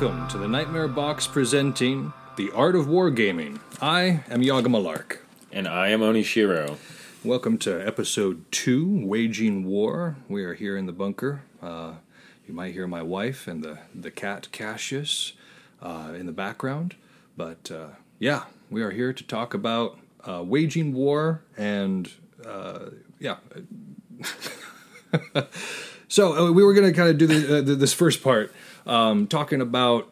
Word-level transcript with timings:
Welcome 0.00 0.28
to 0.28 0.38
the 0.38 0.46
Nightmare 0.46 0.86
Box 0.86 1.26
presenting 1.26 2.12
The 2.36 2.52
Art 2.52 2.76
of 2.76 2.86
Wargaming. 2.86 3.58
I 3.82 4.22
am 4.30 4.42
Yaga 4.42 4.68
Malark. 4.68 5.18
And 5.50 5.66
I 5.66 5.88
am 5.88 6.02
Onishiro. 6.02 6.76
Welcome 7.24 7.58
to 7.58 7.84
episode 7.84 8.44
two, 8.52 9.04
Waging 9.04 9.64
War. 9.64 10.14
We 10.28 10.44
are 10.44 10.54
here 10.54 10.76
in 10.76 10.86
the 10.86 10.92
bunker. 10.92 11.42
Uh, 11.60 11.94
you 12.46 12.54
might 12.54 12.74
hear 12.74 12.86
my 12.86 13.02
wife 13.02 13.48
and 13.48 13.64
the, 13.64 13.80
the 13.92 14.12
cat 14.12 14.46
Cassius 14.52 15.32
uh, 15.82 16.12
in 16.16 16.26
the 16.26 16.32
background. 16.32 16.94
But 17.36 17.68
uh, 17.72 17.88
yeah, 18.20 18.44
we 18.70 18.82
are 18.82 18.92
here 18.92 19.12
to 19.12 19.24
talk 19.24 19.52
about 19.52 19.98
uh, 20.24 20.44
waging 20.44 20.94
war 20.94 21.42
and 21.56 22.08
uh, 22.46 22.90
yeah. 23.18 23.38
so 26.06 26.36
uh, 26.36 26.52
we 26.52 26.62
were 26.62 26.72
going 26.72 26.86
to 26.86 26.96
kind 26.96 27.08
of 27.08 27.18
do 27.18 27.26
the, 27.26 27.58
uh, 27.58 27.62
the, 27.62 27.74
this 27.74 27.92
first 27.92 28.22
part, 28.22 28.54
um, 28.86 29.26
talking 29.26 29.60
about 29.60 30.08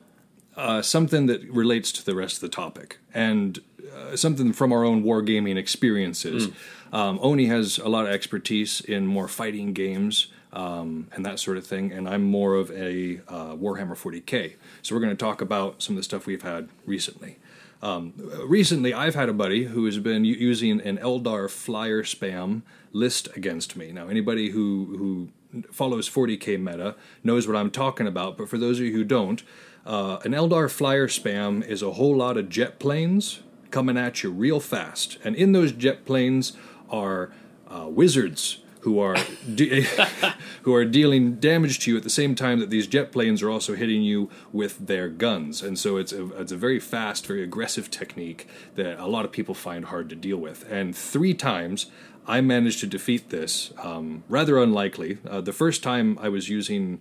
uh, 0.56 0.82
something 0.82 1.26
that 1.26 1.42
relates 1.50 1.92
to 1.92 2.04
the 2.04 2.14
rest 2.14 2.36
of 2.36 2.40
the 2.40 2.48
topic 2.48 2.98
and 3.12 3.60
uh, 3.94 4.16
something 4.16 4.52
from 4.52 4.72
our 4.72 4.84
own 4.84 5.04
wargaming 5.04 5.56
experiences. 5.56 6.48
Um, 6.92 7.18
Oni 7.20 7.46
has 7.46 7.78
a 7.78 7.88
lot 7.88 8.06
of 8.06 8.12
expertise 8.12 8.80
in 8.80 9.06
more 9.06 9.28
fighting 9.28 9.72
games 9.72 10.28
um, 10.52 11.08
and 11.12 11.26
that 11.26 11.38
sort 11.38 11.58
of 11.58 11.66
thing, 11.66 11.92
and 11.92 12.08
I'm 12.08 12.22
more 12.22 12.54
of 12.54 12.70
a 12.70 13.20
uh, 13.28 13.54
Warhammer 13.54 13.94
40k. 13.94 14.54
So 14.80 14.94
we're 14.94 15.02
going 15.02 15.14
to 15.14 15.24
talk 15.24 15.42
about 15.42 15.82
some 15.82 15.94
of 15.94 15.98
the 15.98 16.02
stuff 16.02 16.26
we've 16.26 16.42
had 16.42 16.68
recently. 16.86 17.38
Um, 17.82 18.14
recently, 18.46 18.94
I've 18.94 19.14
had 19.14 19.28
a 19.28 19.34
buddy 19.34 19.64
who 19.64 19.84
has 19.84 19.98
been 19.98 20.24
using 20.24 20.80
an 20.80 20.96
Eldar 20.96 21.50
flyer 21.50 22.02
spam 22.02 22.62
list 22.92 23.28
against 23.36 23.76
me. 23.76 23.92
Now, 23.92 24.08
anybody 24.08 24.50
who 24.50 24.96
who 24.96 25.28
follows 25.72 26.08
40k 26.08 26.60
meta 26.60 26.94
knows 27.22 27.46
what 27.46 27.56
I'm 27.56 27.70
talking 27.70 28.06
about, 28.06 28.36
but 28.36 28.48
for 28.48 28.58
those 28.58 28.78
of 28.78 28.86
you 28.86 28.92
who 28.92 29.04
don't, 29.04 29.42
uh, 29.84 30.18
an 30.24 30.32
Eldar 30.32 30.70
flyer 30.70 31.06
spam 31.06 31.66
is 31.66 31.82
a 31.82 31.92
whole 31.92 32.16
lot 32.16 32.36
of 32.36 32.48
jet 32.48 32.78
planes 32.78 33.40
coming 33.70 33.96
at 33.96 34.22
you 34.22 34.30
real 34.30 34.60
fast, 34.60 35.18
and 35.24 35.36
in 35.36 35.52
those 35.52 35.72
jet 35.72 36.04
planes 36.04 36.52
are 36.90 37.32
uh, 37.68 37.86
wizards 37.88 38.58
who 38.86 39.00
are 39.00 39.16
de- 39.52 39.80
who 40.62 40.72
are 40.72 40.84
dealing 40.84 41.34
damage 41.34 41.80
to 41.80 41.90
you 41.90 41.96
at 41.96 42.04
the 42.04 42.08
same 42.08 42.36
time 42.36 42.60
that 42.60 42.70
these 42.70 42.86
jet 42.86 43.10
planes 43.10 43.42
are 43.42 43.50
also 43.50 43.74
hitting 43.74 44.00
you 44.00 44.30
with 44.52 44.86
their 44.86 45.08
guns. 45.08 45.60
And 45.60 45.76
so 45.76 45.96
it's 45.96 46.12
a, 46.12 46.32
it's 46.40 46.52
a 46.52 46.56
very 46.56 46.78
fast, 46.78 47.26
very 47.26 47.42
aggressive 47.42 47.90
technique 47.90 48.46
that 48.76 48.96
a 49.00 49.08
lot 49.08 49.24
of 49.24 49.32
people 49.32 49.54
find 49.56 49.86
hard 49.86 50.08
to 50.10 50.14
deal 50.14 50.36
with. 50.36 50.64
And 50.70 50.94
three 50.94 51.34
times 51.34 51.86
I 52.26 52.40
managed 52.40 52.80
to 52.80 52.86
defeat 52.86 53.30
this, 53.30 53.72
um, 53.78 54.24
rather 54.28 54.58
unlikely. 54.58 55.18
Uh, 55.28 55.40
the 55.40 55.52
first 55.52 55.82
time 55.82 56.18
I 56.20 56.28
was 56.28 56.48
using 56.48 57.00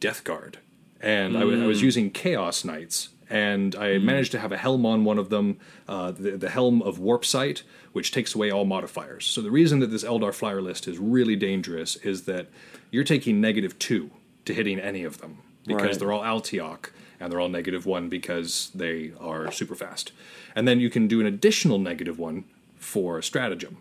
Death 0.00 0.24
Guard, 0.24 0.58
and 1.00 1.36
I, 1.36 1.40
w- 1.40 1.62
I 1.62 1.66
was 1.66 1.82
using 1.82 2.10
Chaos 2.10 2.64
Knights, 2.64 3.10
and 3.30 3.74
I 3.76 3.98
managed 3.98 4.32
to 4.32 4.38
have 4.40 4.52
a 4.52 4.56
helm 4.56 4.84
on 4.84 5.04
one 5.04 5.18
of 5.18 5.30
them, 5.30 5.58
uh, 5.88 6.10
the, 6.10 6.32
the 6.32 6.50
helm 6.50 6.82
of 6.82 6.98
Warp 6.98 7.24
Sight, 7.24 7.62
which 7.92 8.10
takes 8.12 8.34
away 8.34 8.50
all 8.50 8.64
modifiers. 8.64 9.24
So 9.24 9.40
the 9.40 9.50
reason 9.50 9.78
that 9.80 9.86
this 9.90 10.04
Eldar 10.04 10.34
Flyer 10.34 10.60
list 10.60 10.88
is 10.88 10.98
really 10.98 11.36
dangerous 11.36 11.96
is 11.96 12.22
that 12.24 12.48
you're 12.90 13.04
taking 13.04 13.40
negative 13.40 13.78
two 13.78 14.10
to 14.44 14.52
hitting 14.52 14.78
any 14.80 15.04
of 15.04 15.18
them 15.18 15.38
because 15.66 15.82
Right. 15.82 15.98
they're 16.00 16.12
all 16.12 16.22
Alaitoc 16.22 16.90
and 17.20 17.32
they're 17.32 17.40
all 17.40 17.48
negative 17.48 17.86
one 17.86 18.08
because 18.08 18.70
they 18.74 19.12
are 19.18 19.50
super 19.50 19.74
fast. 19.74 20.12
And 20.54 20.66
then 20.68 20.80
you 20.80 20.90
can 20.90 21.06
do 21.08 21.20
an 21.20 21.26
additional 21.26 21.78
negative 21.78 22.18
one 22.18 22.44
for 22.76 23.22
stratagem. 23.22 23.78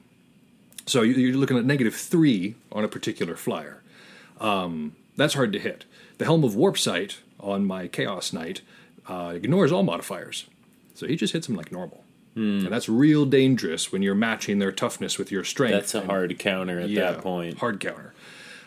So 0.85 1.01
you- 1.01 1.13
you're 1.15 1.35
looking 1.37 1.57
at 1.57 1.65
negative 1.65 1.95
three 1.95 2.55
on 2.71 2.83
a 2.83 2.87
particular 2.87 3.35
flyer. 3.35 3.81
Um, 4.39 4.95
that's 5.15 5.33
hard 5.35 5.53
to 5.53 5.59
hit. 5.59 5.85
The 6.17 6.25
Helm 6.25 6.43
of 6.43 6.55
Warp 6.55 6.77
Sight 6.77 7.19
on 7.39 7.65
my 7.65 7.87
Chaos 7.87 8.33
Knight 8.33 8.61
uh, 9.07 9.33
ignores 9.35 9.71
all 9.71 9.83
modifiers, 9.83 10.45
so 10.95 11.05
he 11.07 11.15
just 11.15 11.33
hits 11.33 11.47
them 11.47 11.55
like 11.55 11.71
normal. 11.71 12.03
And 12.35 12.63
that's 12.71 12.89
real 12.89 13.25
dangerous 13.25 13.91
when 13.91 14.01
you're 14.01 14.15
matching 14.15 14.57
their 14.57 14.71
toughness 14.71 15.19
with 15.19 15.31
your 15.31 15.43
strength. 15.43 15.73
That's 15.73 15.93
a 15.93 15.99
and- 15.99 16.07
hard 16.09 16.39
counter 16.39 16.79
at 16.79 16.89
yeah, 16.89 17.11
that 17.11 17.21
point. 17.21 17.59
Hard 17.59 17.79
counter. 17.79 18.13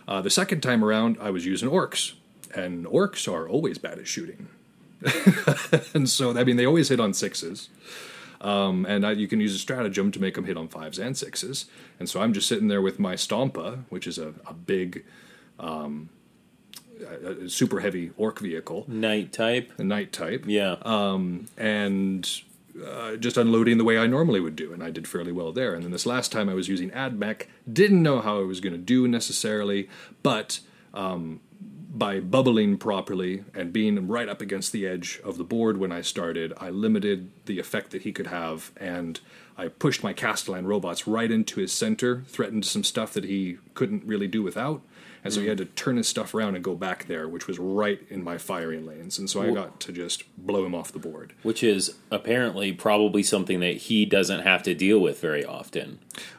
Uh, 0.06 0.20
the 0.22 0.30
second 0.30 0.60
time 0.60 0.84
around, 0.84 1.16
I 1.20 1.30
was 1.30 1.44
using 1.44 1.68
orcs, 1.68 2.12
and 2.54 2.86
orcs 2.86 3.26
are 3.30 3.48
always 3.48 3.76
bad 3.78 3.98
at 3.98 4.06
shooting. 4.06 4.46
and 5.94 6.08
so, 6.08 6.36
I 6.38 6.44
mean, 6.44 6.56
they 6.56 6.64
always 6.66 6.88
hit 6.90 7.00
on 7.00 7.12
sixes. 7.12 7.68
Um, 8.40 8.84
and 8.86 9.06
I, 9.06 9.12
you 9.12 9.28
can 9.28 9.40
use 9.40 9.54
a 9.54 9.58
stratagem 9.58 10.10
to 10.12 10.20
make 10.20 10.34
them 10.34 10.44
hit 10.44 10.56
on 10.56 10.68
fives 10.68 10.98
and 10.98 11.16
sixes. 11.16 11.66
And 11.98 12.08
so 12.08 12.20
I'm 12.20 12.32
just 12.32 12.46
sitting 12.48 12.68
there 12.68 12.82
with 12.82 12.98
my 12.98 13.14
Stompa, 13.14 13.84
which 13.88 14.06
is 14.06 14.18
a, 14.18 14.34
a 14.46 14.52
big, 14.54 15.04
um, 15.58 16.10
a, 17.24 17.44
a 17.44 17.48
super 17.48 17.80
heavy 17.80 18.10
orc 18.16 18.40
vehicle, 18.40 18.84
Knight 18.88 19.32
type. 19.32 19.72
a 19.78 19.84
knight 19.84 20.12
type 20.12 20.44
Yeah. 20.46 20.76
and 21.56 22.40
uh, 22.86 23.16
just 23.16 23.36
unloading 23.38 23.78
the 23.78 23.84
way 23.84 23.96
I 23.98 24.06
normally 24.06 24.38
would 24.40 24.54
do, 24.56 24.72
and 24.72 24.82
I 24.82 24.90
did 24.90 25.08
fairly 25.08 25.32
well 25.32 25.50
there. 25.52 25.74
And 25.74 25.82
then 25.82 25.92
this 25.92 26.04
last 26.06 26.30
time 26.30 26.48
I 26.48 26.54
was 26.54 26.68
using 26.68 26.90
AdMech, 26.90 27.44
didn't 27.70 28.02
know 28.02 28.20
how 28.20 28.38
I 28.38 28.44
was 28.44 28.60
going 28.60 28.74
to 28.74 28.78
do 28.78 29.08
necessarily, 29.08 29.88
but 30.22 30.60
um, 30.92 31.40
by 31.88 32.20
bubbling 32.20 32.76
properly 32.76 33.44
and 33.54 33.72
being 33.72 34.08
right 34.08 34.28
up 34.28 34.40
against 34.40 34.72
the 34.72 34.86
edge 34.86 35.20
of 35.24 35.38
the 35.38 35.44
board 35.44 35.78
when 35.78 35.92
I 35.92 36.00
started, 36.00 36.52
I 36.58 36.70
limited 36.70 37.30
the 37.46 37.58
effect 37.58 37.90
that 37.92 38.02
he 38.02 38.12
could 38.12 38.26
have, 38.26 38.72
and 38.76 39.20
I 39.58 39.68
pushed 39.68 40.02
my 40.02 40.12
Kastelan 40.12 40.66
robots 40.66 41.06
right 41.06 41.30
into 41.30 41.60
his 41.60 41.72
center, 41.72 42.22
threatened 42.28 42.64
some 42.64 42.84
stuff 42.84 43.12
that 43.14 43.24
he 43.24 43.58
couldn't 43.74 44.04
really 44.04 44.28
do 44.28 44.42
without. 44.42 44.82
And 45.24 45.32
so 45.34 45.40
he 45.40 45.48
had 45.48 45.58
to 45.58 45.64
turn 45.64 45.96
his 45.96 46.06
stuff 46.06 46.34
around 46.34 46.54
and 46.54 46.62
go 46.62 46.76
back 46.76 47.06
there, 47.08 47.28
which 47.28 47.48
was 47.48 47.58
right 47.58 48.00
in 48.08 48.22
my 48.22 48.38
firing 48.38 48.86
lanes. 48.86 49.18
And 49.18 49.28
so 49.28 49.42
I 49.42 49.50
got 49.50 49.80
to 49.80 49.90
just 49.92 50.22
blow 50.38 50.64
him 50.64 50.72
off 50.72 50.92
the 50.92 51.00
board. 51.00 51.32
Which 51.42 51.64
is 51.64 51.96
apparently 52.12 52.72
probably 52.72 53.24
something 53.24 53.58
that 53.58 53.76
he 53.76 54.04
doesn't 54.04 54.42
have 54.42 54.62
to 54.64 54.74
deal 54.74 55.00
with 55.00 55.20
very 55.20 55.44
often. 55.44 55.98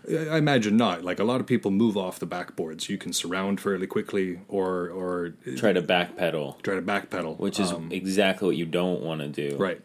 I 0.10 0.38
imagine 0.38 0.78
not. 0.78 1.04
Like 1.04 1.20
a 1.20 1.26
lot 1.26 1.42
of 1.42 1.48
people 1.48 1.70
move 1.70 1.98
off 1.98 2.18
the 2.20 2.28
backboards. 2.28 2.88
You 2.88 2.98
can 2.98 3.12
surround 3.12 3.60
fairly 3.60 3.88
quickly, 3.88 4.40
or 4.48 4.88
or 4.90 5.34
Try 5.58 5.74
to 5.74 5.82
backpedal, 5.82 6.62
try 6.62 6.76
to 6.76 6.82
backpedal, 6.82 7.38
which 7.40 7.60
is 7.60 7.74
Um, 7.74 7.90
exactly 7.92 8.48
what 8.48 8.56
you 8.56 8.66
don't 8.66 9.02
want 9.02 9.20
to 9.20 9.28
do. 9.28 9.58
right. 9.58 9.82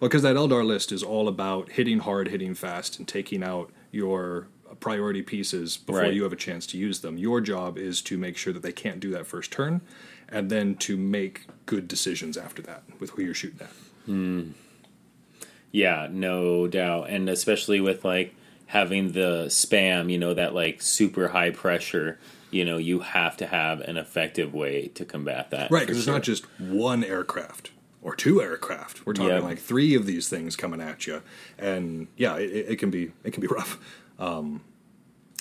Well, 0.00 0.08
because 0.08 0.22
that 0.22 0.36
Eldar 0.36 0.64
list 0.64 0.92
is 0.92 1.02
all 1.02 1.26
about 1.28 1.72
hitting 1.72 2.00
hard, 2.00 2.28
hitting 2.28 2.54
fast, 2.54 2.98
and 2.98 3.08
taking 3.08 3.42
out 3.42 3.70
your 3.90 4.48
priority 4.80 5.22
pieces 5.22 5.76
before 5.78 6.02
Right. 6.02 6.12
you 6.14 6.22
have 6.24 6.32
a 6.32 6.36
chance 6.36 6.66
to 6.68 6.78
use 6.78 7.00
them. 7.00 7.16
Your 7.16 7.40
job 7.40 7.78
is 7.78 8.02
to 8.02 8.18
make 8.18 8.36
sure 8.36 8.52
that 8.52 8.62
they 8.62 8.72
can't 8.72 9.00
do 9.00 9.10
that 9.12 9.26
first 9.26 9.50
turn, 9.50 9.80
and 10.28 10.50
then 10.50 10.74
to 10.76 10.96
make 10.96 11.46
good 11.64 11.88
decisions 11.88 12.36
after 12.36 12.60
that 12.62 12.82
with 12.98 13.10
who 13.10 13.22
you're 13.22 13.32
shooting 13.34 13.60
at. 13.62 13.70
Hmm. 14.04 14.50
Yeah, 15.72 16.08
no 16.10 16.66
doubt. 16.68 17.08
And 17.10 17.28
especially 17.28 17.80
with 17.80 18.04
like 18.04 18.34
having 18.66 19.12
the 19.12 19.46
spam, 19.48 20.10
you 20.10 20.18
know, 20.18 20.34
that 20.34 20.54
like 20.54 20.82
super 20.82 21.28
high 21.28 21.50
pressure, 21.50 22.18
you 22.50 22.64
know, 22.64 22.76
you 22.76 23.00
have 23.00 23.36
to 23.38 23.46
have 23.46 23.80
an 23.80 23.96
effective 23.96 24.52
way 24.54 24.88
to 24.88 25.04
combat 25.04 25.50
that. 25.50 25.70
Right, 25.70 25.86
because 25.86 26.02
sure. 26.04 26.14
it's 26.14 26.16
not 26.18 26.22
just 26.22 26.44
one 26.60 27.04
aircraft 27.04 27.70
or 28.06 28.14
two 28.14 28.40
aircraft. 28.40 29.04
We're 29.04 29.12
talking 29.14 29.32
Yep. 29.34 29.42
like 29.42 29.58
three 29.58 29.94
of 29.96 30.06
these 30.06 30.28
things 30.28 30.54
coming 30.54 30.80
at 30.80 31.06
you, 31.06 31.22
and 31.58 32.06
yeah, 32.16 32.36
it, 32.36 32.66
it 32.72 32.76
can 32.78 32.90
be 32.90 33.10
it 33.24 33.32
can 33.32 33.40
be 33.40 33.46
rough. 33.58 33.78
Um, 34.18 34.62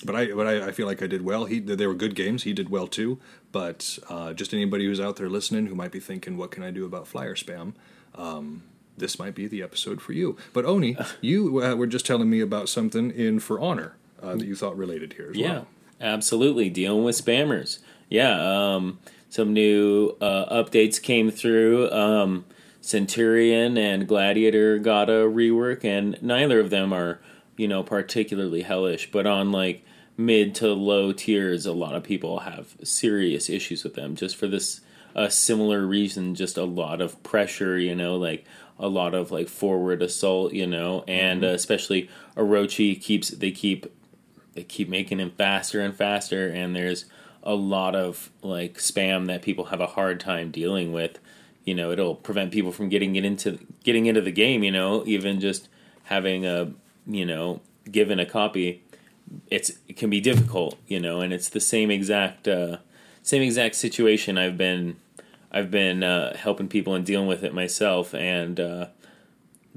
but 0.04 0.16
I 0.16 0.32
but 0.34 0.48
I, 0.48 0.68
I 0.68 0.72
feel 0.72 0.88
like 0.88 1.02
I 1.04 1.08
did 1.08 1.24
well. 1.24 1.46
He 1.46 1.60
they 1.60 1.88
were 1.88 1.94
good 1.94 2.16
games. 2.16 2.44
He 2.44 2.54
did 2.54 2.70
well 2.70 2.88
too. 2.88 3.20
But 3.52 4.00
uh, 4.10 4.34
just 4.34 4.54
anybody 4.54 4.86
who's 4.86 5.00
out 5.00 5.16
there 5.16 5.30
listening 5.30 5.68
who 5.68 5.76
might 5.76 5.92
be 5.92 6.00
thinking, 6.00 6.38
"What 6.38 6.52
can 6.52 6.64
I 6.64 6.72
do 6.72 6.86
about 6.86 7.08
flyer 7.08 7.36
spam?" 7.36 7.74
Um, 8.16 8.64
this 8.98 9.20
might 9.20 9.36
be 9.36 9.46
the 9.48 9.62
episode 9.62 10.02
for 10.02 10.14
you. 10.14 10.36
But 10.52 10.66
Oni, 10.66 10.98
you 11.22 11.62
uh, 11.64 11.76
were 11.76 11.88
just 11.88 12.06
telling 12.06 12.30
me 12.30 12.40
about 12.42 12.68
something 12.68 13.12
in 13.12 13.40
For 13.40 13.60
Honor 13.60 13.96
uh, 14.24 14.36
that 14.36 14.46
you 14.46 14.56
thought 14.56 14.76
related 14.78 15.14
here 15.14 15.30
as 15.32 15.38
well. 15.38 15.46
Yeah, 15.46 15.54
well. 15.54 15.68
absolutely. 16.02 16.70
Dealing 16.70 17.04
with 17.04 17.16
spammers. 17.24 17.80
Yeah, 18.10 18.34
um, 18.76 19.00
some 19.30 19.54
new 19.54 20.16
uh, 20.20 20.64
updates 20.64 21.02
came 21.02 21.30
through. 21.32 21.90
Um, 21.92 22.46
Centurion 22.86 23.80
and 23.80 24.08
Gladiator 24.08 24.78
got 24.78 25.10
a 25.10 25.24
rework, 25.24 25.84
and 25.84 26.22
neither 26.22 26.60
of 26.60 26.70
them 26.70 26.94
are, 26.94 27.20
you 27.58 27.68
know, 27.68 27.82
particularly 27.82 28.62
hellish. 28.62 29.10
But 29.12 29.26
on 29.26 29.52
like 29.52 29.84
mid 30.18 30.54
to 30.56 30.72
low 30.72 31.12
tiers, 31.12 31.66
a 31.66 31.74
lot 31.74 31.96
of 31.96 32.04
people 32.04 32.42
have 32.42 32.76
serious 32.84 33.50
issues 33.50 33.84
with 33.84 33.96
them 33.96 34.16
just 34.16 34.36
for 34.36 34.46
this 34.46 34.82
a 35.16 35.32
similar 35.32 35.84
reason. 35.84 36.36
Just 36.36 36.58
a 36.58 36.64
lot 36.64 37.02
of 37.02 37.22
pressure, 37.24 37.80
you 37.80 37.96
know, 37.96 38.18
like 38.18 38.46
a 38.78 38.88
lot 38.88 39.16
of 39.16 39.32
like 39.32 39.48
forward 39.48 40.04
assault, 40.04 40.54
you 40.54 40.68
know, 40.68 41.04
and 41.08 41.44
uh, 41.44 41.48
especially 41.48 42.08
Orochi 42.38 43.02
keeps 43.02 43.30
they 43.30 43.50
keep 43.50 43.88
they 44.54 44.64
keep 44.64 44.90
making 44.90 45.20
him 45.20 45.32
faster 45.32 45.82
and 45.82 45.96
faster 45.96 46.50
and 46.50 46.76
there's 46.76 47.06
a 47.42 47.56
lot 47.56 47.96
of 47.96 48.30
like 48.44 48.76
spam 48.76 49.26
that 49.26 49.42
people 49.42 49.66
have 49.66 49.82
a 49.82 49.88
hard 49.88 50.20
time 50.20 50.52
dealing 50.52 50.94
with 50.94 51.20
you 51.66 51.74
know 51.76 51.92
it'll 51.92 52.16
prevent 52.16 52.52
people 52.52 52.72
from 52.72 52.90
getting 52.90 53.16
it 53.16 53.26
into 53.26 53.60
getting 53.84 54.06
into 54.06 54.22
the 54.22 54.32
game 54.32 54.64
you 54.64 54.72
know 54.72 55.04
even 55.06 55.40
just 55.40 55.68
having 56.06 56.46
a 56.46 56.72
you 57.08 57.26
know 57.26 57.62
given 57.92 58.20
a 58.20 58.26
copy 58.26 58.84
it's 59.50 59.72
it 59.88 59.98
can 59.98 60.10
be 60.10 60.22
difficult 60.22 60.78
you 60.88 61.00
know 61.00 61.22
and 61.22 61.34
it's 61.34 61.50
the 61.50 61.60
same 61.60 61.90
exact 61.92 62.48
uh 62.48 62.78
same 63.24 63.42
exact 63.42 63.76
situation 63.76 64.38
i've 64.38 64.58
been 64.58 64.96
I've 65.56 65.72
been 65.72 66.04
uh, 66.04 66.36
helping 66.36 66.68
people 66.68 66.96
and 66.96 67.06
dealing 67.06 67.28
with 67.28 67.42
it 67.42 67.54
myself, 67.54 68.14
and 68.14 68.60
uh, 68.60 68.88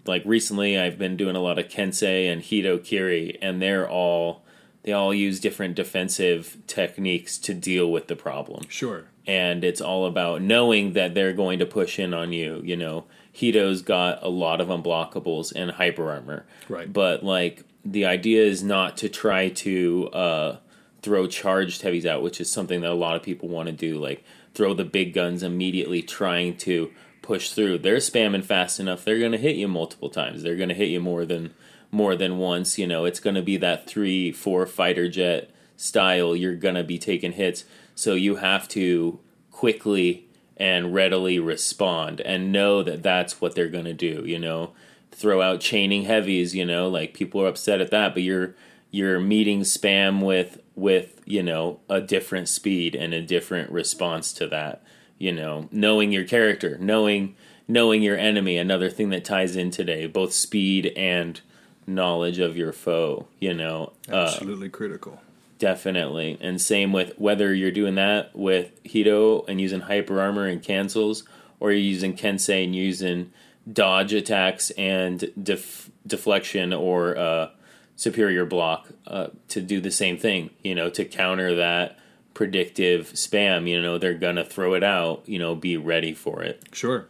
like 0.07 0.25
recently, 0.25 0.77
I've 0.77 0.99
been 0.99 1.17
doing 1.17 1.37
a 1.37 1.41
lot 1.41 1.57
of 1.57 1.69
Kensei 1.69 2.31
and 2.31 2.43
Hitokiri, 2.43 3.39
and 3.41 3.63
they're 3.63 3.89
all 3.89 4.43
they 4.83 4.93
all 4.93 5.15
use 5.15 5.39
different 5.39 5.77
defensive 5.77 6.57
techniques 6.67 7.39
to 7.39 7.55
deal 7.55 7.93
with 7.93 8.09
the 8.09 8.17
problem. 8.17 8.65
Sure. 8.69 9.05
And 9.29 9.63
it's 9.63 9.81
all 9.81 10.07
about 10.07 10.43
knowing 10.43 10.95
that 10.95 11.15
they're 11.15 11.35
going 11.35 11.59
to 11.59 11.67
push 11.67 11.99
in 11.99 12.15
on 12.15 12.33
you. 12.33 12.63
You 12.65 12.77
know, 12.77 13.05
Hito's 13.33 13.83
got 13.83 14.23
a 14.23 14.29
lot 14.29 14.61
of 14.61 14.69
unblockables 14.69 15.53
and 15.55 15.71
hyper 15.71 16.11
armor. 16.11 16.47
Right. 16.69 16.93
But 16.93 17.23
like 17.23 17.63
the 17.85 18.07
idea 18.07 18.43
is 18.43 18.63
not 18.63 18.97
to 18.99 19.09
try 19.09 19.51
to 19.51 20.09
uh, 20.09 20.57
throw 21.03 21.27
charged 21.27 21.83
heavies 21.83 22.07
out, 22.07 22.23
which 22.23 22.41
is 22.41 22.51
something 22.51 22.81
that 22.81 22.91
a 22.91 22.95
lot 22.95 23.17
of 23.17 23.23
people 23.23 23.49
want 23.49 23.67
to 23.67 23.73
do. 23.73 23.99
Like 23.99 24.25
throw 24.55 24.75
the 24.75 24.85
big 24.85 25.13
guns 25.15 25.43
immediately, 25.43 26.03
trying 26.03 26.57
to 26.59 26.91
push 27.23 27.51
through. 27.51 27.79
They're 27.79 27.97
spamming 27.97 28.45
fast 28.45 28.81
enough; 28.81 29.05
they're 29.05 29.19
going 29.19 29.33
to 29.33 29.39
hit 29.39 29.57
you 29.57 29.69
multiple 29.69 30.11
times. 30.11 30.43
They're 30.43 30.57
going 30.57 30.71
to 30.71 30.75
hit 30.75 30.89
you 30.89 31.01
more 31.01 31.25
than 31.25 31.55
more 31.91 32.17
than 32.17 32.39
once. 32.39 32.79
You 32.79 32.87
know, 32.87 33.05
it's 33.05 33.21
going 33.21 33.37
to 33.37 33.43
be 33.43 33.57
that 33.59 33.87
three, 33.87 34.33
four 34.33 34.67
fighter 34.67 35.09
jet 35.09 35.51
style. 35.77 36.35
You're 36.35 36.57
going 36.57 36.75
to 36.75 36.85
be 36.85 36.99
taking 36.99 37.33
hits, 37.33 37.65
so 37.99 38.15
you 38.15 38.37
have 38.37 38.69
to 38.69 39.19
quickly 39.51 40.29
and 40.57 40.95
readily 40.95 41.41
respond 41.41 42.21
and 42.21 42.53
know 42.53 42.81
that 42.81 43.03
that's 43.03 43.41
what 43.41 43.57
they're 43.57 43.67
going 43.67 43.87
to 43.87 43.93
do. 43.93 44.23
You 44.25 44.39
know, 44.39 44.71
throw 45.11 45.43
out 45.43 45.59
chaining 45.59 46.05
heavies. 46.05 46.55
You 46.55 46.65
know, 46.65 46.89
like 46.89 47.13
people 47.13 47.43
are 47.43 47.49
upset 47.49 47.81
at 47.81 47.91
that, 47.91 48.15
but 48.15 48.23
you're 48.23 48.55
you're 48.93 49.19
meeting 49.19 49.63
spam 49.63 50.25
with 50.25 50.61
with 50.77 51.21
you 51.25 51.43
know 51.43 51.81
a 51.91 52.01
different 52.01 52.49
speed 52.49 52.95
and 52.95 53.13
a 53.13 53.21
different 53.21 53.69
response 53.73 54.33
to 54.35 54.47
that 54.47 54.81
you 55.19 55.33
know 55.33 55.69
knowing 55.73 56.13
your 56.13 56.25
character 56.25 56.79
knowing 56.79 57.35
knowing 57.67 58.01
your 58.01 58.17
enemy 58.17 58.57
another 58.57 58.89
thing 58.89 59.11
that 59.11 59.25
ties 59.25 59.57
in 59.57 59.71
today 59.71 60.07
both 60.07 60.33
speed 60.33 60.87
and 60.97 61.43
knowledge 61.87 62.39
of 62.39 62.57
your 62.57 62.73
foe 62.73 63.27
you 63.41 63.53
know 63.53 63.93
absolutely 64.09 64.69
uh, 64.69 64.71
critical 64.71 65.21
definitely 65.59 66.39
and 66.41 66.61
same 66.61 66.93
with 66.93 67.13
whether 67.19 67.53
you're 67.53 67.71
doing 67.71 67.97
that 67.97 68.35
with 68.35 68.71
hito 68.85 69.45
and 69.49 69.61
using 69.61 69.81
hyper 69.81 70.21
armor 70.21 70.47
and 70.47 70.63
cancels 70.63 71.25
or 71.61 71.71
you're 71.73 71.81
using 71.81 72.17
kensei 72.17 72.65
and 72.65 72.75
using 72.75 73.33
dodge 73.71 74.13
attacks 74.13 74.71
and 74.73 75.31
def- 75.41 75.91
deflection 76.07 76.73
or 76.73 77.17
uh, 77.17 77.51
superior 77.97 78.47
block 78.47 78.89
uh, 79.07 79.29
to 79.49 79.61
do 79.61 79.81
the 79.81 79.91
same 79.91 80.17
thing, 80.17 80.51
you 80.63 80.75
know, 80.75 80.89
to 80.89 81.05
counter 81.05 81.55
that 81.55 81.99
predictive 82.35 83.13
spam. 83.13 83.69
You 83.69 83.81
know, 83.83 83.99
they're 83.99 84.15
going 84.15 84.37
to 84.37 84.45
throw 84.45 84.75
it 84.75 84.85
out, 84.85 85.23
you 85.27 85.39
know, 85.39 85.55
be 85.55 85.77
ready 85.77 86.15
for 86.15 86.43
it. 86.43 86.65
Sure. 86.73 87.09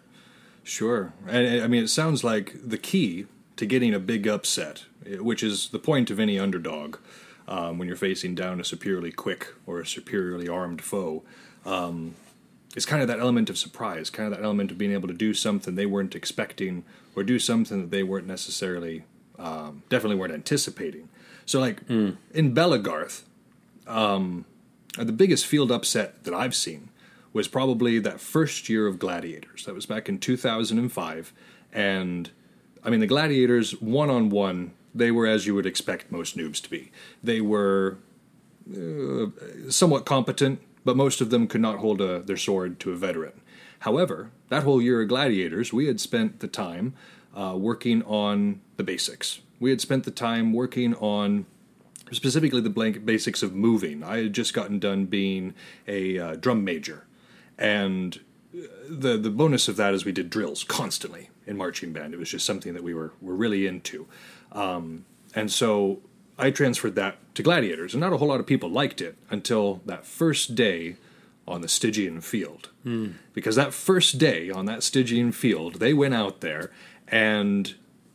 Sure. 0.64 1.12
And 1.26 1.62
I 1.62 1.66
mean, 1.66 1.84
it 1.84 1.88
sounds 1.88 2.24
like 2.24 2.54
the 2.62 2.78
key 2.78 3.26
to 3.56 3.66
getting 3.66 3.94
a 3.94 3.98
big 3.98 4.26
upset, 4.26 4.84
which 5.18 5.42
is 5.42 5.68
the 5.70 5.78
point 5.78 6.10
of 6.10 6.20
any 6.20 6.38
underdog 6.38 6.96
um, 7.48 7.78
when 7.78 7.88
you're 7.88 7.96
facing 7.96 8.34
down 8.34 8.60
a 8.60 8.64
superiorly 8.64 9.10
quick 9.10 9.54
or 9.66 9.80
a 9.80 9.86
superiorly 9.86 10.48
armed 10.48 10.82
foe. 10.82 11.24
Um, 11.64 12.14
it's 12.76 12.86
kind 12.86 13.02
of 13.02 13.08
that 13.08 13.18
element 13.18 13.48
of 13.50 13.58
surprise, 13.58 14.10
kind 14.10 14.30
of 14.30 14.38
that 14.38 14.44
element 14.44 14.70
of 14.70 14.78
being 14.78 14.92
able 14.92 15.08
to 15.08 15.14
do 15.14 15.34
something 15.34 15.74
they 15.74 15.86
weren't 15.86 16.14
expecting 16.14 16.84
or 17.16 17.24
do 17.24 17.38
something 17.38 17.80
that 17.80 17.90
they 17.90 18.02
weren't 18.02 18.26
necessarily 18.26 19.04
um, 19.38 19.82
definitely 19.88 20.16
weren't 20.16 20.34
anticipating. 20.34 21.08
So, 21.46 21.58
like 21.58 21.86
mm. 21.86 22.16
in 22.34 22.54
Belegarth, 22.54 23.22
um, 23.86 24.44
the 24.96 25.12
biggest 25.12 25.46
field 25.46 25.72
upset 25.72 26.24
that 26.24 26.34
I've 26.34 26.54
seen 26.54 26.90
was 27.32 27.48
probably 27.48 27.98
that 28.00 28.20
first 28.20 28.68
year 28.68 28.86
of 28.86 28.98
Gladiators. 28.98 29.64
That 29.64 29.74
was 29.74 29.86
back 29.86 30.08
in 30.08 30.18
2005. 30.18 31.32
And 31.72 32.30
I 32.84 32.90
mean, 32.90 33.00
the 33.00 33.06
Gladiators, 33.06 33.80
one 33.80 34.10
on 34.10 34.28
one, 34.28 34.72
they 34.98 35.10
were 35.10 35.26
as 35.26 35.46
you 35.46 35.54
would 35.54 35.66
expect 35.66 36.12
most 36.12 36.36
noobs 36.36 36.60
to 36.62 36.70
be. 36.70 36.90
They 37.22 37.40
were 37.40 37.98
uh, 38.70 39.26
somewhat 39.70 40.04
competent, 40.04 40.60
but 40.84 40.96
most 40.96 41.20
of 41.20 41.30
them 41.30 41.46
could 41.46 41.60
not 41.60 41.78
hold 41.78 42.00
a, 42.00 42.20
their 42.20 42.36
sword 42.36 42.78
to 42.80 42.92
a 42.92 42.96
veteran. 42.96 43.40
However, 43.80 44.30
that 44.48 44.64
whole 44.64 44.82
year 44.82 45.02
of 45.02 45.08
Gladiators, 45.08 45.72
we 45.72 45.86
had 45.86 46.00
spent 46.00 46.40
the 46.40 46.48
time 46.48 46.94
uh, 47.34 47.54
working 47.56 48.02
on 48.02 48.60
the 48.76 48.82
basics. 48.82 49.40
We 49.60 49.70
had 49.70 49.80
spent 49.80 50.04
the 50.04 50.10
time 50.10 50.52
working 50.52 50.94
on 50.94 51.46
specifically 52.10 52.60
the 52.60 52.70
blank 52.70 53.04
basics 53.04 53.42
of 53.42 53.54
moving. 53.54 54.02
I 54.02 54.22
had 54.22 54.32
just 54.32 54.54
gotten 54.54 54.78
done 54.78 55.06
being 55.06 55.54
a 55.86 56.18
uh, 56.18 56.34
drum 56.36 56.64
major, 56.64 57.06
and 57.56 58.18
uh, 58.54 58.66
the 58.88 59.16
the 59.16 59.30
bonus 59.30 59.68
of 59.68 59.76
that 59.76 59.94
is 59.94 60.04
we 60.04 60.12
did 60.12 60.30
drills 60.30 60.64
constantly 60.64 61.30
in 61.46 61.56
marching 61.56 61.92
band. 61.92 62.14
It 62.14 62.18
was 62.18 62.30
just 62.30 62.46
something 62.46 62.74
that 62.74 62.82
we 62.82 62.94
were 62.94 63.12
were 63.20 63.34
really 63.34 63.66
into, 63.66 64.06
um, 64.52 65.04
and 65.34 65.50
so 65.50 66.00
I 66.38 66.50
transferred 66.50 66.94
that 66.94 67.16
to 67.34 67.42
gladiators, 67.42 67.94
and 67.94 68.00
not 68.00 68.12
a 68.12 68.16
whole 68.16 68.28
lot 68.28 68.40
of 68.40 68.46
people 68.46 68.70
liked 68.70 69.00
it 69.00 69.16
until 69.30 69.82
that 69.86 70.06
first 70.06 70.54
day 70.54 70.96
on 71.46 71.62
the 71.62 71.68
Stygian 71.68 72.20
field. 72.20 72.68
Mm. 72.84 73.14
Because 73.32 73.56
that 73.56 73.74
first 73.74 74.18
day 74.18 74.50
on 74.50 74.66
that 74.66 74.82
Stygian 74.82 75.32
field, 75.32 75.76
they 75.76 75.94
went 75.94 76.14
out 76.14 76.40
there 76.40 76.70
and 77.08 77.74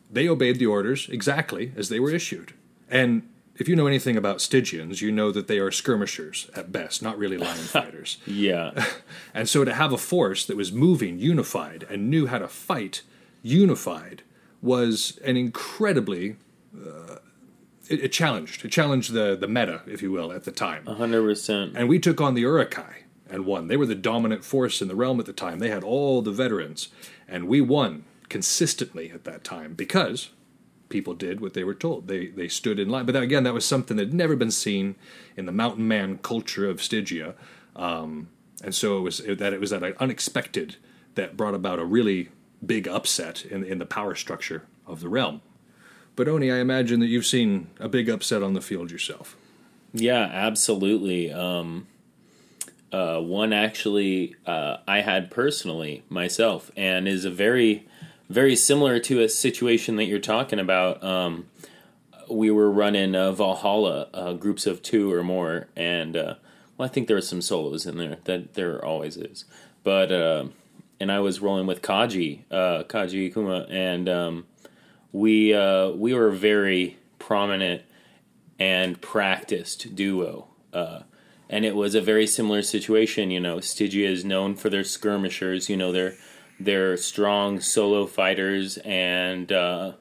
they 0.09 0.30
obeyed 0.30 0.59
the 0.59 0.68
orders 0.68 1.09
exactly 1.09 1.74
as 1.75 1.89
they 1.89 2.00
were 2.00 2.12
issued. 2.12 2.53
And 2.89 3.27
if 3.56 3.68
you 3.68 3.75
know 3.75 3.88
anything 3.88 4.15
about 4.15 4.38
Stygians, 4.38 5.01
you 5.01 5.12
know 5.12 5.31
that 5.31 5.47
they 5.47 5.59
are 5.59 5.71
skirmishers 5.71 6.50
at 6.56 6.71
best, 6.71 7.01
not 7.01 7.18
really 7.18 7.38
lion 7.38 7.57
fighters. 7.57 8.18
yeah. 8.25 8.85
and 9.33 9.50
so 9.50 9.63
to 9.63 9.74
have 9.74 9.91
a 9.91 9.97
force 9.97 10.45
that 10.45 10.57
was 10.57 10.71
moving, 10.71 11.19
unified, 11.19 11.85
and 11.89 12.09
knew 12.09 12.27
how 12.27 12.39
to 12.39 12.47
fight 12.47 13.01
unified 13.41 14.24
was 14.63 15.19
an 15.24 15.38
incredibly. 15.38 16.38
Uh, 16.75 17.18
it, 17.89 18.06
it, 18.06 18.12
challenged. 18.12 18.63
It 18.65 18.71
challenged 18.71 19.12
the, 19.12 19.36
the 19.36 19.48
meta, 19.48 19.81
if 19.86 20.02
you 20.02 20.11
will, 20.11 20.31
at 20.31 20.45
the 20.45 20.52
time. 20.52 20.85
100%. 20.85 21.73
And 21.76 21.90
we 21.90 21.99
took 21.99 22.21
on 22.21 22.33
the 22.33 22.42
Uruk-hai 22.42 23.04
and 23.30 23.45
won. 23.45 23.68
They 23.68 23.78
were 23.78 23.85
the 23.85 23.94
dominant 23.94 24.45
force 24.45 24.81
in 24.81 24.88
the 24.88 24.95
realm 24.95 25.19
at 25.19 25.26
the 25.26 25.33
time. 25.33 25.59
They 25.59 25.69
had 25.69 25.83
all 25.83 26.21
the 26.21 26.31
veterans, 26.31 26.88
and 27.28 27.47
we 27.47 27.61
won 27.61 28.06
consistently 28.30 29.11
at 29.11 29.26
that 29.26 29.44
time 29.44 29.73
because 29.73 30.30
people 30.90 31.14
did 31.14 31.42
what 31.42 31.54
they 31.54 31.64
were 31.64 31.73
told. 31.73 32.07
They 32.07 32.28
they 32.28 32.47
stood 32.47 32.80
in 32.80 32.90
line. 32.90 33.06
But 33.06 33.16
again, 33.16 33.44
that 33.44 33.54
was 33.54 33.66
something 33.66 33.97
that 33.97 34.07
had 34.07 34.14
never 34.14 34.35
been 34.35 34.52
seen 34.52 34.95
in 35.35 35.45
the 35.45 35.52
mountain 35.52 35.88
man 35.88 36.19
culture 36.19 36.69
of 36.69 36.81
Stygia, 36.81 37.35
um, 37.76 38.30
and 38.64 38.73
so 38.73 38.99
it 38.99 39.02
was 39.02 39.19
it, 39.19 39.40
that 39.40 39.54
it 39.54 39.59
was 39.59 39.71
that 39.71 39.83
unexpected 39.99 40.78
that 41.16 41.35
brought 41.35 41.56
about 41.56 41.80
a 41.80 41.85
really 41.85 42.30
big 42.66 42.88
upset 42.88 43.46
in 43.46 43.64
in 43.64 43.80
the 43.80 43.86
power 43.86 44.16
structure 44.16 44.64
of 44.86 45.00
the 45.02 45.10
realm. 45.10 45.42
But 46.16 46.28
Oni, 46.28 46.52
I 46.52 46.58
imagine 46.58 47.00
that 47.00 47.08
you've 47.08 47.26
seen 47.26 47.68
a 47.80 47.90
big 47.90 48.10
upset 48.10 48.44
on 48.44 48.54
the 48.54 48.62
field 48.62 48.92
yourself. 48.92 49.36
Yeah, 49.94 50.30
absolutely. 50.32 51.32
Um, 51.32 51.88
uh, 52.92 53.20
one 53.20 53.54
actually 53.54 54.36
uh, 54.46 54.78
I 54.88 55.02
had 55.02 55.32
personally 55.32 56.04
myself, 56.10 56.72
and 56.76 57.08
is 57.08 57.26
a 57.26 57.32
very 57.32 57.88
very 58.30 58.56
similar 58.56 59.00
to 59.00 59.22
a 59.22 59.30
situation 59.30 59.96
that 59.98 60.06
you're 60.06 60.20
talking 60.20 60.60
about. 60.60 61.04
Um, 61.04 61.48
we 62.30 62.50
were 62.50 62.72
running 62.72 63.16
uh, 63.16 63.32
Valhalla 63.32 64.08
uh, 64.14 64.34
groups 64.34 64.66
of 64.66 64.82
two 64.82 65.12
or 65.12 65.24
more, 65.24 65.68
and 65.76 66.16
uh, 66.16 66.36
well, 66.78 66.88
I 66.88 66.90
think 66.90 67.08
there 67.08 67.18
were 67.18 67.22
some 67.22 67.42
solos 67.42 67.86
in 67.86 67.98
there. 67.98 68.18
That 68.26 68.54
there 68.54 68.84
always 68.84 69.18
is, 69.18 69.46
but 69.84 70.12
uh, 70.12 70.46
and 71.00 71.12
I 71.12 71.19
was 71.19 71.40
rolling 71.40 71.68
with 71.68 71.81
Kaji, 71.81 72.44
uh, 72.52 72.83
Kaji 72.83 73.33
Kuma, 73.33 73.66
and 73.69 74.07
um, 74.07 74.45
we 75.12 75.54
uh, 75.54 75.90
we 75.90 76.14
were 76.14 76.28
a 76.28 76.35
very 76.35 76.97
prominent 77.19 77.83
and 78.59 79.02
practiced 79.02 79.95
duo. 79.95 80.47
and 80.73 81.66
it 81.66 81.76
was 81.76 81.94
a 81.95 82.02
very 82.02 82.26
similar 82.26 82.62
situation. 82.62 83.30
You 83.30 83.40
know, 83.40 83.59
Stygia 83.59 84.09
is 84.09 84.26
known 84.26 84.56
for 84.56 84.69
their 84.69 84.83
skirmishers. 84.83 85.69
You 85.69 85.78
know, 85.78 85.92
they're 85.92 86.16
they're 86.59 86.97
strong 86.97 87.59
solo 87.59 88.06
fighters 88.06 88.78
and 88.78 89.52
uh, 89.52 89.94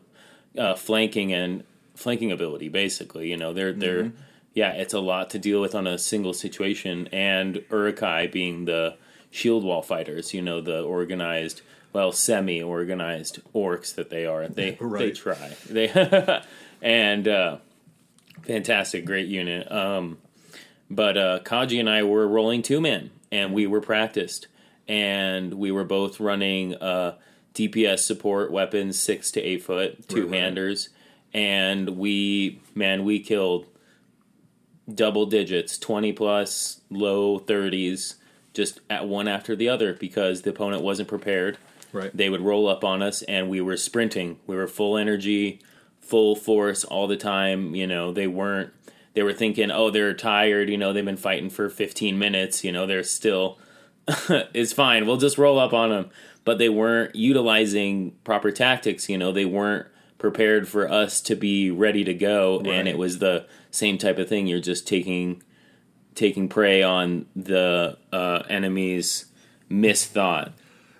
uh, 0.56 0.75
flanking 0.75 1.32
and 1.32 1.64
flanking 1.94 2.32
ability. 2.32 2.68
Basically, 2.68 3.30
you 3.30 3.37
know, 3.37 3.52
they're 3.52 3.72
mm-hmm. 3.72 3.80
they're 3.80 4.12
yeah, 4.54 4.72
it's 4.72 4.94
a 4.94 5.00
lot 5.00 5.30
to 5.30 5.38
deal 5.38 5.61
with 5.61 5.75
on 5.75 5.87
a 5.87 5.99
single 5.99 6.34
situation. 6.34 7.08
And 7.12 7.64
Uruk-hai 7.70 8.26
being 8.26 8.66
the 8.66 8.96
shield 9.32 9.64
wall 9.64 9.82
fighters, 9.82 10.32
you 10.32 10.40
know, 10.40 10.60
the 10.60 10.82
organized, 10.82 11.62
well, 11.92 12.12
semi-organized 12.12 13.40
orcs 13.52 13.92
that 13.96 14.10
they 14.10 14.24
are. 14.24 14.46
They 14.46 14.76
right. 14.80 14.98
they 15.00 15.10
try 15.10 15.56
they 15.68 16.42
and 16.82 17.26
uh, 17.26 17.56
fantastic, 18.42 19.04
great 19.04 19.26
unit. 19.26 19.70
Um, 19.72 20.18
but 20.88 21.16
uh, 21.16 21.40
Kaji 21.40 21.80
and 21.80 21.90
I 21.90 22.04
were 22.04 22.28
rolling 22.28 22.62
two 22.62 22.80
men, 22.80 23.10
and 23.32 23.52
we 23.52 23.66
were 23.66 23.80
practiced 23.80 24.46
and 24.88 25.54
we 25.54 25.70
were 25.70 25.84
both 25.84 26.20
running 26.20 26.74
uh, 26.74 27.16
DPS 27.54 28.00
support 28.00 28.50
weapons, 28.50 28.98
six 28.98 29.30
to 29.32 29.40
eight 29.40 29.62
foot, 29.62 30.08
two 30.08 30.28
handers, 30.28 30.88
and 31.32 31.96
we 31.96 32.60
man 32.74 33.04
we 33.04 33.20
killed 33.20 33.66
double 34.92 35.26
digits, 35.26 35.78
twenty 35.78 36.12
plus, 36.12 36.80
low 36.90 37.38
thirties, 37.38 38.16
just 38.54 38.80
at 38.90 39.06
one 39.09 39.28
after 39.28 39.56
the 39.56 39.68
other 39.68 39.94
because 39.94 40.42
the 40.42 40.50
opponent 40.50 40.82
wasn't 40.82 41.09
prepared. 41.09 41.59
Right. 41.92 42.14
They 42.16 42.30
would 42.30 42.40
roll 42.40 42.68
up 42.68 42.85
on 42.85 43.02
us, 43.02 43.23
and 43.23 43.49
we 43.50 43.61
were 43.61 43.76
sprinting. 43.76 44.38
We 44.47 44.56
were 44.56 44.66
full 44.66 44.97
energy, 44.97 45.61
full 46.00 46.35
force 46.37 46.85
all 46.85 47.06
the 47.06 47.16
time. 47.16 47.75
You 47.75 47.87
know, 47.87 48.12
they 48.12 48.26
weren't. 48.26 48.73
They 49.14 49.23
were 49.23 49.35
thinking, 49.35 49.71
oh, 49.71 49.90
they're 49.90 50.14
tired. 50.14 50.71
You 50.71 50.78
know, 50.78 50.92
they've 50.94 51.04
been 51.04 51.18
fighting 51.18 51.50
for 51.50 51.68
15 51.68 52.18
minutes. 52.18 52.64
You 52.64 52.73
know, 52.73 52.87
they're 52.87 53.02
still. 53.04 53.59
it's 54.09 54.73
fine. 54.73 55.06
We'll 55.06 55.18
just 55.18 55.38
roll 55.38 55.59
up 55.59 55.73
on 55.75 55.90
them. 55.90 56.11
But 56.44 56.59
they 56.59 56.68
weren't 56.71 57.14
utilizing 57.14 58.12
proper 58.25 58.50
tactics. 58.50 59.09
You 59.09 59.18
know, 59.18 59.30
they 59.32 59.44
weren't 59.44 59.87
prepared 60.18 60.66
for 60.68 60.90
us 60.90 61.21
to 61.21 61.35
be 61.37 61.71
ready 61.71 62.04
to 62.04 62.14
go, 62.14 62.59
Right. 62.61 62.68
and 62.75 62.88
it 62.88 62.97
was 62.97 63.18
the 63.18 63.47
same 63.71 63.99
type 63.99 64.18
of 64.18 64.28
thing. 64.28 64.47
You're 64.47 64.61
just 64.61 64.87
taking 64.88 65.42
taking 66.14 66.49
prey 66.49 66.83
on 66.83 67.26
the 67.35 67.97
uh, 68.12 68.42
enemy's 68.49 69.26
misthought. 69.71 70.52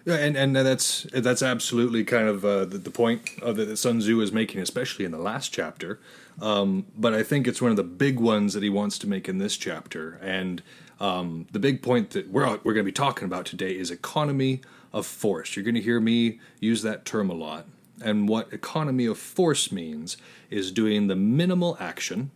Yeah, 0.05 0.17
and 0.17 0.37
and 0.37 0.57
that's 0.57 1.05
that's 1.13 1.43
absolutely 1.43 2.05
kind 2.05 2.27
of 2.27 2.45
uh, 2.45 2.65
the, 2.65 2.79
the 2.79 2.91
point 2.91 3.31
of 3.41 3.57
that 3.57 3.77
Sun 3.77 4.01
Tzu 4.01 4.21
is 4.21 4.33
making, 4.33 4.61
especially 4.61 5.05
in 5.05 5.13
the 5.13 5.19
last 5.19 5.53
chapter. 5.53 6.01
Um, 6.41 6.87
but 6.97 7.15
I 7.15 7.23
think 7.23 7.47
it's 7.47 7.63
one 7.63 7.71
of 7.71 7.77
the 7.77 7.85
big 7.85 8.19
ones 8.19 8.55
that 8.55 8.63
he 8.63 8.71
wants 8.71 8.99
to 8.99 9.09
make 9.09 9.29
in 9.29 9.39
this 9.39 9.57
chapter. 9.57 10.19
And 10.23 10.63
um, 10.99 11.47
the 11.53 11.61
big 11.61 11.83
point 11.83 12.11
that 12.11 12.31
we're 12.31 12.47
we're 12.65 12.75
going 12.75 12.79
to 12.79 12.83
be 12.85 12.93
talking 12.93 13.27
about 13.27 13.47
today 13.47 13.79
is 13.79 13.91
economy 13.91 14.61
of 14.93 15.07
force. 15.07 15.55
You're 15.55 15.65
going 15.65 15.77
to 15.77 15.81
hear 15.81 16.01
me 16.01 16.41
use 16.59 16.83
that 16.83 17.05
term 17.05 17.31
a 17.31 17.35
lot. 17.35 17.67
And 18.05 18.29
what 18.29 18.53
economy 18.53 19.07
of 19.07 19.19
force 19.19 19.71
means 19.71 20.17
is 20.51 20.73
doing 20.73 21.07
the 21.07 21.15
minimal 21.15 21.77
action 21.79 22.33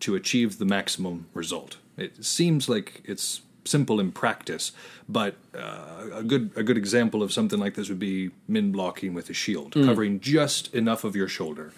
to 0.00 0.14
achieve 0.14 0.58
the 0.58 0.66
maximum 0.66 1.26
result. 1.32 1.78
It 1.98 2.24
seems 2.24 2.68
like 2.68 3.02
it's 3.04 3.42
simple 3.64 4.00
in 4.00 4.12
practice, 4.12 4.72
but 5.08 5.36
uh, 5.54 6.06
a 6.14 6.22
good 6.22 6.50
a 6.56 6.62
good 6.62 6.78
example 6.78 7.22
of 7.22 7.32
something 7.32 7.58
like 7.58 7.74
this 7.74 7.88
would 7.88 7.98
be 7.98 8.30
min 8.46 8.72
blocking 8.72 9.14
with 9.14 9.28
a 9.28 9.34
shield, 9.34 9.72
covering 9.72 10.20
just 10.20 10.74
enough 10.74 11.04
of 11.04 11.14
your 11.14 11.28
shoulder 11.28 11.72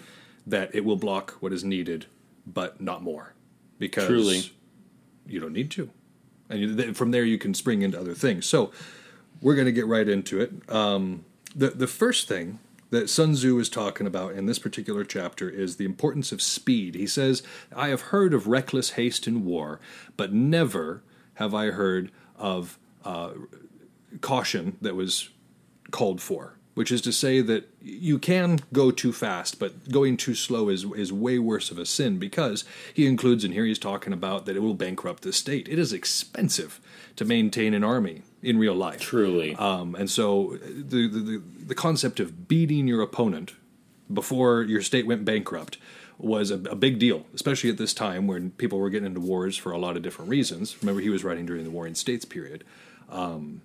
that 0.47 0.73
it 0.73 0.85
will 0.85 0.95
block 0.95 1.31
what 1.41 1.51
is 1.51 1.63
needed, 1.63 2.05
but 2.47 2.79
not 2.79 3.03
more, 3.03 3.33
because 3.77 4.07
Truly. 4.07 4.51
you 5.27 5.39
don't 5.39 5.53
need 5.53 5.69
to, 5.71 5.89
and 6.49 6.59
you, 6.59 6.75
th- 6.75 6.95
from 6.95 7.11
there 7.11 7.23
you 7.23 7.37
can 7.37 7.53
spring 7.53 7.81
into 7.81 7.99
other 7.99 8.13
things. 8.13 8.45
So 8.45 8.71
we're 9.41 9.55
going 9.55 9.65
to 9.65 9.71
get 9.71 9.87
right 9.87 10.07
into 10.07 10.39
it. 10.39 10.51
Um, 10.69 11.25
the 11.55 11.71
the 11.71 11.87
first 11.87 12.27
thing 12.27 12.59
that 12.91 13.09
Sun 13.09 13.33
Tzu 13.33 13.57
is 13.57 13.69
talking 13.69 14.05
about 14.05 14.33
in 14.33 14.45
this 14.45 14.59
particular 14.59 15.03
chapter 15.03 15.49
is 15.49 15.77
the 15.77 15.85
importance 15.85 16.31
of 16.31 16.41
speed. 16.41 16.93
He 16.95 17.07
says, 17.07 17.41
"I 17.75 17.87
have 17.87 18.01
heard 18.01 18.33
of 18.33 18.47
reckless 18.47 18.91
haste 18.91 19.27
in 19.27 19.43
war, 19.43 19.79
but 20.15 20.33
never 20.33 21.01
have 21.35 21.55
I 21.55 21.67
heard 21.71 22.11
of 22.35 22.77
uh, 23.03 23.31
caution 24.19 24.77
that 24.81 24.95
was 24.95 25.29
called 25.89 26.21
for." 26.21 26.57
Which 26.73 26.91
is 26.91 27.01
to 27.01 27.11
say 27.11 27.41
that 27.41 27.69
you 27.81 28.17
can 28.17 28.59
go 28.71 28.91
too 28.91 29.11
fast, 29.11 29.59
but 29.59 29.89
going 29.91 30.15
too 30.15 30.35
slow 30.35 30.69
is 30.69 30.85
is 30.95 31.11
way 31.11 31.39
worse 31.39 31.71
of 31.71 31.77
a 31.77 31.85
sin 31.85 32.17
because 32.17 32.63
he 32.93 33.07
includes 33.07 33.43
in 33.43 33.51
here 33.51 33.65
he's 33.65 33.79
talking 33.79 34.13
about 34.13 34.45
that 34.45 34.55
it 34.55 34.61
will 34.61 34.73
bankrupt 34.73 35.23
the 35.23 35.33
state. 35.33 35.67
It 35.67 35.79
is 35.79 35.91
expensive 35.91 36.79
to 37.17 37.25
maintain 37.25 37.73
an 37.73 37.83
army 37.83 38.21
in 38.41 38.57
real 38.57 38.75
life. 38.75 38.99
Truly, 38.99 39.55
Um, 39.55 39.95
and 39.95 40.09
so 40.09 40.57
the, 40.61 41.07
the 41.07 41.19
the 41.19 41.41
the 41.67 41.75
concept 41.75 42.19
of 42.19 42.47
beating 42.47 42.87
your 42.87 43.01
opponent 43.01 43.53
before 44.11 44.63
your 44.63 44.81
state 44.81 45.05
went 45.05 45.23
bankrupt 45.25 45.77
was 46.17 46.51
a, 46.51 46.55
a 46.69 46.75
big 46.75 46.99
deal, 46.99 47.25
especially 47.33 47.69
at 47.69 47.77
this 47.77 47.93
time 47.93 48.27
when 48.27 48.51
people 48.51 48.77
were 48.77 48.89
getting 48.89 49.07
into 49.07 49.21
wars 49.21 49.57
for 49.57 49.71
a 49.71 49.77
lot 49.77 49.95
of 49.95 50.03
different 50.03 50.29
reasons. 50.29 50.77
Remember, 50.81 51.01
he 51.01 51.09
was 51.09 51.23
writing 51.23 51.45
during 51.45 51.63
the 51.63 51.71
Warring 51.71 51.95
States 51.95 52.25
period. 52.25 52.63
Um, 53.09 53.61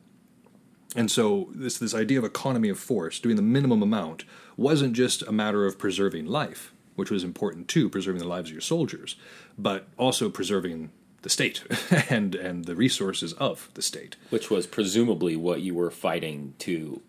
and 0.94 1.10
so 1.10 1.48
this 1.54 1.78
this 1.78 1.94
idea 1.94 2.18
of 2.18 2.24
economy 2.24 2.70
of 2.70 2.78
force, 2.78 3.20
doing 3.20 3.36
the 3.36 3.42
minimum 3.42 3.82
amount, 3.82 4.24
wasn't 4.56 4.94
just 4.94 5.22
a 5.22 5.32
matter 5.32 5.66
of 5.66 5.78
preserving 5.78 6.26
life, 6.26 6.72
which 6.94 7.10
was 7.10 7.22
important 7.24 7.68
too, 7.68 7.88
preserving 7.90 8.22
the 8.22 8.28
lives 8.28 8.48
of 8.48 8.54
your 8.54 8.62
soldiers, 8.62 9.16
but 9.58 9.88
also 9.98 10.30
preserving 10.30 10.90
the 11.26 11.30
state 11.30 11.64
and 12.08 12.36
and 12.36 12.66
the 12.66 12.76
resources 12.76 13.32
of 13.32 13.68
the 13.74 13.82
state. 13.82 14.14
which 14.30 14.48
was 14.48 14.64
presumably 14.64 15.34
what 15.34 15.60
you 15.60 15.74
were 15.74 15.90
fighting 15.90 16.54
to, 16.58 17.02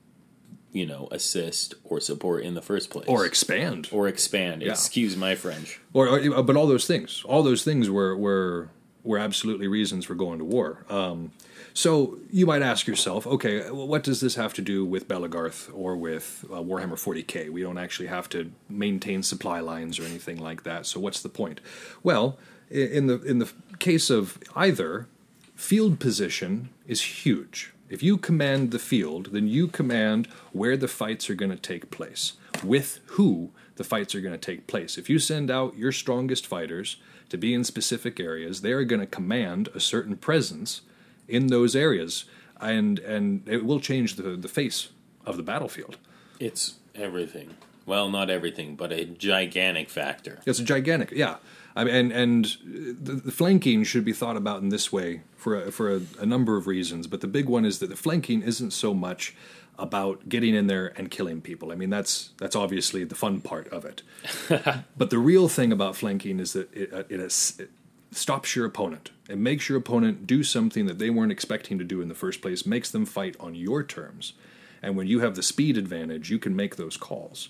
you 0.71 0.85
know, 0.87 1.07
assist 1.11 1.75
or 1.83 1.99
support 1.99 2.43
in 2.43 2.55
the 2.55 2.61
first 2.63 2.89
place, 2.89 3.07
or 3.07 3.25
expand 3.27 3.87
or 3.91 4.07
expand. 4.07 4.63
Yeah. 4.63 4.71
Excuse 4.71 5.15
my 5.15 5.35
French. 5.35 5.79
or, 5.93 6.07
or 6.09 6.41
but 6.43 6.55
all 6.55 6.65
those 6.65 6.87
things 6.87 7.21
all 7.25 7.43
those 7.43 7.63
things 7.63 7.91
were 7.91 8.17
were 8.17 8.69
were 9.03 9.19
absolutely 9.19 9.67
reasons 9.67 10.03
for 10.05 10.15
going 10.15 10.39
to 10.39 10.45
war 10.45 10.83
um, 10.89 11.31
so 11.73 12.17
you 12.31 12.45
might 12.47 12.63
ask 12.63 12.87
yourself 12.87 13.27
okay 13.27 13.69
what 13.69 14.01
does 14.03 14.19
this 14.19 14.35
have 14.35 14.53
to 14.53 14.61
do 14.63 14.83
with 14.83 15.07
Belegarth 15.07 15.69
or 15.73 15.95
with 15.95 16.43
uh, 16.51 16.55
Warhammer 16.55 16.97
40k 17.05 17.49
we 17.51 17.61
don't 17.61 17.77
actually 17.77 18.07
have 18.09 18.27
to 18.29 18.39
maintain 18.67 19.21
supply 19.23 19.59
lines 19.61 19.99
or 19.99 20.03
anything 20.03 20.39
like 20.49 20.63
that 20.63 20.85
so 20.87 20.99
what's 20.99 21.21
the 21.21 21.29
point 21.29 21.61
well 22.03 22.37
in 22.69 23.07
the 23.07 23.21
in 23.21 23.39
the 23.39 23.51
case 23.79 24.09
of 24.09 24.37
either 24.55 25.07
field 25.55 25.99
position 25.99 26.69
is 26.87 27.01
huge. 27.01 27.73
If 27.89 28.03
you 28.03 28.17
command 28.17 28.71
the 28.71 28.79
field, 28.79 29.29
then 29.31 29.47
you 29.47 29.67
command 29.67 30.27
where 30.51 30.75
the 30.75 30.89
fights 30.89 31.29
are 31.29 31.35
going 31.35 31.51
to 31.51 31.57
take 31.57 31.89
place, 31.89 32.33
with 32.63 32.99
who 33.11 33.51
the 33.75 33.83
fights 33.83 34.13
are 34.13 34.21
going 34.21 34.37
to 34.37 34.37
take 34.37 34.67
place. 34.67 34.97
If 34.97 35.09
you 35.09 35.19
send 35.19 35.49
out 35.49 35.77
your 35.77 35.91
strongest 35.91 36.45
fighters 36.45 36.97
to 37.29 37.37
be 37.37 37.53
in 37.53 37.63
specific 37.63 38.19
areas, 38.19 38.61
they 38.61 38.73
are 38.73 38.83
going 38.83 38.99
to 38.99 39.07
command 39.07 39.69
a 39.73 39.79
certain 39.79 40.17
presence 40.17 40.81
in 41.27 41.47
those 41.47 41.75
areas, 41.75 42.25
and 42.59 42.99
and 42.99 43.47
it 43.47 43.65
will 43.65 43.79
change 43.79 44.15
the 44.15 44.35
the 44.35 44.49
face 44.49 44.89
of 45.25 45.37
the 45.37 45.43
battlefield. 45.43 45.97
It's 46.39 46.75
everything. 46.93 47.55
Well, 47.85 48.09
not 48.09 48.29
everything, 48.29 48.75
but 48.75 48.91
a 48.91 49.05
gigantic 49.05 49.89
factor. 49.89 50.39
It's 50.45 50.59
a 50.59 50.63
gigantic, 50.63 51.11
yeah. 51.11 51.37
I 51.77 51.83
mean, 51.83 51.93
and 51.93 52.11
and 52.11 52.45
the, 52.65 53.13
the 53.13 53.31
flanking 53.31 53.83
should 53.83 54.03
be 54.03 54.11
thought 54.11 54.35
about 54.35 54.63
in 54.63 54.69
this 54.69 54.91
way 54.91 55.21
for 55.35 55.65
a, 55.65 55.71
for 55.71 55.95
a, 55.95 56.01
a 56.19 56.25
number 56.25 56.57
of 56.57 56.65
reasons. 56.65 57.05
But 57.05 57.21
the 57.21 57.27
big 57.27 57.47
one 57.47 57.65
is 57.65 57.77
that 57.79 57.89
the 57.89 57.95
flanking 57.95 58.41
isn't 58.41 58.71
so 58.71 58.95
much 58.95 59.35
about 59.77 60.27
getting 60.27 60.55
in 60.55 60.65
there 60.65 60.91
and 60.97 61.11
killing 61.11 61.39
people. 61.39 61.71
I 61.71 61.75
mean, 61.75 61.91
that's 61.91 62.31
that's 62.39 62.55
obviously 62.55 63.03
the 63.03 63.13
fun 63.13 63.41
part 63.41 63.67
of 63.67 63.85
it. 63.85 64.01
but 64.97 65.11
the 65.11 65.19
real 65.19 65.47
thing 65.47 65.71
about 65.71 65.95
flanking 65.95 66.39
is 66.39 66.53
that 66.53 66.73
it, 66.73 66.91
it, 67.11 67.19
it 67.59 67.69
stops 68.11 68.55
your 68.55 68.65
opponent. 68.65 69.11
It 69.29 69.37
makes 69.37 69.69
your 69.69 69.77
opponent 69.77 70.25
do 70.25 70.43
something 70.43 70.87
that 70.87 70.97
they 70.97 71.11
weren't 71.11 71.31
expecting 71.31 71.77
to 71.77 71.83
do 71.83 72.01
in 72.01 72.07
the 72.07 72.15
first 72.15 72.41
place. 72.41 72.65
Makes 72.65 72.89
them 72.89 73.05
fight 73.05 73.35
on 73.39 73.53
your 73.53 73.83
terms. 73.83 74.33
And 74.81 74.97
when 74.97 75.05
you 75.05 75.19
have 75.19 75.35
the 75.35 75.43
speed 75.43 75.77
advantage, 75.77 76.31
you 76.31 76.39
can 76.39 76.55
make 76.55 76.75
those 76.75 76.97
calls. 76.97 77.49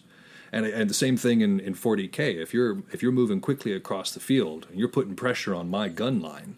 And, 0.52 0.66
and 0.66 0.90
the 0.90 0.94
same 0.94 1.18
thing 1.18 1.42
in, 1.42 1.60
in 1.60 1.76
40k. 1.76 2.42
If 2.42 2.54
you're 2.54 2.84
if 2.92 3.04
you're 3.04 3.12
moving 3.12 3.42
quickly 3.42 3.74
across 3.74 4.12
the 4.12 4.20
field 4.20 4.68
and 4.70 4.80
you're 4.80 4.88
putting 4.88 5.16
pressure 5.16 5.54
on 5.54 5.70
my 5.70 5.90
gun 5.90 6.22
line, 6.22 6.58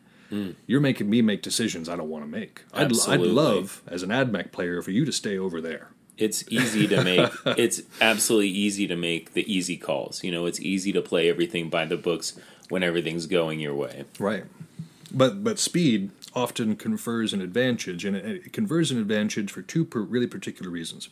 you're 0.68 0.80
making 0.80 1.10
me 1.10 1.22
make 1.22 1.42
decisions 1.42 1.90
I 1.90 1.96
don't 1.96 2.10
want 2.10 2.24
to 2.24 2.30
make. 2.30 2.64
I'd, 2.74 2.92
I'd 3.08 3.22
love 3.22 3.82
as 3.88 4.04
an 4.04 4.10
AdMech 4.10 4.52
player 4.52 4.82
for 4.82 4.92
you 4.92 5.06
to 5.06 5.12
stay 5.12 5.38
over 5.38 5.60
there. 5.60 5.90
It's 6.18 6.44
easy 6.52 6.88
to 6.88 7.04
make. 7.04 7.32
it's 7.58 7.82
absolutely 8.02 8.50
easy 8.50 8.88
to 8.88 8.96
make 8.96 9.34
the 9.34 9.52
easy 9.52 9.78
calls. 9.78 10.24
You 10.24 10.32
know, 10.32 10.46
it's 10.46 10.60
easy 10.60 10.92
to 10.92 11.02
play 11.02 11.30
everything 11.30 11.70
by 11.70 11.86
the 11.86 11.98
books 11.98 12.38
when 12.68 12.84
everything's 12.84 13.26
going 13.26 13.60
your 13.60 13.74
way. 13.74 14.06
Right. 14.20 14.44
But 15.12 15.44
but 15.44 15.58
speed 15.58 16.12
often 16.36 16.76
confers 16.76 17.34
an 17.34 17.42
advantage, 17.42 18.06
and 18.06 18.16
it, 18.16 18.26
it 18.26 18.54
confers 18.54 18.92
an 18.92 19.00
advantage 19.00 19.52
for 19.52 19.62
two 19.62 19.86
per, 19.86 20.02
really 20.02 20.28
particular 20.28 20.70
reasons: 20.70 21.10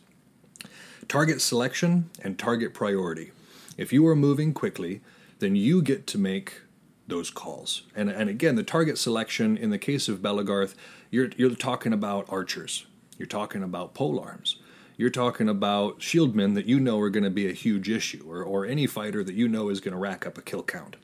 target 1.07 1.41
selection 1.41 2.09
and 2.21 2.37
target 2.37 2.73
priority. 2.73 3.31
If 3.77 3.93
you 3.93 4.05
are 4.07 4.15
moving 4.15 4.53
quickly, 4.53 5.01
then 5.39 5.55
you 5.55 5.81
get 5.81 6.07
to 6.07 6.17
make 6.17 6.61
those 7.07 7.29
calls. 7.29 7.83
And 7.95 8.09
and 8.09 8.29
again, 8.29 8.55
the 8.55 8.63
target 8.63 8.97
selection 8.97 9.57
in 9.57 9.69
the 9.69 9.77
case 9.77 10.07
of 10.07 10.19
Belegarth, 10.19 10.75
you're 11.09 11.29
you're 11.37 11.55
talking 11.55 11.93
about 11.93 12.25
archers. 12.29 12.85
You're 13.17 13.27
talking 13.27 13.63
about 13.63 13.93
polearms. 13.93 14.57
You're 14.97 15.09
talking 15.11 15.47
about 15.47 15.99
shieldmen 15.99 16.55
that 16.55 16.65
you 16.65 16.79
know 16.79 16.99
are 16.99 17.11
going 17.11 17.23
to 17.23 17.29
be 17.29 17.47
a 17.47 17.53
huge 17.53 17.87
issue, 17.87 18.23
or, 18.27 18.43
or 18.43 18.65
any 18.65 18.87
fighter 18.87 19.23
that 19.23 19.35
you 19.35 19.47
know 19.47 19.69
is 19.69 19.79
going 19.79 19.91
to 19.91 19.99
rack 19.99 20.25
up 20.25 20.39
a 20.39 20.41
kill 20.41 20.63
count. 20.63 20.95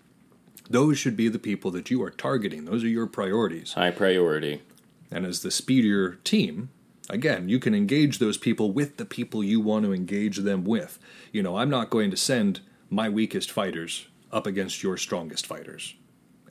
Those 0.67 0.98
should 0.98 1.15
be 1.15 1.29
the 1.29 1.38
people 1.38 1.69
that 1.72 1.91
you 1.91 2.01
are 2.01 2.10
targeting. 2.10 2.65
Those 2.65 2.83
are 2.83 2.88
your 2.88 3.05
priorities. 3.05 3.74
High 3.74 3.91
priority. 3.91 4.63
And 5.12 5.27
as 5.27 5.41
the 5.41 5.51
speedier 5.51 6.15
team, 6.24 6.69
again, 7.10 7.50
you 7.50 7.60
can 7.60 7.74
engage 7.74 8.19
those 8.19 8.38
people 8.38 8.72
with 8.72 8.98
the 8.98 9.05
people 9.05 9.43
you 9.43 9.60
want 9.60 9.86
to 9.86 9.93
engage 9.93 10.38
them 10.38 10.63
with. 10.63 11.00
You 11.31 11.43
know, 11.43 11.57
I'm 11.57 11.69
not 11.69 11.89
going 11.89 12.12
to 12.12 12.17
send 12.17 12.62
my 12.89 13.10
weakest 13.10 13.51
fighters 13.51 14.07
up 14.31 14.48
against 14.48 14.83
your 14.83 14.98
strongest 14.98 15.45
fighters. 15.45 15.95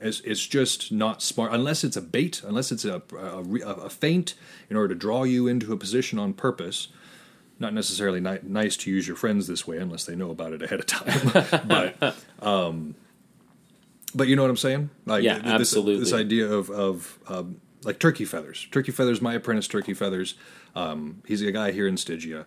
It's, 0.01 0.19
it's 0.21 0.45
just 0.45 0.91
not 0.91 1.21
smart 1.21 1.53
unless 1.53 1.83
it's 1.83 1.95
a 1.95 2.01
bait, 2.01 2.41
unless 2.43 2.71
it's 2.71 2.83
a, 2.83 3.01
a, 3.17 3.39
a 3.39 3.89
feint 3.89 4.35
in 4.69 4.75
order 4.75 4.93
to 4.93 4.99
draw 4.99 5.23
you 5.23 5.47
into 5.47 5.71
a 5.71 5.77
position 5.77 6.19
on 6.19 6.33
purpose. 6.33 6.89
Not 7.59 7.73
necessarily 7.73 8.19
ni- 8.19 8.39
nice 8.43 8.75
to 8.77 8.91
use 8.91 9.07
your 9.07 9.15
friends 9.15 9.47
this 9.47 9.65
way 9.65 9.77
unless 9.77 10.03
they 10.05 10.15
know 10.15 10.31
about 10.31 10.51
it 10.51 10.61
ahead 10.61 10.79
of 10.79 10.85
time. 10.87 11.67
but 11.67 12.15
um, 12.45 12.95
but 14.13 14.27
you 14.27 14.35
know 14.35 14.41
what 14.41 14.51
I'm 14.51 14.57
saying? 14.57 14.89
Like 15.05 15.23
Yeah, 15.23 15.39
this, 15.39 15.45
absolutely. 15.45 16.03
This 16.03 16.13
idea 16.13 16.51
of 16.51 16.69
of 16.69 17.19
um, 17.27 17.61
like 17.85 17.99
Turkey 17.99 18.25
Feathers. 18.25 18.67
Turkey 18.71 18.91
Feathers, 18.91 19.21
my 19.21 19.33
apprentice 19.33 19.67
Turkey 19.67 19.93
Feathers. 19.93 20.35
Um, 20.75 21.21
he's 21.27 21.41
a 21.41 21.51
guy 21.51 21.71
here 21.71 21.87
in 21.87 21.97
Stygia. 21.97 22.45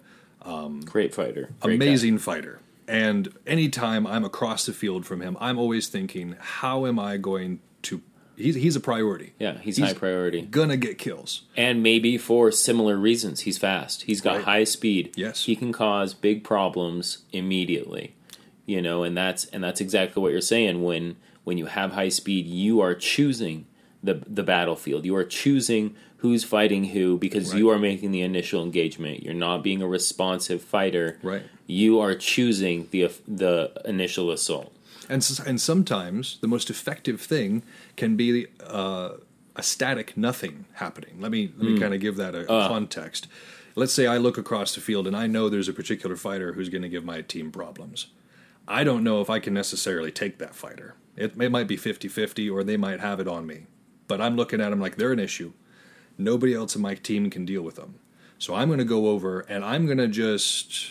Great 0.85 1.15
fighter. 1.15 1.51
Great 1.61 1.79
guy. 1.79 1.85
amazing 1.87 2.19
fighter. 2.19 2.61
And 2.89 3.33
anytime 3.47 4.07
I'm 4.07 4.25
across 4.25 4.65
the 4.67 4.73
field 4.73 5.07
from 5.07 5.21
him, 5.21 5.37
I'm 5.41 5.59
always 5.59 5.89
thinking, 5.89 6.37
how 6.39 6.87
am 6.87 6.99
I 7.01 7.17
going 7.17 7.59
to? 7.83 8.01
He's, 8.37 8.55
he's 8.55 8.77
a 8.77 8.81
priority. 8.81 9.33
Yeah, 9.41 9.59
he's, 9.59 9.79
high 9.79 9.93
priority. 9.95 10.43
Gonna 10.43 10.77
get 10.77 10.99
kills. 10.99 11.43
And 11.57 11.83
maybe 11.83 12.17
for 12.19 12.53
similar 12.53 12.97
reasons. 12.97 13.41
He's 13.41 13.59
fast. 13.59 14.03
He's 14.03 14.21
got 14.21 14.37
Right. 14.37 14.45
high 14.45 14.65
speed. 14.65 15.13
Yes. 15.17 15.47
He 15.47 15.57
can 15.57 15.73
cause 15.73 16.15
big 16.15 16.45
problems 16.45 17.19
immediately. 17.33 18.15
You 18.67 18.83
know, 18.83 19.03
and 19.05 19.17
that's 19.17 19.47
and 19.47 19.65
that's 19.65 19.81
exactly 19.81 20.21
what 20.23 20.33
you're 20.33 20.41
saying. 20.41 20.83
When 20.83 21.17
when 21.45 21.57
you 21.57 21.67
have 21.67 21.93
high 21.93 22.09
speed, 22.11 22.47
you 22.47 22.81
are 22.81 22.95
choosing 22.95 23.67
the 24.03 24.23
the 24.27 24.43
battlefield. 24.43 25.05
You 25.05 25.17
are 25.17 25.25
choosing 25.25 25.95
who's 26.19 26.45
fighting 26.45 26.85
who 26.85 27.19
because 27.19 27.55
you 27.55 27.69
are 27.71 27.79
making 27.79 28.11
the 28.11 28.23
initial 28.23 28.63
engagement. 28.63 29.23
You're 29.23 29.35
not 29.35 29.63
being 29.63 29.83
a 29.83 29.87
responsive 29.87 30.63
fighter. 30.63 31.19
Right. 31.23 31.43
You 31.67 32.01
are 32.01 32.15
choosing 32.15 32.89
the 32.91 33.11
the 33.27 33.73
initial 33.85 34.31
assault. 34.31 34.73
And 35.09 35.27
and 35.47 35.61
sometimes 35.61 36.39
the 36.41 36.49
most 36.49 36.71
effective 36.71 37.21
thing 37.21 37.63
can 37.97 38.17
be 38.17 38.47
uh, 38.65 39.11
a 39.55 39.63
static 39.63 40.17
nothing 40.17 40.67
happening. 40.75 41.21
Let 41.21 41.31
me 41.31 41.53
let 41.57 41.71
me 41.71 41.79
kind 41.79 41.95
of 41.95 42.01
give 42.01 42.17
that 42.17 42.35
a, 42.35 42.43
a 42.43 42.69
context. 42.69 43.27
Let's 43.75 43.93
say 43.93 44.07
I 44.07 44.17
look 44.17 44.39
across 44.39 44.75
the 44.75 44.81
field 44.81 45.07
and 45.07 45.17
I 45.17 45.27
know 45.27 45.49
there's 45.49 45.69
a 45.69 45.73
particular 45.73 46.17
fighter 46.17 46.55
who's 46.55 46.71
going 46.71 46.83
to 46.83 46.89
give 46.89 47.05
my 47.05 47.21
team 47.21 47.53
problems. 47.53 48.07
I 48.67 48.85
don't 48.85 49.05
know 49.05 49.21
if 49.21 49.31
I 49.31 49.39
can 49.39 49.55
necessarily 49.55 50.11
take 50.11 50.39
that 50.39 50.55
fighter. 50.55 50.95
It, 51.15 51.41
it 51.41 51.51
might 51.51 51.69
be 51.69 51.77
50-50 51.77 52.53
or 52.53 52.65
they 52.65 52.77
might 52.77 53.01
have 53.01 53.21
it 53.21 53.29
on 53.29 53.47
me. 53.47 53.67
But 54.09 54.21
I'm 54.21 54.37
looking 54.37 54.61
at 54.61 54.71
them 54.71 54.81
like 54.81 54.97
they're 54.97 55.13
an 55.13 55.19
issue. 55.19 55.53
Nobody 56.19 56.55
else 56.55 56.77
in 56.77 56.83
my 56.83 56.95
team 56.95 57.29
can 57.31 57.45
deal 57.45 57.63
with 57.63 57.77
them. 57.77 57.97
So 58.39 58.55
I'm 58.55 58.69
going 58.69 58.79
to 58.79 58.85
go 58.85 59.09
over 59.09 59.41
and 59.41 59.65
I'm 59.65 59.87
going 59.87 59.99
to 59.99 60.09
just 60.09 60.91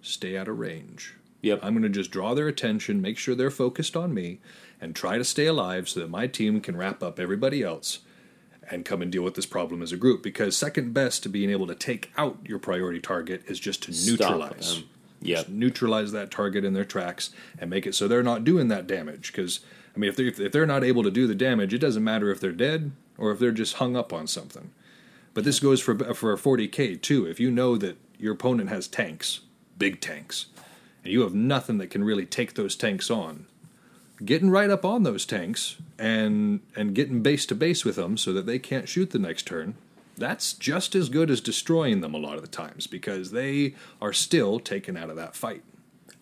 stay 0.00 0.36
out 0.36 0.48
of 0.48 0.58
range. 0.58 1.14
Yep. 1.42 1.60
I'm 1.62 1.72
going 1.74 1.82
to 1.82 1.88
just 1.88 2.10
draw 2.10 2.34
their 2.34 2.48
attention, 2.48 3.00
make 3.02 3.18
sure 3.18 3.34
they're 3.34 3.50
focused 3.50 3.96
on 3.96 4.14
me, 4.14 4.38
and 4.80 4.94
try 4.94 5.18
to 5.18 5.24
stay 5.24 5.46
alive 5.46 5.88
so 5.88 6.00
that 6.00 6.10
my 6.10 6.26
team 6.26 6.60
can 6.60 6.76
wrap 6.76 7.02
up 7.02 7.18
everybody 7.18 7.62
else 7.62 8.00
and 8.70 8.84
come 8.84 9.02
and 9.02 9.10
deal 9.10 9.22
with 9.22 9.34
this 9.34 9.46
problem 9.46 9.82
as 9.82 9.90
a 9.92 9.96
group. 9.96 10.22
Because 10.22 10.56
second 10.56 10.94
best 10.94 11.22
to 11.24 11.28
being 11.28 11.50
able 11.50 11.66
to 11.66 11.74
take 11.74 12.12
out 12.16 12.38
your 12.44 12.58
priority 12.58 13.00
target 13.00 13.42
is 13.48 13.58
just 13.58 13.82
to 13.84 13.92
Stop 13.92 14.20
neutralize. 14.20 14.74
them. 14.76 14.88
Yep. 15.20 15.36
Just 15.38 15.48
neutralize 15.50 16.12
that 16.12 16.30
target 16.30 16.64
in 16.64 16.74
their 16.74 16.84
tracks 16.84 17.30
and 17.58 17.70
make 17.70 17.86
it 17.86 17.94
so 17.94 18.06
they're 18.06 18.22
not 18.22 18.44
doing 18.44 18.68
that 18.68 18.86
damage. 18.86 19.32
Because 19.32 19.60
I 19.94 19.98
mean, 19.98 20.08
if 20.08 20.16
they're, 20.16 20.26
if 20.26 20.52
they're 20.52 20.66
not 20.66 20.84
able 20.84 21.02
to 21.02 21.10
do 21.10 21.26
the 21.26 21.34
damage, 21.34 21.74
it 21.74 21.78
doesn't 21.78 22.04
matter 22.04 22.30
if 22.30 22.40
they're 22.40 22.52
dead 22.52 22.92
or 23.18 23.30
if 23.30 23.38
they're 23.38 23.52
just 23.52 23.74
hung 23.74 23.96
up 23.96 24.12
on 24.12 24.26
something. 24.26 24.70
But 25.34 25.44
this 25.44 25.60
goes 25.60 25.80
for 25.80 25.96
for 26.14 26.32
a 26.32 26.36
40k 26.36 27.00
too. 27.00 27.26
If 27.26 27.40
you 27.40 27.50
know 27.50 27.76
that 27.76 27.96
your 28.18 28.34
opponent 28.34 28.68
has 28.68 28.86
tanks, 28.86 29.40
big 29.78 30.00
tanks, 30.00 30.46
and 31.02 31.12
you 31.12 31.22
have 31.22 31.34
nothing 31.34 31.78
that 31.78 31.90
can 31.90 32.04
really 32.04 32.26
take 32.26 32.54
those 32.54 32.76
tanks 32.76 33.10
on, 33.10 33.46
getting 34.24 34.50
right 34.50 34.70
up 34.70 34.84
on 34.84 35.02
those 35.02 35.24
tanks 35.24 35.76
and 35.98 36.60
and 36.76 36.94
getting 36.94 37.22
base 37.22 37.46
to 37.46 37.54
base 37.54 37.84
with 37.84 37.96
them 37.96 38.16
so 38.16 38.32
that 38.32 38.46
they 38.46 38.58
can't 38.58 38.88
shoot 38.88 39.10
the 39.10 39.18
next 39.18 39.46
turn, 39.46 39.74
that's 40.16 40.52
just 40.52 40.94
as 40.94 41.08
good 41.08 41.30
as 41.30 41.40
destroying 41.40 42.00
them 42.00 42.14
a 42.14 42.18
lot 42.18 42.36
of 42.36 42.42
the 42.42 42.48
times 42.48 42.86
because 42.86 43.30
they 43.30 43.74
are 44.00 44.12
still 44.12 44.60
taken 44.60 44.96
out 44.96 45.10
of 45.10 45.16
that 45.16 45.34
fight. 45.34 45.62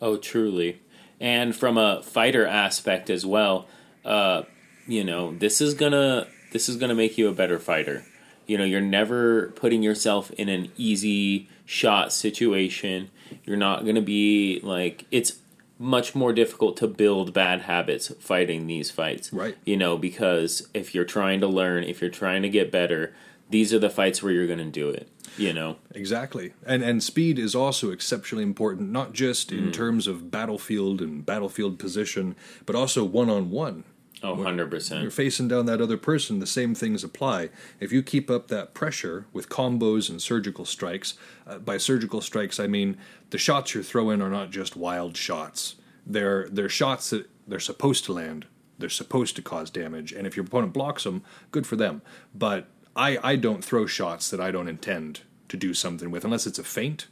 Oh, 0.01 0.17
truly. 0.17 0.81
And 1.21 1.55
from 1.55 1.77
a 1.77 2.03
fighter 2.03 2.47
aspect 2.47 3.11
as 3.11 3.27
well, 3.27 3.69
uh, 4.05 4.43
you 4.87 5.05
know, 5.05 5.35
this 5.35 5.61
is 5.61 5.75
gonna 5.75 6.27
this 6.53 6.69
is 6.69 6.77
gonna 6.77 6.95
make 6.95 7.19
you 7.19 7.29
a 7.29 7.33
better 7.33 7.59
fighter. 7.59 8.05
You 8.47 8.59
know, 8.59 8.65
you're 8.65 8.81
never 8.81 9.49
putting 9.49 9.83
yourself 9.83 10.31
in 10.33 10.49
an 10.49 10.73
easy 10.77 11.49
shot 11.65 12.13
situation. 12.13 13.11
You're 13.45 13.57
not 13.57 13.85
gonna 13.85 14.01
be 14.01 14.61
like 14.63 15.05
it's 15.11 15.41
much 15.79 16.15
more 16.15 16.33
difficult 16.33 16.77
to 16.77 16.87
build 16.87 17.33
bad 17.33 17.63
habits 17.63 18.13
fighting 18.21 18.67
these 18.67 18.91
fights. 18.91 19.33
Right. 19.33 19.57
You 19.65 19.79
know, 19.79 19.97
because 19.97 20.69
if 20.75 20.95
you're 20.95 21.07
trying 21.07 21.41
to 21.41 21.47
learn, 21.47 21.85
if 21.85 22.03
you're 22.03 22.11
trying 22.11 22.43
to 22.43 22.51
get 22.51 22.71
better, 22.71 23.15
these 23.51 23.75
are 23.75 23.79
the 23.79 23.91
fights 23.91 24.23
where 24.23 24.33
you're 24.33 24.47
gonna 24.47 24.65
do 24.65 24.89
it. 24.89 25.09
You 25.37 25.53
know. 25.53 25.77
Exactly. 25.95 26.53
And 26.65 26.83
and 26.83 27.03
speed 27.03 27.39
is 27.39 27.55
also 27.55 27.91
exceptionally 27.91 28.45
important, 28.45 28.91
not 28.91 29.13
just 29.13 29.53
in 29.53 29.73
terms 29.73 30.07
of 30.07 30.31
battlefield 30.31 31.01
and 31.01 31.25
battlefield 31.25 31.79
position, 31.79 32.37
but 32.67 32.75
also 32.77 33.05
one 33.05 33.31
on 33.31 33.51
one. 33.51 33.85
Oh, 34.23 34.37
100%. 34.37 35.01
You're 35.01 35.11
facing 35.11 35.49
down 35.49 35.65
that 35.65 35.81
other 35.81 35.97
person, 35.97 36.41
the 36.41 36.47
same 36.47 36.75
things 36.75 37.03
apply. 37.03 37.49
If 37.79 37.91
you 37.91 38.03
keep 38.03 38.29
up 38.31 38.49
that 38.49 38.75
pressure 38.75 39.25
with 39.33 39.49
combos 39.49 40.11
and 40.11 40.21
surgical 40.21 40.67
strikes, 40.67 41.15
uh, 41.47 41.59
by 41.59 41.79
surgical 41.79 42.21
strikes 42.21 42.61
I 42.61 42.67
mean 42.67 42.99
the 43.31 43.39
shots 43.39 43.73
you're 43.73 43.83
throwing 43.83 44.21
are 44.21 44.29
not 44.29 44.51
just 44.51 44.77
wild 44.77 45.17
shots. 45.17 45.77
They're 46.07 46.49
they're 46.51 46.69
shots 46.69 47.11
that 47.11 47.31
they're 47.47 47.61
supposed 47.61 48.05
to 48.07 48.13
land. 48.13 48.47
They're 48.79 48.89
supposed 48.89 49.37
to 49.37 49.43
cause 49.43 49.71
damage, 49.71 50.13
and 50.13 50.27
if 50.27 50.37
your 50.37 50.47
opponent 50.47 50.73
blocks 50.73 51.05
them, 51.05 51.23
good 51.51 51.67
for 51.67 51.77
them. 51.77 52.01
But 52.35 52.67
I 53.07 53.19
I 53.33 53.37
don't 53.37 53.65
throw 53.65 53.87
shots 53.87 54.31
that 54.31 54.41
I 54.41 54.51
don't 54.51 54.69
intend 54.69 55.21
to 55.49 55.57
do 55.57 55.75
something 55.75 56.11
with 56.11 56.25
unless 56.25 56.47
it's 56.47 56.59
a 56.59 56.65
feint. 56.65 57.07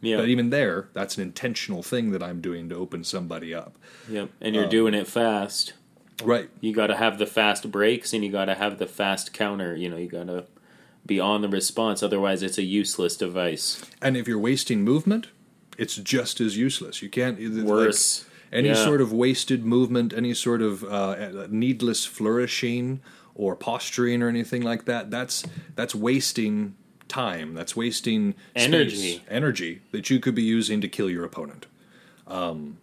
Yeah. 0.00 0.16
But 0.18 0.28
even 0.28 0.50
there, 0.50 0.88
that's 0.92 1.16
an 1.16 1.22
intentional 1.22 1.82
thing 1.82 2.10
that 2.12 2.22
I'm 2.22 2.40
doing 2.40 2.68
to 2.68 2.74
open 2.76 3.02
somebody 3.04 3.54
up. 3.54 3.72
Yep. 4.10 4.30
And 4.40 4.54
you're 4.54 4.68
doing 4.68 4.94
it 4.94 5.06
fast. 5.06 5.72
Right. 6.22 6.48
you 6.60 6.72
got 6.72 6.86
to 6.88 6.96
have 6.96 7.18
the 7.18 7.26
fast 7.26 7.70
breaks 7.70 8.12
and 8.14 8.24
you 8.24 8.30
got 8.32 8.46
to 8.46 8.54
have 8.54 8.78
the 8.78 8.86
fast 8.86 9.32
counter. 9.34 9.74
You 9.76 9.88
know, 9.90 9.96
you 9.98 10.08
got 10.08 10.26
to 10.28 10.46
be 11.04 11.20
on 11.20 11.42
the 11.42 11.48
response. 11.48 12.02
Otherwise, 12.02 12.42
it's 12.42 12.56
a 12.58 12.62
useless 12.62 13.16
device. 13.16 13.82
And 14.00 14.16
if 14.16 14.26
you're 14.28 14.38
wasting 14.38 14.82
movement, 14.82 15.26
it's 15.78 15.96
just 15.96 16.40
as 16.40 16.56
useless. 16.56 17.02
You 17.02 17.10
can't 17.10 17.38
like, 17.40 17.64
Worse. 17.66 18.24
any 18.52 18.68
Yeah. 18.68 18.74
sort 18.84 19.00
of 19.02 19.12
wasted 19.12 19.64
movement, 19.64 20.12
any 20.14 20.32
sort 20.34 20.62
of 20.62 20.84
uh, 20.84 21.46
needless 21.50 22.04
flourishing 22.06 23.00
or 23.36 23.54
posturing 23.54 24.22
or 24.22 24.28
anything 24.28 24.62
like 24.62 24.86
that. 24.86 25.10
That's 25.10 25.44
that's 25.74 25.94
wasting 25.94 26.74
time. 27.08 27.54
That's 27.54 27.76
wasting 27.76 28.32
space, 28.56 28.64
Energy. 28.64 29.22
energy 29.28 29.82
that 29.92 30.10
you 30.10 30.18
could 30.18 30.34
be 30.34 30.42
using 30.42 30.80
to 30.80 30.88
kill 30.88 31.08
your 31.08 31.24
opponent. 31.24 31.66
Um, 32.26 32.78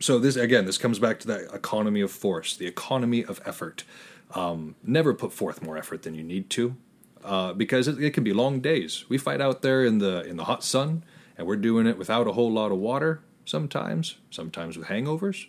so 0.00 0.18
this 0.18 0.36
again, 0.36 0.66
this 0.66 0.78
comes 0.78 0.98
back 0.98 1.20
to 1.20 1.26
that 1.28 1.54
economy 1.54 2.00
of 2.00 2.10
force, 2.10 2.56
the 2.56 2.66
economy 2.66 3.24
of 3.24 3.40
effort. 3.46 3.84
Um, 4.34 4.74
never 4.82 5.14
put 5.14 5.32
forth 5.32 5.62
more 5.62 5.76
effort 5.76 6.02
than 6.02 6.14
you 6.14 6.22
need 6.22 6.48
to, 6.50 6.74
uh, 7.22 7.52
because 7.52 7.86
it, 7.86 8.02
it 8.02 8.10
can 8.12 8.24
be 8.24 8.32
long 8.32 8.60
days. 8.60 9.04
We 9.08 9.18
fight 9.18 9.40
out 9.40 9.62
there 9.62 9.84
in 9.84 9.98
the 9.98 10.22
in 10.24 10.36
the 10.36 10.44
hot 10.44 10.64
sun, 10.64 11.04
and 11.38 11.46
we're 11.46 11.56
doing 11.56 11.86
it 11.86 11.96
without 11.98 12.26
a 12.26 12.32
whole 12.32 12.50
lot 12.50 12.72
of 12.72 12.78
water. 12.78 13.20
Sometimes, 13.44 14.16
sometimes 14.30 14.78
with 14.78 14.86
hangovers. 14.88 15.46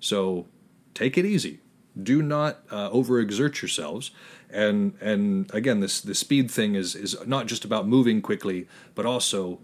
So 0.00 0.46
take 0.94 1.16
it 1.18 1.24
easy. 1.26 1.60
Do 2.00 2.22
not 2.22 2.60
uh, 2.70 2.90
overexert 2.90 3.62
yourselves. 3.62 4.10
And 4.50 4.94
and 5.00 5.52
again, 5.54 5.80
this 5.80 6.00
the 6.00 6.14
speed 6.14 6.50
thing 6.50 6.74
is 6.74 6.94
is 6.94 7.16
not 7.26 7.46
just 7.46 7.64
about 7.64 7.86
moving 7.86 8.20
quickly, 8.20 8.66
but 8.94 9.06
also 9.06 9.60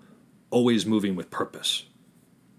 always 0.50 0.86
moving 0.86 1.16
with 1.16 1.30
purpose. 1.30 1.84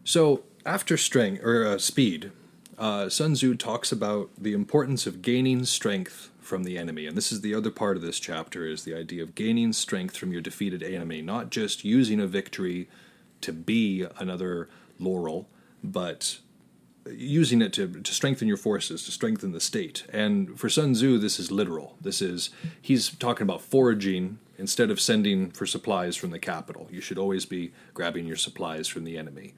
So 0.03 0.43
after 0.65 0.97
strength 0.97 1.43
or 1.43 1.65
uh, 1.65 1.77
speed, 1.77 2.31
uh, 2.77 3.09
Sun 3.09 3.33
Tzu 3.33 3.55
talks 3.55 3.91
about 3.91 4.29
the 4.37 4.53
importance 4.53 5.05
of 5.05 5.21
gaining 5.21 5.65
strength 5.65 6.29
from 6.39 6.63
the 6.63 6.77
enemy, 6.77 7.05
and 7.05 7.15
this 7.15 7.31
is 7.31 7.41
the 7.41 7.53
other 7.53 7.69
part 7.69 7.95
of 7.95 8.01
this 8.01 8.19
chapter: 8.19 8.65
is 8.65 8.83
the 8.83 8.95
idea 8.95 9.23
of 9.23 9.35
gaining 9.35 9.73
strength 9.73 10.17
from 10.17 10.31
your 10.31 10.41
defeated 10.41 10.83
enemy, 10.83 11.21
not 11.21 11.49
just 11.49 11.85
using 11.85 12.19
a 12.19 12.27
victory 12.27 12.89
to 13.41 13.53
be 13.53 14.05
another 14.17 14.69
laurel, 14.99 15.47
but 15.83 16.39
using 17.09 17.61
it 17.61 17.73
to, 17.73 17.87
to 17.87 18.13
strengthen 18.13 18.47
your 18.47 18.57
forces, 18.57 19.03
to 19.05 19.11
strengthen 19.11 19.51
the 19.51 19.59
state. 19.59 20.05
And 20.11 20.59
for 20.59 20.69
Sun 20.69 20.93
Tzu, 20.93 21.17
this 21.17 21.39
is 21.39 21.51
literal. 21.51 21.95
This 22.01 22.21
is, 22.21 22.49
he's 22.81 23.09
talking 23.09 23.43
about 23.43 23.61
foraging 23.61 24.39
instead 24.57 24.91
of 24.91 24.99
sending 24.99 25.51
for 25.51 25.65
supplies 25.65 26.15
from 26.15 26.29
the 26.29 26.39
capital. 26.39 26.87
You 26.91 27.01
should 27.01 27.17
always 27.17 27.45
be 27.45 27.73
grabbing 27.93 28.27
your 28.27 28.35
supplies 28.35 28.87
from 28.87 29.03
the 29.03 29.17
enemy. 29.17 29.53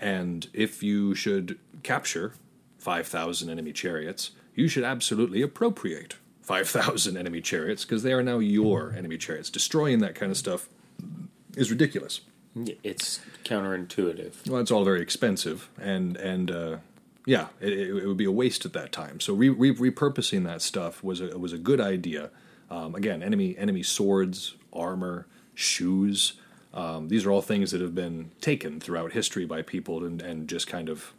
And 0.00 0.48
if 0.52 0.82
you 0.82 1.14
should 1.14 1.58
capture 1.82 2.34
5,000 2.78 3.48
enemy 3.48 3.72
chariots, 3.72 4.32
you 4.54 4.68
should 4.68 4.84
absolutely 4.84 5.42
appropriate 5.42 6.16
5,000 6.42 7.16
enemy 7.16 7.40
chariots 7.40 7.84
because 7.84 8.02
they 8.02 8.12
are 8.12 8.22
now 8.22 8.38
your 8.38 8.92
enemy 8.92 9.18
chariots. 9.18 9.50
Destroying 9.50 9.98
that 10.00 10.14
kind 10.14 10.32
of 10.32 10.38
stuff 10.38 10.68
is 11.56 11.70
ridiculous. 11.70 12.22
It's 12.82 13.20
counterintuitive. 13.44 14.48
Well, 14.48 14.60
it's 14.60 14.70
all 14.70 14.84
very 14.84 15.00
expensive, 15.00 15.68
and 15.80 16.16
and 16.16 16.50
uh, 16.50 16.76
yeah, 17.28 17.48
it, 17.60 17.74
it, 17.74 18.06
would 18.06 18.16
be 18.16 18.24
a 18.24 18.32
waste 18.32 18.64
at 18.64 18.72
that 18.72 18.90
time. 18.90 19.20
So 19.20 19.34
re, 19.34 19.50
re, 19.50 19.74
repurposing 19.74 20.44
that 20.44 20.62
stuff 20.62 21.04
was 21.04 21.20
a 21.20 21.38
was 21.38 21.52
a 21.52 21.58
good 21.58 21.78
idea. 21.78 22.30
Um, 22.70 22.94
again, 22.94 23.22
enemy 23.22 23.54
enemy 23.58 23.82
swords, 23.82 24.54
armor, 24.72 25.26
shoes. 25.54 26.32
Um, 26.72 27.08
these 27.08 27.26
are 27.26 27.30
all 27.30 27.42
things 27.42 27.70
that 27.72 27.82
have 27.82 27.94
been 27.94 28.30
taken 28.40 28.80
throughout 28.80 29.12
history 29.12 29.44
by 29.44 29.60
people 29.60 30.04
and, 30.04 30.22
and 30.22 30.48
just 30.48 30.66
kind 30.66 30.88
of 30.88 31.12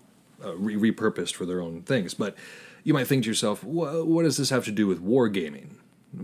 uh, 0.43 0.56
re- 0.56 0.91
repurposed 0.91 1.36
for 1.36 1.45
their 1.45 1.62
own 1.62 1.84
things. 1.84 2.15
But 2.15 2.36
you 2.84 2.95
might 2.95 3.06
think 3.06 3.24
to 3.24 3.30
yourself, 3.30 3.63
what 3.63 4.24
does 4.24 4.38
this 4.38 4.50
have 4.50 4.65
to 4.65 4.72
do 4.72 4.88
with 4.88 5.04
wargaming? 5.04 5.76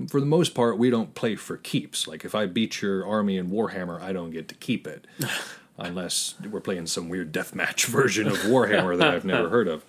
for 0.09 0.19
the 0.19 0.25
most 0.25 0.55
part, 0.55 0.77
we 0.79 0.89
don't 0.89 1.13
play 1.13 1.35
for 1.35 1.57
keeps. 1.57 2.07
Like 2.07 2.25
if 2.25 2.33
I 2.33 2.47
beat 2.47 2.81
your 2.81 3.05
army 3.05 3.37
in 3.37 3.51
Warhammer, 3.51 4.01
I 4.01 4.13
don't 4.13 4.31
get 4.31 4.47
to 4.47 4.55
keep 4.55 4.87
it, 4.87 5.05
unless 5.77 6.35
we're 6.49 6.61
playing 6.61 6.87
some 6.87 7.09
weird 7.09 7.31
deathmatch 7.33 7.85
version 7.87 8.27
of 8.27 8.37
Warhammer 8.37 8.97
that 8.97 9.13
I've 9.13 9.25
never 9.25 9.49
heard 9.49 9.67
of. 9.67 9.85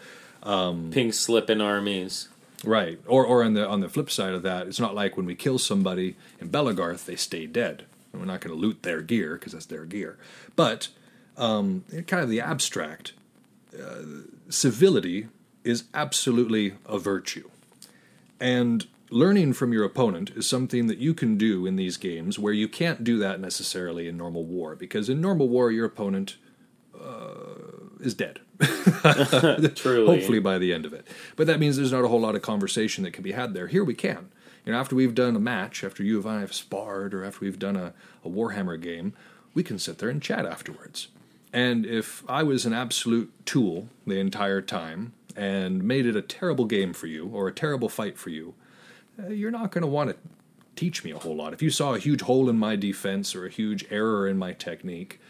Pink 0.93 1.15
slipping 1.15 1.61
armies. 1.61 2.29
Right. 2.65 2.99
Or 3.07 3.25
or 3.25 3.45
on 3.45 3.55
the 3.55 3.67
on 3.67 3.81
the 3.81 3.89
flip 3.89 4.11
side 4.11 4.33
of 4.33 4.43
that, 4.43 4.67
it's 4.67 4.81
not 4.81 4.95
like 4.95 5.17
when 5.17 5.27
we 5.27 5.35
kill 5.35 5.59
somebody 5.59 6.17
in 6.41 6.51
Belegarth, 6.51 7.05
they 7.05 7.17
stay 7.17 7.47
dead. 7.47 7.85
And 8.13 8.21
we're 8.21 8.27
not 8.27 8.41
going 8.41 8.55
to 8.55 8.61
loot 8.61 8.83
their 8.83 9.03
gear 9.03 9.35
because 9.35 9.53
that's 9.53 9.67
their 9.67 9.85
gear. 9.85 10.19
But 10.55 10.89
um, 11.37 11.85
kind 12.07 12.23
of 12.23 12.31
the 12.31 12.41
abstract, 12.41 13.13
uh, 13.79 14.03
civility 14.49 15.29
is 15.65 15.85
absolutely 15.93 16.75
a 16.87 16.99
virtue, 16.99 17.51
and 18.41 18.87
learning 19.11 19.53
from 19.53 19.73
your 19.73 19.85
opponent 19.85 20.31
is 20.35 20.47
something 20.47 20.87
that 20.87 20.99
you 20.99 21.15
can 21.15 21.37
do 21.37 21.67
in 21.67 21.77
these 21.77 21.97
games 21.97 22.39
where 22.39 22.53
you 22.53 22.69
can't 22.69 23.05
do 23.05 23.19
that 23.19 23.41
necessarily 23.41 24.09
in 24.09 24.17
normal 24.17 24.45
war 24.45 24.75
because 24.75 25.09
in 25.09 25.21
normal 25.21 25.49
war 25.49 25.71
your 25.71 25.87
opponent 25.87 26.37
uh, 27.01 27.55
is 28.01 28.15
dead. 28.15 28.41
Truly. 29.77 30.07
hopefully 30.07 30.39
by 30.41 30.59
the 30.59 30.73
end 30.73 30.87
of 30.87 30.93
it. 30.93 31.07
But 31.37 31.47
that 31.47 31.61
means 31.61 31.77
there's 31.77 31.93
not 31.93 32.05
a 32.05 32.09
whole 32.09 32.21
lot 32.21 32.35
of 32.35 32.43
conversation 32.43 33.05
that 33.05 33.13
can 33.13 33.23
be 33.23 33.33
had 33.33 33.55
there. 33.55 33.69
Here 33.69 33.85
we 33.85 33.95
can. 33.95 34.31
You 34.65 34.73
know, 34.73 34.79
after 34.81 34.97
we've 34.97 35.15
done 35.15 35.37
a 35.37 35.41
match, 35.41 35.85
after 35.85 36.03
you 36.03 36.21
and 36.21 36.29
I 36.29 36.41
have 36.41 36.53
sparred, 36.53 37.15
or 37.15 37.25
after 37.25 37.45
we've 37.45 37.59
done 37.59 37.77
a, 37.77 37.95
a 38.25 38.29
Warhammer 38.29 38.81
game, 38.81 39.13
we 39.55 39.63
can 39.63 39.79
sit 39.79 39.99
there 39.99 40.09
and 40.09 40.21
chat 40.21 40.45
afterwards. 40.45 41.09
And 41.53 41.87
if 41.87 42.25
I 42.29 42.43
was 42.43 42.67
an 42.67 42.73
absolute 42.73 43.33
tool 43.47 43.89
the 44.07 44.19
entire 44.19 44.61
time 44.61 45.13
and 45.37 45.85
made 45.85 46.07
it 46.07 46.17
a 46.17 46.23
terrible 46.23 46.65
game 46.65 46.93
for 46.93 47.07
you 47.07 47.29
or 47.29 47.47
a 47.47 47.53
terrible 47.53 47.89
fight 47.89 48.19
for 48.19 48.31
you, 48.31 48.55
you're 49.29 49.51
not 49.51 49.71
going 49.71 49.83
to 49.83 49.89
want 49.89 50.11
to 50.11 50.17
teach 50.75 51.05
me 51.05 51.11
a 51.11 51.19
whole 51.19 51.35
lot. 51.35 51.53
If 51.53 51.63
you 51.63 51.71
saw 51.71 51.95
a 51.95 51.99
huge 51.99 52.23
hole 52.23 52.49
in 52.49 52.59
my 52.59 52.77
defense 52.77 53.35
or 53.35 53.47
a 53.47 53.51
huge 53.51 53.85
error 53.91 54.29
in 54.29 54.39
my 54.39 54.53
technique, 54.53 55.21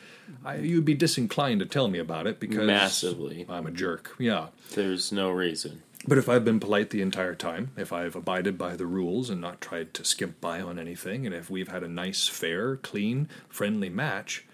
I, 0.45 0.57
you'd 0.57 0.85
be 0.85 0.95
disinclined 0.95 1.61
to 1.61 1.67
tell 1.67 1.89
me 1.89 1.99
about 1.99 2.27
it 2.27 2.41
because 2.41 2.67
Massively. 2.67 3.47
I'm 3.49 3.67
a 3.67 3.71
jerk. 3.71 4.15
Yeah. 4.19 4.49
There's 4.75 5.13
no 5.13 5.31
reason. 5.31 5.83
But 6.09 6.19
if 6.19 6.29
I've 6.29 6.45
been 6.45 6.61
polite 6.61 6.91
the 6.91 7.03
entire 7.03 7.35
time, 7.35 7.71
if 7.77 7.93
I've 7.93 8.15
abided 8.15 8.57
by 8.57 8.77
the 8.77 8.87
rules 8.87 9.31
and 9.31 9.41
not 9.41 9.61
tried 9.61 9.93
to 9.95 10.05
skimp 10.05 10.41
by 10.41 10.61
on 10.61 10.79
anything, 10.79 11.27
and 11.27 11.35
if 11.35 11.51
we've 11.51 11.69
had 11.69 11.83
a 11.83 11.89
nice, 11.89 12.29
fair, 12.29 12.77
clean, 12.77 13.29
friendly 13.49 13.89
match, 13.89 14.45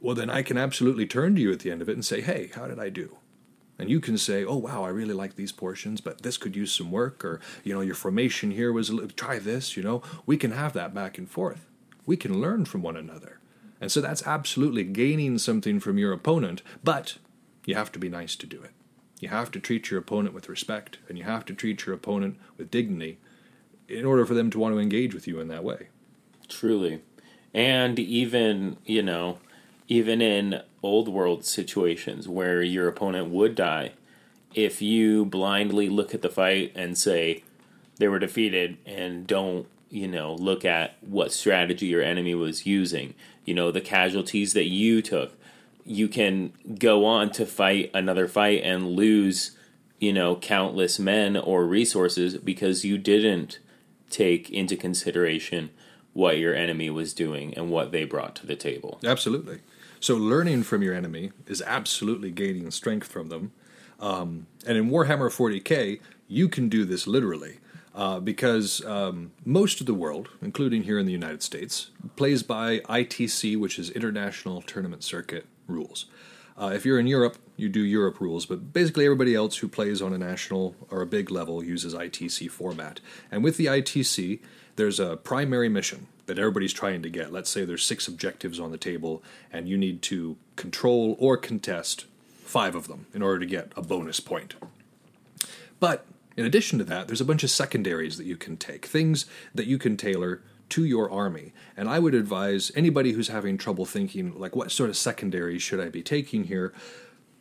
well, 0.00 0.14
then 0.14 0.30
I 0.30 0.42
can 0.42 0.56
absolutely 0.56 1.06
turn 1.06 1.34
to 1.36 1.40
you 1.40 1.52
at 1.52 1.60
the 1.60 1.70
end 1.70 1.82
of 1.82 1.88
it 1.88 1.92
and 1.94 2.04
say, 2.04 2.20
hey, 2.20 2.50
how 2.54 2.66
did 2.66 2.78
I 2.78 2.88
do? 2.88 3.16
And 3.78 3.88
you 3.88 4.00
can 4.00 4.18
say, 4.18 4.44
oh, 4.44 4.56
wow, 4.56 4.82
I 4.82 4.88
really 4.88 5.14
like 5.14 5.36
these 5.36 5.52
portions, 5.52 6.00
but 6.00 6.22
this 6.22 6.36
could 6.36 6.56
use 6.56 6.72
some 6.72 6.90
work, 6.90 7.24
or, 7.24 7.40
you 7.62 7.72
know, 7.72 7.80
your 7.80 7.94
formation 7.94 8.50
here 8.50 8.72
was, 8.72 8.90
a 8.90 8.94
little, 8.94 9.10
try 9.10 9.38
this, 9.38 9.76
you 9.76 9.82
know. 9.84 10.02
We 10.26 10.36
can 10.36 10.50
have 10.50 10.72
that 10.72 10.92
back 10.92 11.16
and 11.16 11.30
forth. 11.30 11.66
We 12.04 12.16
can 12.16 12.40
learn 12.40 12.64
from 12.64 12.82
one 12.82 12.96
another. 12.96 13.38
And 13.80 13.92
so 13.92 14.00
that's 14.00 14.26
absolutely 14.26 14.82
gaining 14.82 15.38
something 15.38 15.78
from 15.78 15.96
your 15.96 16.12
opponent, 16.12 16.62
but 16.82 17.18
you 17.66 17.76
have 17.76 17.92
to 17.92 17.98
be 18.00 18.08
nice 18.08 18.34
to 18.36 18.46
do 18.46 18.60
it. 18.62 18.72
You 19.20 19.28
have 19.28 19.52
to 19.52 19.60
treat 19.60 19.90
your 19.90 20.00
opponent 20.00 20.34
with 20.34 20.48
respect, 20.48 20.98
and 21.08 21.16
you 21.16 21.24
have 21.24 21.44
to 21.44 21.54
treat 21.54 21.86
your 21.86 21.94
opponent 21.94 22.36
with 22.56 22.72
dignity 22.72 23.18
in 23.88 24.04
order 24.04 24.26
for 24.26 24.34
them 24.34 24.50
to 24.50 24.58
want 24.58 24.74
to 24.74 24.80
engage 24.80 25.14
with 25.14 25.28
you 25.28 25.38
in 25.38 25.48
that 25.48 25.62
way. 25.64 25.88
Truly. 26.48 27.02
And 27.54 27.98
even, 27.98 28.76
you 28.84 29.02
know, 29.02 29.38
even 29.88 30.20
in 30.20 30.60
old 30.82 31.08
world 31.08 31.44
situations 31.44 32.28
where 32.28 32.62
your 32.62 32.86
opponent 32.86 33.30
would 33.30 33.54
die, 33.54 33.92
if 34.54 34.80
you 34.80 35.24
blindly 35.24 35.88
look 35.88 36.14
at 36.14 36.22
the 36.22 36.28
fight 36.28 36.72
and 36.74 36.96
say 36.96 37.42
they 37.96 38.06
were 38.06 38.18
defeated 38.18 38.76
and 38.86 39.26
don't, 39.26 39.66
you 39.90 40.06
know, 40.06 40.34
look 40.34 40.64
at 40.64 40.96
what 41.00 41.32
strategy 41.32 41.86
your 41.86 42.02
enemy 42.02 42.34
was 42.34 42.66
using, 42.66 43.14
you 43.44 43.54
know, 43.54 43.70
the 43.70 43.80
casualties 43.80 44.52
that 44.52 44.66
you 44.66 45.00
took, 45.00 45.32
you 45.84 46.06
can 46.06 46.52
go 46.78 47.06
on 47.06 47.30
to 47.30 47.46
fight 47.46 47.90
another 47.94 48.28
fight 48.28 48.62
and 48.62 48.88
lose, 48.88 49.56
you 49.98 50.12
know, 50.12 50.36
countless 50.36 50.98
men 50.98 51.34
or 51.34 51.66
resources 51.66 52.36
because 52.36 52.84
you 52.84 52.98
didn't 52.98 53.58
take 54.10 54.50
into 54.50 54.76
consideration 54.76 55.70
what 56.12 56.38
your 56.38 56.54
enemy 56.54 56.90
was 56.90 57.14
doing 57.14 57.54
and 57.54 57.70
what 57.70 57.92
they 57.92 58.04
brought 58.04 58.34
to 58.34 58.46
the 58.46 58.56
table. 58.56 58.98
Absolutely. 59.04 59.60
So 60.00 60.16
learning 60.16 60.62
from 60.62 60.82
your 60.82 60.94
enemy 60.94 61.32
is 61.46 61.62
absolutely 61.62 62.30
gaining 62.30 62.70
strength 62.70 63.08
from 63.08 63.28
them. 63.28 63.52
Um, 64.00 64.46
and 64.66 64.78
in 64.78 64.90
Warhammer 64.90 65.28
40k, 65.28 66.00
you 66.28 66.48
can 66.48 66.68
do 66.68 66.84
this 66.84 67.06
literally. 67.06 67.58
Uh, 67.94 68.20
because 68.20 68.84
um, 68.84 69.32
most 69.44 69.80
of 69.80 69.86
the 69.86 69.94
world, 69.94 70.28
including 70.40 70.84
here 70.84 71.00
in 71.00 71.06
the 71.06 71.10
United 71.10 71.42
States, 71.42 71.90
plays 72.14 72.44
by 72.44 72.78
ITC, 72.80 73.58
which 73.58 73.76
is 73.76 73.90
International 73.90 74.62
Tournament 74.62 75.02
Circuit 75.02 75.46
rules. 75.66 76.06
Uh, 76.56 76.70
if 76.72 76.86
you're 76.86 77.00
in 77.00 77.08
Europe, 77.08 77.38
you 77.56 77.68
do 77.68 77.80
Europe 77.80 78.20
rules, 78.20 78.46
but 78.46 78.72
basically 78.72 79.04
everybody 79.04 79.34
else 79.34 79.56
who 79.56 79.66
plays 79.66 80.00
on 80.00 80.12
a 80.12 80.18
national 80.18 80.76
or 80.90 81.02
a 81.02 81.06
big 81.06 81.28
level 81.28 81.64
uses 81.64 81.92
ITC 81.92 82.48
format. 82.52 83.00
And 83.32 83.42
with 83.42 83.56
the 83.56 83.66
ITC, 83.66 84.38
there's 84.76 85.00
a 85.00 85.16
primary 85.16 85.68
mission 85.68 86.06
that 86.28 86.38
everybody's 86.38 86.72
trying 86.72 87.02
to 87.02 87.10
get. 87.10 87.32
Let's 87.32 87.50
say 87.50 87.64
there's 87.64 87.84
six 87.84 88.06
objectives 88.06 88.60
on 88.60 88.70
the 88.70 88.78
table, 88.78 89.22
and 89.52 89.68
you 89.68 89.76
need 89.76 90.02
to 90.02 90.36
control 90.56 91.16
or 91.18 91.36
contest 91.36 92.04
five 92.44 92.74
of 92.74 92.86
them 92.86 93.06
in 93.12 93.22
order 93.22 93.40
to 93.40 93.46
get 93.46 93.72
a 93.76 93.82
bonus 93.82 94.20
point. 94.20 94.54
But 95.80 96.06
in 96.36 96.44
addition 96.44 96.78
to 96.78 96.84
that, 96.84 97.06
there's 97.06 97.20
a 97.20 97.24
bunch 97.24 97.42
of 97.42 97.50
secondaries 97.50 98.18
that 98.18 98.26
you 98.26 98.36
can 98.36 98.56
take, 98.56 98.86
things 98.86 99.26
that 99.54 99.66
you 99.66 99.78
can 99.78 99.96
tailor 99.96 100.42
to 100.68 100.84
your 100.84 101.10
army. 101.10 101.54
And 101.76 101.88
I 101.88 101.98
would 101.98 102.14
advise 102.14 102.70
anybody 102.76 103.12
who's 103.12 103.28
having 103.28 103.56
trouble 103.56 103.86
thinking, 103.86 104.38
like, 104.38 104.54
what 104.54 104.70
sort 104.70 104.90
of 104.90 104.98
secondaries 104.98 105.62
should 105.62 105.80
I 105.80 105.88
be 105.88 106.02
taking 106.02 106.44
here? 106.44 106.74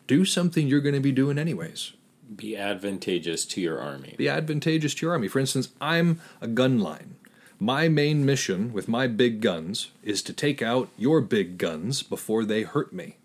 Do 0.07 0.23
something 0.23 0.65
you're 0.65 0.79
going 0.79 0.95
to 0.95 1.01
be 1.01 1.11
doing 1.11 1.37
anyways. 1.37 1.91
Be 2.33 2.55
advantageous 2.55 3.43
to 3.47 3.59
your 3.59 3.81
army. 3.81 4.15
Be 4.17 4.29
advantageous 4.29 4.95
to 4.95 5.05
your 5.05 5.11
army. 5.11 5.27
For 5.27 5.39
instance, 5.39 5.69
I'm 5.81 6.21
a 6.39 6.47
gun 6.47 6.79
line. 6.79 7.16
My 7.59 7.87
main 7.87 8.23
mission 8.23 8.71
with 8.71 8.87
my 8.87 9.07
big 9.07 9.41
guns 9.41 9.89
is 10.03 10.21
to 10.23 10.33
take 10.33 10.61
out 10.61 10.89
your 10.95 11.21
big 11.21 11.57
guns 11.57 12.03
before 12.03 12.45
they 12.45 12.61
hurt 12.61 12.93
me. 12.93 13.17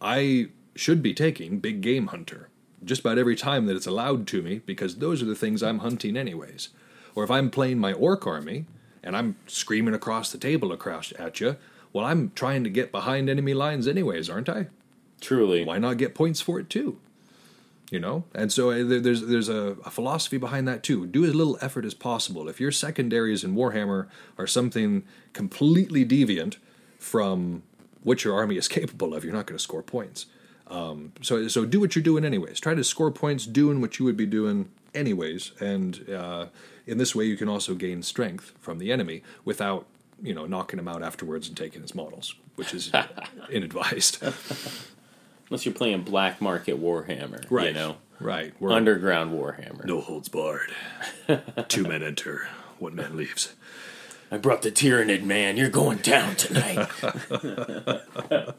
I 0.00 0.48
should 0.74 1.02
be 1.02 1.14
taking 1.14 1.60
Big 1.60 1.80
Game 1.80 2.08
Hunter 2.08 2.48
just 2.84 3.02
about 3.02 3.18
every 3.18 3.36
time 3.36 3.66
that 3.66 3.76
it's 3.76 3.86
allowed 3.86 4.26
to 4.28 4.42
me 4.42 4.60
because 4.66 4.96
those 4.96 5.22
are 5.22 5.26
the 5.26 5.36
things 5.36 5.62
I'm 5.62 5.80
hunting 5.80 6.16
anyways. 6.16 6.70
Or 7.14 7.22
if 7.22 7.30
I'm 7.30 7.50
playing 7.50 7.78
my 7.78 7.92
orc 7.92 8.26
army 8.26 8.66
and 9.04 9.16
I'm 9.16 9.36
screaming 9.46 9.94
across 9.94 10.32
the 10.32 10.38
table 10.38 10.72
across 10.72 11.12
at 11.18 11.40
you, 11.40 11.56
well, 11.92 12.04
I'm 12.04 12.32
trying 12.34 12.64
to 12.64 12.70
get 12.70 12.90
behind 12.90 13.28
enemy 13.28 13.54
lines 13.54 13.86
anyways, 13.86 14.28
aren't 14.28 14.48
I? 14.48 14.66
Truly. 15.20 15.64
Why 15.64 15.78
not 15.78 15.96
get 15.96 16.14
points 16.14 16.40
for 16.40 16.58
it 16.58 16.70
too? 16.70 16.98
You 17.90 17.98
know, 17.98 18.22
and 18.36 18.52
so 18.52 18.70
uh, 18.70 18.84
there's 18.84 19.22
there's 19.22 19.48
a, 19.48 19.76
a 19.84 19.90
philosophy 19.90 20.38
behind 20.38 20.68
that 20.68 20.84
too. 20.84 21.06
Do 21.06 21.24
as 21.24 21.34
little 21.34 21.58
effort 21.60 21.84
as 21.84 21.92
possible. 21.92 22.48
If 22.48 22.60
your 22.60 22.70
secondaries 22.70 23.42
in 23.42 23.56
Warhammer 23.56 24.06
are 24.38 24.46
something 24.46 25.02
completely 25.32 26.06
deviant 26.06 26.58
from 27.00 27.64
what 28.04 28.22
your 28.22 28.34
army 28.34 28.56
is 28.56 28.68
capable 28.78 29.12
of, 29.12 29.24
you're 29.24 29.34
not 29.34 29.46
going 29.46 29.58
to 29.58 29.62
score 29.62 29.82
points. 29.82 30.26
Um, 30.68 31.12
so 31.20 31.48
so 31.48 31.66
do 31.66 31.80
what 31.80 31.96
you're 31.96 32.02
doing 32.02 32.24
anyways. 32.24 32.60
Try 32.60 32.74
to 32.74 32.84
score 32.84 33.10
points 33.10 33.44
doing 33.44 33.80
what 33.80 33.98
you 33.98 34.04
would 34.04 34.16
be 34.16 34.26
doing 34.26 34.70
anyways, 34.94 35.52
and 35.60 36.08
uh, 36.10 36.46
in 36.86 36.98
this 36.98 37.14
way 37.14 37.24
you 37.24 37.36
can 37.36 37.48
also 37.48 37.74
gain 37.74 38.02
strength 38.02 38.52
from 38.60 38.78
the 38.78 38.92
enemy 38.92 39.22
without 39.44 39.86
you 40.22 40.32
know 40.32 40.46
knocking 40.46 40.78
him 40.78 40.86
out 40.86 41.02
afterwards 41.02 41.48
and 41.48 41.56
taking 41.56 41.82
his 41.82 41.94
models, 41.94 42.36
which 42.54 42.72
is 42.72 42.92
inadvised. 43.50 44.22
Unless 45.50 45.66
you're 45.66 45.74
playing 45.74 46.02
black 46.02 46.40
market 46.40 46.80
Warhammer. 46.80 47.44
right? 47.50 47.68
You 47.68 47.74
know? 47.74 47.96
Right. 48.20 48.54
We're 48.60 48.72
Underground 48.72 49.32
Warhammer. 49.32 49.84
no 49.84 50.00
holds 50.00 50.28
barred. 50.28 50.70
Two 51.68 51.82
men 51.82 52.02
enter, 52.02 52.48
one 52.78 52.94
man 52.94 53.16
leaves. 53.16 53.54
I 54.30 54.38
brought 54.38 54.62
the 54.62 54.70
Tyranid, 54.70 55.24
man. 55.24 55.56
You're 55.56 55.70
going 55.70 55.98
down 55.98 56.36
tonight. 56.36 56.88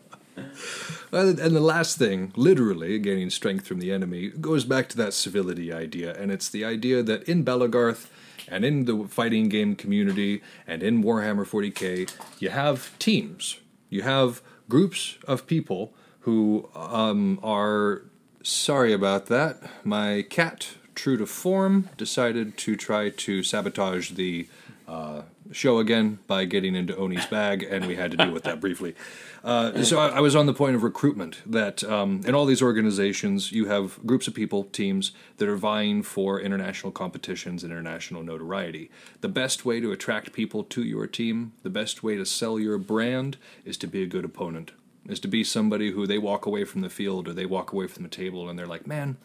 And 1.13 1.37
the 1.37 1.59
last 1.59 1.97
thing, 1.97 2.31
literally 2.37 2.97
gaining 2.97 3.29
strength 3.29 3.67
from 3.67 3.79
the 3.79 3.91
enemy, 3.91 4.29
goes 4.29 4.63
back 4.63 4.87
to 4.89 4.97
that 4.97 5.13
civility 5.13 5.71
idea, 5.73 6.15
and 6.17 6.31
it's 6.31 6.47
the 6.47 6.63
idea 6.63 7.03
that 7.03 7.23
in 7.23 7.43
Belegarth 7.43 8.07
and 8.47 8.63
in 8.63 8.85
the 8.85 9.07
fighting 9.09 9.49
game 9.49 9.75
community 9.75 10.41
and 10.65 10.81
in 10.81 11.03
Warhammer 11.03 11.45
40k, 11.45 12.09
you 12.39 12.49
have 12.49 12.97
teams. 12.97 13.59
You 13.89 14.03
have 14.03 14.41
groups 14.69 15.17
of 15.27 15.47
people 15.47 15.93
who 16.21 16.69
um, 16.75 17.39
are. 17.43 18.03
Sorry 18.43 18.91
about 18.91 19.27
that. 19.27 19.61
My 19.85 20.23
cat, 20.23 20.69
true 20.95 21.15
to 21.17 21.27
form, 21.27 21.89
decided 21.95 22.57
to 22.57 22.75
try 22.75 23.09
to 23.09 23.43
sabotage 23.43 24.11
the 24.11 24.47
uh, 24.87 25.21
show 25.51 25.79
again 25.79 26.19
by 26.27 26.45
getting 26.45 26.75
into 26.75 26.99
Oni's 26.99 27.25
bag, 27.27 27.63
and 27.63 27.85
we 27.85 27.95
had 27.95 28.11
to 28.11 28.17
deal 28.17 28.31
with 28.31 28.43
that 28.43 28.59
briefly. 28.59 28.95
Uh, 29.43 29.83
so 29.83 29.99
I, 29.99 30.09
I, 30.09 30.19
was 30.19 30.35
on 30.35 30.45
the 30.45 30.53
point 30.53 30.75
of 30.75 30.83
recruitment 30.83 31.41
that 31.45 31.83
um, 31.83 32.21
in 32.25 32.35
all 32.35 32.45
these 32.45 32.61
organizations, 32.61 33.51
you 33.51 33.65
have 33.65 33.99
groups 34.05 34.27
of 34.27 34.35
people, 34.35 34.65
teams 34.65 35.13
that 35.37 35.47
are 35.47 35.55
vying 35.55 36.03
for 36.03 36.39
international 36.39 36.91
competitions 36.91 37.63
and 37.63 37.71
international 37.71 38.21
notoriety. 38.21 38.91
The 39.21 39.29
best 39.29 39.65
way 39.65 39.79
to 39.79 39.91
attract 39.91 40.33
people 40.33 40.63
to 40.65 40.83
your 40.83 41.07
team, 41.07 41.53
the 41.63 41.71
best 41.71 42.03
way 42.03 42.17
to 42.17 42.25
sell 42.25 42.59
your 42.59 42.77
brand, 42.77 43.37
is 43.65 43.77
to 43.77 43.87
be 43.87 44.03
a 44.03 44.07
good 44.07 44.25
opponent. 44.25 44.71
Is 45.07 45.19
to 45.21 45.27
be 45.27 45.43
somebody 45.43 45.91
who 45.91 46.05
they 46.05 46.19
walk 46.19 46.45
away 46.45 46.63
from 46.63 46.81
the 46.81 46.89
field 46.89 47.27
or 47.27 47.33
they 47.33 47.45
walk 47.45 47.73
away 47.73 47.87
from 47.87 48.03
the 48.03 48.09
table 48.09 48.47
and 48.47 48.57
they're 48.57 48.67
like, 48.67 48.85
man, 48.85 49.17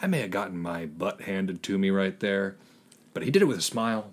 I 0.00 0.06
may 0.06 0.20
have 0.20 0.30
gotten 0.30 0.58
my 0.58 0.86
butt 0.86 1.22
handed 1.22 1.62
to 1.64 1.76
me 1.76 1.90
right 1.90 2.18
there, 2.20 2.56
but 3.14 3.24
he 3.24 3.30
did 3.30 3.42
it 3.42 3.46
with 3.46 3.58
a 3.58 3.62
smile. 3.62 4.12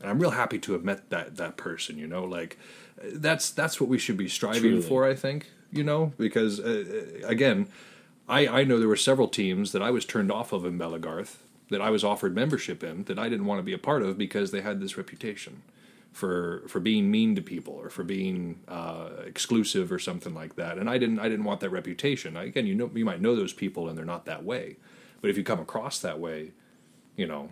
And 0.00 0.10
I'm 0.10 0.18
real 0.18 0.32
happy 0.32 0.58
to 0.58 0.72
have 0.72 0.82
met 0.82 1.10
that 1.10 1.36
that 1.36 1.56
person, 1.56 1.98
you 1.98 2.06
know, 2.06 2.24
like 2.24 2.58
that's 3.02 3.50
that's 3.50 3.80
what 3.80 3.88
we 3.88 3.98
should 3.98 4.16
be 4.16 4.28
striving 4.28 4.72
Truly. 4.72 4.82
for, 4.82 5.06
I 5.06 5.14
think, 5.14 5.50
you 5.70 5.84
know, 5.84 6.12
because 6.18 6.58
uh, 6.58 6.84
uh, 7.22 7.26
again, 7.26 7.68
I 8.28 8.46
I 8.46 8.64
know 8.64 8.78
there 8.78 8.88
were 8.88 8.96
several 8.96 9.28
teams 9.28 9.72
that 9.72 9.82
I 9.82 9.90
was 9.90 10.04
turned 10.04 10.32
off 10.32 10.52
of 10.52 10.64
in 10.64 10.78
Belegarth 10.78 11.36
that 11.70 11.80
I 11.80 11.90
was 11.90 12.02
offered 12.02 12.34
membership 12.34 12.82
in 12.82 13.04
that 13.04 13.18
I 13.18 13.28
didn't 13.28 13.46
want 13.46 13.60
to 13.60 13.62
be 13.62 13.72
a 13.72 13.78
part 13.78 14.02
of 14.02 14.18
because 14.18 14.50
they 14.50 14.62
had 14.62 14.80
this 14.80 14.96
reputation 14.96 15.62
for 16.12 16.64
for 16.68 16.80
being 16.80 17.10
mean 17.10 17.34
to 17.36 17.42
people 17.42 17.74
or 17.74 17.88
for 17.90 18.02
being 18.02 18.60
uh, 18.68 19.10
exclusive 19.24 19.92
or 19.92 19.98
something 19.98 20.34
like 20.34 20.56
that. 20.56 20.78
And 20.78 20.90
I 20.90 20.98
didn't 20.98 21.18
I 21.18 21.28
didn't 21.28 21.44
want 21.44 21.60
that 21.60 21.70
reputation. 21.70 22.36
Again, 22.36 22.66
you 22.66 22.74
know 22.74 22.90
you 22.94 23.04
might 23.04 23.20
know 23.20 23.36
those 23.36 23.52
people 23.52 23.88
and 23.88 23.96
they're 23.96 24.04
not 24.04 24.24
that 24.26 24.44
way, 24.44 24.76
but 25.20 25.30
if 25.30 25.36
you 25.36 25.44
come 25.44 25.60
across 25.60 26.00
that 26.00 26.18
way, 26.18 26.52
you 27.16 27.26
know 27.26 27.50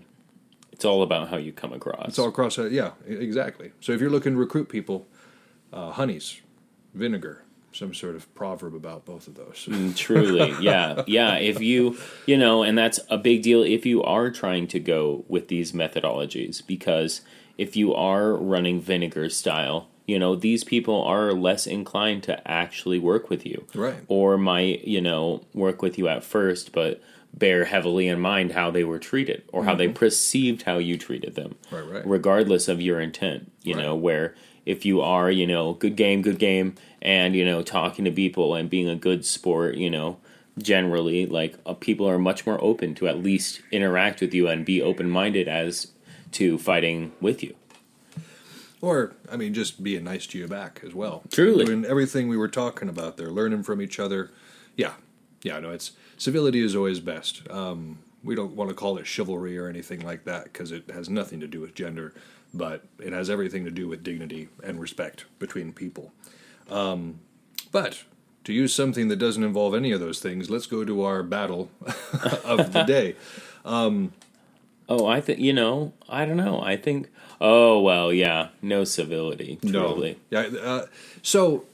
it's 0.79 0.85
all 0.85 1.03
about 1.03 1.29
how 1.29 1.37
you 1.37 1.53
come 1.53 1.73
across. 1.73 2.09
It's 2.09 2.19
all 2.19 2.29
across. 2.29 2.59
Uh, 2.59 2.67
yeah, 2.67 2.93
exactly. 3.07 3.73
So 3.81 3.93
if 3.93 4.01
you're 4.01 4.11
looking 4.11 4.35
to 4.35 4.39
recruit 4.39 4.69
people, 4.69 5.09
uh, 5.73 5.91
honeys, 5.91 6.41
vinegar, 6.95 7.45
some 7.73 7.93
sort 7.93 8.15
of 8.15 8.33
proverb 8.37 8.75
about 8.75 9.05
both 9.05 9.27
of 9.27 9.35
those. 9.35 9.67
mm, 9.69 9.97
truly, 9.97 10.55
yeah, 10.61 11.03
yeah. 11.07 11.35
If 11.37 11.61
you, 11.61 11.99
you 12.27 12.37
know, 12.37 12.63
and 12.63 12.79
that's 12.79 13.01
a 13.11 13.19
big 13.19 13.43
deal 13.43 13.63
if 13.63 13.85
you 13.87 14.03
are 14.05 14.31
trying 14.31 14.69
to 14.69 14.79
go 14.79 15.25
with 15.27 15.49
these 15.49 15.73
methodologies, 15.73 16.65
because 16.65 17.23
if 17.59 17.77
you 17.77 17.93
are 17.95 18.35
running 18.35 18.81
vinegar 18.81 19.29
style, 19.29 19.89
you 20.07 20.19
know, 20.19 20.35
these 20.35 20.65
people 20.65 21.03
are 21.03 21.33
less 21.33 21.67
inclined 21.67 22.23
to 22.23 22.51
actually 22.51 22.99
work 22.99 23.29
with 23.29 23.45
you, 23.45 23.67
right? 23.75 23.99
Or 24.09 24.39
might, 24.39 24.85
you 24.87 25.03
know, 25.03 25.43
work 25.53 25.83
with 25.83 25.99
you 25.99 26.09
at 26.09 26.25
first, 26.25 26.73
but 26.73 27.03
bear 27.35 27.67
heavily 27.67 28.09
in 28.09 28.19
mind 28.19 28.53
how 28.53 28.71
they 28.71 28.85
were 28.85 28.99
treated 28.99 29.45
or 29.53 29.65
how 29.65 29.73
mm-hmm. 29.73 29.79
they 29.79 29.89
perceived 29.89 30.63
how 30.63 30.79
you 30.79 30.97
treated 30.97 31.35
them. 31.35 31.57
Right, 31.71 31.87
right. 31.87 32.07
Regardless 32.07 32.69
of 32.69 32.81
your 32.81 33.01
intent, 33.01 33.53
you 33.63 33.75
right. 33.75 33.83
know, 33.83 33.95
where 33.95 34.35
if 34.65 34.87
you 34.87 35.03
are, 35.03 35.31
you 35.31 35.47
know, 35.47 35.75
good 35.75 35.97
game, 35.97 36.23
good 36.23 36.39
game, 36.39 36.75
and, 37.03 37.37
you 37.37 37.45
know, 37.45 37.63
talking 37.63 38.05
to 38.07 38.11
people 38.11 38.55
and 38.55 38.71
being 38.71 38.89
a 38.89 38.97
good 38.97 39.25
sport, 39.25 39.77
you 39.77 39.91
know, 39.91 40.19
generally, 40.59 41.27
like, 41.27 41.57
uh, 41.67 41.75
people 41.75 42.09
are 42.09 42.19
much 42.19 42.47
more 42.47 42.63
open 42.63 42.95
to 42.95 43.09
at 43.09 43.23
least 43.23 43.61
interact 43.71 44.21
with 44.21 44.33
you 44.33 44.49
and 44.49 44.65
be 44.65 44.83
open 44.83 45.09
minded 45.09 45.49
as 45.49 45.89
to 46.33 46.59
fighting 46.59 47.13
with 47.21 47.43
you. 47.43 47.55
Or, 48.81 49.15
I 49.31 49.37
mean, 49.37 49.55
just 49.55 49.83
being 49.83 50.05
nice 50.05 50.27
to 50.29 50.39
you 50.39 50.47
back 50.47 50.83
as 50.87 50.95
well. 50.95 51.23
Truly. 51.31 51.65
Doing 51.65 51.85
everything 51.85 52.29
we 52.29 52.37
were 52.37 52.49
talking 52.49 52.89
about 52.89 53.17
there, 53.17 53.31
learning 53.31 53.65
from 53.65 53.83
each 53.83 53.99
other. 53.99 54.31
Yeah. 54.77 54.93
Yeah, 55.43 55.59
no, 55.61 55.71
it's 55.71 55.93
civility 56.17 56.61
is 56.61 56.77
always 56.77 57.01
best. 57.01 57.49
Um, 57.51 57.99
we 58.23 58.35
don't 58.35 58.55
want 58.55 58.71
to 58.71 58.75
call 58.75 58.99
it 58.99 59.07
chivalry 59.07 59.57
or 59.59 59.69
anything 59.69 60.01
like 60.01 60.25
that 60.25 60.45
because 60.45 60.73
it 60.73 60.91
has 60.91 61.09
nothing 61.09 61.41
to 61.41 61.47
do 61.47 61.61
with 61.61 61.75
gender, 61.75 62.13
but 62.53 62.85
it 62.99 63.13
has 63.13 63.31
everything 63.31 63.65
to 63.65 63.71
do 63.71 63.89
with 63.89 64.03
dignity 64.03 64.49
and 64.63 64.81
respect 64.81 65.25
between 65.39 65.73
people. 65.73 66.13
Um, 66.69 67.21
but 67.71 68.03
to 68.45 68.53
use 68.53 68.75
something 68.75 69.09
that 69.09 69.17
doesn't 69.17 69.45
involve 69.45 69.75
any 69.75 69.93
of 69.93 70.01
those 70.01 70.21
things, 70.21 70.51
let's 70.51 70.67
go 70.67 70.85
to 70.85 71.03
our 71.03 71.23
battle 71.23 71.71
of 72.45 72.73
the 72.73 72.85
day. 72.87 73.17
Um, 73.65 74.13
oh, 74.89 75.07
I 75.07 75.21
think 75.21 75.39
you 75.41 75.53
know. 75.53 75.93
I 76.09 76.25
don't 76.25 76.37
know. 76.37 76.61
I 76.63 76.77
think. 76.77 77.11
Oh 77.41 77.81
well, 77.81 78.13
yeah. 78.13 78.49
No 78.63 78.85
civility. 78.85 79.59
Truly. 79.65 80.19
No. 80.31 80.41
Yeah. 80.41 80.59
Uh, 80.59 80.87
so 81.23 81.65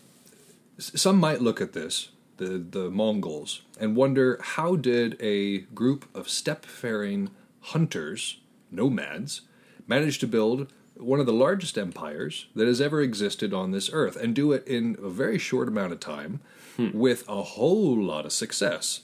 some 0.78 1.18
might 1.18 1.40
look 1.40 1.60
at 1.60 1.72
this 1.72 2.08
the, 2.36 2.58
the 2.58 2.90
Mongols, 2.90 3.62
and 3.78 3.96
wonder 3.96 4.38
how 4.42 4.76
did 4.76 5.16
a 5.20 5.58
group 5.58 6.06
of 6.14 6.28
steppe-faring 6.28 7.30
hunters, 7.60 8.38
nomads, 8.70 9.42
manage 9.86 10.18
to 10.18 10.26
build 10.26 10.72
one 10.96 11.20
of 11.20 11.26
the 11.26 11.32
largest 11.32 11.76
empires 11.76 12.46
that 12.54 12.68
has 12.68 12.80
ever 12.80 13.00
existed 13.00 13.52
on 13.52 13.72
this 13.72 13.90
earth 13.92 14.16
and 14.16 14.34
do 14.34 14.52
it 14.52 14.66
in 14.66 14.96
a 15.02 15.08
very 15.08 15.38
short 15.38 15.66
amount 15.66 15.92
of 15.92 16.00
time 16.00 16.40
hmm. 16.76 16.90
with 16.92 17.28
a 17.28 17.42
whole 17.42 18.00
lot 18.00 18.24
of 18.24 18.32
success. 18.32 19.00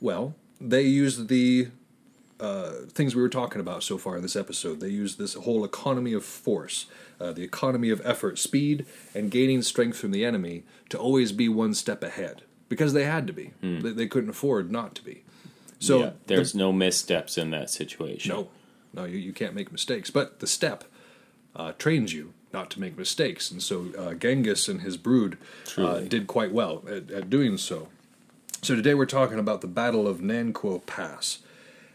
Well, 0.00 0.34
they 0.60 0.82
used 0.82 1.28
the 1.28 1.68
uh, 2.42 2.86
things 2.88 3.14
we 3.14 3.22
were 3.22 3.28
talking 3.28 3.60
about 3.60 3.84
so 3.84 3.96
far 3.96 4.16
in 4.16 4.22
this 4.22 4.34
episode. 4.34 4.80
They 4.80 4.88
use 4.88 5.14
this 5.14 5.34
whole 5.34 5.64
economy 5.64 6.12
of 6.12 6.24
force, 6.24 6.86
uh, 7.20 7.30
the 7.30 7.44
economy 7.44 7.90
of 7.90 8.02
effort, 8.04 8.38
speed, 8.38 8.84
and 9.14 9.30
gaining 9.30 9.62
strength 9.62 9.96
from 9.96 10.10
the 10.10 10.24
enemy 10.24 10.64
to 10.88 10.98
always 10.98 11.30
be 11.30 11.48
one 11.48 11.72
steppe 11.72 12.02
ahead 12.02 12.42
because 12.68 12.94
they 12.94 13.04
had 13.04 13.28
to 13.28 13.32
be. 13.32 13.52
Mm. 13.62 13.82
They, 13.82 13.90
they, 13.90 14.06
couldn't 14.08 14.30
afford 14.30 14.72
not 14.72 14.96
to 14.96 15.04
be. 15.04 15.22
So 15.78 16.00
yeah, 16.00 16.10
there's 16.26 16.52
the, 16.52 16.58
no 16.58 16.72
missteps 16.72 17.38
in 17.38 17.50
that 17.50 17.70
situation. 17.70 18.34
No, 18.34 18.48
no, 18.92 19.04
you, 19.04 19.18
you 19.18 19.32
can't 19.32 19.54
make 19.54 19.70
mistakes. 19.70 20.10
But 20.10 20.40
the 20.40 20.48
step 20.48 20.84
uh, 21.54 21.72
trains 21.78 22.12
you 22.12 22.34
not 22.52 22.70
to 22.70 22.80
make 22.80 22.98
mistakes, 22.98 23.50
and 23.50 23.62
so 23.62 23.86
uh, 23.96 24.14
Genghis 24.14 24.68
and 24.68 24.80
his 24.80 24.96
brood 24.96 25.38
uh, 25.78 26.00
did 26.00 26.26
quite 26.26 26.52
well 26.52 26.82
at, 26.88 27.10
at 27.10 27.30
doing 27.30 27.56
so. 27.56 27.88
So 28.62 28.74
today 28.74 28.94
we're 28.94 29.06
talking 29.06 29.38
about 29.38 29.60
the 29.60 29.66
Battle 29.66 30.08
of 30.08 30.18
Nankou 30.18 30.84
Pass, 30.86 31.38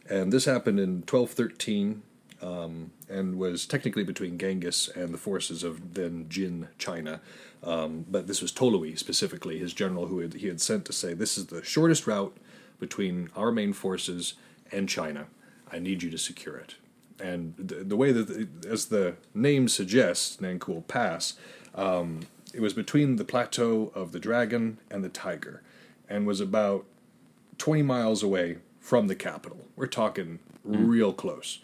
and 0.09 0.31
this 0.31 0.45
happened 0.45 0.79
in 0.79 1.03
1213 1.09 2.01
um, 2.41 2.91
and 3.09 3.37
was 3.37 3.65
technically 3.65 4.03
between 4.03 4.37
Genghis 4.37 4.87
and 4.89 5.13
the 5.13 5.17
forces 5.17 5.63
of 5.63 5.95
then 5.95 6.27
Jin 6.29 6.67
China. 6.77 7.21
Um, 7.63 8.05
but 8.09 8.27
this 8.27 8.41
was 8.41 8.51
Tolui 8.51 8.97
specifically, 8.97 9.57
his 9.57 9.73
general 9.73 10.07
who 10.07 10.19
had, 10.19 10.35
he 10.35 10.47
had 10.47 10.61
sent 10.61 10.85
to 10.85 10.93
say, 10.93 11.13
This 11.13 11.37
is 11.37 11.47
the 11.47 11.63
shortest 11.63 12.05
route 12.05 12.35
between 12.79 13.29
our 13.35 13.51
main 13.51 13.73
forces 13.73 14.35
and 14.71 14.87
China. 14.87 15.27
I 15.71 15.79
need 15.79 16.03
you 16.03 16.11
to 16.11 16.17
secure 16.17 16.57
it. 16.57 16.75
And 17.19 17.55
the, 17.57 17.75
the 17.75 17.97
way 17.97 18.11
that, 18.11 18.27
the, 18.27 18.69
as 18.69 18.85
the 18.85 19.15
name 19.33 19.67
suggests, 19.67 20.37
Nankou 20.37 20.87
Pass, 20.87 21.33
um, 21.73 22.21
it 22.53 22.61
was 22.61 22.73
between 22.73 23.15
the 23.15 23.25
plateau 23.25 23.91
of 23.95 24.11
the 24.11 24.19
dragon 24.19 24.77
and 24.89 25.03
the 25.03 25.09
tiger 25.09 25.63
and 26.07 26.25
was 26.25 26.39
about 26.39 26.85
20 27.57 27.81
miles 27.81 28.21
away 28.21 28.57
from 28.87 29.07
the 29.07 29.15
capital. 29.15 29.65
We're 29.75 29.87
talking 29.87 30.39
mm. 30.65 30.87
real 30.87 31.11
close. 31.11 31.59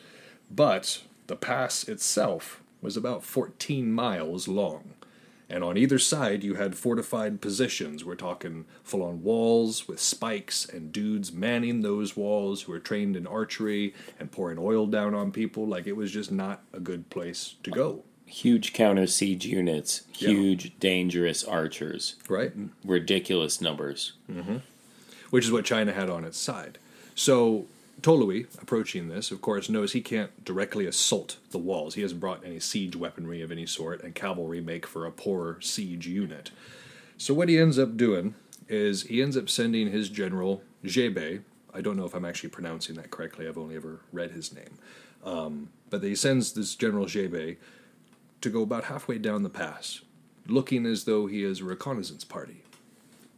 But 0.51 1.03
the 1.27 1.37
pass 1.37 1.87
itself 1.87 2.61
was 2.81 2.97
about 2.97 3.23
14 3.23 3.93
miles 3.93 4.49
long. 4.49 4.95
And 5.49 5.63
on 5.63 5.77
either 5.77 5.99
side, 5.99 6.43
you 6.43 6.55
had 6.55 6.75
fortified 6.75 7.39
positions. 7.39 8.03
We're 8.03 8.15
talking 8.15 8.65
full 8.83 9.01
on 9.01 9.23
walls 9.23 9.87
with 9.87 10.01
spikes 10.01 10.65
and 10.65 10.91
dudes 10.91 11.31
manning 11.31 11.79
those 11.79 12.17
walls 12.17 12.63
who 12.63 12.73
were 12.73 12.79
trained 12.79 13.15
in 13.15 13.25
archery 13.25 13.93
and 14.19 14.29
pouring 14.29 14.57
oil 14.59 14.85
down 14.85 15.15
on 15.15 15.31
people. 15.31 15.65
Like 15.65 15.87
it 15.87 15.95
was 15.95 16.11
just 16.11 16.29
not 16.29 16.61
a 16.73 16.81
good 16.81 17.09
place 17.09 17.55
to 17.63 17.71
go. 17.71 18.03
Huge 18.25 18.73
counter 18.73 19.07
siege 19.07 19.45
units, 19.45 20.01
huge, 20.11 20.65
yeah. 20.65 20.71
dangerous 20.81 21.45
archers. 21.45 22.15
Right. 22.27 22.51
Ridiculous 22.83 23.61
numbers. 23.61 24.11
Mm-hmm. 24.29 24.57
Which 25.29 25.45
is 25.45 25.53
what 25.53 25.63
China 25.63 25.93
had 25.93 26.09
on 26.09 26.25
its 26.25 26.37
side. 26.37 26.79
So 27.15 27.65
Tolui, 28.01 28.47
approaching 28.61 29.07
this, 29.07 29.31
of 29.31 29.41
course, 29.41 29.69
knows 29.69 29.93
he 29.93 30.01
can't 30.01 30.43
directly 30.43 30.85
assault 30.85 31.37
the 31.51 31.57
walls. 31.57 31.95
He 31.95 32.01
hasn't 32.01 32.19
brought 32.19 32.45
any 32.45 32.59
siege 32.59 32.95
weaponry 32.95 33.41
of 33.41 33.51
any 33.51 33.65
sort, 33.65 34.03
and 34.03 34.13
cavalry 34.13 34.61
make 34.61 34.85
for 34.85 35.05
a 35.05 35.11
poor 35.11 35.57
siege 35.61 36.07
unit. 36.07 36.51
So 37.17 37.33
what 37.33 37.49
he 37.49 37.57
ends 37.57 37.79
up 37.79 37.95
doing 37.95 38.35
is 38.67 39.03
he 39.03 39.21
ends 39.21 39.37
up 39.37 39.49
sending 39.49 39.91
his 39.91 40.09
general 40.09 40.63
Jebe. 40.83 41.43
I 41.73 41.81
don't 41.81 41.95
know 41.95 42.05
if 42.05 42.13
I'm 42.13 42.25
actually 42.25 42.49
pronouncing 42.49 42.95
that 42.95 43.11
correctly. 43.11 43.47
I've 43.47 43.57
only 43.57 43.75
ever 43.75 44.01
read 44.11 44.31
his 44.31 44.53
name, 44.53 44.77
um, 45.23 45.69
but 45.89 46.03
he 46.03 46.15
sends 46.15 46.53
this 46.53 46.75
general 46.75 47.05
Jebe 47.05 47.57
to 48.41 48.49
go 48.49 48.63
about 48.63 48.85
halfway 48.85 49.17
down 49.17 49.43
the 49.43 49.49
pass, 49.49 50.01
looking 50.47 50.85
as 50.85 51.05
though 51.05 51.27
he 51.27 51.43
is 51.43 51.61
a 51.61 51.65
reconnaissance 51.65 52.25
party. 52.25 52.63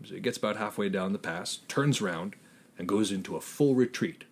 So 0.03 0.15
he 0.15 0.19
gets 0.19 0.37
about 0.37 0.57
halfway 0.57 0.89
down 0.89 1.13
the 1.13 1.19
pass, 1.19 1.59
turns 1.67 2.01
around, 2.01 2.35
and 2.77 2.87
goes 2.87 3.11
into 3.11 3.35
a 3.35 3.41
full 3.41 3.75
retreat 3.75 4.25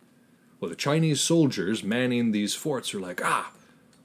well, 0.64 0.70
the 0.70 0.78
Chinese 0.78 1.20
soldiers 1.20 1.84
manning 1.84 2.32
these 2.32 2.56
forts 2.56 2.94
are 2.94 3.00
like, 3.02 3.20
ah, 3.22 3.52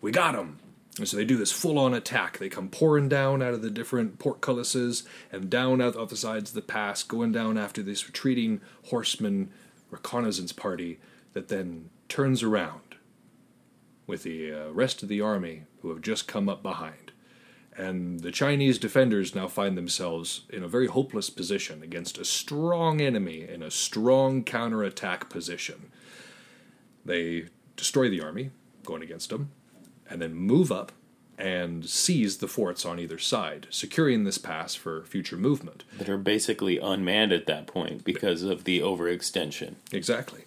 we 0.01 0.11
got 0.11 0.33
them. 0.33 0.59
And 0.99 1.07
so 1.07 1.17
they 1.17 1.25
do 1.25 1.37
this 1.37 1.53
full 1.53 1.79
on 1.79 1.95
attack. 1.95 2.39
They 2.39 2.49
come 2.49 2.69
pouring 2.69 3.09
down 3.09 3.43
out 3.43 3.55
of 3.55 3.63
the 3.63 3.71
different 3.71 4.19
portcullises 4.19 5.05
and 5.31 5.49
down 5.49 5.81
out 5.81 5.95
of 5.95 6.11
the 6.11 6.17
sides 6.17 6.51
of 6.51 6.57
the 6.57 6.63
pass, 6.63 7.05
going 7.05 7.31
down 7.31 7.57
after 7.57 7.81
this 7.81 8.09
retreating 8.09 8.61
horseman 8.87 9.51
reconnaissance 9.93 10.53
party 10.53 10.99
that 11.33 11.47
then 11.47 11.91
turns 12.09 12.43
around 12.43 12.97
with 14.09 14.25
the 14.25 14.53
uh, 14.53 14.71
rest 14.71 15.05
of 15.05 15.09
the 15.09 15.21
army 15.21 15.63
who 15.83 15.91
have 15.91 16.03
just 16.03 16.27
come 16.27 16.49
up 16.49 16.61
behind. 16.61 17.13
And 17.79 18.21
the 18.21 18.33
Chinese 18.33 18.77
defenders 18.77 19.37
now 19.37 19.47
find 19.47 19.79
themselves 19.79 20.43
in 20.51 20.65
a 20.65 20.69
very 20.69 20.89
hopeless 20.89 21.31
position 21.31 21.81
against 21.81 22.19
a 22.19 22.25
strong 22.25 23.01
enemy 23.01 23.49
in 23.49 23.63
a 23.63 23.71
strong 23.71 24.43
counterattack 24.43 25.31
position. 25.31 25.93
They 27.05 27.45
destroy 27.77 28.11
the 28.11 28.21
army 28.21 28.51
going 28.85 29.03
against 29.03 29.31
them, 29.31 29.53
and 30.11 30.21
then 30.21 30.35
move 30.35 30.73
up 30.73 30.91
and 31.39 31.89
seize 31.89 32.39
the 32.39 32.49
forts 32.49 32.85
on 32.85 32.99
either 32.99 33.19
side, 33.19 33.69
securing 33.71 34.25
this 34.25 34.39
pass 34.39 34.75
for 34.75 35.05
future 35.05 35.37
movement. 35.37 35.85
That 35.99 36.09
are 36.09 36.19
basically 36.19 36.79
unmanned 36.79 37.33
at 37.33 37.47
that 37.47 37.69
point 37.69 38.03
because 38.03 38.43
of 38.43 38.65
the 38.65 38.81
overextension. 38.81 39.77
Exactly. 39.93 40.45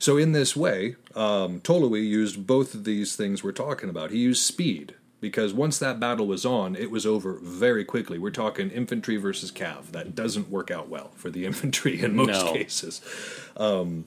So 0.00 0.16
in 0.16 0.32
this 0.32 0.56
way, 0.56 0.96
um, 1.14 1.60
Tolui 1.60 2.04
used 2.04 2.48
both 2.48 2.74
of 2.74 2.82
these 2.82 3.14
things 3.14 3.44
we're 3.44 3.52
talking 3.52 3.88
about. 3.88 4.10
He 4.10 4.18
used 4.18 4.42
speed 4.42 4.94
because 5.24 5.54
once 5.54 5.78
that 5.78 5.98
battle 5.98 6.26
was 6.26 6.44
on, 6.44 6.76
it 6.76 6.90
was 6.90 7.06
over 7.06 7.38
very 7.40 7.82
quickly. 7.82 8.18
We're 8.18 8.28
talking 8.30 8.68
infantry 8.70 9.16
versus 9.16 9.50
cav. 9.50 9.86
That 9.92 10.14
doesn't 10.14 10.50
work 10.50 10.70
out 10.70 10.90
well 10.90 11.12
for 11.14 11.30
the 11.30 11.46
infantry 11.50 12.02
in 12.02 12.14
most 12.14 12.44
No. 12.44 12.52
cases. 12.52 13.00
Um, 13.56 14.04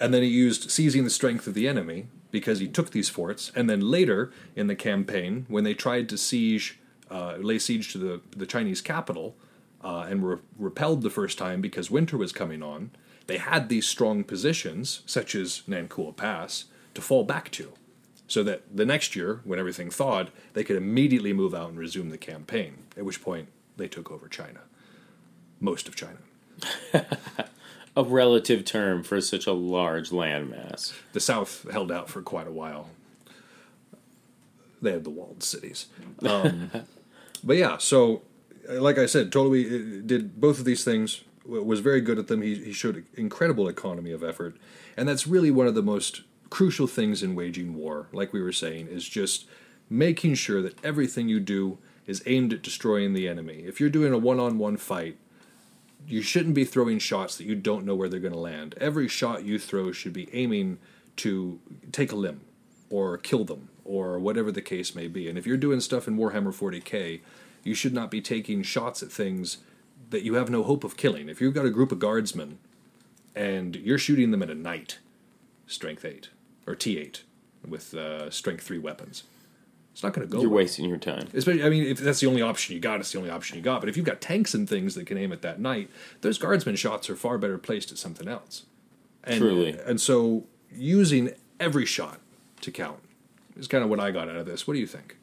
and 0.00 0.14
then 0.14 0.22
he 0.22 0.28
used 0.30 0.70
seizing 0.70 1.04
the 1.04 1.10
strength 1.10 1.46
of 1.46 1.52
the 1.52 1.68
enemy 1.68 2.06
because 2.30 2.60
he 2.60 2.66
took 2.66 2.92
these 2.92 3.10
forts. 3.10 3.52
And 3.54 3.68
then 3.68 3.80
later 3.82 4.32
in 4.56 4.66
the 4.66 4.74
campaign, 4.74 5.44
when 5.48 5.64
they 5.64 5.74
tried 5.74 6.08
to 6.08 6.16
siege, 6.16 6.78
uh, 7.10 7.34
lay 7.38 7.58
siege 7.58 7.92
to 7.92 7.98
the 7.98 8.20
the 8.34 8.46
Chinese 8.46 8.80
capital, 8.80 9.36
uh, 9.82 10.06
and 10.08 10.22
were 10.22 10.40
repelled 10.58 11.02
the 11.02 11.10
first 11.10 11.36
time 11.36 11.60
because 11.60 11.90
winter 11.90 12.16
was 12.16 12.32
coming 12.32 12.62
on, 12.62 12.90
they 13.26 13.36
had 13.36 13.68
these 13.68 13.86
strong 13.86 14.24
positions, 14.24 15.02
such 15.04 15.34
as 15.34 15.62
Nankou 15.68 16.16
Pass, 16.16 16.64
to 16.94 17.02
fall 17.02 17.22
back 17.24 17.50
to, 17.50 17.74
so 18.26 18.42
that 18.42 18.62
the 18.74 18.86
next 18.86 19.14
year, 19.14 19.40
when 19.44 19.58
everything 19.58 19.90
thawed, 19.90 20.30
they 20.54 20.64
could 20.64 20.76
immediately 20.76 21.32
move 21.32 21.54
out 21.54 21.68
and 21.68 21.78
resume 21.78 22.10
the 22.10 22.18
campaign. 22.18 22.78
At 22.96 23.04
which 23.04 23.22
point, 23.22 23.48
they 23.76 23.88
took 23.88 24.10
over 24.10 24.28
China, 24.28 24.60
most 25.60 25.88
of 25.88 25.96
China. 25.96 26.18
A 27.96 28.02
relative 28.02 28.64
term 28.64 29.04
for 29.04 29.20
such 29.20 29.46
a 29.46 29.52
large 29.52 30.10
landmass. 30.10 30.92
The 31.12 31.20
South 31.20 31.64
held 31.70 31.92
out 31.92 32.08
for 32.08 32.22
quite 32.22 32.48
a 32.48 32.50
while. 32.50 32.90
They 34.82 34.90
had 34.90 35.04
the 35.04 35.10
walled 35.10 35.44
cities. 35.44 35.86
Um, 36.26 36.72
but 37.44 37.56
yeah, 37.56 37.78
so 37.78 38.22
like 38.68 38.98
I 38.98 39.06
said, 39.06 39.30
Tolui 39.30 39.66
uh, 39.66 40.02
did 40.04 40.40
both 40.40 40.58
of 40.58 40.64
these 40.64 40.82
things. 40.82 41.22
Was 41.46 41.80
very 41.80 42.00
good 42.00 42.18
at 42.18 42.26
them. 42.26 42.42
He, 42.42 42.56
he 42.56 42.72
showed 42.72 43.04
incredible 43.14 43.68
economy 43.68 44.10
of 44.10 44.24
effort, 44.24 44.56
and 44.96 45.06
that's 45.06 45.26
really 45.26 45.50
one 45.50 45.66
of 45.66 45.74
the 45.74 45.82
most 45.82 46.22
crucial 46.54 46.86
things 46.86 47.20
in 47.20 47.34
waging 47.34 47.74
war. 47.74 48.06
Like 48.12 48.32
we 48.32 48.40
were 48.40 48.52
saying, 48.52 48.86
is 48.86 49.08
just 49.08 49.48
making 49.90 50.34
sure 50.34 50.62
that 50.62 50.78
everything 50.84 51.28
you 51.28 51.40
do 51.40 51.78
is 52.06 52.22
aimed 52.26 52.52
at 52.52 52.62
destroying 52.62 53.12
the 53.12 53.26
enemy. 53.26 53.64
If 53.66 53.80
you're 53.80 53.90
doing 53.90 54.12
a 54.12 54.18
one-on-one 54.18 54.76
fight, 54.76 55.16
you 56.06 56.22
shouldn't 56.22 56.54
be 56.54 56.64
throwing 56.64 57.00
shots 57.00 57.36
that 57.36 57.44
you 57.44 57.56
don't 57.56 57.84
know 57.84 57.96
where 57.96 58.08
they're 58.08 58.20
going 58.20 58.32
to 58.34 58.38
land. 58.38 58.76
Every 58.80 59.08
shot 59.08 59.44
you 59.44 59.58
throw 59.58 59.90
should 59.90 60.12
be 60.12 60.32
aiming 60.32 60.78
to 61.16 61.58
take 61.90 62.12
a 62.12 62.16
limb 62.16 62.42
or 62.88 63.18
kill 63.18 63.42
them 63.44 63.70
or 63.84 64.20
whatever 64.20 64.52
the 64.52 64.62
case 64.62 64.94
may 64.94 65.08
be. 65.08 65.28
And 65.28 65.36
if 65.36 65.48
you're 65.48 65.56
doing 65.56 65.80
stuff 65.80 66.06
in 66.06 66.16
Warhammer 66.16 66.54
40k, 66.54 67.20
you 67.64 67.74
should 67.74 67.92
not 67.92 68.12
be 68.12 68.20
taking 68.20 68.62
shots 68.62 69.02
at 69.02 69.10
things 69.10 69.58
that 70.10 70.22
you 70.22 70.34
have 70.34 70.50
no 70.50 70.62
hope 70.62 70.84
of 70.84 70.96
killing. 70.96 71.28
If 71.28 71.40
you've 71.40 71.52
got 71.52 71.66
a 71.66 71.70
group 71.70 71.90
of 71.90 71.98
guardsmen 71.98 72.58
and 73.34 73.74
you're 73.74 73.98
shooting 73.98 74.30
them 74.30 74.44
at 74.44 74.50
a 74.50 74.54
Knight, 74.54 75.00
strength 75.66 76.04
8 76.04 76.28
or 76.66 76.74
T8 76.74 77.22
with 77.66 77.94
uh, 77.94 78.30
strength 78.30 78.64
3 78.64 78.78
weapons, 78.78 79.24
it's 79.92 80.02
not 80.02 80.12
going 80.12 80.26
to 80.26 80.32
go 80.32 80.40
You're 80.40 80.50
well. 80.50 80.56
wasting 80.56 80.88
your 80.88 80.98
time. 80.98 81.28
Especially, 81.32 81.62
I 81.62 81.68
mean, 81.68 81.84
if 81.84 81.98
that's 81.98 82.18
the 82.20 82.26
only 82.26 82.42
option 82.42 82.74
you 82.74 82.80
got, 82.80 82.98
it's 82.98 83.12
the 83.12 83.18
only 83.18 83.30
option 83.30 83.56
you 83.56 83.62
got. 83.62 83.80
But 83.80 83.88
if 83.88 83.96
you've 83.96 84.04
got 84.04 84.20
tanks 84.20 84.52
and 84.52 84.68
things 84.68 84.96
that 84.96 85.06
can 85.06 85.16
aim 85.16 85.32
at 85.32 85.42
that 85.42 85.60
Knight, 85.60 85.88
those 86.20 86.36
guardsman 86.36 86.74
shots 86.74 87.08
are 87.08 87.14
far 87.14 87.38
better 87.38 87.58
placed 87.58 87.92
at 87.92 87.98
something 87.98 88.26
else. 88.26 88.64
And, 89.22 89.38
Truly. 89.38 89.78
And 89.86 90.00
so, 90.00 90.44
using 90.74 91.30
every 91.60 91.86
shot 91.86 92.18
to 92.62 92.70
count 92.70 92.98
is 93.56 93.68
kind 93.68 93.84
of 93.84 93.90
what 93.90 94.00
I 94.00 94.10
got 94.10 94.28
out 94.28 94.36
of 94.36 94.46
this. 94.46 94.66
What 94.66 94.74
do 94.74 94.80
you 94.80 94.86
think? 94.86 95.16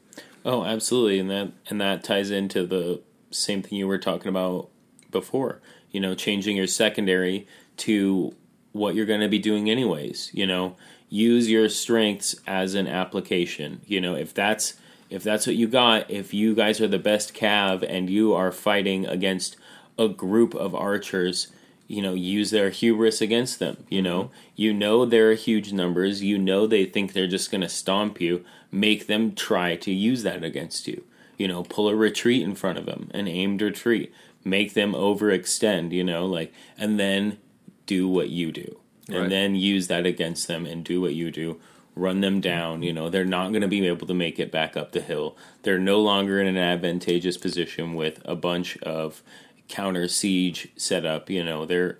Oh, 0.45 0.63
absolutely, 0.63 1.19
and 1.19 1.29
that 1.29 1.51
and 1.69 1.79
that 1.81 2.03
ties 2.03 2.31
into 2.31 2.65
the 2.65 3.01
same 3.29 3.61
thing 3.61 3.77
you 3.77 3.87
were 3.87 3.99
talking 3.99 4.29
about 4.29 4.69
before. 5.11 5.61
You 5.91 5.99
know, 5.99 6.15
changing 6.15 6.57
your 6.57 6.67
secondary 6.67 7.45
to 7.77 8.33
what 8.71 8.95
you're 8.95 9.05
going 9.05 9.19
to 9.19 9.27
be 9.27 9.37
doing 9.39 9.69
anyways. 9.69 10.31
You 10.33 10.47
know, 10.47 10.77
use 11.11 11.51
your 11.51 11.69
strengths 11.69 12.35
as 12.47 12.73
an 12.73 12.87
application. 12.87 13.81
You 13.85 14.01
know, 14.01 14.15
if 14.15 14.33
that's 14.33 14.73
if 15.11 15.21
that's 15.21 15.45
what 15.45 15.57
you 15.57 15.67
got, 15.67 16.09
if 16.09 16.33
you 16.33 16.55
guys 16.55 16.79
are 16.81 16.87
the 16.87 16.97
best 16.97 17.35
cav 17.35 17.85
and 17.87 18.09
you 18.09 18.33
are 18.33 18.51
fighting 18.51 19.05
against 19.05 19.57
a 19.99 20.07
group 20.07 20.55
of 20.55 20.73
archers, 20.73 21.49
you 21.85 22.01
know, 22.01 22.13
use 22.13 22.49
their 22.51 22.69
hubris 22.69 23.19
against 23.19 23.59
them. 23.59 23.83
You 23.89 23.97
mm-hmm. 23.97 24.05
know, 24.05 24.31
you 24.55 24.73
know 24.73 25.05
they're 25.05 25.33
huge 25.35 25.73
numbers. 25.73 26.23
You 26.23 26.37
know 26.37 26.65
they 26.65 26.85
think 26.85 27.11
they're 27.11 27.27
just 27.27 27.51
going 27.51 27.61
to 27.61 27.69
stomp 27.69 28.21
you. 28.21 28.45
Make 28.71 29.07
them 29.07 29.35
try 29.35 29.75
to 29.75 29.91
use 29.91 30.23
that 30.23 30.45
against 30.45 30.87
you. 30.87 31.03
You 31.37 31.49
know, 31.49 31.63
pull 31.63 31.89
a 31.89 31.95
retreat 31.95 32.41
in 32.41 32.55
front 32.55 32.77
of 32.77 32.85
them, 32.85 33.11
an 33.13 33.27
aimed 33.27 33.61
retreat. 33.61 34.13
Make 34.45 34.73
them 34.73 34.93
overextend. 34.93 35.91
You 35.91 36.05
know, 36.05 36.25
like, 36.25 36.53
and 36.77 36.97
then 36.97 37.37
do 37.85 38.07
what 38.07 38.29
you 38.29 38.53
do, 38.53 38.79
and 39.13 39.21
Right. 39.23 39.29
then 39.29 39.55
use 39.55 39.87
that 39.87 40.05
against 40.05 40.47
them 40.47 40.65
and 40.65 40.83
do 40.83 41.01
what 41.01 41.13
you 41.13 41.31
do. 41.31 41.59
Run 41.95 42.21
them 42.21 42.39
down. 42.39 42.83
You 42.83 42.93
know, 42.93 43.09
they're 43.09 43.25
not 43.25 43.49
going 43.49 43.61
to 43.61 43.67
be 43.67 43.85
able 43.85 44.07
to 44.07 44.13
make 44.13 44.39
it 44.39 44.51
back 44.51 44.77
up 44.77 44.91
the 44.93 45.01
hill. 45.01 45.35
They're 45.63 45.77
no 45.79 45.99
longer 45.99 46.39
in 46.39 46.47
an 46.47 46.57
advantageous 46.57 47.37
position 47.37 47.95
with 47.95 48.21
a 48.23 48.35
bunch 48.35 48.77
of 48.77 49.21
counter 49.67 50.07
siege 50.07 50.69
set 50.77 51.05
up. 51.05 51.29
You 51.29 51.43
know, 51.43 51.65
they're 51.65 51.97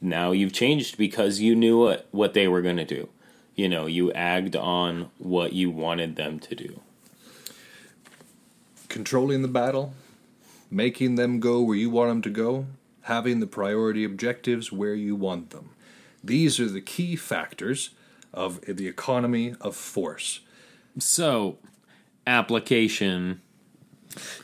now 0.00 0.32
you've 0.32 0.52
changed 0.52 0.96
because 0.98 1.40
you 1.40 1.54
knew 1.54 1.78
what, 1.78 2.06
what 2.10 2.34
they 2.34 2.48
were 2.48 2.62
going 2.62 2.76
to 2.76 2.84
do. 2.84 3.08
You 3.54 3.68
know, 3.68 3.86
you 3.86 4.12
agged 4.12 4.54
on 4.56 5.10
what 5.18 5.52
you 5.52 5.70
wanted 5.70 6.16
them 6.16 6.38
to 6.40 6.54
do. 6.54 6.80
Controlling 8.88 9.42
the 9.42 9.48
battle, 9.48 9.94
making 10.70 11.16
them 11.16 11.40
go 11.40 11.60
where 11.60 11.76
you 11.76 11.90
want 11.90 12.10
them 12.10 12.22
to 12.22 12.30
go, 12.30 12.66
having 13.02 13.40
the 13.40 13.46
priority 13.46 14.04
objectives 14.04 14.70
where 14.72 14.94
you 14.94 15.16
want 15.16 15.50
them. 15.50 15.70
These 16.22 16.58
are 16.60 16.68
the 16.68 16.80
key 16.80 17.16
factors 17.16 17.90
of 18.32 18.60
the 18.62 18.86
economy 18.88 19.54
of 19.60 19.76
force. 19.76 20.40
So, 20.98 21.58
application. 22.26 23.40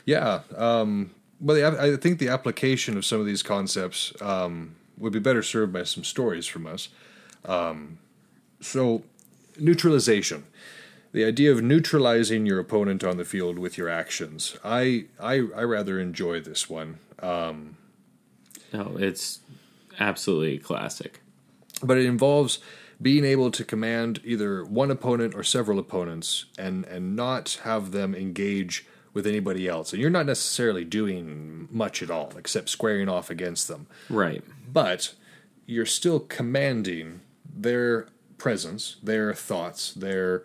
Yeah, 0.05 0.41
um, 0.55 1.11
well, 1.39 1.55
the- 1.57 1.81
I 1.81 1.95
think 1.97 2.19
the 2.19 2.29
application 2.29 2.97
of 2.97 3.05
some 3.05 3.19
of 3.19 3.25
these 3.25 3.43
concepts 3.43 4.13
um, 4.21 4.75
would 4.97 5.13
be 5.13 5.19
better 5.19 5.43
served 5.43 5.73
by 5.73 5.83
some 5.83 6.03
stories 6.03 6.45
from 6.47 6.65
us. 6.67 6.89
Um, 7.45 7.97
so, 8.61 9.03
neutralization, 9.59 10.45
the 11.11 11.25
idea 11.25 11.51
of 11.51 11.61
neutralizing 11.61 12.45
your 12.45 12.59
opponent 12.59 13.03
on 13.03 13.17
the 13.17 13.25
field 13.25 13.59
with 13.59 13.77
your 13.77 13.89
actions. 13.89 14.57
I 14.63 15.05
I, 15.19 15.35
I 15.55 15.63
rather 15.63 15.99
enjoy 15.99 16.39
this 16.41 16.69
one, 16.69 16.99
No, 18.73 18.97
it's 18.97 19.39
absolutely 19.99 20.57
classic. 20.57 21.19
But 21.83 21.97
it 21.97 22.05
involves 22.05 22.59
being 23.01 23.25
able 23.25 23.51
to 23.51 23.63
command 23.65 24.21
either 24.23 24.63
one 24.63 24.89
opponent 24.91 25.35
or 25.35 25.43
several 25.43 25.79
opponents, 25.79 26.45
and 26.57 26.85
and 26.85 27.15
not 27.15 27.59
have 27.63 27.91
them 27.91 28.15
engage 28.15 28.85
with 29.13 29.27
anybody 29.27 29.67
else. 29.67 29.93
And 29.93 30.01
you're 30.01 30.09
not 30.09 30.25
necessarily 30.25 30.83
doing 30.83 31.67
much 31.71 32.01
at 32.01 32.09
all 32.09 32.33
except 32.37 32.69
squaring 32.69 33.07
off 33.09 33.29
against 33.29 33.67
them. 33.67 33.87
Right. 34.09 34.43
but 34.71 35.13
you're 35.65 35.85
still 35.85 36.19
commanding 36.19 37.21
their 37.55 38.07
presence, 38.37 38.97
their 39.03 39.33
thoughts, 39.33 39.93
their 39.93 40.43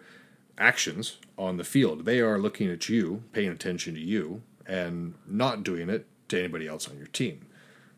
actions 0.58 1.16
on 1.36 1.56
the 1.56 1.64
field. 1.64 2.04
They 2.04 2.20
are 2.20 2.38
looking 2.38 2.70
at 2.70 2.88
you, 2.88 3.22
paying 3.32 3.48
attention 3.48 3.94
to 3.94 4.00
you, 4.00 4.42
and 4.66 5.14
not 5.26 5.64
doing 5.64 5.88
it 5.88 6.06
to 6.28 6.38
anybody 6.38 6.68
else 6.68 6.88
on 6.88 6.98
your 6.98 7.06
team, 7.06 7.46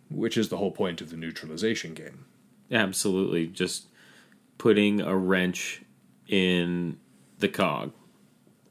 which 0.09 0.37
is 0.39 0.49
the 0.49 0.57
whole 0.57 0.71
point 0.71 1.01
of 1.01 1.11
the 1.11 1.17
neutralization 1.17 1.93
game. 1.95 2.25
Absolutely. 2.71 3.47
Just 3.47 3.87
putting 4.59 5.01
a 5.01 5.17
wrench 5.17 5.83
in 6.29 6.99
the 7.39 7.49
cog. 7.49 7.93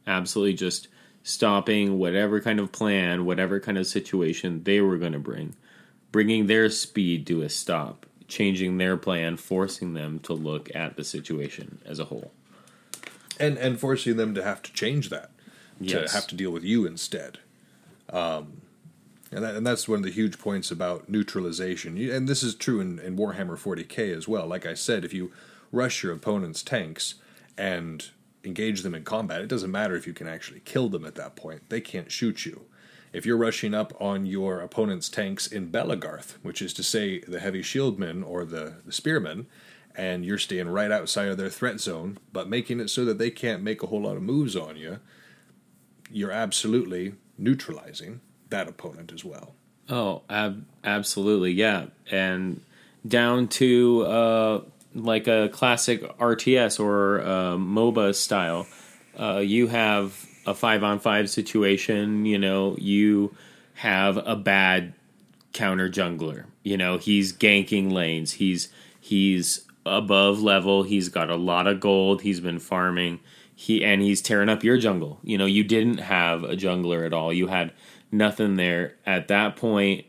Absolutely 0.08 0.54
just 0.54 0.88
stopping 1.24 2.00
whatever 2.00 2.40
kind 2.40 2.60
of 2.60 2.72
plan, 2.72 3.26
whatever 3.26 3.60
kind 3.60 3.78
of 3.78 3.86
situation 3.86 4.64
they 4.64 4.82
were 4.82 4.98
going 4.98 5.12
to 5.14 5.20
bring, 5.20 5.56
bringing 6.12 6.48
their 6.48 6.70
speed 6.70 7.28
to 7.28 7.42
a 7.42 7.50
stop, 7.50 8.06
changing 8.28 8.78
their 8.78 8.98
plan, 8.98 9.38
forcing 9.38 9.94
them 9.94 10.20
to 10.20 10.34
look 10.34 10.74
at 10.74 10.96
the 10.96 11.04
situation 11.04 11.80
as 11.86 12.00
a 12.00 12.06
whole. 12.06 12.32
And 13.40 13.58
and 13.58 13.80
forcing 13.80 14.18
them 14.18 14.34
to 14.36 14.44
have 14.44 14.62
to 14.64 14.74
change 14.74 15.10
that, 15.10 15.32
Yes. 15.80 16.12
to 16.12 16.16
have 16.16 16.28
to 16.28 16.36
deal 16.36 16.52
with 16.52 16.64
you 16.64 16.86
instead. 16.86 17.40
Um, 18.10 18.59
and, 19.32 19.44
that, 19.44 19.56
and 19.56 19.66
that's 19.66 19.88
one 19.88 20.00
of 20.00 20.04
the 20.04 20.12
huge 20.12 20.38
points 20.40 20.72
about 20.72 21.10
neutralization. 21.10 21.98
You- 21.98 22.14
And 22.14 22.28
this 22.28 22.44
is 22.44 22.56
true 22.56 22.80
in, 22.80 23.00
in 23.00 23.18
Warhammer 23.18 23.58
40k 23.58 24.16
as 24.16 24.28
well. 24.28 24.48
Like 24.48 24.66
I 24.66 24.74
said, 24.74 25.06
if 25.06 25.14
you 25.14 25.32
rush 25.72 26.02
your 26.04 26.14
opponent's 26.14 26.64
tanks 26.64 27.16
and 27.58 28.10
engage 28.44 28.82
them 28.82 28.96
in 28.96 29.04
combat, 29.04 29.42
it 29.42 29.48
doesn't 29.50 29.72
matter 29.72 29.96
if 29.96 30.08
you 30.08 30.14
can 30.14 30.28
actually 30.28 30.62
kill 30.62 30.90
them 30.90 31.06
at 31.06 31.16
that 31.16 31.36
point. 31.36 31.70
They 31.70 31.82
can't 31.82 32.12
shoot 32.12 32.46
you. 32.46 32.62
If 33.12 33.26
you're 33.26 33.38
rushing 33.38 33.74
up 33.74 33.94
on 34.00 34.26
your 34.26 34.60
opponent's 34.62 35.10
tanks 35.10 35.48
in 35.48 35.72
Belegarth, 35.72 36.38
which 36.44 36.62
is 36.62 36.74
to 36.76 36.84
say 36.84 37.20
the 37.20 37.40
heavy 37.40 37.62
shieldmen 37.62 38.24
or 38.28 38.46
the, 38.46 38.76
the 38.86 38.92
spearmen, 38.92 39.48
and 39.96 40.24
you're 40.24 40.38
staying 40.38 40.70
right 40.70 40.92
outside 40.92 41.28
of 41.28 41.38
their 41.38 41.50
threat 41.50 41.80
zone, 41.82 42.20
but 42.32 42.48
making 42.48 42.80
it 42.80 42.90
so 42.90 43.04
that 43.06 43.18
they 43.18 43.32
can't 43.32 43.64
make 43.64 43.82
a 43.84 43.88
whole 43.88 44.04
lot 44.04 44.16
of 44.16 44.22
moves 44.24 44.56
on 44.56 44.78
you, 44.78 45.00
you're 46.12 46.32
absolutely 46.32 47.14
neutralizing 47.38 48.22
that 48.50 48.68
opponent 48.68 49.12
as 49.14 49.24
well. 49.24 49.54
Oh, 49.90 50.22
ab- 50.30 50.66
absolutely, 50.84 51.52
yeah. 51.52 51.88
And 52.12 52.62
down 53.08 53.48
to 53.48 54.04
uh, 54.04 54.62
like 54.94 55.28
a 55.28 55.50
classic 55.50 56.02
RTS 56.18 56.80
or 56.80 57.22
uh, 57.22 57.56
MOBA 57.56 58.14
style, 58.16 58.68
uh, 59.20 59.38
you 59.38 59.68
have 59.68 60.26
a 60.46 60.54
five 60.54 60.84
on 60.84 61.00
five 61.00 61.30
situation. 61.30 62.26
You 62.26 62.38
know, 62.38 62.76
you 62.78 63.36
have 63.76 64.18
a 64.18 64.36
bad 64.36 64.94
counter 65.54 65.90
jungler. 65.90 66.46
You 66.64 66.78
know, 66.78 66.98
he's 66.98 67.34
ganking 67.34 67.92
lanes. 67.92 68.34
He's 68.34 68.70
he's 69.00 69.66
above 69.86 70.42
level. 70.42 70.84
He's 70.84 71.10
got 71.10 71.30
a 71.30 71.36
lot 71.36 71.68
of 71.68 71.80
gold. 71.80 72.22
He's 72.22 72.40
been 72.40 72.60
farming. 72.60 73.20
He 73.56 73.84
and 73.84 74.02
he's 74.02 74.22
tearing 74.22 74.50
up 74.50 74.64
your 74.64 74.78
jungle. 74.78 75.20
You 75.24 75.38
know, 75.38 75.46
you 75.46 75.64
didn't 75.64 75.98
have 75.98 76.44
a 76.44 76.56
jungler 76.56 77.06
at 77.06 77.14
all. 77.14 77.34
You 77.34 77.48
had 77.48 77.72
nothing 78.12 78.56
there 78.56 78.96
at 79.06 79.28
that 79.28 79.56
point. 79.56 80.06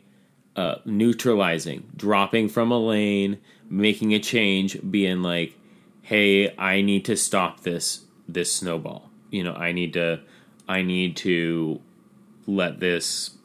Uh, 0.57 0.77
neutralizing, 0.85 1.89
dropping 1.97 2.49
from 2.49 2.73
a 2.73 2.79
lane, 2.79 3.39
making 3.69 4.13
a 4.13 4.19
change, 4.19 4.79
being 4.91 5.23
like, 5.23 5.57
"Hey, 6.03 6.55
I 6.59 6.83
need 6.83 7.05
to 7.07 7.17
stop 7.17 7.61
this 7.61 8.05
this 8.29 8.53
snowball. 8.53 9.09
You 9.31 9.45
know, 9.45 9.55
I 9.55 9.73
need 9.73 9.93
to 9.95 10.21
I 10.69 10.83
need 10.83 11.17
to 11.19 11.81
let 12.47 12.81
this 12.81 13.37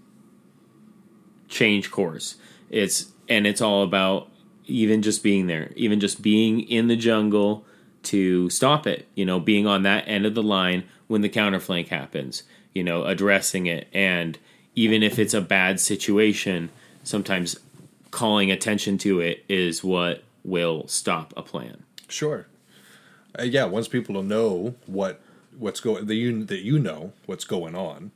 change 1.47 1.91
course." 1.91 2.35
It's 2.69 3.11
and 3.29 3.45
it's 3.45 3.61
all 3.61 3.83
about 3.83 4.29
even 4.65 5.01
just 5.01 5.23
being 5.23 5.47
there, 5.47 5.71
even 5.75 5.99
just 5.99 6.21
being 6.21 6.61
in 6.61 6.87
the 6.87 6.95
jungle 6.95 7.65
to 8.03 8.49
stop 8.49 8.87
it, 8.87 9.07
you 9.15 9.25
know, 9.25 9.39
being 9.39 9.67
on 9.67 9.83
that 9.83 10.07
end 10.07 10.25
of 10.25 10.35
the 10.35 10.43
line 10.43 10.83
when 11.07 11.21
the 11.21 11.29
counterflank 11.29 11.87
happens, 11.89 12.43
you 12.75 12.83
know, 12.83 13.05
addressing 13.05 13.65
it 13.65 13.87
and 13.91 14.37
even 14.75 15.01
if 15.01 15.17
it's 15.17 15.33
a 15.33 15.41
bad 15.41 15.79
situation, 15.79 16.69
sometimes 17.03 17.57
calling 18.11 18.51
attention 18.51 18.97
to 18.99 19.19
it 19.19 19.43
is 19.49 19.83
what 19.83 20.23
will 20.43 20.87
stop 20.87 21.33
a 21.35 21.41
plan. 21.41 21.83
Sure. 22.07 22.47
Uh, 23.37 23.43
yeah, 23.43 23.65
once 23.65 23.87
people 23.87 24.21
know 24.21 24.75
what 24.85 25.21
what's 25.57 25.79
going 25.79 26.05
that 26.05 26.15
you 26.15 26.43
that 26.45 26.61
you 26.61 26.77
know 26.77 27.13
what's 27.25 27.45
going 27.45 27.75
on, 27.75 28.11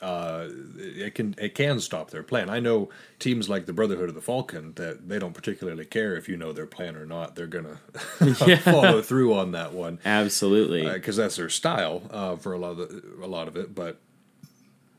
uh, 0.00 0.48
it 0.76 1.14
can 1.14 1.34
it 1.38 1.54
can 1.54 1.78
stop 1.78 2.10
their 2.10 2.22
plan. 2.22 2.48
I 2.48 2.58
know 2.58 2.88
teams 3.18 3.48
like 3.48 3.66
the 3.66 3.72
Brotherhood 3.72 4.08
of 4.08 4.14
the 4.14 4.20
Falcon 4.20 4.72
that 4.74 5.08
they 5.08 5.18
don't 5.18 5.34
particularly 5.34 5.84
care 5.84 6.16
if 6.16 6.28
you 6.28 6.36
know 6.36 6.52
their 6.52 6.66
plan 6.66 6.96
or 6.96 7.06
not. 7.06 7.36
They're 7.36 7.46
gonna 7.46 7.78
follow 8.58 9.02
through 9.02 9.34
on 9.34 9.52
that 9.52 9.72
one. 9.72 10.00
Absolutely, 10.04 10.90
because 10.90 11.18
uh, 11.18 11.22
that's 11.22 11.36
their 11.36 11.48
style 11.50 12.02
uh, 12.10 12.36
for 12.36 12.52
a 12.52 12.58
lot 12.58 12.72
of 12.72 12.78
the, 12.78 13.24
a 13.24 13.28
lot 13.28 13.46
of 13.46 13.56
it. 13.56 13.74
But 13.74 14.00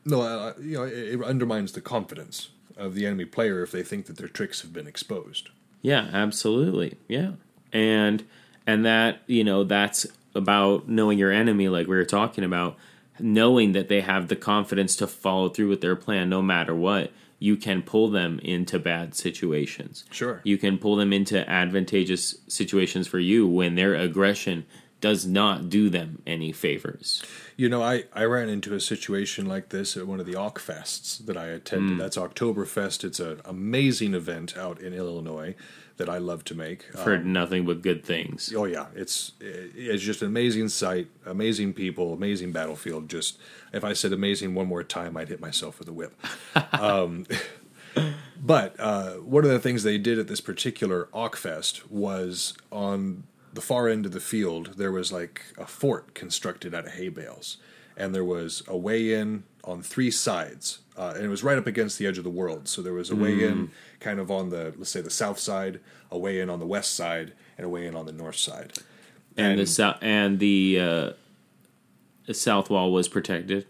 no, 0.06 0.22
uh, 0.22 0.54
you 0.60 0.78
know, 0.78 0.84
it, 0.84 0.92
it 0.92 1.22
undermines 1.22 1.72
the 1.72 1.80
confidence 1.80 2.50
of 2.76 2.94
the 2.94 3.06
enemy 3.06 3.24
player 3.24 3.62
if 3.62 3.72
they 3.72 3.82
think 3.82 4.06
that 4.06 4.16
their 4.16 4.28
tricks 4.28 4.62
have 4.62 4.72
been 4.72 4.86
exposed. 4.86 5.50
Yeah, 5.82 6.08
absolutely. 6.12 6.96
Yeah. 7.08 7.32
And 7.72 8.24
and 8.66 8.84
that, 8.84 9.20
you 9.26 9.44
know, 9.44 9.64
that's 9.64 10.06
about 10.34 10.88
knowing 10.88 11.18
your 11.18 11.32
enemy 11.32 11.68
like 11.68 11.86
we 11.86 11.96
were 11.96 12.04
talking 12.04 12.44
about, 12.44 12.76
knowing 13.18 13.72
that 13.72 13.88
they 13.88 14.00
have 14.00 14.28
the 14.28 14.36
confidence 14.36 14.96
to 14.96 15.06
follow 15.06 15.48
through 15.48 15.68
with 15.68 15.80
their 15.80 15.96
plan 15.96 16.28
no 16.28 16.42
matter 16.42 16.74
what. 16.74 17.12
You 17.38 17.56
can 17.56 17.82
pull 17.82 18.08
them 18.08 18.38
into 18.38 18.78
bad 18.78 19.14
situations. 19.14 20.04
Sure. 20.10 20.40
You 20.42 20.56
can 20.56 20.78
pull 20.78 20.96
them 20.96 21.12
into 21.12 21.48
advantageous 21.48 22.36
situations 22.48 23.06
for 23.06 23.18
you 23.18 23.46
when 23.46 23.74
their 23.74 23.94
aggression 23.94 24.64
does 25.02 25.26
not 25.26 25.68
do 25.68 25.90
them 25.90 26.22
any 26.26 26.50
favors. 26.50 27.22
You 27.56 27.70
know, 27.70 27.82
I, 27.82 28.04
I 28.12 28.24
ran 28.24 28.50
into 28.50 28.74
a 28.74 28.80
situation 28.80 29.46
like 29.46 29.70
this 29.70 29.96
at 29.96 30.06
one 30.06 30.20
of 30.20 30.26
the 30.26 30.34
Fests 30.34 31.24
that 31.24 31.36
I 31.38 31.46
attended. 31.46 31.96
Mm. 31.96 31.98
That's 31.98 32.16
Oktoberfest. 32.16 33.02
It's 33.02 33.18
an 33.18 33.40
amazing 33.46 34.12
event 34.14 34.56
out 34.58 34.78
in 34.80 34.92
Illinois 34.92 35.54
that 35.96 36.08
I 36.08 36.18
love 36.18 36.44
to 36.44 36.54
make. 36.54 36.84
I've 36.94 37.04
heard 37.04 37.20
um, 37.20 37.32
nothing 37.32 37.64
but 37.64 37.82
good 37.82 38.04
things. 38.04 38.52
Oh 38.54 38.64
yeah, 38.64 38.86
it's 38.94 39.32
it's 39.40 40.02
just 40.02 40.22
an 40.22 40.28
amazing 40.28 40.68
site, 40.68 41.08
amazing 41.24 41.72
people, 41.72 42.12
amazing 42.12 42.52
battlefield. 42.52 43.08
Just 43.08 43.38
if 43.72 43.84
I 43.84 43.92
said 43.94 44.12
amazing 44.12 44.54
one 44.54 44.66
more 44.66 44.82
time, 44.82 45.16
I'd 45.16 45.28
hit 45.28 45.40
myself 45.40 45.78
with 45.78 45.88
a 45.88 45.92
whip. 45.92 46.14
um, 46.72 47.26
but 48.40 48.76
uh, 48.78 49.14
one 49.14 49.44
of 49.44 49.50
the 49.50 49.58
things 49.58 49.82
they 49.82 49.98
did 49.98 50.18
at 50.18 50.28
this 50.28 50.40
particular 50.40 51.08
Ockfest 51.14 51.90
was 51.90 52.54
on 52.70 53.24
the 53.56 53.62
far 53.62 53.88
end 53.88 54.06
of 54.06 54.12
the 54.12 54.20
field, 54.20 54.74
there 54.76 54.92
was 54.92 55.10
like 55.10 55.42
a 55.58 55.66
fort 55.66 56.14
constructed 56.14 56.74
out 56.74 56.86
of 56.86 56.92
hay 56.92 57.08
bales, 57.08 57.56
and 57.96 58.14
there 58.14 58.24
was 58.24 58.62
a 58.68 58.76
way 58.76 59.12
in 59.12 59.42
on 59.64 59.82
three 59.82 60.10
sides, 60.10 60.80
uh, 60.96 61.14
and 61.16 61.24
it 61.24 61.28
was 61.28 61.42
right 61.42 61.58
up 61.58 61.66
against 61.66 61.98
the 61.98 62.06
edge 62.06 62.18
of 62.18 62.24
the 62.24 62.30
world. 62.30 62.68
So 62.68 62.82
there 62.82 62.92
was 62.92 63.10
a 63.10 63.14
mm. 63.14 63.22
way 63.22 63.44
in, 63.44 63.70
kind 63.98 64.20
of 64.20 64.30
on 64.30 64.50
the 64.50 64.74
let's 64.76 64.90
say 64.90 65.00
the 65.00 65.10
south 65.10 65.38
side, 65.38 65.80
a 66.10 66.18
way 66.18 66.38
in 66.38 66.48
on 66.50 66.60
the 66.60 66.66
west 66.66 66.94
side, 66.94 67.32
and 67.56 67.64
a 67.64 67.68
way 67.68 67.86
in 67.86 67.96
on 67.96 68.06
the 68.06 68.12
north 68.12 68.36
side. 68.36 68.74
And, 69.36 69.52
and 69.52 69.58
the 69.58 69.66
south 69.66 69.98
and 70.02 70.38
the, 70.38 70.78
uh, 70.80 71.10
the 72.26 72.34
south 72.34 72.70
wall 72.70 72.92
was 72.92 73.08
protected. 73.08 73.66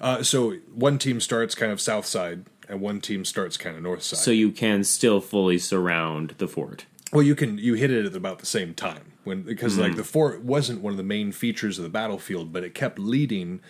Uh, 0.00 0.22
so 0.22 0.54
one 0.74 0.98
team 0.98 1.20
starts 1.20 1.54
kind 1.54 1.72
of 1.72 1.80
south 1.80 2.06
side, 2.06 2.44
and 2.68 2.80
one 2.80 3.00
team 3.00 3.24
starts 3.24 3.56
kind 3.56 3.76
of 3.76 3.82
north 3.82 4.02
side. 4.02 4.18
So 4.18 4.32
you 4.32 4.50
can 4.50 4.84
still 4.84 5.20
fully 5.20 5.58
surround 5.58 6.34
the 6.38 6.48
fort. 6.48 6.86
Well, 7.12 7.22
you 7.22 7.34
can 7.34 7.58
you 7.58 7.74
hit 7.74 7.90
it 7.90 8.06
at 8.06 8.14
about 8.14 8.38
the 8.38 8.46
same 8.46 8.74
time 8.74 9.12
when 9.24 9.42
because 9.42 9.74
mm-hmm. 9.74 9.82
like 9.82 9.96
the 9.96 10.04
fort 10.04 10.42
wasn't 10.42 10.80
one 10.80 10.92
of 10.92 10.96
the 10.96 11.02
main 11.02 11.32
features 11.32 11.78
of 11.78 11.84
the 11.84 11.90
battlefield, 11.90 12.52
but 12.52 12.64
it 12.64 12.74
kept 12.74 12.98
leading 12.98 13.60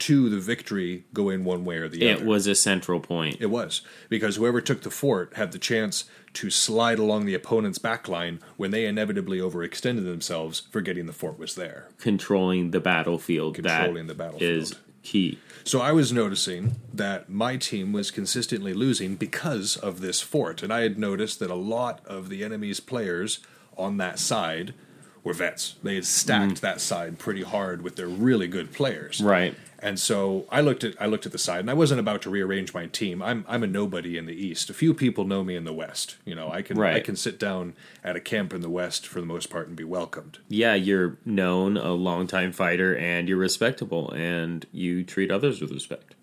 to 0.00 0.30
the 0.30 0.40
victory 0.40 1.04
going 1.12 1.44
one 1.44 1.64
way 1.64 1.76
or 1.76 1.88
the 1.88 2.02
it 2.02 2.14
other. 2.14 2.22
It 2.24 2.26
was 2.26 2.46
a 2.46 2.54
central 2.54 3.00
point. 3.00 3.36
It 3.38 3.50
was 3.50 3.82
because 4.08 4.36
whoever 4.36 4.60
took 4.60 4.82
the 4.82 4.90
fort 4.90 5.34
had 5.36 5.52
the 5.52 5.58
chance 5.58 6.04
to 6.32 6.48
slide 6.48 6.98
along 6.98 7.26
the 7.26 7.34
opponent's 7.34 7.78
backline 7.78 8.40
when 8.56 8.70
they 8.70 8.86
inevitably 8.86 9.38
overextended 9.38 10.04
themselves, 10.04 10.62
forgetting 10.70 11.06
the 11.06 11.12
fort 11.12 11.38
was 11.38 11.54
there. 11.54 11.88
Controlling 11.98 12.70
the 12.70 12.80
battlefield. 12.80 13.56
Controlling 13.56 14.06
the 14.06 14.14
battlefield 14.14 14.62
is 14.62 14.74
key. 15.02 15.38
So 15.64 15.80
I 15.80 15.92
was 15.92 16.12
noticing 16.12 16.76
that 16.92 17.28
my 17.28 17.56
team 17.56 17.92
was 17.92 18.10
consistently 18.10 18.74
losing 18.74 19.16
because 19.16 19.76
of 19.76 20.00
this 20.00 20.20
fort, 20.20 20.62
and 20.62 20.72
I 20.72 20.80
had 20.82 20.98
noticed 20.98 21.38
that 21.38 21.50
a 21.50 21.54
lot 21.54 22.04
of 22.06 22.28
the 22.28 22.44
enemy's 22.44 22.80
players 22.80 23.40
on 23.76 23.96
that 23.98 24.18
side 24.18 24.74
were 25.22 25.34
vets. 25.34 25.76
They 25.82 25.94
had 25.94 26.06
stacked 26.06 26.54
mm. 26.54 26.60
that 26.60 26.80
side 26.80 27.18
pretty 27.18 27.42
hard 27.42 27.82
with 27.82 27.96
their 27.96 28.08
really 28.08 28.48
good 28.48 28.72
players. 28.72 29.20
Right. 29.20 29.54
And 29.82 29.98
so 29.98 30.46
I 30.50 30.60
looked 30.60 30.84
at 30.84 30.94
I 31.00 31.06
looked 31.06 31.26
at 31.26 31.32
the 31.32 31.38
side, 31.38 31.60
and 31.60 31.70
I 31.70 31.74
wasn't 31.74 32.00
about 32.00 32.22
to 32.22 32.30
rearrange 32.30 32.74
my 32.74 32.86
team. 32.86 33.22
I'm 33.22 33.44
I'm 33.48 33.62
a 33.62 33.66
nobody 33.66 34.18
in 34.18 34.26
the 34.26 34.34
East. 34.34 34.68
A 34.68 34.74
few 34.74 34.92
people 34.92 35.24
know 35.24 35.42
me 35.42 35.56
in 35.56 35.64
the 35.64 35.72
West. 35.72 36.16
You 36.24 36.34
know, 36.34 36.50
I 36.50 36.62
can 36.62 36.78
right. 36.78 36.96
I 36.96 37.00
can 37.00 37.16
sit 37.16 37.38
down 37.38 37.74
at 38.04 38.14
a 38.14 38.20
camp 38.20 38.52
in 38.52 38.60
the 38.60 38.68
West 38.68 39.06
for 39.06 39.20
the 39.20 39.26
most 39.26 39.48
part 39.48 39.68
and 39.68 39.76
be 39.76 39.84
welcomed. 39.84 40.38
Yeah, 40.48 40.74
you're 40.74 41.16
known, 41.24 41.78
a 41.78 41.92
longtime 41.92 42.52
fighter, 42.52 42.94
and 42.94 43.28
you're 43.28 43.38
respectable, 43.38 44.10
and 44.10 44.66
you 44.70 45.02
treat 45.02 45.30
others 45.30 45.62
with 45.62 45.72
respect. 45.72 46.14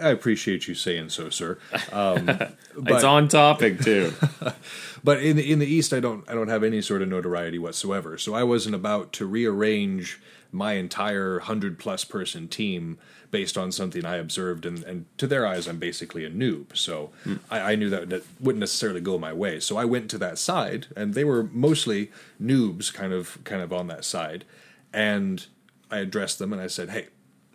I 0.00 0.10
appreciate 0.10 0.68
you 0.68 0.74
saying 0.74 1.10
so, 1.10 1.30
sir. 1.30 1.58
Um, 1.92 2.26
but, 2.26 2.56
it's 2.76 3.04
on 3.04 3.28
topic 3.28 3.80
too. 3.80 4.12
but 5.04 5.22
in 5.22 5.36
the, 5.36 5.52
in 5.52 5.58
the 5.58 5.66
East, 5.66 5.92
I 5.92 6.00
don't 6.00 6.28
I 6.28 6.34
don't 6.34 6.48
have 6.48 6.64
any 6.64 6.82
sort 6.82 7.00
of 7.00 7.08
notoriety 7.08 7.58
whatsoever. 7.58 8.18
So 8.18 8.34
I 8.34 8.42
wasn't 8.42 8.74
about 8.74 9.12
to 9.14 9.26
rearrange 9.26 10.20
my 10.54 10.74
entire 10.74 11.40
hundred 11.40 11.78
plus 11.78 12.04
person 12.04 12.46
team 12.46 12.96
based 13.32 13.58
on 13.58 13.72
something 13.72 14.06
I 14.06 14.16
observed, 14.16 14.64
and, 14.64 14.84
and 14.84 15.06
to 15.18 15.26
their 15.26 15.44
eyes, 15.44 15.66
I'm 15.66 15.80
basically 15.80 16.24
a 16.24 16.30
noob. 16.30 16.76
So 16.76 17.10
mm. 17.26 17.40
I, 17.50 17.72
I, 17.72 17.74
knew 17.74 17.90
that 17.90 18.08
that 18.10 18.22
wouldn't 18.38 18.60
necessarily 18.60 19.00
go 19.00 19.18
my 19.18 19.32
way. 19.32 19.58
So 19.58 19.76
I 19.76 19.84
went 19.84 20.08
to 20.10 20.18
that 20.18 20.38
side, 20.38 20.86
and 20.96 21.14
they 21.14 21.24
were 21.24 21.42
mostly 21.42 22.12
noobs, 22.40 22.94
kind 22.94 23.12
of 23.12 23.42
kind 23.42 23.60
of 23.60 23.72
on 23.72 23.88
that 23.88 24.04
side, 24.04 24.44
and 24.92 25.44
I 25.90 25.98
addressed 25.98 26.38
them 26.38 26.52
and 26.52 26.62
I 26.62 26.68
said, 26.68 26.90
"Hey, 26.90 27.08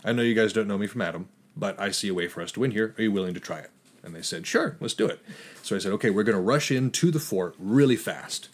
I 0.03 0.11
know 0.11 0.21
you 0.21 0.35
guys 0.35 0.51
don't 0.51 0.67
know 0.67 0.77
me 0.77 0.87
from 0.87 1.01
Adam, 1.01 1.29
but 1.55 1.79
I 1.79 1.91
see 1.91 2.09
a 2.09 2.13
way 2.13 2.27
for 2.27 2.41
us 2.41 2.51
to 2.53 2.59
win 2.59 2.71
here. 2.71 2.93
Are 2.97 3.01
you 3.01 3.13
willing 3.13 3.33
to 3.33 3.39
try 3.39 3.59
it?" 3.59 3.71
And 4.03 4.13
they 4.13 4.21
said, 4.21 4.45
"Sure, 4.45 4.75
let's 4.81 4.93
do 4.93 5.07
it." 5.07 5.21
So 5.63 5.77
I 5.77 5.79
said, 5.79 5.93
"Okay, 5.93 6.09
we're 6.09 6.23
going 6.23 6.37
to 6.37 6.41
rush 6.41 6.69
into 6.69 7.09
the 7.09 7.19
fort 7.21 7.55
really 7.57 7.95
fast." 7.95 8.49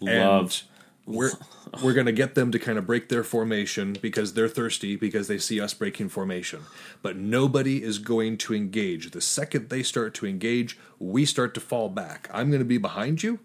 Love 0.00 0.62
we're 1.08 1.32
we're 1.82 1.94
going 1.94 2.06
to 2.06 2.12
get 2.12 2.34
them 2.34 2.52
to 2.52 2.58
kind 2.58 2.78
of 2.78 2.86
break 2.86 3.08
their 3.08 3.24
formation 3.24 3.96
because 4.00 4.34
they're 4.34 4.48
thirsty 4.48 4.96
because 4.96 5.28
they 5.28 5.38
see 5.38 5.60
us 5.60 5.74
breaking 5.74 6.08
formation. 6.08 6.62
But 7.02 7.16
nobody 7.16 7.82
is 7.82 7.98
going 7.98 8.38
to 8.38 8.54
engage. 8.54 9.10
The 9.10 9.20
second 9.20 9.68
they 9.68 9.82
start 9.82 10.14
to 10.14 10.26
engage, 10.26 10.78
we 10.98 11.24
start 11.24 11.54
to 11.54 11.60
fall 11.60 11.88
back. 11.88 12.28
I'm 12.32 12.50
going 12.50 12.60
to 12.60 12.64
be 12.64 12.78
behind 12.78 13.22
you, 13.22 13.40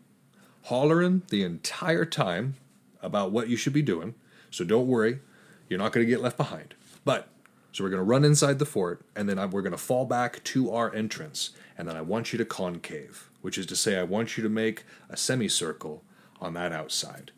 hollering 0.64 1.24
the 1.30 1.44
entire 1.44 2.06
time 2.06 2.56
about 3.02 3.32
what 3.32 3.50
you 3.50 3.58
should 3.58 3.74
be 3.74 3.82
doing. 3.82 4.16
So 4.52 4.64
don't 4.64 4.88
worry. 4.88 5.20
You're 5.68 5.80
not 5.80 5.92
going 5.92 6.06
to 6.06 6.10
get 6.10 6.22
left 6.22 6.38
behind. 6.38 6.76
But 7.04 7.28
so 7.72 7.84
we're 7.84 7.90
going 7.90 8.00
to 8.00 8.04
run 8.04 8.24
inside 8.24 8.60
the 8.60 8.68
fort, 8.68 9.02
and 9.16 9.28
then 9.28 9.40
I, 9.40 9.48
we're 9.48 9.64
going 9.64 9.72
to 9.72 9.78
fall 9.78 10.06
back 10.06 10.44
to 10.44 10.72
our 10.72 10.94
entrance, 10.94 11.50
and 11.76 11.88
then 11.88 11.98
I 11.98 12.02
want 12.02 12.32
you 12.32 12.38
to 12.38 12.46
concave, 12.46 13.32
which 13.42 13.58
is 13.58 13.66
to 13.66 13.76
say, 13.76 13.98
I 13.98 14.04
want 14.04 14.38
you 14.38 14.44
to 14.44 14.50
make 14.50 14.84
a 15.10 15.18
semicircle 15.18 16.04
on 16.40 16.54
that 16.54 16.72
outside. 16.72 17.32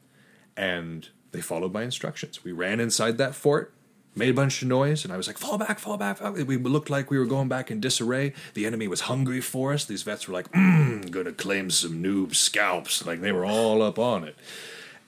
And 0.57 1.09
they 1.31 1.41
followed 1.41 1.73
my 1.73 1.83
instructions. 1.83 2.43
We 2.43 2.51
ran 2.51 2.79
inside 2.79 3.17
that 3.17 3.35
fort, 3.35 3.73
made 4.15 4.29
a 4.29 4.33
bunch 4.33 4.61
of 4.61 4.67
noise, 4.67 5.03
and 5.03 5.13
I 5.13 5.17
was 5.17 5.27
like, 5.27 5.37
fall 5.37 5.57
back, 5.57 5.79
fall 5.79 5.97
back. 5.97 6.17
Fall. 6.17 6.31
We 6.31 6.57
looked 6.57 6.89
like 6.89 7.11
we 7.11 7.19
were 7.19 7.25
going 7.25 7.49
back 7.49 7.69
in 7.69 7.81
disarray. 7.81 8.33
The 8.53 8.65
enemy 8.65 8.87
was 8.87 9.01
hungry 9.01 9.41
for 9.41 9.73
us. 9.73 9.85
These 9.85 10.03
vets 10.03 10.27
were 10.27 10.33
like, 10.33 10.51
mmm, 10.51 11.11
gonna 11.11 11.33
claim 11.33 11.69
some 11.69 12.01
noob 12.01 12.35
scalps. 12.35 13.05
Like 13.05 13.21
they 13.21 13.31
were 13.31 13.45
all 13.45 13.81
up 13.81 13.99
on 13.99 14.23
it. 14.23 14.35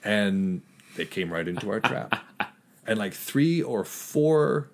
And 0.04 0.62
they 0.96 1.06
came 1.06 1.32
right 1.32 1.48
into 1.48 1.70
our 1.70 1.80
trap. 1.80 2.22
and 2.86 2.98
like 2.98 3.14
three 3.14 3.62
or 3.62 3.84
four 3.84 4.68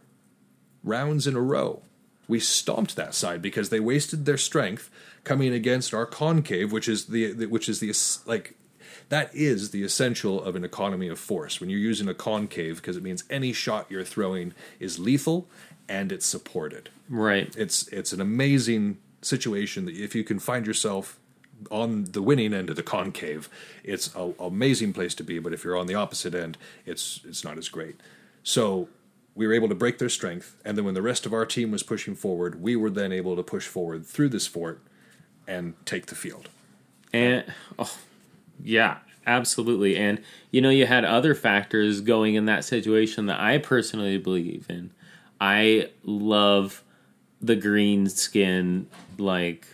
rounds 0.82 1.26
in 1.26 1.36
a 1.36 1.40
row, 1.40 1.82
we 2.26 2.40
stomped 2.40 2.96
that 2.96 3.14
side 3.14 3.42
because 3.42 3.68
they 3.68 3.80
wasted 3.80 4.24
their 4.24 4.38
strength 4.38 4.90
coming 5.24 5.52
against 5.52 5.94
our 5.94 6.06
concave, 6.06 6.72
which 6.72 6.88
is 6.88 7.06
the 7.06 7.46
which 7.46 7.68
is 7.68 7.80
the 7.80 7.92
like 8.26 8.56
that 9.14 9.32
is 9.32 9.70
the 9.70 9.84
essential 9.84 10.42
of 10.42 10.56
an 10.56 10.64
economy 10.64 11.06
of 11.06 11.20
force. 11.20 11.60
When 11.60 11.70
you're 11.70 11.78
using 11.78 12.08
a 12.08 12.14
concave, 12.14 12.78
because 12.78 12.96
it 12.96 13.02
means 13.04 13.22
any 13.30 13.52
shot 13.52 13.86
you're 13.88 14.02
throwing 14.02 14.54
is 14.80 14.98
lethal 14.98 15.46
and 15.88 16.10
it's 16.10 16.26
supported. 16.26 16.90
Right. 17.08 17.54
It's 17.56 17.86
it's 17.88 18.12
an 18.12 18.20
amazing 18.20 18.98
situation 19.22 19.84
that 19.84 19.94
if 19.94 20.16
you 20.16 20.24
can 20.24 20.40
find 20.40 20.66
yourself 20.66 21.20
on 21.70 22.06
the 22.06 22.22
winning 22.22 22.52
end 22.52 22.70
of 22.70 22.74
the 22.74 22.82
concave, 22.82 23.48
it's 23.84 24.12
an 24.16 24.34
amazing 24.40 24.92
place 24.92 25.14
to 25.14 25.22
be. 25.22 25.38
But 25.38 25.52
if 25.52 25.62
you're 25.62 25.76
on 25.76 25.86
the 25.86 25.94
opposite 25.94 26.34
end, 26.34 26.58
it's 26.84 27.20
it's 27.24 27.44
not 27.44 27.56
as 27.56 27.68
great. 27.68 28.00
So 28.42 28.88
we 29.36 29.46
were 29.46 29.52
able 29.52 29.68
to 29.68 29.76
break 29.76 29.98
their 29.98 30.08
strength, 30.08 30.56
and 30.64 30.76
then 30.76 30.84
when 30.84 30.94
the 30.94 31.02
rest 31.02 31.24
of 31.24 31.32
our 31.32 31.46
team 31.46 31.70
was 31.70 31.84
pushing 31.84 32.16
forward, 32.16 32.60
we 32.60 32.74
were 32.74 32.90
then 32.90 33.12
able 33.12 33.36
to 33.36 33.44
push 33.44 33.68
forward 33.68 34.04
through 34.04 34.30
this 34.30 34.48
fort 34.48 34.80
and 35.46 35.74
take 35.86 36.06
the 36.06 36.16
field. 36.16 36.48
And 37.12 37.44
oh, 37.78 37.96
yeah, 38.62 38.98
absolutely. 39.26 39.96
And 39.96 40.22
you 40.50 40.60
know, 40.60 40.70
you 40.70 40.86
had 40.86 41.04
other 41.04 41.34
factors 41.34 42.00
going 42.00 42.34
in 42.34 42.46
that 42.46 42.64
situation 42.64 43.26
that 43.26 43.40
I 43.40 43.58
personally 43.58 44.18
believe 44.18 44.66
in. 44.68 44.90
I 45.40 45.90
love 46.04 46.82
the 47.40 47.56
green 47.56 48.08
skin, 48.08 48.88
like 49.18 49.66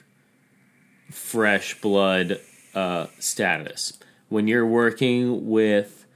fresh 1.11 1.81
blood 1.81 2.41
uh, 2.75 3.07
status. 3.19 3.99
When 4.29 4.49
you're 4.49 4.67
working 4.67 5.49
with 5.49 6.07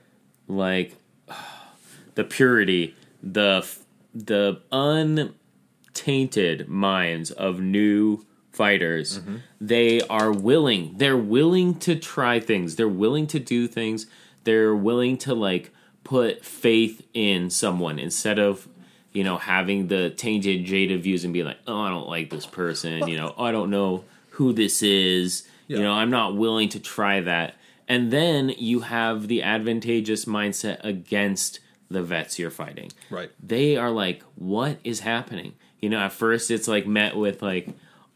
like 0.48 0.96
the 2.14 2.24
purity, 2.24 2.94
the 3.22 3.66
the 4.14 4.60
untainted 4.70 6.68
minds 6.68 7.30
of 7.32 7.60
new 7.60 8.24
fighters. 8.54 9.18
Mm-hmm. 9.18 9.36
They 9.60 10.00
are 10.02 10.32
willing. 10.32 10.94
They're 10.96 11.16
willing 11.16 11.78
to 11.80 11.96
try 11.96 12.40
things. 12.40 12.76
They're 12.76 12.88
willing 12.88 13.26
to 13.28 13.38
do 13.38 13.66
things. 13.66 14.06
They're 14.44 14.74
willing 14.74 15.18
to 15.18 15.34
like 15.34 15.72
put 16.02 16.44
faith 16.44 17.06
in 17.14 17.50
someone 17.50 17.98
instead 17.98 18.38
of 18.38 18.68
you 19.12 19.24
know 19.24 19.38
having 19.38 19.88
the 19.88 20.10
tainted 20.10 20.64
jaded 20.64 21.02
views 21.02 21.24
and 21.24 21.32
be 21.32 21.42
like, 21.42 21.58
oh, 21.66 21.80
I 21.80 21.88
don't 21.88 22.08
like 22.08 22.30
this 22.30 22.46
person. 22.46 23.08
You 23.08 23.16
know, 23.16 23.34
oh, 23.36 23.44
I 23.44 23.52
don't 23.52 23.70
know 23.70 24.04
who 24.30 24.52
this 24.52 24.82
is. 24.82 25.46
Yeah. 25.66 25.78
You 25.78 25.82
know, 25.84 25.92
I'm 25.92 26.10
not 26.10 26.36
willing 26.36 26.68
to 26.70 26.80
try 26.80 27.20
that. 27.20 27.54
And 27.88 28.10
then 28.10 28.50
you 28.50 28.80
have 28.80 29.28
the 29.28 29.42
advantageous 29.42 30.24
mindset 30.24 30.82
against 30.84 31.60
the 31.90 32.02
vets 32.02 32.38
you're 32.38 32.50
fighting. 32.50 32.90
Right. 33.10 33.30
They 33.42 33.76
are 33.76 33.90
like, 33.90 34.22
what 34.34 34.78
is 34.84 35.00
happening? 35.00 35.54
You 35.80 35.90
know, 35.90 35.98
at 35.98 36.12
first 36.12 36.50
it's 36.50 36.68
like 36.68 36.86
met 36.86 37.16
with 37.16 37.42
like, 37.42 37.68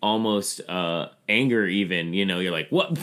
almost 0.03 0.61
uh, 0.69 1.09
anger. 1.29 1.67
Even 1.67 2.13
you 2.13 2.27
know, 2.27 2.41
you're 2.41 2.53
like, 2.53 2.69
what? 2.71 2.99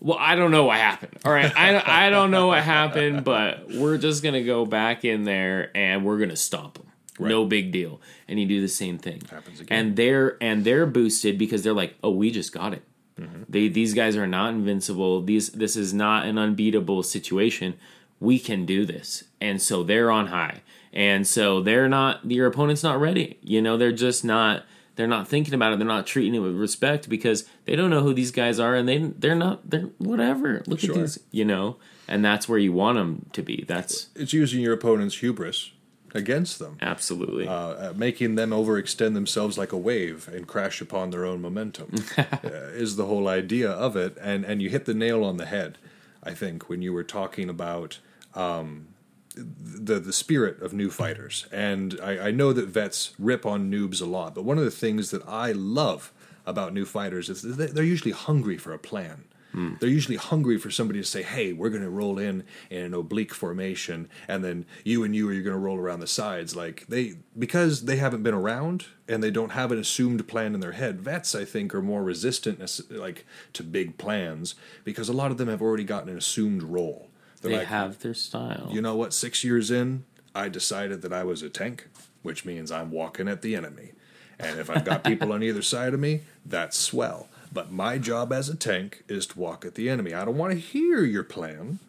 well, 0.00 0.18
I 0.18 0.34
don't 0.34 0.50
know 0.50 0.64
what 0.64 0.78
happened. 0.78 1.18
All 1.24 1.32
right, 1.32 1.52
I 1.56 2.06
I 2.06 2.10
don't 2.10 2.30
know 2.30 2.48
what 2.48 2.62
happened, 2.62 3.24
but 3.24 3.68
we're 3.68 3.98
just 3.98 4.22
gonna 4.22 4.44
go 4.44 4.66
back 4.66 5.04
in 5.04 5.24
there 5.24 5.70
and 5.76 6.04
we're 6.04 6.18
gonna 6.18 6.36
stomp 6.36 6.74
them. 6.74 6.86
Right. 7.18 7.28
No 7.28 7.44
big 7.44 7.72
deal. 7.72 8.00
And 8.26 8.40
you 8.40 8.46
do 8.46 8.60
the 8.60 8.68
same 8.68 8.98
thing. 8.98 9.22
Happens 9.30 9.60
again. 9.60 9.78
And 9.78 9.96
they're 9.96 10.36
and 10.40 10.64
they're 10.64 10.86
boosted 10.86 11.38
because 11.38 11.62
they're 11.62 11.72
like, 11.72 11.94
oh, 12.02 12.10
we 12.10 12.30
just 12.30 12.52
got 12.52 12.72
it. 12.72 12.82
Mm-hmm. 13.20 13.42
They 13.48 13.68
these 13.68 13.94
guys 13.94 14.16
are 14.16 14.26
not 14.26 14.54
invincible. 14.54 15.22
These 15.22 15.50
this 15.50 15.76
is 15.76 15.92
not 15.92 16.26
an 16.26 16.38
unbeatable 16.38 17.02
situation. 17.02 17.74
We 18.18 18.38
can 18.38 18.66
do 18.66 18.86
this, 18.86 19.24
and 19.40 19.60
so 19.60 19.82
they're 19.82 20.10
on 20.10 20.28
high. 20.28 20.62
And 20.92 21.26
so 21.26 21.60
they're 21.60 21.88
not. 21.88 22.30
Your 22.30 22.46
opponent's 22.46 22.82
not 22.82 23.00
ready. 23.00 23.38
You 23.42 23.62
know, 23.62 23.76
they're 23.76 23.92
just 23.92 24.24
not 24.24 24.64
they're 24.96 25.06
not 25.06 25.28
thinking 25.28 25.54
about 25.54 25.72
it. 25.72 25.78
They're 25.78 25.88
not 25.88 26.06
treating 26.06 26.34
it 26.34 26.40
with 26.40 26.54
respect 26.54 27.08
because 27.08 27.48
they 27.64 27.76
don't 27.76 27.90
know 27.90 28.02
who 28.02 28.14
these 28.14 28.30
guys 28.30 28.60
are, 28.60 28.74
and 28.74 28.88
they 28.88 28.98
they're 28.98 29.34
not 29.34 29.68
they're 29.68 29.90
whatever. 29.98 30.62
Look 30.66 30.80
sure. 30.80 30.94
at 30.94 31.00
these, 31.00 31.18
you 31.30 31.44
know, 31.44 31.76
and 32.08 32.24
that's 32.24 32.48
where 32.48 32.58
you 32.58 32.72
want 32.72 32.98
them 32.98 33.26
to 33.32 33.42
be. 33.42 33.64
That's 33.66 34.08
it's 34.14 34.32
using 34.32 34.60
your 34.60 34.74
opponent's 34.74 35.18
hubris 35.18 35.72
against 36.14 36.58
them. 36.58 36.76
Absolutely, 36.80 37.48
uh, 37.48 37.52
uh, 37.52 37.92
making 37.96 38.34
them 38.34 38.50
overextend 38.50 39.14
themselves 39.14 39.56
like 39.56 39.72
a 39.72 39.78
wave 39.78 40.28
and 40.28 40.46
crash 40.46 40.80
upon 40.80 41.10
their 41.10 41.24
own 41.24 41.40
momentum 41.40 41.94
uh, 42.18 42.48
is 42.72 42.96
the 42.96 43.06
whole 43.06 43.28
idea 43.28 43.70
of 43.70 43.96
it. 43.96 44.16
And 44.20 44.44
and 44.44 44.60
you 44.60 44.68
hit 44.68 44.84
the 44.84 44.94
nail 44.94 45.24
on 45.24 45.38
the 45.38 45.46
head. 45.46 45.78
I 46.22 46.34
think 46.34 46.68
when 46.68 46.82
you 46.82 46.92
were 46.92 47.04
talking 47.04 47.48
about. 47.48 47.98
Um, 48.34 48.88
the 49.36 49.98
the 49.98 50.12
spirit 50.12 50.60
of 50.62 50.72
new 50.72 50.90
fighters. 50.90 51.46
And 51.52 51.98
I, 52.02 52.28
I, 52.28 52.30
know 52.30 52.52
that 52.52 52.68
vets 52.68 53.14
rip 53.18 53.46
on 53.46 53.70
noobs 53.70 54.02
a 54.02 54.06
lot, 54.06 54.34
but 54.34 54.44
one 54.44 54.58
of 54.58 54.64
the 54.64 54.70
things 54.70 55.10
that 55.10 55.26
I 55.26 55.52
love 55.52 56.12
about 56.44 56.74
new 56.74 56.84
fighters 56.84 57.28
is 57.28 57.42
that 57.42 57.74
they're 57.74 57.84
usually 57.84 58.12
hungry 58.12 58.58
for 58.58 58.72
a 58.72 58.78
plan. 58.78 59.24
Mm. 59.54 59.78
They're 59.78 59.88
usually 59.88 60.16
hungry 60.16 60.56
for 60.58 60.70
somebody 60.70 60.98
to 61.00 61.06
say, 61.06 61.22
"Hey, 61.22 61.52
we're 61.52 61.68
going 61.68 61.82
to 61.82 61.90
roll 61.90 62.18
in 62.18 62.44
in 62.70 62.84
an 62.84 62.94
oblique 62.94 63.34
formation, 63.34 64.08
and 64.26 64.42
then 64.42 64.64
you 64.84 65.04
and 65.04 65.14
you 65.14 65.28
are 65.28 65.34
going 65.34 65.44
to 65.44 65.58
roll 65.58 65.78
around 65.78 66.00
the 66.00 66.06
sides." 66.06 66.56
Like 66.56 66.86
they, 66.88 67.16
because 67.38 67.84
they 67.84 67.96
haven't 67.96 68.22
been 68.22 68.34
around 68.34 68.86
and 69.06 69.22
they 69.22 69.30
don't 69.30 69.52
have 69.52 69.70
an 69.70 69.78
assumed 69.78 70.26
plan 70.26 70.54
in 70.54 70.60
their 70.60 70.72
head. 70.72 71.02
Vets, 71.02 71.34
I 71.34 71.44
think, 71.44 71.74
are 71.74 71.82
more 71.82 72.02
resistant, 72.02 72.60
like 72.90 73.26
to 73.52 73.62
big 73.62 73.98
plans 73.98 74.54
because 74.84 75.08
a 75.08 75.12
lot 75.12 75.30
of 75.30 75.36
them 75.36 75.48
have 75.48 75.60
already 75.60 75.84
gotten 75.84 76.08
an 76.08 76.16
assumed 76.16 76.62
role. 76.62 77.10
They 77.42 77.58
like, 77.58 77.66
have 77.66 77.98
their 78.00 78.14
style. 78.14 78.68
You 78.72 78.80
know 78.80 78.94
what? 78.94 79.12
Six 79.12 79.44
years 79.44 79.70
in, 79.70 80.04
I 80.34 80.48
decided 80.48 81.02
that 81.02 81.12
I 81.12 81.24
was 81.24 81.42
a 81.42 81.50
tank, 81.50 81.88
which 82.22 82.44
means 82.44 82.70
I'm 82.70 82.90
walking 82.90 83.28
at 83.28 83.42
the 83.42 83.54
enemy. 83.54 83.92
And 84.38 84.58
if 84.58 84.70
I've 84.70 84.84
got 84.84 85.04
people 85.04 85.32
on 85.32 85.42
either 85.42 85.62
side 85.62 85.94
of 85.94 86.00
me, 86.00 86.22
that's 86.46 86.78
swell. 86.78 87.28
But 87.52 87.70
my 87.70 87.98
job 87.98 88.32
as 88.32 88.48
a 88.48 88.56
tank 88.56 89.04
is 89.08 89.26
to 89.26 89.38
walk 89.38 89.64
at 89.64 89.74
the 89.74 89.90
enemy. 89.90 90.14
I 90.14 90.24
don't 90.24 90.38
want 90.38 90.52
to 90.52 90.58
hear 90.58 91.04
your 91.04 91.24
plan 91.24 91.80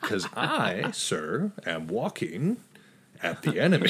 because 0.00 0.28
I, 0.34 0.90
sir, 0.92 1.52
am 1.66 1.88
walking 1.88 2.58
at 3.22 3.42
the 3.42 3.60
enemy. 3.60 3.88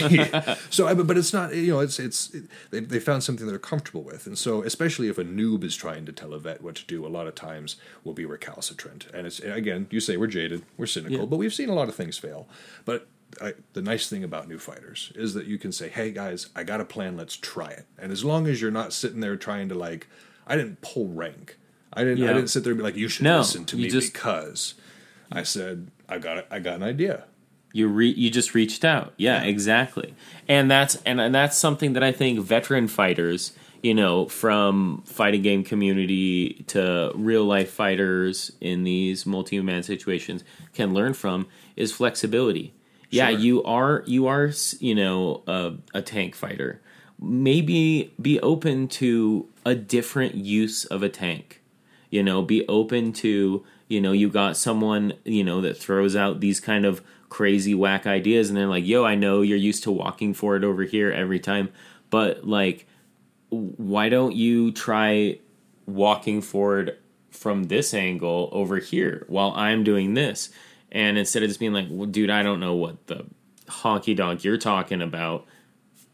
so, 0.70 0.94
but 0.94 1.16
it's 1.16 1.32
not. 1.32 1.54
You 1.54 1.74
know, 1.74 1.80
it's 1.80 1.98
it's 1.98 2.30
it, 2.34 2.44
they 2.70 2.80
they 2.80 3.00
found 3.00 3.24
something 3.24 3.46
they're 3.46 3.58
comfortable 3.58 4.02
with, 4.02 4.26
and 4.26 4.38
so 4.38 4.62
especially 4.62 5.08
if 5.08 5.18
a 5.18 5.24
noob 5.24 5.64
is 5.64 5.76
trying 5.76 6.06
to 6.06 6.12
tell 6.12 6.34
a 6.34 6.38
vet 6.38 6.62
what 6.62 6.76
to 6.76 6.86
do, 6.86 7.06
a 7.06 7.08
lot 7.08 7.26
of 7.26 7.34
times 7.34 7.76
we'll 8.02 8.14
be 8.14 8.24
recalcitrant. 8.24 9.06
And 9.12 9.26
it's 9.26 9.40
again, 9.40 9.86
you 9.90 10.00
say 10.00 10.16
we're 10.16 10.26
jaded, 10.26 10.64
we're 10.76 10.86
cynical, 10.86 11.20
yeah. 11.20 11.24
but 11.24 11.36
we've 11.36 11.54
seen 11.54 11.68
a 11.68 11.74
lot 11.74 11.88
of 11.88 11.94
things 11.94 12.18
fail. 12.18 12.48
But 12.84 13.08
I, 13.40 13.54
the 13.72 13.82
nice 13.82 14.08
thing 14.08 14.24
about 14.24 14.48
new 14.48 14.58
fighters 14.58 15.12
is 15.14 15.34
that 15.34 15.46
you 15.46 15.58
can 15.58 15.72
say, 15.72 15.88
"Hey 15.88 16.10
guys, 16.10 16.48
I 16.54 16.64
got 16.64 16.80
a 16.80 16.84
plan. 16.84 17.16
Let's 17.16 17.36
try 17.36 17.68
it." 17.68 17.86
And 17.98 18.12
as 18.12 18.24
long 18.24 18.46
as 18.46 18.60
you're 18.60 18.70
not 18.70 18.92
sitting 18.92 19.20
there 19.20 19.36
trying 19.36 19.68
to 19.70 19.74
like, 19.74 20.08
I 20.46 20.56
didn't 20.56 20.80
pull 20.80 21.08
rank. 21.08 21.56
I 21.92 22.04
didn't. 22.04 22.18
Yeah. 22.18 22.30
I 22.30 22.34
didn't 22.34 22.50
sit 22.50 22.64
there 22.64 22.72
and 22.72 22.78
be 22.78 22.84
like, 22.84 22.96
"You 22.96 23.08
should 23.08 23.24
no, 23.24 23.38
listen 23.38 23.64
to 23.66 23.76
me 23.76 23.88
just, 23.88 24.12
because." 24.12 24.74
I 25.32 25.42
said, 25.42 25.90
"I 26.08 26.18
got. 26.18 26.46
I 26.50 26.58
got 26.58 26.74
an 26.74 26.82
idea 26.82 27.24
you 27.74 27.88
re- 27.88 28.14
you 28.14 28.30
just 28.30 28.54
reached 28.54 28.84
out. 28.84 29.12
Yeah, 29.16 29.42
yeah, 29.42 29.48
exactly. 29.48 30.14
And 30.48 30.70
that's 30.70 30.94
and, 31.04 31.20
and 31.20 31.34
that's 31.34 31.58
something 31.58 31.92
that 31.94 32.04
I 32.04 32.12
think 32.12 32.38
veteran 32.38 32.86
fighters, 32.86 33.52
you 33.82 33.92
know, 33.92 34.26
from 34.26 35.02
fighting 35.04 35.42
game 35.42 35.64
community 35.64 36.64
to 36.68 37.10
real 37.16 37.44
life 37.44 37.70
fighters 37.70 38.52
in 38.60 38.84
these 38.84 39.26
multi-man 39.26 39.82
situations 39.82 40.44
can 40.72 40.94
learn 40.94 41.14
from 41.14 41.48
is 41.74 41.92
flexibility. 41.92 42.72
Sure. 43.10 43.24
Yeah, 43.24 43.30
you 43.30 43.64
are 43.64 44.04
you 44.06 44.28
are 44.28 44.52
you 44.78 44.94
know 44.94 45.42
a, 45.48 45.72
a 45.94 46.00
tank 46.00 46.36
fighter. 46.36 46.80
Maybe 47.20 48.14
be 48.22 48.38
open 48.38 48.86
to 48.88 49.48
a 49.66 49.74
different 49.74 50.36
use 50.36 50.84
of 50.84 51.02
a 51.02 51.08
tank. 51.08 51.60
You 52.08 52.22
know, 52.22 52.40
be 52.40 52.64
open 52.68 53.12
to 53.14 53.64
you 53.88 54.00
know 54.00 54.12
you 54.12 54.28
got 54.28 54.56
someone 54.56 55.14
you 55.24 55.42
know 55.42 55.60
that 55.60 55.76
throws 55.76 56.14
out 56.14 56.38
these 56.38 56.60
kind 56.60 56.84
of 56.84 57.02
crazy 57.34 57.74
whack 57.74 58.06
ideas 58.06 58.48
and 58.48 58.56
they're 58.56 58.66
like 58.66 58.86
yo 58.86 59.04
i 59.04 59.14
know 59.14 59.42
you're 59.42 59.58
used 59.58 59.82
to 59.82 59.90
walking 59.90 60.32
for 60.32 60.56
it 60.56 60.62
over 60.62 60.84
here 60.84 61.10
every 61.10 61.40
time 61.40 61.68
but 62.10 62.46
like 62.46 62.86
why 63.50 64.08
don't 64.08 64.36
you 64.36 64.70
try 64.70 65.36
walking 65.86 66.40
forward 66.40 66.96
from 67.30 67.64
this 67.64 67.92
angle 67.92 68.48
over 68.52 68.78
here 68.78 69.24
while 69.28 69.52
i'm 69.56 69.82
doing 69.82 70.14
this 70.14 70.50
and 70.92 71.18
instead 71.18 71.42
of 71.42 71.48
just 71.48 71.58
being 71.58 71.72
like 71.72 71.86
well, 71.90 72.06
dude 72.06 72.30
i 72.30 72.42
don't 72.42 72.60
know 72.60 72.74
what 72.74 73.06
the 73.08 73.24
honky 73.68 74.16
donk 74.16 74.44
you're 74.44 74.58
talking 74.58 75.02
about, 75.02 75.46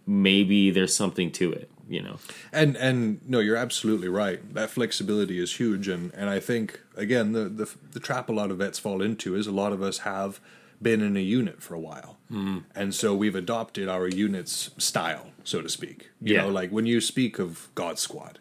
maybe 0.06 0.70
there's 0.70 0.94
something 0.94 1.30
to 1.32 1.52
it. 1.52 1.70
You 1.88 2.02
know, 2.02 2.18
And 2.52 2.76
and 2.76 3.20
no, 3.28 3.40
you're 3.40 3.56
absolutely 3.56 4.06
right. 4.06 4.54
That 4.54 4.70
flexibility 4.70 5.40
is 5.40 5.56
huge, 5.56 5.88
and 5.88 6.14
and 6.14 6.30
I 6.30 6.38
think 6.38 6.80
again 6.96 7.32
the 7.32 7.48
the, 7.48 7.68
the 7.90 7.98
trap 7.98 8.28
a 8.28 8.32
lot 8.32 8.52
of 8.52 8.58
vets 8.58 8.78
fall 8.78 9.02
into 9.02 9.34
is 9.34 9.48
a 9.48 9.52
lot 9.52 9.72
of 9.72 9.82
us 9.82 9.98
have 9.98 10.38
been 10.82 11.00
in 11.02 11.16
a 11.16 11.20
unit 11.20 11.62
for 11.62 11.74
a 11.74 11.78
while, 11.80 12.18
mm. 12.30 12.64
and 12.74 12.94
so 12.94 13.14
we've 13.14 13.34
adopted 13.34 13.88
our 13.88 14.08
unit's 14.08 14.70
style, 14.78 15.28
so 15.44 15.60
to 15.62 15.68
speak. 15.68 16.10
You 16.20 16.34
Yeah. 16.34 16.42
know, 16.42 16.48
like 16.48 16.70
when 16.70 16.86
you 16.86 17.00
speak 17.00 17.38
of 17.38 17.68
God 17.74 17.98
Squad, 17.98 18.38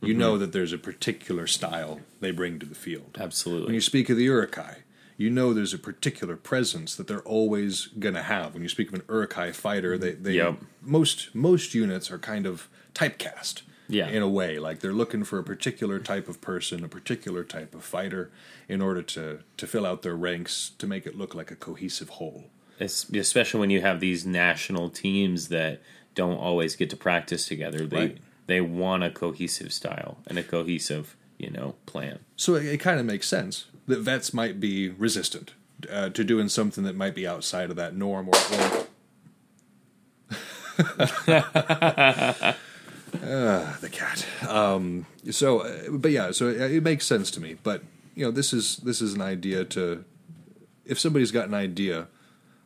you 0.00 0.14
know 0.14 0.36
that 0.38 0.52
there's 0.52 0.72
a 0.72 0.78
particular 0.78 1.46
style 1.46 2.00
they 2.20 2.32
bring 2.32 2.58
to 2.58 2.66
the 2.66 2.74
field. 2.74 3.16
Absolutely. 3.20 3.66
When 3.66 3.74
you 3.74 3.80
speak 3.80 4.10
of 4.10 4.16
the 4.16 4.26
Urukai, 4.26 4.78
you 5.16 5.30
know 5.30 5.52
there's 5.54 5.74
a 5.74 5.78
particular 5.78 6.34
presence 6.36 6.96
that 6.96 7.06
they're 7.06 7.20
always 7.22 7.86
going 7.98 8.14
to 8.14 8.22
have. 8.22 8.54
When 8.54 8.62
you 8.64 8.68
speak 8.68 8.88
of 8.88 8.94
an 8.94 9.02
Urukai 9.02 9.54
fighter, 9.54 9.96
they, 9.96 10.12
they 10.12 10.32
Yep. 10.32 10.58
most 10.82 11.32
most 11.34 11.74
units 11.74 12.10
are 12.10 12.18
kind 12.18 12.46
of 12.46 12.68
typecast. 12.94 13.62
Yeah. 13.88 14.08
In 14.08 14.22
a 14.22 14.28
way, 14.28 14.58
like 14.58 14.80
they're 14.80 14.92
looking 14.92 15.24
for 15.24 15.38
a 15.38 15.44
particular 15.44 15.98
type 15.98 16.28
of 16.28 16.40
person, 16.40 16.82
a 16.84 16.88
particular 16.88 17.44
type 17.44 17.74
of 17.74 17.84
fighter, 17.84 18.30
in 18.68 18.80
order 18.80 19.02
to 19.02 19.40
to 19.56 19.66
fill 19.66 19.84
out 19.84 20.02
their 20.02 20.14
ranks 20.16 20.70
to 20.78 20.86
make 20.86 21.04
it 21.06 21.16
look 21.18 21.34
like 21.34 21.50
a 21.50 21.56
cohesive 21.56 22.08
whole. 22.10 22.44
Es- 22.80 23.08
especially 23.10 23.60
when 23.60 23.70
you 23.70 23.80
have 23.82 24.00
these 24.00 24.24
national 24.24 24.88
teams 24.90 25.48
that 25.48 25.82
don't 26.14 26.36
always 26.38 26.74
get 26.76 26.88
to 26.90 26.96
practice 26.96 27.46
together. 27.46 27.86
They 27.86 27.96
Right. 27.96 28.18
they 28.46 28.60
want 28.60 29.02
a 29.04 29.10
cohesive 29.10 29.72
style 29.72 30.18
and 30.26 30.38
a 30.38 30.42
cohesive, 30.42 31.16
you 31.38 31.50
know, 31.50 31.74
plan. 31.86 32.20
So 32.36 32.54
it, 32.54 32.64
it 32.66 32.78
kind 32.78 32.98
of 33.00 33.04
makes 33.06 33.26
sense 33.28 33.66
that 33.86 34.00
vets 34.00 34.32
might 34.32 34.58
be 34.60 34.88
resistant 34.90 35.54
uh, 35.90 36.08
to 36.10 36.22
doing 36.24 36.48
something 36.48 36.84
that 36.84 36.96
might 36.96 37.14
be 37.14 37.26
outside 37.26 37.68
of 37.70 37.76
that 37.76 37.94
norm 37.96 38.28
or. 38.28 38.36
or 38.36 38.86
Ah, 43.14 43.76
the 43.80 43.88
cat. 43.88 44.26
Um, 44.48 45.06
so, 45.30 45.60
uh, 45.60 45.90
but 45.90 46.10
yeah, 46.10 46.30
so 46.30 46.48
it, 46.48 46.72
it 46.72 46.82
makes 46.82 47.06
sense 47.06 47.30
to 47.32 47.40
me. 47.40 47.56
But 47.62 47.82
you 48.14 48.24
know, 48.24 48.30
this 48.30 48.52
is 48.52 48.78
this 48.78 49.00
is 49.00 49.14
an 49.14 49.20
idea 49.20 49.64
to. 49.66 50.04
If 50.84 50.98
somebody's 50.98 51.30
got 51.30 51.46
an 51.46 51.54
idea, 51.54 52.08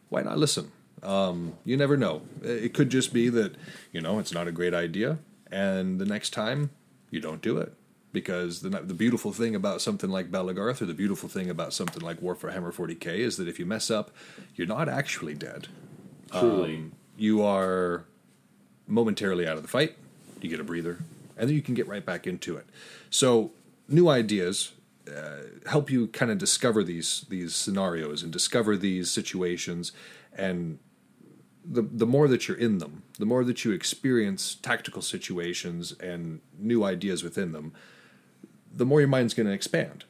why 0.08 0.22
not 0.22 0.38
listen? 0.38 0.72
Um, 1.02 1.54
you 1.64 1.76
never 1.76 1.96
know. 1.96 2.22
It 2.42 2.72
could 2.72 2.90
just 2.90 3.12
be 3.12 3.28
that 3.30 3.54
you 3.92 4.00
know 4.00 4.18
it's 4.18 4.32
not 4.32 4.48
a 4.48 4.52
great 4.52 4.74
idea, 4.74 5.18
and 5.50 5.98
the 5.98 6.06
next 6.06 6.30
time 6.30 6.70
you 7.10 7.20
don't 7.20 7.42
do 7.42 7.58
it 7.58 7.74
because 8.12 8.60
the 8.60 8.70
the 8.70 8.94
beautiful 8.94 9.32
thing 9.32 9.54
about 9.54 9.82
something 9.82 10.08
like 10.08 10.30
Belegarth 10.30 10.80
or 10.80 10.86
the 10.86 10.94
beautiful 10.94 11.28
thing 11.28 11.50
about 11.50 11.74
something 11.74 12.02
like 12.02 12.22
War 12.22 12.34
for 12.34 12.50
Hammer 12.50 12.72
40k 12.72 13.06
is 13.18 13.36
that 13.36 13.46
if 13.46 13.58
you 13.58 13.66
mess 13.66 13.90
up, 13.90 14.10
you're 14.54 14.66
not 14.66 14.88
actually 14.88 15.34
dead. 15.34 15.68
Truly. 16.32 16.90
You 17.18 17.42
are 17.42 18.04
momentarily 18.86 19.46
out 19.46 19.56
of 19.56 19.62
the 19.62 19.68
fight. 19.68 19.96
You 20.40 20.50
get 20.50 20.60
a 20.60 20.64
breather, 20.64 20.98
and 21.36 21.48
then 21.48 21.56
you 21.56 21.62
can 21.62 21.74
get 21.74 21.88
right 21.88 22.04
back 22.04 22.26
into 22.26 22.56
it. 22.56 22.66
So 23.10 23.52
new 23.88 24.08
ideas 24.08 24.72
uh, 25.08 25.68
help 25.68 25.90
you 25.90 26.08
kind 26.08 26.30
of 26.30 26.38
discover 26.38 26.82
these 26.82 27.26
these 27.28 27.54
scenarios 27.54 28.22
and 28.22 28.32
discover 28.32 28.76
these 28.76 29.10
situations 29.10 29.92
and 30.36 30.78
the 31.68 31.82
the 31.82 32.06
more 32.06 32.28
that 32.28 32.48
you're 32.48 32.56
in 32.56 32.78
them, 32.78 33.02
the 33.18 33.26
more 33.26 33.44
that 33.44 33.64
you 33.64 33.72
experience 33.72 34.54
tactical 34.54 35.02
situations 35.02 35.92
and 35.92 36.40
new 36.58 36.84
ideas 36.84 37.22
within 37.22 37.52
them, 37.52 37.72
the 38.72 38.86
more 38.86 39.00
your 39.00 39.08
mind's 39.08 39.34
going 39.34 39.46
to 39.46 39.52
expand. 39.52 40.04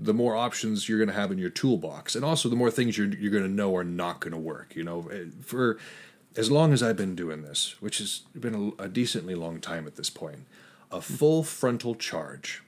The 0.00 0.14
more 0.14 0.36
options 0.36 0.88
you're 0.88 0.98
going 0.98 1.08
to 1.08 1.14
have 1.14 1.32
in 1.32 1.38
your 1.38 1.50
toolbox, 1.50 2.14
and 2.14 2.24
also 2.24 2.48
the 2.48 2.56
more 2.56 2.70
things 2.70 2.96
you're 2.96 3.08
you're 3.08 3.32
going 3.32 3.44
to 3.44 3.48
know 3.48 3.74
are 3.76 3.84
not 3.84 4.20
going 4.20 4.32
to 4.32 4.38
work. 4.38 4.74
You 4.76 4.84
know, 4.84 5.10
for 5.42 5.78
as 6.38 6.50
long 6.50 6.72
as 6.72 6.82
I've 6.82 6.96
been 6.96 7.14
doing 7.14 7.42
this, 7.42 7.74
which 7.80 7.98
has 7.98 8.22
been 8.38 8.72
a, 8.78 8.84
a 8.84 8.88
decently 8.88 9.34
long 9.34 9.60
time 9.60 9.86
at 9.86 9.96
this 9.96 10.10
point, 10.10 10.46
a 10.90 10.96
hmm. 10.96 11.00
full 11.00 11.42
frontal 11.42 11.94
charge 11.94 12.62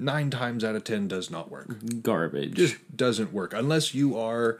nine 0.00 0.30
times 0.30 0.64
out 0.64 0.74
of 0.74 0.82
ten 0.82 1.06
does 1.06 1.30
not 1.30 1.50
work 1.50 1.68
Garbage. 2.02 2.54
just 2.54 2.96
doesn't 2.96 3.32
work 3.32 3.52
unless 3.52 3.94
you 3.94 4.18
are 4.18 4.58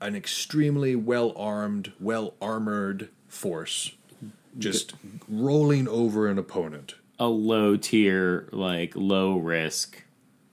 an 0.00 0.16
extremely 0.16 0.96
well 0.96 1.34
armed, 1.36 1.92
well 2.00 2.34
armored 2.40 3.10
force 3.28 3.92
just 4.58 4.94
rolling 5.28 5.86
over 5.86 6.26
an 6.26 6.38
opponent. 6.38 6.94
a 7.18 7.28
low 7.28 7.76
tier, 7.76 8.48
like 8.50 8.92
low 8.96 9.36
risk 9.36 10.04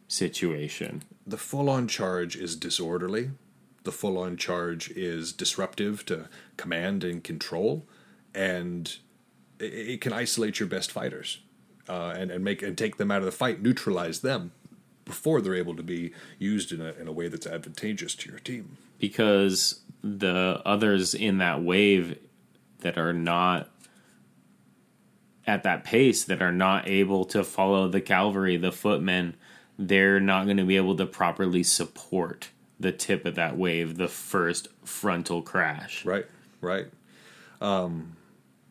situation. 0.08 1.04
The 1.26 1.38
full 1.38 1.70
on 1.70 1.88
charge 1.88 2.36
is 2.36 2.56
disorderly. 2.56 3.32
The 3.88 3.94
full 3.94 4.18
on 4.18 4.36
charge 4.36 4.90
is 4.92 5.32
disruptive 5.32 6.06
to 6.08 6.28
command 6.58 7.06
and 7.06 7.24
control, 7.24 7.88
and 8.36 8.94
it, 9.60 9.74
it 9.74 10.02
can 10.02 10.12
isolate 10.12 10.60
your 10.60 10.68
best 10.68 10.92
fighters 10.92 11.40
uh, 11.88 12.14
and, 12.18 12.30
and 12.30 12.44
make 12.44 12.62
and 12.62 12.78
take 12.78 12.98
them 12.98 13.12
out 13.12 13.20
of 13.20 13.26
the 13.26 13.32
fight, 13.32 13.62
neutralize 13.62 14.20
them 14.20 14.52
before 15.06 15.40
they're 15.40 15.56
able 15.56 15.74
to 15.78 15.84
be 15.84 16.12
used 16.38 16.74
in 16.74 16.82
a, 16.82 16.92
in 17.00 17.08
a 17.08 17.14
way 17.14 17.30
that's 17.30 17.48
advantageous 17.48 18.14
to 18.16 18.30
your 18.30 18.40
team. 18.40 18.76
because 19.00 19.80
the 20.04 20.62
others 20.66 21.14
in 21.14 21.38
that 21.38 21.64
wave 21.64 22.18
that 22.80 22.98
are 22.98 23.14
not 23.14 23.70
at 25.46 25.64
that 25.64 25.86
pace 25.86 26.26
that 26.26 26.42
are 26.42 26.52
not 26.52 26.88
able 26.90 27.24
to 27.24 27.42
follow 27.42 27.88
the 27.88 28.02
cavalry 28.02 28.58
the 28.58 28.72
footmen 28.72 29.34
they're 29.80 30.20
not 30.20 30.44
going 30.44 30.58
to 30.58 30.66
be 30.66 30.76
able 30.76 30.98
to 30.98 31.06
properly 31.06 31.64
support 31.64 32.50
the 32.80 32.92
tip 32.92 33.26
of 33.26 33.36
that 33.36 33.58
wave 33.58 33.98
the 33.98 34.08
first 34.08 34.68
frontal 34.84 35.42
crash 35.42 36.06
Right, 36.06 36.26
right. 36.62 36.88
Um, 37.60 38.16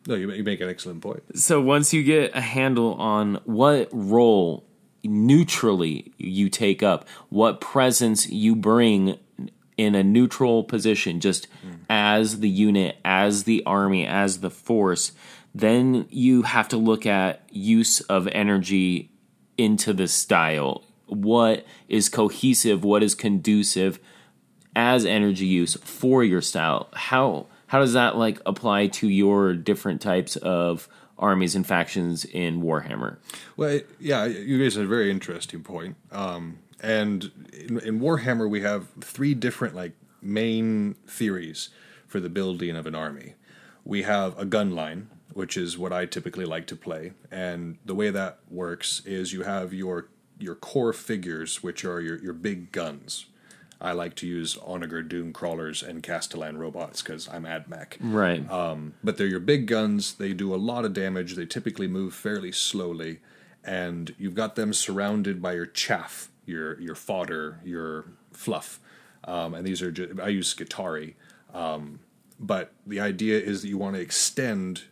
no, 0.07 0.15
you, 0.15 0.31
you 0.31 0.43
make 0.43 0.61
an 0.61 0.69
excellent 0.69 1.01
point. 1.01 1.23
so 1.37 1.61
once 1.61 1.93
you 1.93 2.03
get 2.03 2.35
a 2.35 2.41
handle 2.41 2.93
on 2.95 3.35
what 3.43 3.89
role 3.91 4.65
neutrally 5.03 6.13
you 6.17 6.49
take 6.49 6.81
up, 6.81 7.07
what 7.29 7.61
presence 7.61 8.29
you 8.29 8.55
bring 8.55 9.17
in 9.77 9.93
a 9.95 10.03
neutral 10.03 10.63
position, 10.63 11.19
just 11.19 11.47
as 11.89 12.39
the 12.39 12.49
unit, 12.49 12.97
as 13.05 13.43
the 13.43 13.63
army, 13.65 14.05
as 14.07 14.39
the 14.39 14.49
force, 14.49 15.11
then 15.53 16.07
you 16.09 16.41
have 16.43 16.67
to 16.67 16.77
look 16.77 17.05
at 17.05 17.43
use 17.51 18.01
of 18.01 18.27
energy 18.29 19.11
into 19.57 19.93
the 19.93 20.07
style. 20.07 20.83
What 21.07 21.65
is 21.87 22.09
cohesive? 22.09 22.83
What 22.83 23.03
is 23.03 23.15
conducive 23.15 23.99
as 24.75 25.05
energy 25.05 25.45
use 25.45 25.75
for 25.75 26.23
your 26.23 26.41
style? 26.41 26.89
How 26.93 27.47
how 27.67 27.79
does 27.79 27.93
that 27.93 28.17
like 28.17 28.39
apply 28.45 28.87
to 28.87 29.09
your 29.09 29.53
different 29.53 30.01
types 30.01 30.35
of 30.37 30.87
armies 31.17 31.55
and 31.55 31.65
factions 31.65 32.25
in 32.25 32.61
Warhammer? 32.61 33.17
Well, 33.55 33.81
yeah, 33.99 34.25
you 34.25 34.61
had 34.63 34.77
a 34.77 34.85
very 34.85 35.11
interesting 35.11 35.63
point. 35.63 35.95
Um, 36.11 36.59
and 36.79 37.31
in, 37.53 37.79
in 37.79 37.99
Warhammer, 37.99 38.49
we 38.49 38.61
have 38.61 38.87
three 39.01 39.33
different 39.33 39.75
like 39.75 39.93
main 40.21 40.95
theories 41.07 41.69
for 42.07 42.19
the 42.19 42.29
building 42.29 42.75
of 42.75 42.85
an 42.85 42.95
army. 42.95 43.33
We 43.83 44.03
have 44.03 44.37
a 44.37 44.45
gun 44.45 44.71
line, 44.71 45.09
which 45.33 45.57
is 45.57 45.77
what 45.77 45.91
I 45.91 46.05
typically 46.05 46.45
like 46.45 46.67
to 46.67 46.75
play, 46.75 47.13
and 47.31 47.77
the 47.85 47.95
way 47.95 48.09
that 48.09 48.39
works 48.49 49.01
is 49.05 49.33
you 49.33 49.43
have 49.43 49.73
your 49.73 50.07
your 50.39 50.55
core 50.55 50.93
figures, 50.93 51.63
which 51.63 51.83
are 51.85 52.01
your 52.01 52.21
your 52.21 52.33
big 52.33 52.71
guns. 52.71 53.25
I 53.79 53.91
like 53.91 54.15
to 54.15 54.27
use 54.27 54.57
Onager 54.65 55.03
Dunecrawlers 55.03 55.87
and 55.87 56.01
Kastelan 56.01 56.57
robots 56.57 57.03
because 57.03 57.29
I'm 57.29 57.43
AdMech. 57.43 57.97
Right. 57.99 58.49
Um, 58.49 58.95
but 59.03 59.17
they're 59.17 59.27
your 59.27 59.39
big 59.39 59.67
guns. 59.67 60.15
They 60.15 60.33
do 60.33 60.53
a 60.53 60.57
lot 60.57 60.83
of 60.83 60.93
damage. 60.93 61.35
They 61.35 61.45
typically 61.45 61.87
move 61.87 62.15
fairly 62.15 62.51
slowly, 62.51 63.19
and 63.63 64.15
you've 64.17 64.33
got 64.33 64.55
them 64.55 64.73
surrounded 64.73 65.41
by 65.41 65.53
your 65.53 65.67
chaff, 65.67 66.29
your 66.45 66.79
your 66.79 66.95
fodder, 66.95 67.59
your 67.63 68.05
fluff. 68.31 68.79
Um, 69.23 69.53
and 69.53 69.67
these 69.67 69.81
are 69.81 69.91
just, 69.91 70.19
I 70.19 70.29
use 70.29 70.53
Skitarii, 70.55 71.15
um, 71.53 71.99
but 72.39 72.71
the 72.85 72.99
idea 72.99 73.39
is 73.39 73.61
that 73.61 73.67
you 73.67 73.77
want 73.77 73.95
to 73.95 74.01
extend 74.01 74.83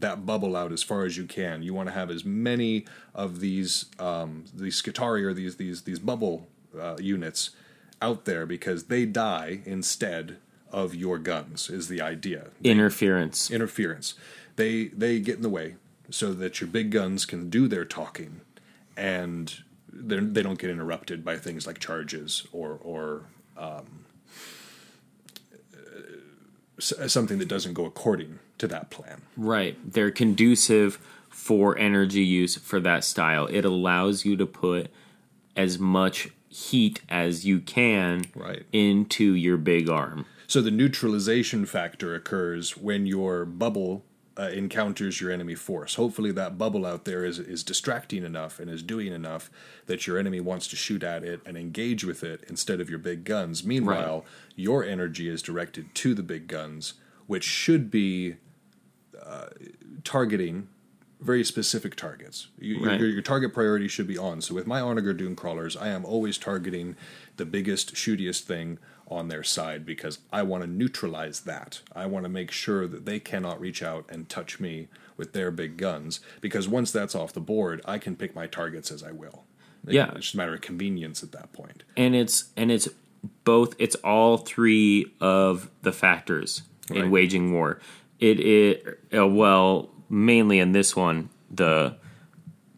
that 0.00 0.26
bubble 0.26 0.56
out 0.56 0.72
as 0.72 0.82
far 0.82 1.04
as 1.04 1.16
you 1.16 1.24
can. 1.24 1.62
You 1.62 1.74
want 1.74 1.88
to 1.88 1.92
have 1.94 2.10
as 2.10 2.24
many 2.24 2.84
of 3.14 3.40
these 3.40 3.86
um, 3.98 4.44
these 4.54 4.80
Skitarii 4.80 5.22
or 5.24 5.32
these 5.34 5.56
these 5.56 5.82
these 5.82 5.98
bubble 5.98 6.48
uh, 6.78 6.96
units 7.00 7.50
out 8.02 8.24
there 8.24 8.46
because 8.46 8.84
they 8.84 9.04
die 9.06 9.60
instead 9.64 10.36
of 10.72 10.94
your 10.94 11.18
guns. 11.18 11.68
Is 11.70 11.88
the 11.88 12.00
idea 12.00 12.48
Interference. 12.64 13.50
interference. 13.50 14.14
They 14.56 14.86
they 14.88 15.20
get 15.20 15.36
in 15.36 15.42
the 15.42 15.48
way 15.48 15.76
so 16.10 16.32
that 16.34 16.60
your 16.60 16.68
big 16.68 16.90
guns 16.90 17.24
can 17.24 17.48
do 17.50 17.68
their 17.68 17.84
talking, 17.84 18.40
and 18.96 19.62
they're- 19.92 20.20
don't 20.20 20.58
get 20.58 20.70
interrupted 20.70 21.24
by 21.24 21.36
things 21.36 21.66
like 21.66 21.78
charges 21.78 22.46
or 22.52 22.78
or 22.82 23.22
um, 23.56 24.04
something 26.78 27.38
that 27.38 27.48
doesn't 27.48 27.74
go 27.74 27.84
according 27.84 28.38
to 28.60 28.68
that 28.68 28.90
plan. 28.90 29.22
Right. 29.36 29.76
They're 29.84 30.10
conducive 30.10 30.98
for 31.28 31.76
energy 31.78 32.22
use 32.24 32.56
for 32.56 32.80
that 32.80 33.04
style. 33.04 33.46
It 33.46 33.64
allows 33.64 34.24
you 34.24 34.36
to 34.36 34.46
put 34.46 34.90
as 35.56 35.78
much 35.78 36.28
heat 36.48 37.00
as 37.08 37.44
you 37.44 37.60
can 37.60 38.24
Right. 38.34 38.64
into 38.72 39.34
your 39.34 39.56
big 39.56 39.88
arm. 39.88 40.26
So 40.46 40.60
the 40.60 40.70
neutralization 40.70 41.64
factor 41.64 42.14
occurs 42.14 42.76
when 42.76 43.06
your 43.06 43.44
bubble 43.44 44.04
uh, 44.38 44.44
encounters 44.44 45.20
your 45.20 45.30
enemy 45.30 45.54
force. 45.54 45.96
Hopefully, 45.96 46.32
that 46.32 46.56
bubble 46.56 46.86
out 46.86 47.04
there 47.04 47.24
is 47.24 47.38
is 47.38 47.62
distracting 47.62 48.24
enough 48.24 48.58
and 48.58 48.70
is 48.70 48.82
doing 48.82 49.12
enough 49.12 49.50
that 49.86 50.06
your 50.06 50.16
enemy 50.18 50.40
wants 50.40 50.66
to 50.68 50.76
shoot 50.76 51.02
at 51.02 51.22
it 51.24 51.40
and 51.44 51.58
engage 51.58 52.04
with 52.04 52.22
it 52.24 52.42
instead 52.48 52.80
of 52.80 52.88
your 52.88 52.98
big 52.98 53.24
guns. 53.24 53.64
Meanwhile, 53.64 54.24
your 54.56 54.82
energy 54.82 55.28
is 55.28 55.42
directed 55.42 55.94
to 55.96 56.14
the 56.14 56.22
big 56.22 56.46
guns, 56.46 56.94
which 57.26 57.44
should 57.44 57.90
be 57.90 58.36
uh, 59.30 59.46
targeting 60.04 60.68
very 61.20 61.44
specific 61.44 61.96
targets. 61.96 62.48
You, 62.58 62.84
Right. 62.84 62.98
your, 62.98 63.08
your 63.08 63.22
target 63.22 63.52
priority 63.52 63.88
should 63.88 64.06
be 64.06 64.16
on. 64.16 64.40
So 64.40 64.54
with 64.54 64.66
my 64.66 64.80
Onager 64.80 65.12
Dune 65.12 65.36
crawlers, 65.36 65.76
I 65.76 65.88
am 65.88 66.04
always 66.04 66.38
targeting 66.38 66.96
the 67.36 67.44
biggest, 67.44 67.94
shootiest 67.94 68.40
thing 68.44 68.78
on 69.06 69.28
their 69.28 69.42
side 69.42 69.84
because 69.84 70.20
I 70.32 70.42
want 70.42 70.62
to 70.64 70.70
neutralize 70.70 71.40
that. 71.40 71.80
I 71.94 72.06
want 72.06 72.24
to 72.24 72.30
make 72.30 72.50
sure 72.50 72.86
that 72.86 73.04
they 73.04 73.20
cannot 73.20 73.60
reach 73.60 73.82
out 73.82 74.06
and 74.08 74.28
touch 74.30 74.60
me 74.60 74.88
with 75.18 75.32
their 75.34 75.50
big 75.50 75.76
guns 75.76 76.20
because 76.40 76.68
once 76.68 76.90
that's 76.90 77.14
off 77.14 77.32
the 77.34 77.40
board, 77.40 77.82
I 77.84 77.98
can 77.98 78.16
pick 78.16 78.34
my 78.34 78.46
targets 78.46 78.90
as 78.90 79.02
I 79.02 79.12
will. 79.12 79.44
Yeah. 79.86 80.08
It's 80.12 80.20
just 80.20 80.34
a 80.34 80.36
matter 80.38 80.54
of 80.54 80.60
convenience 80.62 81.22
at 81.22 81.32
that 81.32 81.52
point. 81.52 81.82
and 81.96 82.14
it's 82.14 82.44
and 82.56 82.70
it's 82.70 82.88
both 83.44 83.74
it's 83.78 83.96
all 83.96 84.38
three 84.38 85.12
of 85.20 85.70
the 85.82 85.92
factors 85.92 86.62
in 86.90 87.10
waging 87.10 87.52
war 87.52 87.78
it 88.20 88.38
it 88.40 88.98
uh, 89.16 89.26
well 89.26 89.90
mainly 90.08 90.58
in 90.58 90.72
this 90.72 90.94
one 90.94 91.30
the 91.50 91.96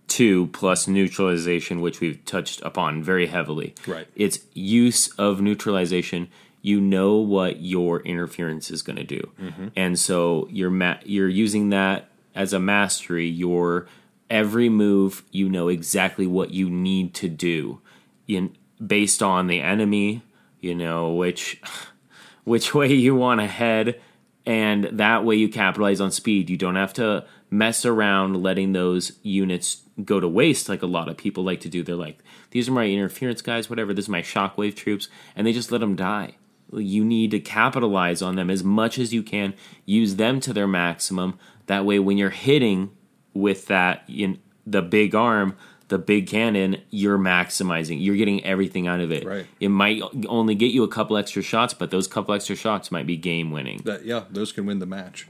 two 0.09 0.47
plus 0.49 0.87
neutralization 0.87 1.81
which 1.81 2.01
we've 2.01 2.25
touched 2.25 2.61
upon 2.63 3.03
very 3.03 3.27
heavily. 3.27 3.75
Right. 3.87 4.07
it's 4.15 4.41
use 4.55 5.09
of 5.19 5.41
neutralization. 5.41 6.29
You 6.65 6.81
know 6.81 7.17
what 7.17 7.61
your 7.61 8.01
interference 8.03 8.71
is 8.71 8.83
going 8.83 8.97
to 8.97 9.05
do 9.05 9.33
and 9.75 9.99
so 9.99 10.47
you're 10.51 10.71
ma- 10.71 10.99
you're 11.05 11.29
using 11.29 11.71
that 11.71 12.09
as 12.35 12.53
a 12.53 12.61
mastery. 12.61 13.27
Your 13.29 13.89
every 14.31 14.69
move 14.69 15.25
you 15.33 15.49
know 15.49 15.69
exactly 15.69 16.27
what 16.27 16.51
you 16.53 16.71
need 16.71 17.15
to 17.15 17.29
do. 17.29 17.81
In 18.29 18.57
based 18.85 19.23
on 19.23 19.47
the 19.49 19.61
enemy 19.61 20.23
you 20.61 20.75
know 20.75 21.11
which 21.11 21.61
which 22.45 22.75
way 22.75 22.93
you 22.93 23.15
want 23.15 23.41
to 23.41 23.47
head 23.47 24.01
and 24.45 24.85
that 24.85 25.25
way 25.25 25.37
you 25.37 25.49
capitalize 25.49 26.01
on 26.01 26.11
speed. 26.11 26.51
You 26.51 26.57
don't 26.57 26.77
have 26.77 26.93
to 26.95 27.25
mess 27.51 27.85
around 27.85 28.43
letting 28.43 28.73
those 28.73 29.13
units 29.23 29.83
go 30.05 30.19
to 30.19 30.29
waste 30.29 30.69
like 30.69 30.83
a 30.83 30.87
lot 30.87 31.09
of 31.09 31.17
people 31.17 31.45
like 31.45 31.61
to 31.61 31.69
do. 31.69 31.83
They're 31.83 31.95
like 31.95 32.19
these 32.51 32.69
are 32.69 32.73
my 32.73 32.87
interference 32.87 33.43
guys 33.43 33.71
whatever. 33.71 33.93
This 33.93 34.07
is 34.07 34.09
my 34.09 34.23
shockwave 34.23 34.75
troops. 34.75 35.09
And 35.37 35.47
they 35.47 35.53
just 35.53 35.71
let 35.71 35.81
them 35.81 35.97
die. 35.97 36.37
You 36.73 37.05
need 37.05 37.31
to 37.33 37.41
capitalize 37.41 38.23
on 38.23 38.37
them 38.37 38.49
as 38.49 38.65
much 38.65 38.99
as 38.99 39.13
you 39.13 39.23
can. 39.23 39.55
Use 39.85 40.17
them 40.17 40.41
to 40.41 40.53
their 40.53 40.67
maximum. 40.67 41.39
That 41.67 41.85
way 41.85 41.99
when 41.99 42.17
you're 42.17 42.31
hitting 42.31 42.91
with 43.35 43.67
that 43.67 44.05
in 44.09 44.41
the 44.67 44.83
big 44.83 45.15
arm 45.15 45.57
the 45.93 45.99
big 45.99 46.27
cannon 46.27 46.77
you're 46.91 47.19
maximizing 47.19 48.03
you're 48.05 48.17
getting 48.17 48.43
everything 48.45 48.89
out 48.89 48.99
of 49.01 49.13
it 49.13 49.25
Right. 49.27 49.47
it 49.61 49.69
might 49.69 50.01
only 50.27 50.55
get 50.55 50.73
you 50.73 50.83
a 50.83 50.89
couple 50.89 51.17
extra 51.17 51.43
shots 51.43 51.75
but 51.75 51.91
those 51.91 52.07
couple 52.09 52.35
extra 52.35 52.57
shots 52.57 52.91
might 52.91 53.07
be 53.07 53.17
game 53.17 53.51
winning 53.51 53.81
yeah, 54.03 54.25
those 54.31 54.53
can 54.53 54.65
win 54.67 54.79
the 54.79 54.87
match. 54.87 55.29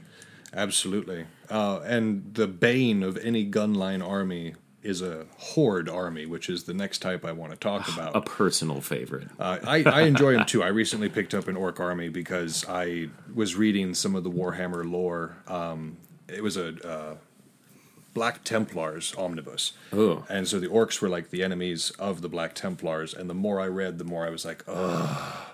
Absolutely. 0.55 1.25
Uh, 1.49 1.79
and 1.83 2.33
the 2.35 2.47
bane 2.47 3.03
of 3.03 3.17
any 3.17 3.49
gunline 3.49 4.07
army 4.07 4.53
is 4.81 5.01
a 5.01 5.25
horde 5.37 5.89
army, 5.89 6.25
which 6.25 6.49
is 6.49 6.65
the 6.65 6.73
next 6.73 6.99
type 6.99 7.25
I 7.25 7.31
want 7.31 7.51
to 7.53 7.57
talk 7.57 7.87
about. 7.93 8.15
a 8.15 8.21
personal 8.21 8.81
favorite 8.81 9.27
Uh, 9.39 9.57
I, 9.65 9.83
I 9.83 10.01
enjoy 10.01 10.33
them 10.33 10.45
too. 10.45 10.61
I 10.63 10.67
recently 10.67 11.09
picked 11.09 11.33
up 11.33 11.47
an 11.47 11.55
orc 11.57 11.79
army 11.79 12.09
because 12.09 12.65
I 12.67 13.09
was 13.33 13.55
reading 13.55 13.93
some 13.93 14.15
of 14.15 14.23
the 14.23 14.31
Warhammer 14.31 14.89
lore. 14.89 15.35
Um, 15.47 15.97
it 16.27 16.43
was 16.43 16.57
a 16.57 16.67
uh, 16.87 17.15
Black 18.13 18.43
Templars 18.43 19.13
omnibus. 19.17 19.73
Oh. 19.91 20.25
And 20.29 20.47
so 20.47 20.59
the 20.59 20.67
orcs 20.67 21.01
were 21.01 21.09
like 21.09 21.29
the 21.29 21.43
enemies 21.43 21.91
of 21.99 22.21
the 22.21 22.29
Black 22.29 22.53
Templars. 22.53 23.13
And 23.13 23.29
the 23.29 23.33
more 23.33 23.59
I 23.59 23.67
read, 23.67 23.97
the 23.97 24.03
more 24.03 24.25
I 24.25 24.29
was 24.29 24.45
like, 24.45 24.63
oh, 24.67 25.53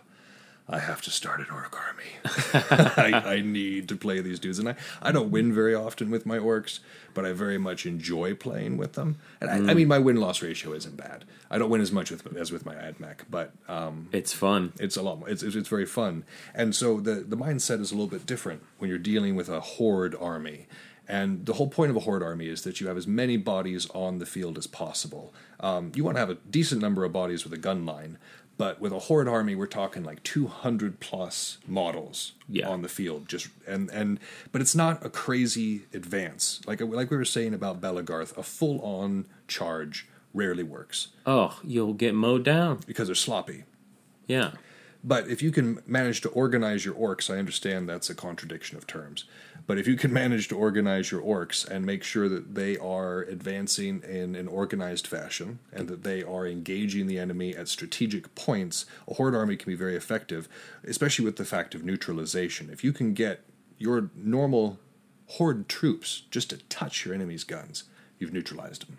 I 0.71 0.77
have 0.77 1.01
to 1.03 1.09
start 1.11 1.39
an 1.39 1.47
orc 1.51 1.75
army. 1.75 2.03
I, 3.25 3.35
I 3.37 3.41
need 3.41 3.89
to 3.89 3.95
play 3.95 4.21
these 4.21 4.39
dudes. 4.39 4.59
And 4.59 4.69
I, 4.69 4.75
I 5.01 5.11
don't 5.11 5.31
win 5.31 5.51
very 5.51 5.73
often 5.73 6.11
with 6.11 6.27
my 6.27 6.37
orcs, 6.37 6.79
but 7.15 7.25
I 7.25 7.31
very 7.33 7.57
much 7.57 7.87
enjoy 7.87 8.35
playing 8.35 8.77
with 8.77 8.93
them. 8.93 9.17
And 9.41 9.49
I, 9.49 9.71
I 9.71 9.73
mean, 9.73 9.87
my 9.87 9.97
win 9.97 10.17
loss 10.17 10.43
ratio 10.43 10.73
isn't 10.73 10.95
bad. 10.95 11.25
I 11.49 11.57
don't 11.57 11.71
win 11.71 11.81
as 11.81 11.91
much 11.91 12.11
with, 12.11 12.37
as 12.37 12.51
with 12.51 12.65
my 12.65 12.75
AdMech, 12.75 13.21
but 13.29 13.51
um, 13.67 14.09
it's 14.11 14.33
fun 14.33 14.73
it's 14.79 14.95
a 14.95 15.01
lot. 15.01 15.19
More, 15.19 15.29
it's, 15.29 15.41
it's 15.41 15.55
it's 15.55 15.69
very 15.69 15.87
fun, 15.87 16.23
and 16.53 16.75
so 16.75 16.99
the 16.99 17.15
the 17.15 17.35
mindset 17.35 17.81
is 17.81 17.91
a 17.91 17.95
little 17.95 18.07
bit 18.07 18.27
different 18.27 18.61
when 18.77 18.89
you're 18.89 18.99
dealing 18.99 19.35
with 19.35 19.49
a 19.49 19.59
horde 19.59 20.15
army. 20.19 20.67
And 21.09 21.45
the 21.47 21.53
whole 21.53 21.67
point 21.67 21.89
of 21.89 21.97
a 21.97 22.01
horde 22.01 22.21
army 22.21 22.47
is 22.47 22.61
that 22.61 22.79
you 22.79 22.87
have 22.87 22.95
as 22.95 23.07
many 23.07 23.35
bodies 23.35 23.89
on 23.95 24.19
the 24.19 24.27
field 24.27 24.57
as 24.59 24.67
possible. 24.67 25.33
Um, 25.59 25.91
you 25.95 26.03
want 26.03 26.15
to 26.17 26.19
have 26.19 26.29
a 26.29 26.35
decent 26.35 26.81
number 26.81 27.03
of 27.03 27.11
bodies 27.11 27.43
with 27.43 27.51
a 27.51 27.57
gun 27.57 27.83
line, 27.83 28.19
but 28.57 28.79
with 28.79 28.91
a 28.93 28.99
horde 28.99 29.27
army, 29.27 29.55
we're 29.55 29.65
talking 29.65 30.03
like 30.03 30.21
200 30.23 30.99
plus 30.99 31.57
models 31.67 32.33
Yeah. 32.47 32.69
on 32.69 32.83
the 32.83 32.89
field. 32.89 33.27
Just 33.27 33.47
and 33.67 33.89
and 33.89 34.19
but 34.51 34.61
it's 34.61 34.75
not 34.75 35.03
a 35.03 35.09
crazy 35.09 35.85
advance. 35.95 36.61
Like 36.67 36.79
like 36.79 37.09
we 37.09 37.17
were 37.17 37.25
saying 37.25 37.55
about 37.55 37.81
Belegarth, 37.81 38.37
a 38.37 38.43
full 38.43 38.79
on 38.81 39.25
charge 39.47 40.07
rarely 40.31 40.61
works 40.61 41.07
oh 41.25 41.59
you'll 41.63 41.91
get 41.95 42.13
mowed 42.13 42.43
down 42.45 42.79
because 42.85 43.07
they're 43.07 43.15
sloppy. 43.15 43.63
yeah 44.27 44.51
But 45.03 45.27
if 45.27 45.41
you 45.41 45.49
can 45.51 45.79
manage 45.87 46.21
to 46.21 46.29
organize 46.29 46.85
your 46.85 46.93
orcs, 46.93 47.33
I 47.33 47.39
understand 47.39 47.89
that's 47.89 48.11
a 48.11 48.15
contradiction 48.15 48.77
of 48.77 48.85
terms. 48.85 49.23
But 49.69 49.77
if 49.77 49.87
you 49.87 49.95
can 49.97 50.11
manage 50.23 50.47
to 50.47 50.57
organize 50.57 51.11
your 51.11 51.21
orcs 51.21 51.63
and 51.63 51.85
make 51.85 52.03
sure 52.03 52.27
that 52.27 52.55
they 52.55 52.75
are 52.77 53.21
advancing 53.21 54.01
in 54.01 54.35
an 54.35 54.47
organized 54.47 55.05
fashion 55.05 55.59
and 55.71 55.87
that 55.89 56.03
they 56.03 56.23
are 56.23 56.47
engaging 56.47 57.05
the 57.05 57.19
enemy 57.19 57.55
at 57.55 57.67
strategic 57.67 58.33
points, 58.33 58.87
a 59.07 59.13
horde 59.13 59.35
army 59.35 59.55
can 59.55 59.71
be 59.71 59.75
very 59.75 59.95
effective, 59.95 60.49
especially 60.83 61.23
with 61.23 61.35
the 61.35 61.45
fact 61.45 61.75
of 61.75 61.85
neutralization. 61.85 62.71
If 62.71 62.83
you 62.83 62.91
can 62.91 63.13
get 63.13 63.41
your 63.77 64.09
normal 64.15 64.79
horde 65.27 65.69
troops 65.69 66.23
just 66.31 66.49
to 66.49 66.57
touch 66.57 67.05
your 67.05 67.13
enemy's 67.13 67.43
guns, 67.43 67.83
you've 68.17 68.33
neutralized 68.33 68.87
them. 68.87 68.97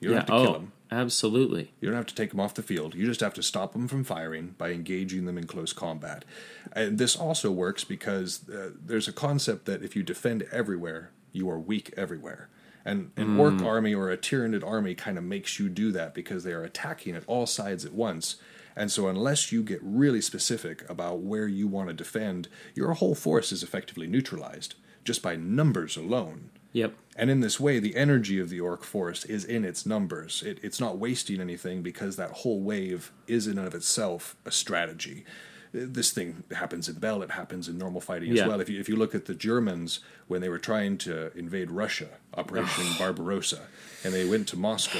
You 0.00 0.08
don't 0.08 0.16
yeah 0.16 0.20
have 0.20 0.26
to 0.26 0.32
kill 0.32 0.50
oh 0.50 0.52
them. 0.52 0.72
Absolutely 0.90 1.72
You 1.80 1.88
don't 1.88 1.96
have 1.96 2.06
to 2.06 2.14
take 2.14 2.30
them 2.30 2.40
off 2.40 2.54
the 2.54 2.62
field. 2.62 2.94
You 2.94 3.06
just 3.06 3.20
have 3.20 3.34
to 3.34 3.42
stop 3.42 3.72
them 3.72 3.88
from 3.88 4.04
firing 4.04 4.54
by 4.58 4.70
engaging 4.70 5.24
them 5.24 5.38
in 5.38 5.46
close 5.46 5.72
combat. 5.72 6.24
And 6.72 6.98
this 6.98 7.16
also 7.16 7.50
works 7.50 7.84
because 7.84 8.48
uh, 8.48 8.70
there's 8.84 9.08
a 9.08 9.12
concept 9.12 9.66
that 9.66 9.82
if 9.82 9.94
you 9.94 10.02
defend 10.02 10.44
everywhere, 10.52 11.10
you 11.32 11.48
are 11.50 11.58
weak 11.58 11.92
everywhere. 11.96 12.48
And 12.84 13.10
an 13.16 13.38
orc 13.38 13.60
army 13.62 13.94
or 13.94 14.10
a 14.10 14.16
Tyranid 14.16 14.66
army 14.66 14.94
kind 14.94 15.18
of 15.18 15.24
makes 15.24 15.58
you 15.60 15.68
do 15.68 15.92
that 15.92 16.14
because 16.14 16.44
they 16.44 16.52
are 16.52 16.64
attacking 16.64 17.14
at 17.14 17.24
all 17.26 17.46
sides 17.46 17.84
at 17.84 17.92
once. 17.92 18.36
And 18.74 18.90
so, 18.90 19.08
unless 19.08 19.52
you 19.52 19.62
get 19.62 19.80
really 19.82 20.22
specific 20.22 20.88
about 20.88 21.18
where 21.20 21.46
you 21.46 21.66
want 21.66 21.88
to 21.88 21.94
defend, 21.94 22.48
your 22.74 22.94
whole 22.94 23.14
force 23.14 23.52
is 23.52 23.62
effectively 23.62 24.06
neutralized 24.06 24.76
just 25.04 25.22
by 25.22 25.36
numbers 25.36 25.96
alone. 25.96 26.50
Yep 26.72 26.94
And 27.16 27.30
in 27.30 27.40
this 27.40 27.58
way, 27.60 27.78
the 27.80 27.96
energy 27.96 28.38
of 28.40 28.48
the 28.48 28.60
orc 28.60 28.82
force 28.84 29.24
is 29.26 29.44
in 29.44 29.64
its 29.64 29.84
numbers. 29.84 30.42
It, 30.42 30.58
it's 30.62 30.80
not 30.80 30.98
wasting 30.98 31.40
anything 31.40 31.82
because 31.82 32.16
that 32.16 32.30
whole 32.30 32.60
wave 32.60 33.12
is 33.26 33.46
in 33.46 33.58
and 33.58 33.66
of 33.66 33.74
itself 33.74 34.36
a 34.46 34.50
strategy. 34.50 35.24
This 35.72 36.10
thing 36.10 36.42
happens 36.50 36.88
in 36.88 36.96
Bell, 36.96 37.22
it 37.22 37.32
happens 37.32 37.68
in 37.68 37.78
normal 37.78 38.00
fighting 38.00 38.32
Yeah. 38.32 38.42
as 38.42 38.48
well. 38.48 38.60
If 38.60 38.68
you, 38.68 38.80
if 38.80 38.88
you 38.88 38.96
look 38.96 39.14
at 39.14 39.26
the 39.26 39.34
Germans 39.34 40.00
when 40.28 40.40
they 40.40 40.48
were 40.48 40.58
trying 40.58 40.96
to 40.98 41.36
invade 41.36 41.70
Russia, 41.70 42.08
Operation 42.36 42.84
Barbarossa, 42.98 43.62
and 44.02 44.12
they 44.14 44.24
went 44.24 44.48
to 44.48 44.56
Moscow, 44.56 44.98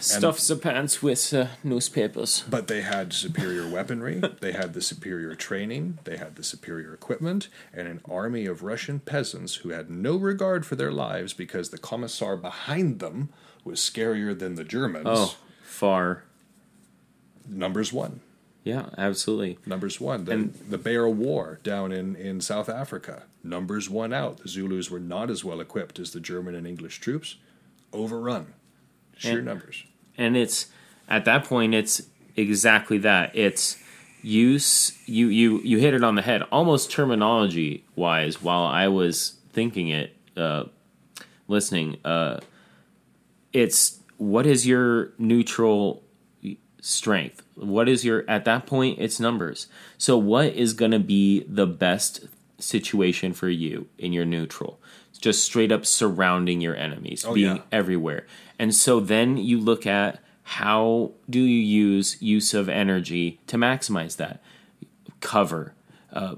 stuff 0.00 0.38
the 0.46 0.56
pants 0.56 1.02
with 1.02 1.32
uh, 1.34 1.46
newspapers 1.64 2.44
but 2.48 2.66
they 2.68 2.82
had 2.82 3.12
superior 3.12 3.68
weaponry, 3.68 4.20
they 4.40 4.52
had 4.52 4.74
the 4.74 4.80
superior 4.82 5.34
training, 5.34 5.98
they 6.04 6.16
had 6.16 6.36
the 6.36 6.42
superior 6.42 6.92
equipment, 6.94 7.48
and 7.72 7.86
an 7.88 8.00
army 8.10 8.46
of 8.46 8.62
Russian 8.62 9.00
peasants 9.00 9.56
who 9.56 9.68
had 9.70 9.90
no 9.90 10.16
regard 10.16 10.64
for 10.66 10.76
their 10.76 10.92
lives 10.92 11.32
because 11.32 11.70
the 11.70 11.78
commissar 11.78 12.36
behind 12.36 12.98
them 12.98 13.28
was 13.64 13.78
scarier 13.80 14.36
than 14.38 14.54
the 14.54 14.64
Germans. 14.64 15.06
oh 15.08 15.36
far 15.62 16.24
Numbers 17.48 17.92
one. 17.92 18.20
yeah 18.64 18.86
absolutely 18.98 19.58
Numbers 19.66 20.00
one. 20.00 20.24
The, 20.24 20.32
And- 20.32 20.54
the 20.54 20.78
Boer 20.78 21.08
War 21.08 21.58
down 21.62 21.92
in, 21.92 22.16
in 22.16 22.40
South 22.40 22.68
Africa. 22.68 23.24
Numbers 23.42 23.88
one 23.88 24.12
out. 24.12 24.38
The 24.38 24.48
Zulus 24.48 24.90
were 24.90 25.00
not 25.00 25.30
as 25.30 25.44
well 25.44 25.60
equipped 25.60 25.98
as 25.98 26.10
the 26.12 26.20
German 26.20 26.54
and 26.54 26.66
English 26.66 27.00
troops. 27.00 27.36
Overrun. 27.92 28.52
Sheer 29.16 29.38
And- 29.38 29.46
numbers. 29.46 29.84
And 30.18 30.36
it's 30.36 30.66
at 31.08 31.24
that 31.24 31.44
point 31.44 31.74
it's 31.74 32.02
exactly 32.36 32.98
that 32.98 33.34
it's 33.34 33.76
use 34.22 34.98
you 35.06 35.28
you 35.28 35.60
you 35.60 35.78
hit 35.78 35.94
it 35.94 36.04
on 36.04 36.14
the 36.14 36.22
head 36.22 36.42
almost 36.52 36.90
terminology 36.90 37.84
wise 37.96 38.42
while 38.42 38.64
i 38.64 38.86
was 38.86 39.36
thinking 39.52 39.88
it 39.88 40.14
uh 40.36 40.64
listening 41.48 41.96
uh 42.04 42.38
it's 43.52 43.98
what 44.18 44.46
is 44.46 44.66
your 44.66 45.12
neutral 45.18 46.02
strength. 46.82 47.42
What 47.56 47.88
is 47.88 48.04
your 48.04 48.24
at 48.28 48.44
that 48.46 48.66
point 48.66 48.98
it's 48.98 49.20
numbers. 49.20 49.66
So 49.98 50.16
what 50.16 50.54
is 50.54 50.72
going 50.72 50.92
to 50.92 50.98
be 50.98 51.44
the 51.48 51.66
best 51.66 52.24
situation 52.58 53.32
for 53.32 53.48
you 53.48 53.88
in 53.98 54.12
your 54.12 54.24
neutral? 54.24 54.80
Just 55.20 55.44
straight 55.44 55.70
up 55.72 55.84
surrounding 55.84 56.60
your 56.62 56.74
enemies, 56.76 57.24
Oh, 57.26 57.34
being 57.34 57.56
yeah. 57.56 57.62
everywhere. 57.72 58.26
And 58.60 58.74
so 58.74 59.00
then 59.00 59.38
you 59.38 59.58
look 59.58 59.86
at 59.86 60.22
how 60.42 61.12
do 61.30 61.40
you 61.40 61.60
use 61.60 62.20
use 62.20 62.52
of 62.52 62.68
energy 62.68 63.40
to 63.46 63.56
maximize 63.56 64.18
that? 64.18 64.42
Cover, 65.20 65.72
uh, 66.12 66.34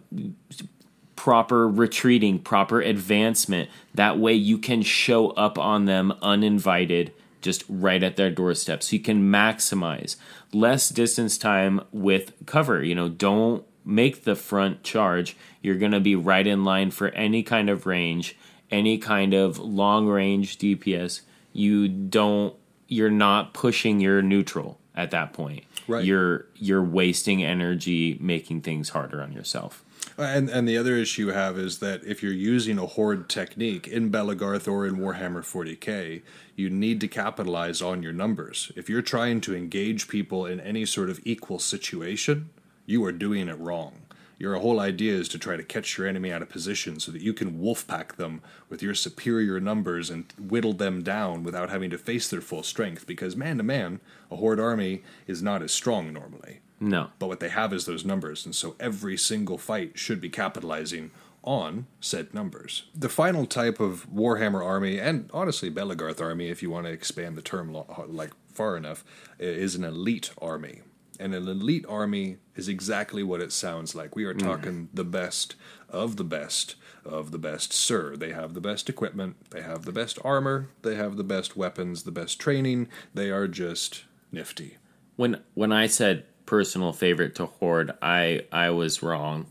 proper 1.16 1.68
retreating, 1.68 2.38
proper 2.38 2.80
advancement. 2.80 3.68
That 3.92 4.20
way 4.20 4.34
you 4.34 4.56
can 4.56 4.82
show 4.82 5.30
up 5.30 5.58
on 5.58 5.86
them 5.86 6.12
uninvited, 6.22 7.12
just 7.40 7.64
right 7.68 8.04
at 8.04 8.14
their 8.14 8.30
doorstep. 8.30 8.84
So 8.84 8.94
you 8.94 9.02
can 9.02 9.22
maximize 9.22 10.14
less 10.52 10.90
distance 10.90 11.36
time 11.36 11.80
with 11.90 12.34
cover. 12.46 12.84
You 12.84 12.94
know, 12.94 13.08
don't 13.08 13.64
make 13.84 14.22
the 14.22 14.36
front 14.36 14.84
charge. 14.84 15.36
You're 15.60 15.74
going 15.74 15.90
to 15.90 15.98
be 15.98 16.14
right 16.14 16.46
in 16.46 16.62
line 16.62 16.92
for 16.92 17.08
any 17.08 17.42
kind 17.42 17.68
of 17.68 17.84
range, 17.84 18.36
any 18.70 18.96
kind 18.96 19.34
of 19.34 19.58
long 19.58 20.06
range 20.06 20.58
DPS. 20.58 21.22
You 21.52 21.88
don't, 21.88 22.54
you're 22.88 23.10
not 23.10 23.54
pushing 23.54 24.00
your 24.00 24.22
neutral 24.22 24.78
at 24.94 25.10
that 25.10 25.32
point. 25.32 25.64
Right. 25.88 26.04
You're 26.04 26.46
you're 26.56 26.82
wasting 26.82 27.42
energy 27.42 28.16
making 28.20 28.62
things 28.62 28.90
harder 28.90 29.22
on 29.22 29.32
yourself. 29.32 29.84
And 30.18 30.48
and 30.50 30.68
the 30.68 30.76
other 30.76 30.96
issue 30.96 31.26
you 31.26 31.32
have 31.32 31.58
is 31.58 31.78
that 31.78 32.04
if 32.04 32.22
you're 32.22 32.32
using 32.32 32.78
a 32.78 32.86
horde 32.86 33.28
technique 33.28 33.88
in 33.88 34.10
Belegarth 34.10 34.70
or 34.70 34.86
in 34.86 34.96
Warhammer 34.96 35.42
40k, 35.42 36.22
you 36.54 36.70
need 36.70 37.00
to 37.00 37.08
capitalize 37.08 37.80
on 37.80 38.02
your 38.02 38.12
numbers. 38.12 38.70
If 38.76 38.88
you're 38.88 39.02
trying 39.02 39.40
to 39.42 39.56
engage 39.56 40.08
people 40.08 40.46
in 40.46 40.60
any 40.60 40.84
sort 40.84 41.10
of 41.10 41.20
equal 41.24 41.58
situation, 41.58 42.50
you 42.86 43.04
are 43.04 43.12
doing 43.12 43.48
it 43.48 43.58
wrong. 43.58 44.02
Your 44.38 44.56
whole 44.56 44.80
idea 44.80 45.14
is 45.14 45.28
to 45.28 45.38
try 45.38 45.56
to 45.56 45.62
catch 45.62 45.96
your 45.96 46.06
enemy 46.06 46.32
out 46.32 46.42
of 46.42 46.48
position 46.48 46.98
so 46.98 47.12
that 47.12 47.22
you 47.22 47.32
can 47.32 47.60
wolfpack 47.60 48.16
them 48.16 48.42
with 48.68 48.82
your 48.82 48.94
superior 48.94 49.60
numbers 49.60 50.10
and 50.10 50.32
whittle 50.38 50.72
them 50.72 51.02
down 51.02 51.42
without 51.44 51.70
having 51.70 51.90
to 51.90 51.98
face 51.98 52.28
their 52.28 52.40
full 52.40 52.62
strength. 52.62 53.06
Because 53.06 53.36
man 53.36 53.58
to 53.58 53.62
man, 53.62 54.00
a 54.30 54.36
horde 54.36 54.60
army 54.60 55.02
is 55.26 55.42
not 55.42 55.62
as 55.62 55.72
strong 55.72 56.12
normally. 56.12 56.60
No. 56.80 57.10
But 57.20 57.28
what 57.28 57.38
they 57.38 57.50
have 57.50 57.72
is 57.72 57.84
those 57.84 58.04
numbers, 58.04 58.44
and 58.44 58.54
so 58.54 58.74
every 58.80 59.16
single 59.16 59.56
fight 59.56 59.98
should 59.98 60.20
be 60.20 60.28
capitalizing 60.28 61.12
on 61.44 61.86
said 62.00 62.34
numbers. 62.34 62.84
The 62.94 63.08
final 63.08 63.46
type 63.46 63.80
of 63.80 64.08
Warhammer 64.12 64.64
army, 64.64 64.98
and 64.98 65.30
honestly 65.32 65.70
Belegarth 65.70 66.20
army, 66.20 66.48
if 66.48 66.62
you 66.62 66.70
want 66.70 66.86
to 66.86 66.92
expand 66.92 67.36
the 67.36 67.42
term 67.42 67.72
lo- 67.72 67.86
like 68.08 68.32
far 68.52 68.76
enough, 68.76 69.04
is 69.38 69.74
an 69.74 69.84
elite 69.84 70.32
army. 70.40 70.82
And 71.22 71.36
an 71.36 71.46
elite 71.46 71.86
army 71.88 72.38
is 72.56 72.68
exactly 72.68 73.22
what 73.22 73.40
it 73.40 73.52
sounds 73.52 73.94
like. 73.94 74.16
We 74.16 74.24
are 74.24 74.34
mm-hmm. 74.34 74.46
talking 74.46 74.88
the 74.92 75.04
best 75.04 75.54
of 75.88 76.16
the 76.16 76.24
best 76.24 76.74
of 77.04 77.30
the 77.30 77.38
best, 77.38 77.72
sir. 77.72 78.16
They 78.16 78.32
have 78.32 78.54
the 78.54 78.60
best 78.60 78.88
equipment, 78.88 79.36
they 79.50 79.62
have 79.62 79.84
the 79.84 79.92
best 79.92 80.18
armor, 80.24 80.68
they 80.82 80.96
have 80.96 81.16
the 81.16 81.24
best 81.24 81.56
weapons, 81.56 82.02
the 82.02 82.10
best 82.10 82.40
training. 82.40 82.88
They 83.14 83.30
are 83.30 83.46
just 83.46 84.04
nifty. 84.32 84.78
when 85.16 85.40
when 85.54 85.70
I 85.70 85.86
said 85.86 86.24
personal 86.44 86.92
favorite 86.92 87.36
to 87.36 87.46
Horde, 87.46 87.92
I 88.02 88.46
I 88.50 88.70
was 88.70 89.02
wrong. 89.02 89.46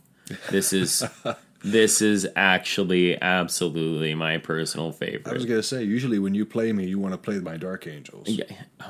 This 0.50 0.74
is 0.74 1.04
this 1.64 2.02
is 2.02 2.28
actually 2.36 3.22
absolutely 3.22 4.14
my 4.16 4.38
personal 4.38 4.92
favorite. 4.92 5.28
I 5.28 5.34
was 5.34 5.46
gonna 5.46 5.64
say, 5.64 5.84
usually 5.84 6.20
when 6.20 6.34
you 6.34 6.46
play 6.46 6.74
me, 6.74 6.88
you 6.88 7.00
want 7.00 7.14
to 7.14 7.18
play 7.18 7.40
my 7.40 7.58
Dark 7.58 7.88
Angels. 7.88 8.28
Yeah, 8.28 8.46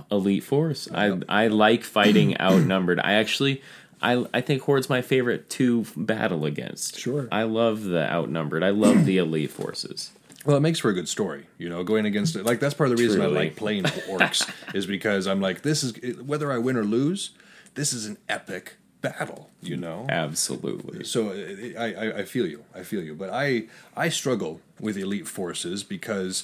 Elite 0.10 0.44
Force. 0.44 0.88
I 0.94 1.20
I 1.28 1.48
like 1.48 1.84
fighting 1.84 2.38
outnumbered. 2.40 3.00
I 3.00 3.14
actually 3.14 3.62
I 4.02 4.26
I 4.34 4.42
think 4.42 4.64
Horde's 4.64 4.90
my 4.90 5.02
favorite 5.02 5.50
to 5.52 5.86
battle 5.96 6.46
against. 6.46 6.98
Sure. 6.98 7.28
I 7.32 7.44
love 7.44 7.84
the 7.84 8.10
outnumbered. 8.10 8.64
I 8.64 8.70
love 8.70 9.06
the 9.06 9.18
elite 9.18 9.52
forces. 9.52 10.12
Well, 10.44 10.58
it 10.58 10.62
makes 10.62 10.80
for 10.80 10.90
a 10.90 10.94
good 10.94 11.08
story, 11.08 11.46
you 11.60 11.70
know, 11.70 11.84
going 11.84 12.08
against 12.08 12.36
it. 12.36 12.44
Like 12.44 12.60
that's 12.60 12.74
part 12.74 12.90
of 12.90 12.98
the 12.98 13.04
reason 13.04 13.22
I 13.22 13.28
like 13.28 13.56
playing 13.56 13.84
orcs 13.84 14.52
is 14.74 14.88
because 14.88 15.28
I'm 15.28 15.40
like, 15.40 15.62
this 15.62 15.84
is 15.84 16.20
whether 16.20 16.52
I 16.52 16.58
win 16.58 16.78
or 16.78 16.84
lose, 16.84 17.30
this 17.76 17.94
is 17.94 18.08
an 18.08 18.18
epic 18.28 18.78
battle, 19.02 19.50
you 19.62 19.78
know. 19.78 20.06
Absolutely. 20.10 21.04
So 21.04 21.30
uh, 21.30 21.80
I, 21.80 21.94
I, 21.94 22.18
I 22.20 22.26
feel 22.26 22.48
you, 22.48 22.64
I 22.76 22.84
feel 22.84 23.04
you, 23.04 23.16
but 23.16 23.30
I 23.30 23.66
I 23.96 24.10
struggle 24.10 24.62
with 24.80 24.98
elite 24.98 25.28
forces 25.28 25.84
because 25.84 26.44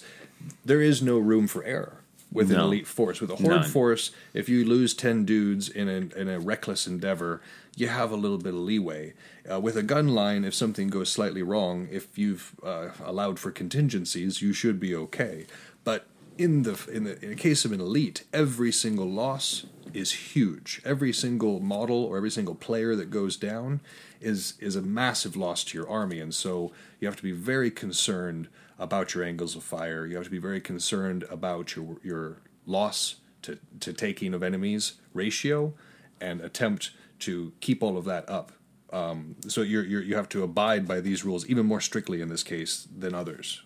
there 0.66 0.82
is 0.82 1.02
no 1.02 1.18
room 1.18 1.48
for 1.48 1.64
error 1.64 2.02
with 2.32 2.52
an 2.52 2.60
elite 2.60 2.88
force. 2.88 3.22
With 3.22 3.32
a 3.32 3.36
horde 3.36 3.62
None. 3.62 3.70
force, 3.70 4.12
if 4.34 4.50
you 4.50 4.66
lose 4.66 4.94
ten 4.94 5.26
dudes 5.26 5.70
in 5.70 5.88
a 5.88 6.20
in 6.20 6.28
a 6.28 6.40
reckless 6.40 6.88
endeavor, 6.88 7.42
you 7.76 7.88
have 7.88 8.12
a 8.12 8.16
little 8.16 8.38
bit 8.38 8.54
of 8.54 8.60
leeway. 8.60 9.14
Uh, 9.50 9.60
with 9.60 9.78
a 9.78 9.84
gun 9.84 10.10
line, 10.10 10.44
if 10.44 10.54
something 10.54 10.90
goes 10.90 11.10
slightly 11.10 11.42
wrong, 11.42 11.88
if 11.92 12.18
you've 12.18 12.54
uh, 12.64 12.90
allowed 13.04 13.40
for 13.40 13.52
contingencies, 13.52 14.42
you 14.42 14.52
should 14.52 14.80
be 14.80 14.94
okay. 14.94 15.46
But 15.84 16.06
in 16.38 16.64
the 16.64 16.80
in 16.92 17.06
the 17.06 17.24
in 17.24 17.30
the 17.30 17.36
case 17.36 17.66
of 17.66 17.72
an 17.72 17.80
elite, 17.80 18.24
every 18.34 18.72
single 18.72 19.10
loss 19.10 19.66
is 19.94 20.12
huge. 20.12 20.82
Every 20.86 21.14
single 21.14 21.60
model 21.60 22.04
or 22.04 22.18
every 22.18 22.30
single 22.30 22.56
player 22.56 22.96
that 22.96 23.10
goes 23.10 23.38
down 23.38 23.82
is 24.22 24.54
is 24.60 24.76
a 24.76 24.82
massive 24.82 25.36
loss 25.36 25.64
to 25.66 25.78
your 25.78 25.90
army, 25.90 26.20
and 26.20 26.34
so 26.34 26.72
you 27.00 27.08
have 27.08 27.18
to 27.18 27.24
be 27.24 27.32
very 27.32 27.72
concerned 27.72 28.48
about 28.80 29.14
your 29.14 29.24
angles 29.24 29.56
of 29.56 29.64
fire. 29.64 30.06
You 30.06 30.16
have 30.16 30.26
to 30.26 30.32
be 30.32 30.38
very 30.40 30.62
concerned 30.62 31.24
about 31.30 31.76
your 31.76 31.98
your 32.04 32.38
loss 32.66 33.16
to, 33.44 33.60
to 33.80 33.94
taking 33.94 34.34
of 34.34 34.44
enemies 34.44 34.94
ratio, 35.14 35.74
and 36.20 36.42
attempt 36.42 36.92
to 37.20 37.54
keep 37.60 37.82
all 37.82 37.98
of 37.98 38.06
that 38.06 38.30
up. 38.30 38.52
Um, 38.92 39.36
so 39.48 39.62
you're 39.62 39.84
you 39.84 40.16
have 40.16 40.30
to 40.30 40.44
abide 40.44 40.88
by 40.88 41.02
these 41.02 41.26
rules 41.26 41.46
even 41.48 41.66
more 41.66 41.82
strictly 41.82 42.22
in 42.22 42.30
this 42.30 42.44
case 42.44 42.88
than 42.96 43.14
others. 43.14 43.64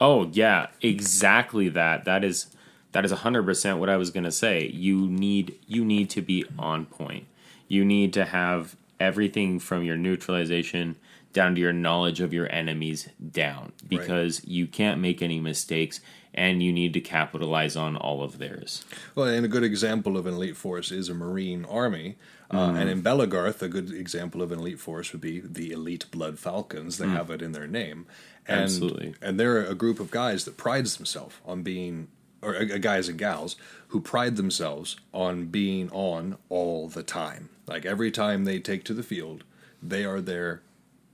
Oh 0.00 0.30
yeah, 0.32 0.68
exactly 0.80 1.68
that. 1.70 2.04
That 2.04 2.24
is 2.24 2.54
that 2.92 3.04
is 3.04 3.12
hundred 3.12 3.44
percent 3.44 3.78
what 3.78 3.88
I 3.88 3.96
was 3.96 4.10
gonna 4.10 4.32
say. 4.32 4.66
You 4.66 5.06
need 5.06 5.58
you 5.66 5.84
need 5.84 6.10
to 6.10 6.22
be 6.22 6.44
on 6.58 6.86
point. 6.86 7.26
You 7.68 7.84
need 7.84 8.12
to 8.14 8.24
have 8.24 8.76
everything 8.98 9.58
from 9.58 9.82
your 9.82 9.96
neutralization 9.96 10.96
down 11.32 11.54
to 11.54 11.60
your 11.60 11.72
knowledge 11.72 12.20
of 12.20 12.32
your 12.32 12.52
enemies 12.52 13.08
down 13.30 13.72
because 13.88 14.44
you 14.44 14.66
can't 14.66 15.00
make 15.00 15.22
any 15.22 15.38
mistakes 15.38 16.00
and 16.34 16.62
you 16.62 16.72
need 16.72 16.92
to 16.92 17.00
capitalize 17.00 17.76
on 17.76 17.96
all 17.96 18.22
of 18.22 18.38
theirs. 18.38 18.84
Well, 19.14 19.26
and 19.26 19.44
a 19.44 19.48
good 19.48 19.64
example 19.64 20.16
of 20.16 20.26
an 20.26 20.34
elite 20.34 20.56
force 20.56 20.92
is 20.92 21.08
a 21.08 21.14
Marine 21.14 21.64
army. 21.64 22.16
Uh, 22.52 22.74
and 22.76 22.88
in 22.88 23.02
Belegarth, 23.02 23.62
a 23.62 23.68
good 23.68 23.92
example 23.92 24.42
of 24.42 24.50
an 24.50 24.58
elite 24.58 24.80
force 24.80 25.12
would 25.12 25.20
be 25.20 25.40
the 25.40 25.70
Elite 25.70 26.06
Blood 26.10 26.38
Falcons. 26.38 26.98
They 26.98 27.06
have 27.08 27.30
it 27.30 27.42
in 27.42 27.52
their 27.52 27.68
name. 27.68 28.06
And, 28.46 28.62
Absolutely. 28.62 29.14
And 29.22 29.38
they're 29.38 29.64
a 29.64 29.74
group 29.74 30.00
of 30.00 30.10
guys 30.10 30.44
that 30.44 30.56
prides 30.56 30.96
themselves 30.96 31.36
on 31.44 31.62
being, 31.62 32.08
or 32.42 32.56
uh, 32.56 32.64
guys 32.78 33.08
and 33.08 33.18
gals 33.18 33.56
who 33.88 34.00
pride 34.00 34.36
themselves 34.36 34.96
on 35.12 35.46
being 35.46 35.90
on 35.90 36.36
all 36.48 36.88
the 36.88 37.02
time. 37.02 37.48
Like 37.66 37.84
every 37.84 38.10
time 38.10 38.44
they 38.44 38.58
take 38.58 38.84
to 38.84 38.94
the 38.94 39.02
field, 39.02 39.44
they 39.82 40.04
are 40.04 40.20
there 40.20 40.62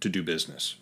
to 0.00 0.08
do 0.08 0.22
business 0.22 0.76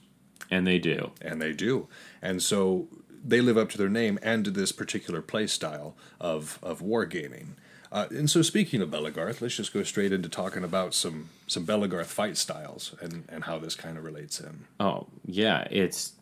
And 0.50 0.66
they 0.66 0.78
do. 0.78 1.12
and 1.20 1.40
they 1.40 1.52
do. 1.52 1.88
And 2.20 2.42
so 2.42 2.88
they 3.24 3.40
live 3.40 3.56
up 3.56 3.70
to 3.70 3.78
their 3.78 3.88
name 3.88 4.18
and 4.22 4.44
to 4.44 4.50
this 4.50 4.72
particular 4.72 5.22
play 5.22 5.46
style 5.46 5.94
of 6.20 6.58
of 6.62 6.80
wargaming. 6.80 7.54
Uh, 7.92 8.08
and 8.10 8.28
so, 8.28 8.42
speaking 8.42 8.82
of 8.82 8.90
Belegarth, 8.90 9.40
let's 9.40 9.54
just 9.56 9.72
go 9.72 9.84
straight 9.84 10.12
into 10.12 10.28
talking 10.28 10.64
about 10.64 10.94
some 10.94 11.30
some 11.46 11.64
Belegarth 11.64 12.06
fight 12.06 12.36
styles 12.36 12.94
and 13.00 13.24
and 13.28 13.44
how 13.44 13.58
this 13.58 13.74
kind 13.76 13.96
of 13.96 14.04
relates 14.04 14.40
in. 14.40 14.64
Oh 14.80 15.06
yeah, 15.24 15.66
it's 15.70 16.12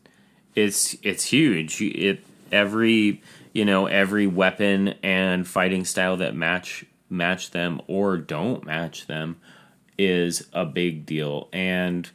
it's 0.55 0.95
it's 1.03 1.25
huge. 1.27 1.81
It 1.81 2.25
every 2.53 3.23
you 3.53 3.65
know 3.65 3.87
every 3.87 4.27
weapon 4.27 4.95
and 5.03 5.47
fighting 5.47 5.85
style 5.85 6.17
that 6.19 6.35
match 6.35 6.85
match 7.09 7.51
them 7.51 7.81
or 7.87 8.17
don't 8.17 8.65
match 8.65 9.07
them 9.07 9.37
is 9.99 10.49
a 10.53 10.65
big 10.65 11.07
deal, 11.07 11.49
and 11.53 12.11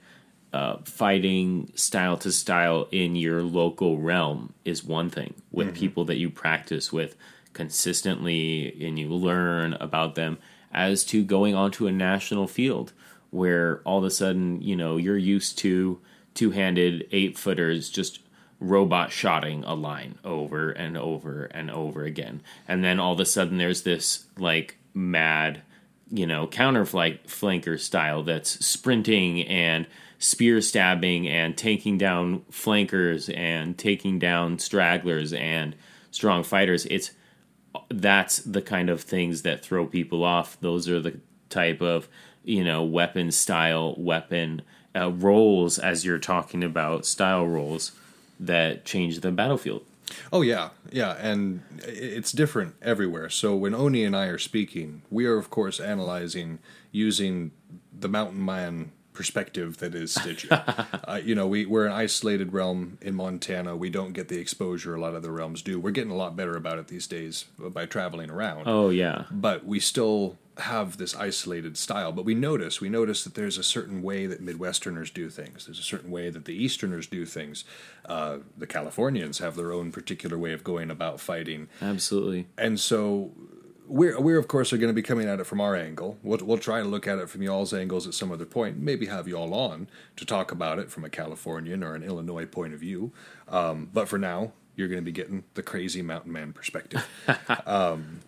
uh, 0.54 0.78
fighting 0.86 1.72
style 1.76 2.18
to 2.18 2.32
style 2.32 2.88
in 2.92 3.16
your 3.16 3.44
local 3.44 3.98
realm 3.98 4.54
is 4.66 4.84
one 4.84 5.10
thing 5.10 5.34
with 5.52 5.76
people 5.76 6.06
that 6.06 6.18
you 6.18 6.30
practice 6.30 6.92
with 6.92 7.16
consistently 7.54 8.76
and 8.86 8.98
you 8.98 9.10
learn 9.10 9.74
about 9.74 10.16
them. 10.16 10.38
As 10.72 11.04
to 11.06 11.24
going 11.24 11.56
onto 11.56 11.88
a 11.88 11.92
national 11.92 12.48
field 12.48 12.94
where 13.30 13.82
all 13.84 14.00
of 14.00 14.04
a 14.04 14.12
sudden 14.12 14.62
you 14.62 14.76
know 14.76 14.98
you're 14.98 15.18
used 15.18 15.58
to 15.60 16.00
two-handed 16.34 17.08
eight 17.12 17.38
footers 17.38 17.90
just 17.90 18.20
robot 18.60 19.12
shotting 19.12 19.64
a 19.64 19.74
line 19.74 20.18
over 20.24 20.72
and 20.72 20.98
over 20.98 21.46
and 21.46 21.70
over 21.70 22.04
again. 22.04 22.42
And 22.68 22.84
then 22.84 23.00
all 23.00 23.14
of 23.14 23.20
a 23.20 23.26
sudden 23.26 23.58
there's 23.58 23.84
this 23.84 24.26
like 24.38 24.78
mad 24.94 25.62
you 26.10 26.26
know 26.26 26.48
counter 26.48 26.86
flank 26.86 27.28
flanker 27.28 27.80
style 27.80 28.24
that's 28.24 28.66
sprinting 28.66 29.42
and 29.44 29.86
spear 30.20 30.62
stabbing 30.62 31.28
and 31.28 31.58
taking 31.58 31.98
down 31.98 32.44
flankers 32.50 33.30
and 33.30 33.78
taking 33.78 34.18
down 34.18 34.58
stragglers 34.58 35.34
and 35.34 35.76
strong 36.12 36.44
fighters. 36.44 36.86
It's 36.88 37.12
that's 37.90 38.38
the 38.38 38.62
kind 38.62 38.90
of 38.90 39.02
things 39.02 39.44
that 39.44 39.64
throw 39.64 39.86
people 39.86 40.24
off. 40.24 40.60
Those 40.60 40.90
are 40.90 41.00
the 41.00 41.20
type 41.50 41.82
of 41.82 42.08
you 42.44 42.64
know 42.64 42.84
weapon 42.84 43.32
style 43.32 43.94
weapon 43.98 44.62
uh, 44.96 45.12
roles 45.12 45.78
as 45.78 46.06
you're 46.06 46.18
talking 46.18 46.64
about 46.64 47.06
style 47.06 47.46
roles 47.46 47.92
that 48.40 48.86
change 48.86 49.20
the 49.20 49.32
battlefield. 49.32 49.84
Oh 50.32 50.42
yeah, 50.42 50.70
yeah, 50.92 51.18
and 51.20 51.64
it's 51.84 52.32
different 52.32 52.76
everywhere. 52.82 53.30
So 53.30 53.56
when 53.56 53.74
Oni 53.74 54.04
and 54.04 54.16
I 54.16 54.28
are 54.28 54.38
speaking, 54.38 55.02
we 55.10 55.26
are 55.26 55.38
of 55.38 55.50
course 55.50 55.80
analyzing 55.80 56.60
using 56.92 57.52
the 57.98 58.08
mountain 58.08 58.44
man 58.44 58.92
perspective 59.18 59.78
that 59.80 59.96
is 59.96 60.14
Stygia. 60.14 61.02
uh, 61.08 61.20
you 61.22 61.36
know, 61.36 61.48
we 61.48 61.66
we're 61.66 61.88
an 61.88 61.92
isolated 61.92 62.54
realm 62.54 62.98
in 63.02 63.16
Montana. 63.16 63.76
We 63.76 63.90
don't 63.90 64.14
get 64.14 64.28
the 64.28 64.38
exposure 64.38 64.96
a 64.96 65.00
lot 65.00 65.16
of 65.16 65.24
the 65.24 65.32
realms 65.32 65.62
do. 65.62 65.80
We're 65.80 65.92
getting 65.92 66.12
a 66.12 66.16
lot 66.16 66.36
better 66.36 66.56
about 66.56 66.78
it 66.78 66.88
these 66.88 67.08
days 67.08 67.46
by 67.58 67.86
traveling 67.86 68.30
around. 68.30 68.64
Oh 68.68 68.90
yeah, 68.90 69.26
but 69.32 69.66
we 69.66 69.80
still 69.80 70.38
have 70.60 70.98
this 70.98 71.16
isolated 71.16 71.78
style. 71.78 72.12
But 72.12 72.26
we 72.26 72.36
notice 72.36 72.82
we 72.82 72.90
notice 72.90 73.24
that 73.24 73.36
there's 73.36 73.58
a 73.58 73.64
certain 73.64 74.02
way 74.02 74.26
that 74.28 74.44
Midwesterners 74.44 75.14
do 75.14 75.30
things. 75.30 75.66
There's 75.66 75.80
a 75.80 75.84
certain 75.84 76.12
way 76.12 76.30
that 76.30 76.46
the 76.46 76.54
Easterners 76.54 77.08
do 77.08 77.26
things. 77.26 77.64
Uh, 78.06 78.40
the 78.58 78.68
Californians 78.68 79.40
have 79.40 79.56
their 79.56 79.72
own 79.72 79.92
particular 79.92 80.38
way 80.38 80.54
of 80.54 80.64
going 80.64 80.92
about 80.92 81.20
fighting. 81.20 81.68
absolutely. 81.82 82.48
And 82.58 82.80
so 82.80 83.32
we're 83.88 84.20
we're 84.20 84.38
of 84.38 84.48
course 84.48 84.74
are 84.74 84.78
going 84.78 84.90
to 84.90 84.94
be 84.94 85.02
coming 85.02 85.28
at 85.28 85.40
it 85.40 85.46
from 85.46 85.62
our 85.62 85.76
angle. 85.76 86.18
We'll 86.24 86.40
we'll 86.44 86.58
try 86.58 86.82
to 86.82 86.88
look 86.88 87.08
at 87.08 87.18
it 87.20 87.30
from 87.30 87.42
y'all's 87.42 87.74
angles 87.74 88.08
at 88.08 88.14
some 88.14 88.32
other 88.32 88.46
point. 88.46 88.78
Maybe 88.78 89.06
have 89.08 89.28
y'all 89.28 89.54
on 89.54 89.88
to 90.18 90.26
talk 90.26 90.52
about 90.52 90.80
it 90.80 90.92
from 90.92 91.06
a 91.06 91.10
Californian 91.10 91.84
or 91.84 91.96
an 91.96 92.04
Illinois 92.04 92.46
point 92.46 92.74
of 92.74 92.80
view. 92.80 93.12
Um, 93.48 93.90
but 93.94 94.08
for 94.08 94.18
now, 94.18 94.52
you're 94.76 94.88
going 94.88 95.00
to 95.00 95.06
be 95.06 95.12
getting 95.12 95.44
the 95.56 95.64
crazy 95.64 96.02
mountain 96.02 96.32
man 96.32 96.54
perspective. 96.54 97.06
um, 97.66 98.20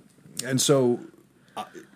and 0.45 0.59
so, 0.61 0.99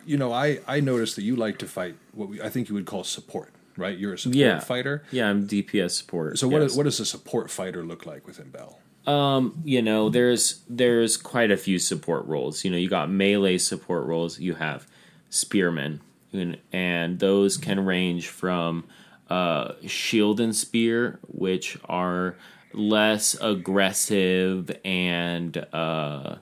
you 0.05 0.17
know, 0.17 0.31
I 0.31 0.59
I 0.67 0.79
noticed 0.79 1.15
that 1.17 1.23
you 1.23 1.35
like 1.35 1.57
to 1.59 1.67
fight 1.67 1.95
what 2.13 2.29
we, 2.29 2.41
I 2.41 2.49
think 2.49 2.69
you 2.69 2.75
would 2.75 2.85
call 2.85 3.03
support. 3.03 3.51
Right, 3.75 3.97
you're 3.97 4.13
a 4.13 4.17
support 4.19 4.35
Yeah. 4.37 4.59
fighter. 4.59 5.01
Yeah, 5.11 5.29
I'm 5.29 5.47
DPS 5.47 5.91
support. 5.91 6.37
So 6.37 6.47
what 6.47 6.61
yes. 6.61 6.71
is- 6.71 6.77
what 6.77 6.83
does 6.83 6.99
a 6.99 7.05
support 7.05 7.49
fighter 7.49 7.83
look 7.83 8.05
like 8.05 8.27
within 8.27 8.49
Bel? 8.49 8.79
you 9.65 9.81
know 9.81 10.07
there's 10.09 10.61
there's 10.69 11.17
quite 11.17 11.51
a 11.51 11.57
few 11.57 11.77
support 11.77 12.25
roles 12.25 12.63
you 12.63 12.71
know 12.71 12.77
you 12.77 12.87
got 12.87 13.09
melee 13.09 13.57
support 13.57 14.05
roles 14.05 14.39
you 14.39 14.55
have 14.55 14.87
spearmen 15.29 15.99
and, 16.31 16.57
and 16.71 17.19
those 17.19 17.57
can 17.57 17.83
range 17.83 18.29
from 18.29 18.85
uh, 19.29 19.73
shield 19.85 20.39
and 20.39 20.55
spear 20.55 21.19
which 21.27 21.77
are 21.89 22.37
less 22.73 23.35
aggressive 23.41 24.71
and 24.85 25.57
uh, 25.73 26.35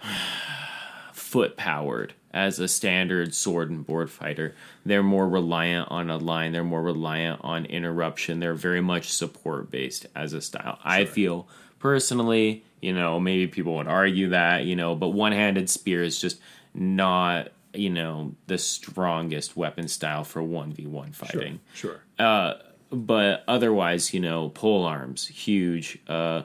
foot 1.12 1.56
powered 1.58 2.14
as 2.34 2.58
a 2.58 2.66
standard 2.68 3.32
sword 3.34 3.70
and 3.70 3.86
board 3.86 4.10
fighter. 4.10 4.54
They're 4.84 5.04
more 5.04 5.28
reliant 5.28 5.90
on 5.90 6.10
a 6.10 6.18
line, 6.18 6.52
they're 6.52 6.64
more 6.64 6.82
reliant 6.82 7.40
on 7.42 7.64
interruption. 7.64 8.40
They're 8.40 8.54
very 8.54 8.80
much 8.82 9.10
support 9.12 9.70
based 9.70 10.06
as 10.14 10.32
a 10.34 10.42
style. 10.42 10.78
I 10.84 11.04
feel 11.06 11.48
personally, 11.78 12.64
you 12.82 12.92
know, 12.92 13.20
maybe 13.20 13.46
people 13.46 13.76
would 13.76 13.86
argue 13.86 14.30
that, 14.30 14.64
you 14.64 14.74
know, 14.74 14.94
but 14.96 15.10
one 15.10 15.32
handed 15.32 15.70
spear 15.70 16.02
is 16.02 16.20
just 16.20 16.40
not, 16.74 17.50
you 17.72 17.88
know, 17.90 18.34
the 18.48 18.58
strongest 18.58 19.56
weapon 19.56 19.86
style 19.86 20.24
for 20.24 20.42
1v1 20.42 21.14
fighting 21.14 21.60
Sure. 21.72 22.00
Sure. 22.18 22.54
but 22.90 23.44
otherwise, 23.46 24.12
you 24.12 24.20
know, 24.20 24.48
pole 24.50 24.84
arms, 24.84 25.28
huge. 25.28 25.98
Uh, 26.08 26.42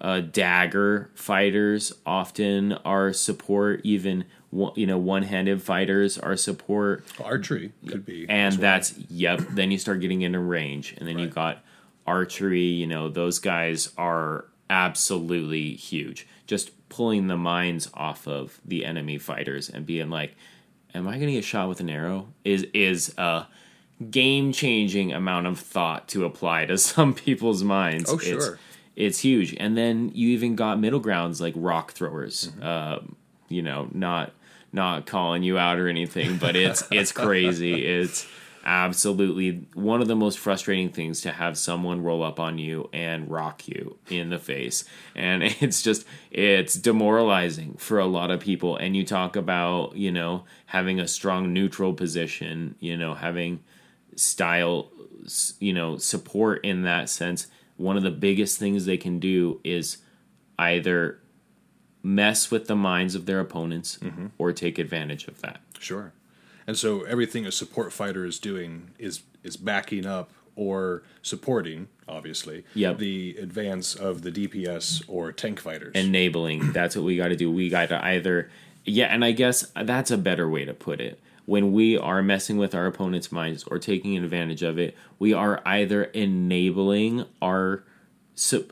uh, 0.00 0.20
dagger 0.20 1.10
fighters 1.14 1.92
often 2.04 2.72
are 2.84 3.12
support. 3.12 3.80
Even 3.84 4.24
you 4.74 4.86
know, 4.86 4.98
one-handed 4.98 5.62
fighters 5.62 6.18
are 6.18 6.36
support, 6.36 7.04
Archery 7.22 7.72
could 7.86 8.04
be. 8.04 8.26
and 8.28 8.54
well. 8.54 8.60
that's 8.60 8.94
yep. 9.08 9.40
Then 9.50 9.70
you 9.70 9.78
start 9.78 10.00
getting 10.00 10.22
into 10.22 10.38
range, 10.38 10.94
and 10.98 11.08
then 11.08 11.18
you 11.18 11.26
got 11.28 11.64
archery. 12.06 12.60
You 12.62 12.86
know, 12.86 13.08
those 13.08 13.38
guys 13.38 13.92
are 13.96 14.44
absolutely 14.68 15.74
huge. 15.74 16.26
Just 16.46 16.70
pulling 16.88 17.26
the 17.28 17.36
minds 17.36 17.88
off 17.94 18.28
of 18.28 18.60
the 18.64 18.84
enemy 18.84 19.16
fighters 19.18 19.70
and 19.70 19.86
being 19.86 20.10
like, 20.10 20.34
"Am 20.94 21.08
I 21.08 21.12
going 21.16 21.28
to 21.28 21.32
get 21.32 21.44
shot 21.44 21.68
with 21.68 21.80
an 21.80 21.88
arrow?" 21.88 22.28
Is 22.44 22.66
is 22.74 23.14
a 23.16 23.46
game 24.10 24.52
changing 24.52 25.12
amount 25.12 25.46
of 25.46 25.58
thought 25.58 26.08
to 26.08 26.24
apply 26.24 26.66
to 26.66 26.76
some 26.92 27.14
people's 27.14 27.62
minds. 27.64 28.10
Oh, 28.10 28.14
It's, 28.16 28.24
sure. 28.26 28.58
it's 28.96 29.20
huge. 29.20 29.54
And 29.58 29.76
then 29.78 30.10
you 30.14 30.28
even 30.30 30.56
got 30.56 30.78
middle 30.80 31.00
grounds 31.00 31.40
like 31.40 31.54
rock 31.56 31.92
throwers. 31.92 32.48
Mm-hmm. 32.48 32.62
Um, 32.64 33.16
you 33.48 33.62
know, 33.62 33.88
not 33.92 34.32
not 34.72 35.06
calling 35.06 35.42
you 35.42 35.58
out 35.58 35.78
or 35.78 35.88
anything, 35.88 36.36
but 36.38 36.56
it's 36.56 36.84
it's 36.90 37.12
crazy. 37.12 37.86
It's 37.86 38.26
absolutely 38.64 39.66
one 39.74 40.00
of 40.00 40.06
the 40.06 40.14
most 40.14 40.38
frustrating 40.38 40.88
things 40.88 41.20
to 41.20 41.32
have 41.32 41.58
someone 41.58 42.00
roll 42.02 42.22
up 42.22 42.38
on 42.38 42.58
you 42.58 42.88
and 42.92 43.28
rock 43.28 43.66
you 43.66 43.98
in 44.08 44.30
the 44.30 44.38
face. 44.38 44.84
And 45.14 45.42
it's 45.60 45.82
just 45.82 46.06
it's 46.30 46.74
demoralizing 46.74 47.74
for 47.74 47.98
a 47.98 48.06
lot 48.06 48.30
of 48.30 48.40
people. 48.40 48.76
And 48.76 48.96
you 48.96 49.04
talk 49.04 49.36
about, 49.36 49.96
you 49.96 50.12
know, 50.12 50.44
having 50.66 51.00
a 51.00 51.08
strong 51.08 51.52
neutral 51.52 51.92
position, 51.92 52.76
you 52.80 52.96
know, 52.96 53.14
having 53.14 53.60
style 54.16 54.90
you 55.60 55.72
know 55.72 55.96
support 55.96 56.64
in 56.64 56.82
that 56.82 57.08
sense 57.08 57.46
one 57.76 57.96
of 57.96 58.02
the 58.02 58.10
biggest 58.10 58.58
things 58.58 58.84
they 58.84 58.96
can 58.96 59.18
do 59.18 59.60
is 59.64 59.98
either 60.58 61.18
mess 62.02 62.50
with 62.50 62.66
the 62.66 62.76
minds 62.76 63.14
of 63.14 63.26
their 63.26 63.40
opponents 63.40 63.98
mm-hmm. 64.02 64.26
or 64.38 64.52
take 64.52 64.78
advantage 64.78 65.26
of 65.28 65.40
that 65.40 65.60
Sure. 65.78 66.12
And 66.66 66.78
so 66.78 67.02
everything 67.02 67.44
a 67.44 67.50
support 67.52 67.92
fighter 67.92 68.24
is 68.24 68.38
doing 68.38 68.90
is 68.98 69.22
is 69.42 69.56
backing 69.56 70.06
up 70.06 70.30
or 70.54 71.02
supporting, 71.22 71.88
obviously, 72.06 72.64
Yep. 72.74 72.98
the 72.98 73.36
advance 73.40 73.94
of 73.94 74.22
the 74.22 74.30
DPS 74.30 75.02
or 75.08 75.32
tank 75.32 75.58
fighters. 75.60 75.92
enabling 75.94 76.72
that's 76.78 76.94
what 76.94 77.04
we 77.04 77.16
got 77.16 77.28
to 77.28 77.36
do 77.36 77.50
we 77.50 77.68
got 77.68 77.88
to 77.88 78.04
either 78.04 78.48
yeah 78.84 79.06
and 79.06 79.24
i 79.24 79.30
guess 79.32 79.70
that's 79.84 80.10
a 80.10 80.18
better 80.18 80.48
way 80.48 80.64
to 80.64 80.74
put 80.74 81.00
it 81.00 81.18
when 81.46 81.72
we 81.72 81.96
are 81.98 82.22
messing 82.22 82.56
with 82.58 82.74
our 82.74 82.86
opponent's 82.86 83.32
minds 83.32 83.64
or 83.64 83.78
taking 83.78 84.16
advantage 84.16 84.62
of 84.62 84.78
it 84.78 84.96
we 85.18 85.32
are 85.32 85.60
either 85.66 86.04
enabling 86.04 87.24
our 87.40 87.84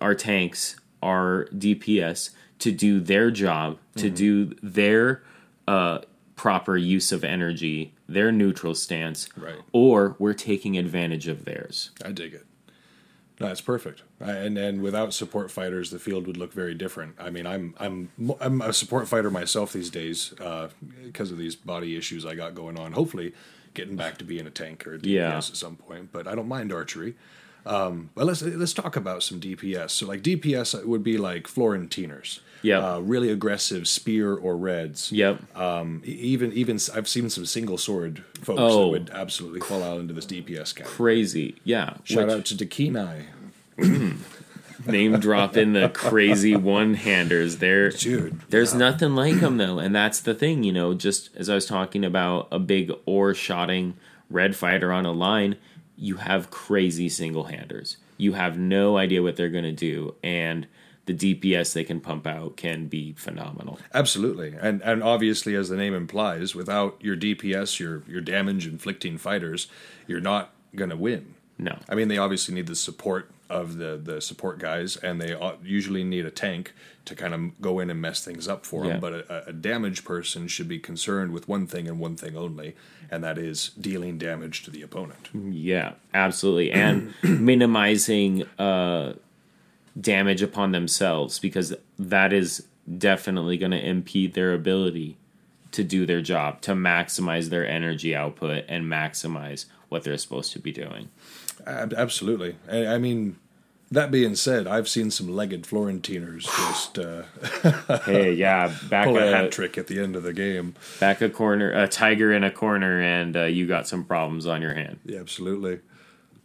our 0.00 0.14
tanks 0.14 0.76
our 1.02 1.46
dps 1.54 2.30
to 2.61 2.70
do 2.72 3.00
their 3.00 3.30
job 3.30 3.78
to 3.96 4.08
do 4.11 4.54
their 4.62 5.22
uh 5.68 5.98
proper 6.36 6.76
use 6.76 7.12
of 7.12 7.22
energy 7.24 7.92
their 8.08 8.32
neutral 8.32 8.74
stance 8.74 9.28
Right. 9.36 9.56
or 9.72 10.16
we're 10.18 10.32
taking 10.34 10.78
advantage 10.78 11.28
of 11.28 11.44
theirs 11.44 11.90
I 12.04 12.12
dig 12.12 12.32
it. 12.34 12.46
No, 13.38 13.46
that's 13.48 13.61
perfect. 13.62 14.02
I- 14.20 14.32
And 14.32 14.58
and 14.58 14.82
without 14.82 15.14
support 15.14 15.50
fighters, 15.50 15.90
the 15.90 15.98
field 15.98 16.26
would 16.26 16.36
look 16.36 16.52
very 16.52 16.74
different. 16.74 17.14
I 17.18 17.30
mean, 17.30 17.46
I'm 17.46 17.74
I'm 17.78 18.11
I'm 18.38 18.61
a 18.61 18.72
support 18.74 19.08
fighter 19.08 19.30
myself 19.30 19.72
these 19.72 19.88
days 19.88 20.34
because 21.06 21.30
of 21.30 21.38
these 21.38 21.56
body 21.56 21.96
issues 21.96 22.26
I 22.26 22.34
got 22.34 22.54
going 22.54 22.78
on. 22.78 22.92
Hopefully, 22.92 23.32
getting 23.72 23.96
back 23.96 24.18
to 24.18 24.24
being 24.24 24.46
a 24.46 24.50
tank 24.50 24.86
or 24.86 24.92
a 24.94 24.98
DPS 24.98 25.06
Yeah. 25.06 25.36
at 25.38 25.44
some 25.44 25.76
point. 25.76 26.12
But 26.12 26.26
I 26.26 26.34
don't 26.34 26.48
mind 26.48 26.70
archery. 26.70 27.14
Um, 27.66 28.11
but 28.14 28.26
let's 28.26 28.42
let's 28.42 28.72
talk 28.72 28.96
about 28.96 29.22
some 29.22 29.40
DPS. 29.40 29.90
So 29.90 30.06
like 30.06 30.22
DPS 30.22 30.84
would 30.84 31.02
be 31.02 31.18
like 31.18 31.44
Florentiners. 31.44 32.40
yeah, 32.62 32.78
Uh, 32.94 32.98
really 33.00 33.30
aggressive 33.30 33.86
spear 33.88 34.34
or 34.34 34.56
reds. 34.56 35.11
yep 35.12 35.40
Um, 35.56 36.02
even 36.04 36.52
even 36.52 36.78
I've 36.94 37.08
seen 37.08 37.28
some 37.30 37.46
single 37.46 37.78
sword 37.78 38.24
folks 38.42 38.61
Oh. 38.61 38.84
that 38.84 38.88
would 38.90 39.11
absolutely 39.11 39.61
fall 39.61 39.82
out 39.82 40.00
into 40.00 40.14
this 40.14 40.26
DPS 40.26 40.74
category. 40.74 40.96
crazy 40.96 41.54
yeah 41.64 41.94
Shout 42.04 42.26
which- 42.28 42.36
out 42.36 42.44
to 42.46 42.54
Dakinai. 42.54 43.24
name 44.86 45.18
drop 45.20 45.56
in 45.58 45.74
the 45.74 45.88
crazy 45.90 46.56
one 46.56 46.94
handers 46.94 47.58
there 47.58 47.90
Dude, 47.90 48.40
there's 48.48 48.74
nothing 48.74 49.14
like 49.14 49.40
them 49.40 49.58
though 49.58 49.78
and 49.78 49.94
that's 49.94 50.20
the 50.20 50.32
thing 50.34 50.62
you 50.64 50.72
know 50.72 50.94
just 50.94 51.28
as 51.36 51.50
i 51.50 51.54
was 51.54 51.66
talking 51.66 52.02
about 52.04 52.48
a 52.50 52.58
big 52.58 52.90
ore 53.04 53.34
shotting 53.34 53.94
red 54.30 54.56
fighter 54.56 54.90
on 54.90 55.04
a 55.04 55.12
line 55.12 55.56
you 56.01 56.16
have 56.16 56.51
crazy 56.51 57.09
single 57.09 57.44
handers 57.44 57.96
you 58.16 58.32
have 58.32 58.59
no 58.59 58.96
idea 58.96 59.22
what 59.22 59.36
they're 59.36 59.48
going 59.48 59.64
to 59.64 59.72
do 59.72 60.14
and 60.22 60.66
the 61.07 61.34
dps 61.40 61.72
they 61.72 61.84
can 61.84 62.01
pump 62.01 62.26
out 62.26 62.57
can 62.57 62.86
be 62.86 63.12
phenomenal. 63.14 63.78
Absolutely, 63.92 64.55
and 64.61 64.80
and 64.82 65.03
obviously, 65.03 65.57
as 65.57 65.68
the 65.68 65.76
name 65.76 65.94
implies, 65.94 66.55
without 66.55 66.98
your 67.01 67.16
DPS, 67.16 67.80
your 67.80 68.03
your 68.07 68.20
damage 68.20 68.66
inflicting 68.66 69.18
fighters, 69.18 69.66
you're 70.07 70.20
not 70.20 70.53
gonna 70.74 70.96
win. 70.96 71.34
no. 71.59 71.78
I 71.88 71.94
mean, 71.94 72.09
they 72.09 72.18
obviously 72.18 72.55
need 72.55 72.66
the 72.68 72.76
support 72.76 73.30
of 73.51 73.76
the 73.76 74.01
the 74.03 74.20
support 74.20 74.59
guys, 74.59 74.96
and 74.96 75.20
they 75.20 75.36
usually 75.62 76.05
need 76.05 76.24
a 76.24 76.30
tank 76.30 76.72
to 77.05 77.14
kind 77.14 77.34
of 77.34 77.61
go 77.61 77.80
in 77.80 77.90
and 77.90 78.01
mess 78.01 78.24
things 78.24 78.46
up 78.46 78.64
for 78.64 78.86
them. 78.86 79.01
But 79.01 79.12
a, 79.12 79.48
a 79.48 79.53
damage 79.53 80.05
person 80.05 80.48
should 80.48 80.68
be 80.68 80.78
concerned 80.78 81.32
with 81.32 81.48
one 81.48 81.66
thing 81.66 81.88
and 81.88 81.98
one 81.98 82.16
thing 82.16 82.36
only, 82.36 82.76
and 83.11 83.22
that 83.24 83.36
is 83.36 83.70
dealing 83.80 84.16
damage 84.16 84.62
to 84.62 84.70
the 84.70 84.82
opponent. 84.82 85.28
Yeah, 85.34 85.94
absolutely, 86.14 86.70
and 86.70 87.12
minimizing 87.22 88.44
uh, 88.59 89.14
damage 90.01 90.42
upon 90.42 90.72
themselves 90.72 91.38
because 91.38 91.74
that 91.98 92.32
is 92.32 92.66
definitely 92.98 93.59
going 93.59 93.72
to 93.72 93.84
impede 93.84 94.34
their 94.34 94.55
ability 94.55 95.16
to 95.72 95.84
do 95.84 96.07
their 96.07 96.20
job, 96.20 96.61
to 96.62 96.72
maximize 96.72 97.48
their 97.48 97.66
energy 97.66 98.14
output 98.14 98.64
and 98.68 98.84
maximize 98.86 99.66
what 99.88 100.03
they're 100.03 100.18
supposed 100.18 100.53
to 100.53 100.59
be 100.59 100.72
doing. 100.72 101.09
Absolutely. 101.66 102.57
I 102.70 102.98
mean, 102.98 103.36
that 103.91 104.11
being 104.11 104.36
said, 104.36 104.66
I've 104.66 104.88
seen 104.88 105.11
some 105.11 105.28
legged 105.28 105.64
Florentiners 105.64 106.43
just 106.45 106.99
uh, 106.99 107.99
Hey, 108.05 108.32
yeah, 108.32 108.72
back 108.88 109.07
pull 109.07 109.18
a 109.18 109.30
hat 109.30 109.53
trick 109.53 109.76
at 109.78 109.86
the 109.88 110.01
end 110.01 110.16
of 110.16 110.22
the 110.22 110.32
game. 110.32 110.74
back 111.01 111.20
a 111.20 111.28
corner, 111.30 111.70
a 111.72 111.88
tiger 111.88 112.32
in 112.32 112.45
a 112.45 112.51
corner, 112.51 113.01
and 113.01 113.36
uh, 113.36 113.45
you 113.45 113.66
got 113.66 113.88
some 113.88 114.05
problems 114.05 114.47
on 114.47 114.62
your 114.62 114.74
hand. 114.74 115.01
Yeah, 115.05 115.20
absolutely. 115.20 115.80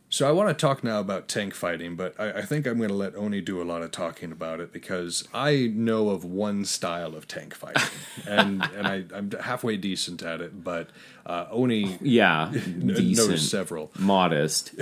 So 0.08 0.30
I 0.30 0.32
want 0.32 0.48
to 0.50 0.54
talk 0.54 0.84
now 0.84 1.00
about 1.02 1.28
tank 1.28 1.54
fighting, 1.54 1.96
but 1.96 2.18
I, 2.18 2.34
I 2.34 2.42
think 2.44 2.68
I'm 2.68 2.78
going 2.78 2.90
to 2.90 2.96
let 2.96 3.16
Oni 3.16 3.42
do 3.42 3.62
a 3.62 3.66
lot 3.66 3.82
of 3.82 3.92
talking 3.92 4.32
about 4.32 4.60
it 4.62 4.72
because 4.72 5.28
I 5.34 5.72
know 5.76 6.10
of 6.10 6.24
one 6.24 6.64
style 6.64 7.16
of 7.16 7.28
tank 7.28 7.54
fighting, 7.54 7.84
and 8.28 8.64
and 8.76 8.88
I, 8.88 9.04
I'm 9.14 9.32
halfway 9.32 9.76
decent 9.78 10.22
at 10.24 10.42
it, 10.42 10.64
but 10.64 10.90
uh, 11.26 11.48
Oni 11.52 11.98
Yeah, 12.02 12.52
knows 12.78 12.98
decent, 12.98 13.40
several. 13.40 13.92
modest. 14.00 14.74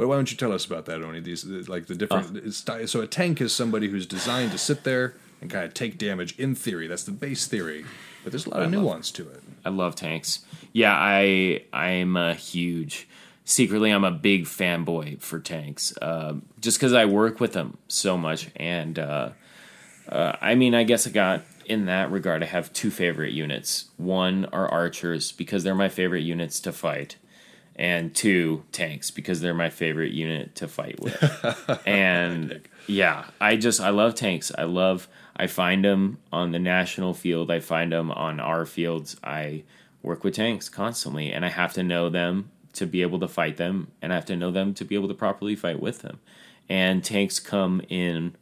But 0.00 0.08
why 0.08 0.14
don't 0.16 0.30
you 0.30 0.36
tell 0.38 0.52
us 0.52 0.64
about 0.64 0.86
that, 0.86 1.02
Oni? 1.02 1.20
These 1.20 1.44
like 1.68 1.84
the 1.84 1.94
different 1.94 2.54
sty 2.54 2.86
So 2.86 3.02
a 3.02 3.06
tank 3.06 3.38
is 3.42 3.54
somebody 3.54 3.88
who's 3.88 4.06
designed 4.06 4.50
to 4.52 4.56
sit 4.56 4.82
there 4.82 5.12
and 5.42 5.50
kind 5.50 5.66
of 5.66 5.74
take 5.74 5.98
damage. 5.98 6.38
In 6.38 6.54
theory, 6.54 6.86
that's 6.86 7.04
the 7.04 7.12
base 7.12 7.46
theory, 7.46 7.84
but 8.24 8.32
there's 8.32 8.46
a 8.46 8.48
lot 8.48 8.62
of 8.62 8.70
nuance 8.70 9.10
to 9.10 9.28
it. 9.28 9.42
I 9.62 9.68
love 9.68 9.94
tanks. 9.94 10.42
Yeah, 10.72 10.94
I 10.96 11.64
I'm 11.74 12.16
a 12.16 12.32
huge. 12.32 13.08
Secretly, 13.44 13.90
I'm 13.90 14.04
a 14.04 14.10
big 14.10 14.46
fanboy 14.46 15.20
for 15.20 15.38
tanks, 15.38 15.94
uh, 16.00 16.36
just 16.62 16.78
because 16.78 16.94
I 16.94 17.04
work 17.04 17.38
with 17.38 17.52
them 17.52 17.76
so 17.88 18.16
much. 18.16 18.48
And 18.56 18.98
uh, 18.98 19.32
uh, 20.08 20.32
I 20.40 20.54
mean, 20.54 20.74
I 20.74 20.84
guess 20.84 21.06
I 21.06 21.10
got 21.10 21.42
in 21.66 21.84
that 21.86 22.10
regard. 22.10 22.42
I 22.42 22.46
have 22.46 22.72
two 22.72 22.90
favorite 22.90 23.34
units. 23.34 23.90
One 23.98 24.46
are 24.46 24.66
archers 24.66 25.30
because 25.30 25.62
they're 25.62 25.74
my 25.74 25.90
favorite 25.90 26.22
units 26.22 26.58
to 26.60 26.72
fight, 26.72 27.16
and 27.80 28.14
two 28.14 28.62
tanks 28.72 29.10
because 29.10 29.40
they're 29.40 29.54
my 29.54 29.70
favorite 29.70 30.12
unit 30.12 30.54
to 30.54 30.68
fight 30.68 31.00
with. 31.00 31.80
and 31.86 32.60
yeah, 32.86 33.24
I 33.40 33.56
just 33.56 33.80
I 33.80 33.88
love 33.88 34.14
tanks. 34.14 34.52
I 34.56 34.64
love 34.64 35.08
I 35.34 35.46
find 35.46 35.82
them 35.82 36.18
on 36.30 36.52
the 36.52 36.58
national 36.58 37.14
field. 37.14 37.50
I 37.50 37.60
find 37.60 37.90
them 37.90 38.10
on 38.10 38.38
our 38.38 38.66
fields. 38.66 39.16
I 39.24 39.64
work 40.02 40.22
with 40.24 40.34
tanks 40.34 40.68
constantly, 40.68 41.32
and 41.32 41.42
I 41.42 41.48
have 41.48 41.72
to 41.72 41.82
know 41.82 42.10
them 42.10 42.50
to 42.74 42.86
be 42.86 43.00
able 43.00 43.18
to 43.20 43.28
fight 43.28 43.56
them, 43.56 43.90
and 44.02 44.12
I 44.12 44.16
have 44.16 44.26
to 44.26 44.36
know 44.36 44.50
them 44.50 44.74
to 44.74 44.84
be 44.84 44.94
able 44.94 45.08
to 45.08 45.14
properly 45.14 45.56
fight 45.56 45.80
with 45.80 46.00
them. 46.00 46.20
And 46.68 47.02
tanks 47.02 47.40
come 47.40 47.80
in 47.88 48.36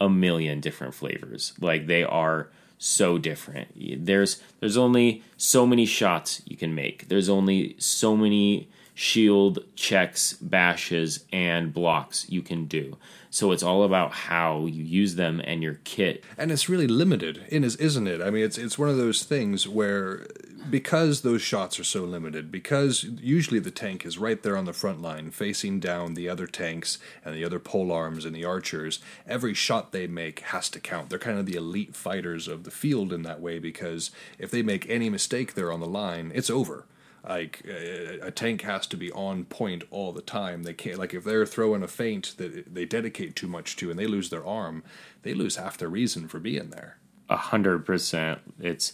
a 0.00 0.08
million 0.08 0.60
different 0.60 0.94
flavors. 0.94 1.54
Like 1.60 1.88
they 1.88 2.04
are 2.04 2.50
so 2.78 3.18
different. 3.18 4.06
There's 4.06 4.40
there's 4.60 4.76
only 4.76 5.24
so 5.36 5.66
many 5.66 5.86
shots 5.86 6.40
you 6.46 6.56
can 6.56 6.72
make. 6.72 7.08
There's 7.08 7.28
only 7.28 7.74
so 7.80 8.16
many 8.16 8.68
shield 8.96 9.58
checks, 9.74 10.32
bashes, 10.32 11.26
and 11.30 11.74
blocks 11.74 12.24
you 12.30 12.40
can 12.40 12.64
do. 12.64 12.96
So 13.28 13.52
it's 13.52 13.62
all 13.62 13.82
about 13.82 14.12
how 14.12 14.64
you 14.64 14.82
use 14.82 15.16
them 15.16 15.42
and 15.44 15.62
your 15.62 15.80
kit. 15.84 16.24
and 16.38 16.50
it's 16.50 16.70
really 16.70 16.86
limited 16.86 17.44
in 17.48 17.62
is 17.62 17.76
isn't 17.76 18.06
it 18.06 18.22
i 18.22 18.30
mean 18.30 18.42
it's 18.42 18.56
it's 18.56 18.78
one 18.78 18.88
of 18.88 18.96
those 18.96 19.22
things 19.22 19.68
where 19.68 20.26
because 20.70 21.20
those 21.20 21.42
shots 21.42 21.78
are 21.78 21.84
so 21.84 22.04
limited 22.04 22.50
because 22.50 23.04
usually 23.04 23.60
the 23.60 23.70
tank 23.70 24.06
is 24.06 24.16
right 24.16 24.42
there 24.42 24.56
on 24.56 24.64
the 24.64 24.72
front 24.72 25.02
line 25.02 25.30
facing 25.30 25.78
down 25.78 26.14
the 26.14 26.28
other 26.28 26.46
tanks 26.46 26.98
and 27.22 27.34
the 27.34 27.44
other 27.44 27.58
pole 27.58 27.92
arms 27.92 28.24
and 28.24 28.34
the 28.34 28.46
archers 28.46 29.00
every 29.26 29.52
shot 29.52 29.92
they 29.92 30.06
make 30.06 30.40
has 30.40 30.70
to 30.70 30.80
count 30.80 31.10
they're 31.10 31.18
kind 31.18 31.38
of 31.38 31.44
the 31.44 31.56
elite 31.56 31.94
fighters 31.94 32.48
of 32.48 32.64
the 32.64 32.70
field 32.70 33.12
in 33.12 33.22
that 33.22 33.40
way 33.42 33.58
because 33.58 34.10
if 34.38 34.50
they 34.50 34.62
make 34.62 34.88
any 34.88 35.10
mistake 35.10 35.52
there 35.52 35.70
on 35.70 35.80
the 35.80 35.86
line 35.86 36.32
it's 36.34 36.50
over 36.50 36.86
like 37.28 37.64
a 37.66 38.30
tank 38.30 38.62
has 38.62 38.86
to 38.88 38.96
be 38.96 39.10
on 39.12 39.44
point 39.44 39.84
all 39.90 40.12
the 40.12 40.22
time. 40.22 40.62
They 40.62 40.74
can't 40.74 40.98
like 40.98 41.14
if 41.14 41.24
they're 41.24 41.46
throwing 41.46 41.82
a 41.82 41.88
feint 41.88 42.34
that 42.38 42.74
they 42.74 42.84
dedicate 42.84 43.34
too 43.36 43.48
much 43.48 43.76
to 43.76 43.90
and 43.90 43.98
they 43.98 44.06
lose 44.06 44.30
their 44.30 44.46
arm, 44.46 44.84
they 45.22 45.34
lose 45.34 45.56
half 45.56 45.76
their 45.76 45.88
reason 45.88 46.28
for 46.28 46.38
being 46.38 46.70
there. 46.70 46.98
A 47.28 47.36
hundred 47.36 47.84
percent. 47.84 48.40
It's 48.60 48.92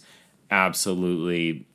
absolutely 0.49 1.67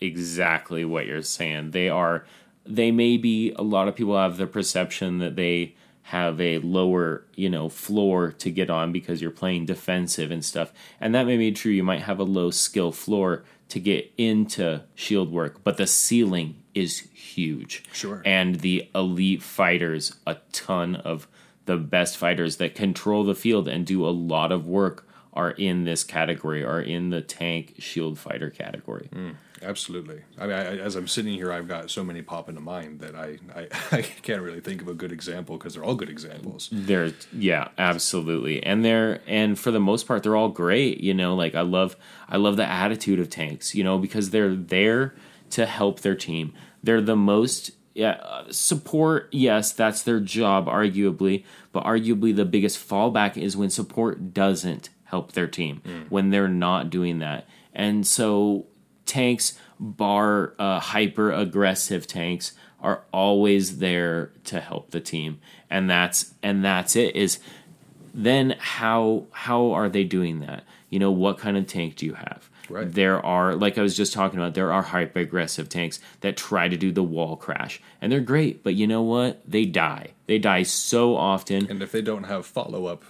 exactly 0.00 0.84
what 0.84 1.06
you're 1.06 1.22
saying. 1.22 1.72
They 1.72 1.88
are 1.88 2.24
they 2.66 2.90
may 2.90 3.16
be 3.16 3.52
a 3.56 3.62
lot 3.62 3.88
of 3.88 3.96
people 3.96 4.16
have 4.16 4.36
the 4.36 4.46
perception 4.46 5.18
that 5.18 5.36
they 5.36 5.74
have 6.08 6.38
a 6.38 6.58
lower, 6.58 7.24
you 7.34 7.48
know, 7.48 7.68
floor 7.68 8.30
to 8.30 8.50
get 8.50 8.68
on 8.68 8.92
because 8.92 9.22
you're 9.22 9.30
playing 9.30 9.64
defensive 9.64 10.30
and 10.30 10.44
stuff. 10.44 10.70
And 11.00 11.14
that 11.14 11.26
may 11.26 11.38
be 11.38 11.50
true. 11.50 11.72
You 11.72 11.82
might 11.82 12.02
have 12.02 12.18
a 12.18 12.24
low 12.24 12.50
skill 12.50 12.92
floor 12.92 13.42
to 13.70 13.80
get 13.80 14.12
into 14.18 14.82
shield 14.94 15.32
work, 15.32 15.64
but 15.64 15.78
the 15.78 15.86
ceiling 15.86 16.56
is 16.74 17.00
huge. 17.14 17.84
Sure. 17.92 18.20
And 18.24 18.56
the 18.56 18.90
elite 18.94 19.42
fighters, 19.42 20.14
a 20.26 20.36
ton 20.52 20.96
of 20.96 21.26
the 21.64 21.78
best 21.78 22.18
fighters 22.18 22.58
that 22.58 22.74
control 22.74 23.24
the 23.24 23.34
field 23.34 23.66
and 23.66 23.86
do 23.86 24.06
a 24.06 24.10
lot 24.10 24.52
of 24.52 24.66
work 24.66 25.08
are 25.32 25.52
in 25.52 25.84
this 25.84 26.04
category, 26.04 26.62
are 26.62 26.82
in 26.82 27.08
the 27.08 27.22
tank 27.22 27.76
shield 27.78 28.18
fighter 28.18 28.50
category. 28.50 29.08
Mm. 29.10 29.36
Absolutely. 29.64 30.22
I 30.38 30.46
mean, 30.46 30.56
I, 30.56 30.78
as 30.78 30.94
I'm 30.96 31.08
sitting 31.08 31.34
here, 31.34 31.50
I've 31.50 31.66
got 31.66 31.90
so 31.90 32.04
many 32.04 32.22
pop 32.22 32.48
into 32.48 32.60
mind 32.60 33.00
that 33.00 33.14
I 33.14 33.38
I, 33.54 33.68
I 33.96 34.02
can't 34.02 34.42
really 34.42 34.60
think 34.60 34.82
of 34.82 34.88
a 34.88 34.94
good 34.94 35.12
example 35.12 35.56
because 35.56 35.74
they're 35.74 35.84
all 35.84 35.94
good 35.94 36.10
examples. 36.10 36.68
They're 36.70 37.12
yeah, 37.32 37.68
absolutely. 37.78 38.62
And 38.62 38.84
they're 38.84 39.20
and 39.26 39.58
for 39.58 39.70
the 39.70 39.80
most 39.80 40.06
part 40.06 40.22
they're 40.22 40.36
all 40.36 40.50
great, 40.50 41.00
you 41.00 41.14
know, 41.14 41.34
like 41.34 41.54
I 41.54 41.62
love 41.62 41.96
I 42.28 42.36
love 42.36 42.56
the 42.56 42.66
attitude 42.66 43.18
of 43.18 43.30
tanks, 43.30 43.74
you 43.74 43.82
know, 43.82 43.98
because 43.98 44.30
they're 44.30 44.54
there 44.54 45.14
to 45.50 45.66
help 45.66 46.00
their 46.00 46.14
team. 46.14 46.52
They're 46.82 47.00
the 47.00 47.16
most 47.16 47.72
yeah, 47.94 48.42
support, 48.50 49.28
yes, 49.30 49.72
that's 49.72 50.02
their 50.02 50.18
job 50.18 50.66
arguably, 50.66 51.44
but 51.70 51.84
arguably 51.84 52.34
the 52.34 52.44
biggest 52.44 52.76
fallback 52.76 53.36
is 53.36 53.56
when 53.56 53.70
support 53.70 54.34
doesn't 54.34 54.90
help 55.04 55.32
their 55.32 55.46
team, 55.46 55.80
mm. 55.84 56.10
when 56.10 56.30
they're 56.30 56.48
not 56.48 56.90
doing 56.90 57.20
that. 57.20 57.46
And 57.72 58.04
so 58.04 58.66
tanks 59.06 59.58
bar 59.78 60.54
uh, 60.58 60.80
hyper 60.80 61.32
aggressive 61.32 62.06
tanks 62.06 62.52
are 62.80 63.02
always 63.12 63.78
there 63.78 64.32
to 64.44 64.60
help 64.60 64.90
the 64.90 65.00
team. 65.00 65.40
And 65.70 65.88
that's 65.88 66.34
and 66.42 66.64
that's 66.64 66.96
it 66.96 67.16
is 67.16 67.38
then 68.12 68.56
how 68.58 69.26
how 69.32 69.72
are 69.72 69.88
they 69.88 70.04
doing 70.04 70.40
that? 70.40 70.64
You 70.90 70.98
know 70.98 71.10
what 71.10 71.38
kind 71.38 71.56
of 71.56 71.66
tank 71.66 71.96
do 71.96 72.06
you 72.06 72.14
have? 72.14 72.50
Right. 72.70 72.90
there 72.90 73.24
are 73.24 73.54
like 73.54 73.76
i 73.76 73.82
was 73.82 73.94
just 73.94 74.14
talking 74.14 74.38
about 74.38 74.54
there 74.54 74.72
are 74.72 74.80
hyper 74.80 75.20
aggressive 75.20 75.68
tanks 75.68 76.00
that 76.22 76.34
try 76.34 76.66
to 76.66 76.78
do 76.78 76.90
the 76.92 77.02
wall 77.02 77.36
crash 77.36 77.78
and 78.00 78.10
they're 78.10 78.20
great 78.20 78.64
but 78.64 78.74
you 78.74 78.86
know 78.86 79.02
what? 79.02 79.42
They 79.46 79.66
die. 79.66 80.12
They 80.26 80.38
die 80.38 80.62
so 80.62 81.14
often. 81.16 81.70
And 81.70 81.82
if 81.82 81.92
they 81.92 82.00
don't 82.00 82.24
have 82.24 82.46
follow 82.46 82.86
up, 82.86 83.04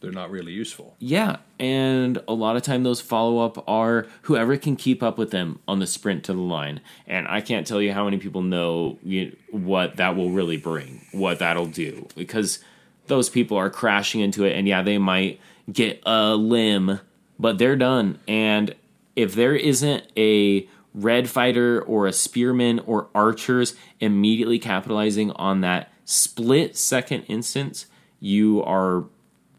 they're 0.00 0.12
not 0.12 0.30
really 0.30 0.52
useful. 0.52 0.96
yeah, 0.98 1.36
and 1.58 2.22
a 2.26 2.32
lot 2.32 2.56
of 2.56 2.62
time 2.62 2.82
those 2.82 3.00
follow 3.00 3.44
up 3.44 3.62
are 3.68 4.06
whoever 4.22 4.56
can 4.56 4.74
keep 4.76 5.02
up 5.02 5.18
with 5.18 5.30
them 5.30 5.58
on 5.68 5.78
the 5.78 5.86
sprint 5.86 6.24
to 6.24 6.32
the 6.32 6.40
line. 6.40 6.80
And 7.06 7.28
I 7.28 7.40
can't 7.42 7.66
tell 7.66 7.82
you 7.82 7.92
how 7.92 8.04
many 8.04 8.16
people 8.16 8.42
know 8.42 8.98
you, 9.02 9.36
what 9.50 9.96
that 9.96 10.16
will 10.16 10.30
really 10.30 10.56
bring, 10.56 11.06
what 11.12 11.38
that'll 11.38 11.66
do, 11.66 12.08
because 12.16 12.60
those 13.08 13.28
people 13.28 13.56
are 13.56 13.68
crashing 13.68 14.20
into 14.20 14.44
it, 14.44 14.56
and 14.56 14.66
yeah, 14.66 14.82
they 14.82 14.96
might 14.98 15.38
get 15.70 16.02
a 16.06 16.34
limb, 16.34 17.00
but 17.38 17.58
they're 17.58 17.76
done. 17.76 18.18
And 18.26 18.74
if 19.16 19.34
there 19.34 19.54
isn't 19.54 20.04
a 20.16 20.68
red 20.94 21.28
fighter 21.28 21.82
or 21.82 22.06
a 22.06 22.12
spearman 22.12 22.80
or 22.80 23.08
archers 23.14 23.74
immediately 24.00 24.58
capitalizing 24.58 25.30
on 25.32 25.60
that 25.60 25.92
split 26.04 26.76
second 26.76 27.22
instance, 27.24 27.86
you 28.18 28.62
are 28.64 29.04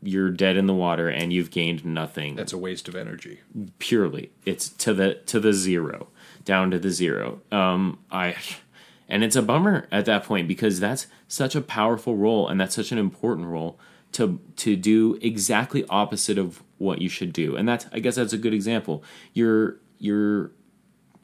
you're 0.01 0.31
dead 0.31 0.57
in 0.57 0.65
the 0.65 0.73
water 0.73 1.09
and 1.09 1.31
you've 1.31 1.51
gained 1.51 1.85
nothing. 1.85 2.35
That's 2.35 2.53
a 2.53 2.57
waste 2.57 2.87
of 2.87 2.95
energy. 2.95 3.41
purely. 3.79 4.31
It's 4.45 4.69
to 4.69 4.93
the 4.93 5.15
to 5.27 5.39
the 5.39 5.53
zero. 5.53 6.07
Down 6.43 6.71
to 6.71 6.79
the 6.79 6.89
zero. 6.89 7.41
Um 7.51 7.99
i 8.11 8.35
and 9.07 9.23
it's 9.23 9.35
a 9.35 9.41
bummer 9.41 9.87
at 9.91 10.05
that 10.05 10.23
point 10.23 10.47
because 10.47 10.79
that's 10.79 11.07
such 11.27 11.55
a 11.55 11.61
powerful 11.61 12.15
role 12.15 12.47
and 12.47 12.59
that's 12.59 12.75
such 12.75 12.91
an 12.91 12.97
important 12.97 13.47
role 13.47 13.79
to 14.13 14.39
to 14.57 14.75
do 14.75 15.19
exactly 15.21 15.85
opposite 15.89 16.37
of 16.37 16.63
what 16.77 17.01
you 17.01 17.09
should 17.09 17.33
do. 17.33 17.55
And 17.55 17.67
that's 17.67 17.85
i 17.93 17.99
guess 17.99 18.15
that's 18.15 18.33
a 18.33 18.37
good 18.37 18.53
example. 18.53 19.03
You're 19.33 19.77
you're 19.99 20.51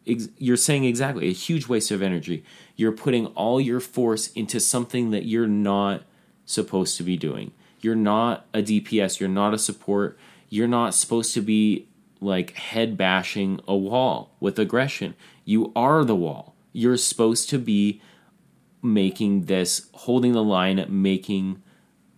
ex- 0.05 0.29
you're 0.37 0.57
saying 0.57 0.85
exactly 0.85 1.27
a 1.27 1.33
huge 1.33 1.67
waste 1.67 1.89
of 1.89 2.03
energy. 2.03 2.43
You're 2.75 2.91
putting 2.91 3.27
all 3.27 3.59
your 3.59 3.79
force 3.79 4.27
into 4.33 4.59
something 4.59 5.09
that 5.11 5.25
you're 5.25 5.47
not 5.47 6.03
supposed 6.45 6.95
to 6.97 7.03
be 7.03 7.17
doing 7.17 7.51
you're 7.87 7.95
not 7.95 8.45
a 8.53 8.61
dps 8.61 9.19
you're 9.19 9.29
not 9.29 9.53
a 9.53 9.57
support 9.57 10.19
you're 10.49 10.67
not 10.67 10.93
supposed 10.93 11.33
to 11.33 11.41
be 11.41 11.87
like 12.19 12.51
head 12.53 12.97
bashing 12.97 13.61
a 13.65 13.75
wall 13.75 14.35
with 14.41 14.59
aggression 14.59 15.15
you 15.45 15.71
are 15.73 16.03
the 16.03 16.15
wall 16.15 16.53
you're 16.73 16.97
supposed 16.97 17.49
to 17.49 17.57
be 17.57 18.01
making 18.83 19.45
this 19.45 19.89
holding 19.93 20.33
the 20.33 20.43
line 20.43 20.85
making 20.89 21.61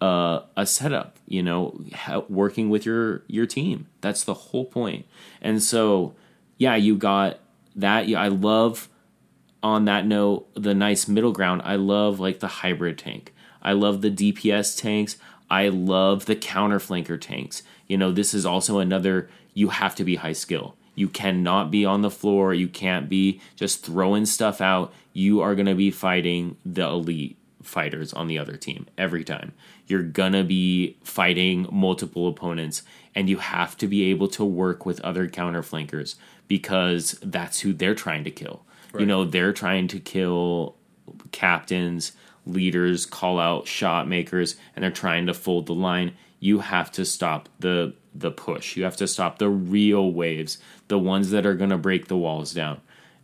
uh, 0.01 0.41
a 0.55 0.65
setup. 0.65 1.17
You 1.27 1.43
know, 1.43 1.83
working 2.27 2.69
with 2.69 2.85
your 2.85 3.23
your 3.27 3.45
team. 3.45 3.87
That's 4.01 4.23
the 4.23 4.33
whole 4.33 4.65
point. 4.65 5.05
And 5.41 5.61
so, 5.61 6.15
yeah, 6.57 6.75
you 6.75 6.95
got 6.95 7.39
that. 7.75 8.07
Yeah, 8.07 8.21
I 8.21 8.27
love. 8.29 8.89
On 9.61 9.83
that 9.85 10.05
note, 10.05 10.47
the 10.55 10.73
nice 10.73 11.09
middle 11.09 11.33
ground. 11.33 11.61
I 11.65 11.75
love 11.75 12.17
like 12.17 12.39
the 12.39 12.47
hybrid 12.47 12.97
tank. 12.97 13.33
I 13.61 13.73
love 13.73 14.01
the 14.01 14.09
DPS 14.09 14.79
tanks. 14.79 15.17
I 15.49 15.69
love 15.69 16.26
the 16.26 16.35
counter 16.35 16.80
flanker 16.80 17.19
tanks. 17.19 17.63
You 17.88 17.97
know, 17.97 18.11
this 18.11 18.34
is 18.34 18.45
also 18.45 18.80
another. 18.80 19.30
You 19.53 19.69
have 19.69 19.95
to 19.95 20.03
be 20.03 20.15
high 20.15 20.34
skill. 20.34 20.76
You 20.95 21.07
cannot 21.07 21.71
be 21.71 21.85
on 21.85 22.01
the 22.01 22.11
floor. 22.11 22.53
You 22.53 22.67
can't 22.67 23.07
be 23.07 23.41
just 23.55 23.85
throwing 23.85 24.26
stuff 24.26 24.61
out. 24.61 24.93
You 25.13 25.41
are 25.41 25.55
going 25.55 25.65
to 25.65 25.76
be 25.76 25.91
fighting 25.91 26.57
the 26.65 26.84
elite 26.84 27.38
fighters 27.63 28.13
on 28.13 28.27
the 28.27 28.38
other 28.38 28.57
team 28.57 28.88
every 28.97 29.23
time. 29.23 29.53
You're 29.88 30.03
going 30.03 30.34
to 30.34 30.43
be 30.43 30.97
fighting 31.03 31.67
multiple 31.71 32.27
opponents, 32.27 32.84
and 33.15 33.30
you 33.30 33.38
have 33.38 33.77
to 33.77 33.88
be 33.88 34.09
able 34.11 34.27
to 34.30 34.45
work 34.45 34.85
with 34.85 35.01
other 35.01 35.27
counter 35.27 35.63
flankers 35.63 36.15
because 36.47 37.17
that's 37.23 37.61
who 37.61 37.73
they're 37.73 37.95
trying 37.95 38.23
to 38.26 38.31
kill. 38.31 38.65
Right. 38.91 39.01
You 39.01 39.07
know, 39.07 39.23
they're 39.23 39.53
trying 39.53 39.88
to 39.89 39.99
kill 39.99 40.76
captains, 41.31 42.11
leaders, 42.49 43.05
call 43.05 43.39
out 43.39 43.67
shot 43.67 44.07
makers, 44.07 44.55
and 44.76 44.84
they're 44.84 44.91
trying 44.91 45.27
to 45.27 45.34
fold 45.34 45.65
the 45.65 45.73
line. 45.73 46.13
You 46.39 46.59
have 46.59 46.91
to 46.93 47.05
stop 47.05 47.49
the 47.59 47.93
the 48.13 48.31
push. 48.31 48.76
You 48.76 48.84
have 48.84 48.97
to 48.97 49.07
stop 49.07 49.38
the 49.38 49.49
real 49.49 50.11
waves, 50.11 50.57
the 50.88 50.99
ones 50.99 51.30
that 51.31 51.45
are 51.45 51.53
going 51.53 51.69
to 51.69 51.77
break 51.77 52.07
the 52.07 52.17
walls 52.17 52.53
down. 52.53 52.81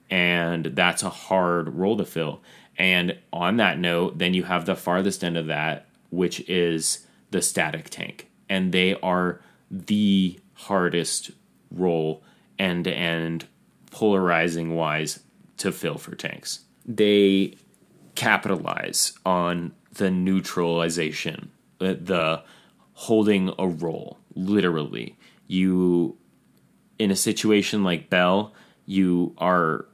And 0.09 0.65
that's 0.65 1.03
a 1.03 1.09
hard 1.09 1.75
role 1.75 1.97
to 1.97 2.05
fill. 2.05 2.41
And 2.77 3.17
on 3.33 3.57
that 3.57 3.79
note, 3.79 4.17
then 4.17 4.33
you 4.33 4.43
have 4.43 4.65
the 4.65 4.75
farthest 4.75 5.23
end 5.23 5.37
of 5.37 5.47
that, 5.47 5.87
which 6.09 6.41
is 6.49 7.05
the 7.31 7.41
static 7.41 7.89
tank. 7.89 8.29
And 8.47 8.71
they 8.71 8.95
are 8.95 9.41
the 9.71 10.39
hardest 10.53 11.31
role 11.71 12.23
end 12.59 12.83
to 12.85 12.93
end, 12.93 13.47
polarizing 13.91 14.75
wise, 14.75 15.21
to 15.57 15.71
fill 15.71 15.97
for 15.97 16.15
tanks. 16.15 16.59
They 16.85 17.55
capitalize 18.15 19.13
on 19.25 19.73
the 19.93 20.09
neutralization, 20.09 21.51
the 21.79 22.43
holding 22.93 23.53
a 23.59 23.67
role, 23.67 24.17
literally. 24.35 25.17
You, 25.47 26.17
in 26.97 27.11
a 27.11 27.15
situation 27.15 27.83
like 27.83 28.09
Bel, 28.09 28.53
you 28.85 29.33
are 29.37 29.85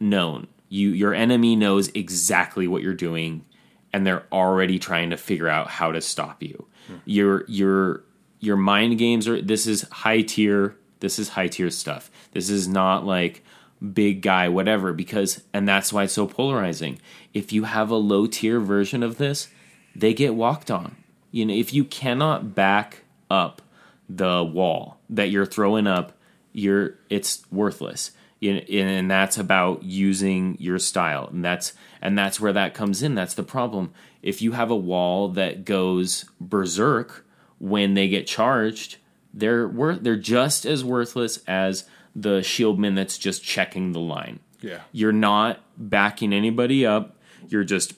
known 0.00 0.48
you 0.70 0.90
your 0.90 1.12
enemy 1.12 1.56
knows 1.56 1.88
exactly 1.88 2.66
what 2.66 2.80
you're 2.80 2.94
doing 2.94 3.44
and 3.92 4.06
they're 4.06 4.24
already 4.32 4.78
trying 4.78 5.10
to 5.10 5.16
figure 5.16 5.48
out 5.48 5.68
how 5.68 5.90
to 5.92 6.00
stop 6.00 6.42
you. 6.42 6.66
Hmm. 6.86 6.94
Your 7.04 7.44
your 7.48 8.04
your 8.38 8.56
mind 8.56 8.96
games 8.96 9.28
are 9.28 9.42
this 9.42 9.66
is 9.66 9.82
high 9.90 10.22
tier 10.22 10.76
this 11.00 11.18
is 11.18 11.30
high 11.30 11.48
tier 11.48 11.70
stuff. 11.70 12.10
This 12.32 12.48
is 12.48 12.68
not 12.68 13.04
like 13.04 13.44
big 13.80 14.20
guy 14.20 14.48
whatever 14.48 14.92
because 14.92 15.42
and 15.52 15.68
that's 15.68 15.92
why 15.92 16.04
it's 16.04 16.12
so 16.12 16.26
polarizing. 16.26 17.00
If 17.32 17.52
you 17.52 17.64
have 17.64 17.90
a 17.90 17.96
low 17.96 18.26
tier 18.26 18.60
version 18.60 19.02
of 19.02 19.18
this, 19.18 19.48
they 19.94 20.14
get 20.14 20.34
walked 20.34 20.70
on. 20.70 20.96
You 21.30 21.46
know, 21.46 21.54
if 21.54 21.72
you 21.72 21.84
cannot 21.84 22.54
back 22.54 23.04
up 23.30 23.62
the 24.08 24.42
wall 24.42 24.98
that 25.08 25.30
you're 25.30 25.46
throwing 25.46 25.86
up, 25.86 26.12
you're 26.52 26.96
it's 27.08 27.44
worthless 27.50 28.12
and 28.42 29.10
that's 29.10 29.36
about 29.36 29.82
using 29.82 30.56
your 30.58 30.78
style 30.78 31.28
and 31.30 31.44
that's 31.44 31.74
and 32.00 32.18
that's 32.18 32.40
where 32.40 32.52
that 32.52 32.74
comes 32.74 33.02
in 33.02 33.14
that's 33.14 33.34
the 33.34 33.42
problem 33.42 33.92
if 34.22 34.40
you 34.40 34.52
have 34.52 34.70
a 34.70 34.76
wall 34.76 35.28
that 35.28 35.64
goes 35.64 36.24
berserk 36.40 37.26
when 37.58 37.94
they 37.94 38.08
get 38.08 38.26
charged 38.26 38.96
they're 39.34 39.68
worth 39.68 40.02
they're 40.02 40.16
just 40.16 40.64
as 40.64 40.82
worthless 40.82 41.40
as 41.46 41.84
the 42.14 42.40
shieldman 42.40 42.94
that's 42.94 43.18
just 43.18 43.42
checking 43.44 43.92
the 43.92 44.00
line 44.00 44.40
yeah 44.60 44.80
you're 44.92 45.12
not 45.12 45.60
backing 45.76 46.32
anybody 46.32 46.84
up 46.84 47.16
you're 47.48 47.64
just 47.64 47.94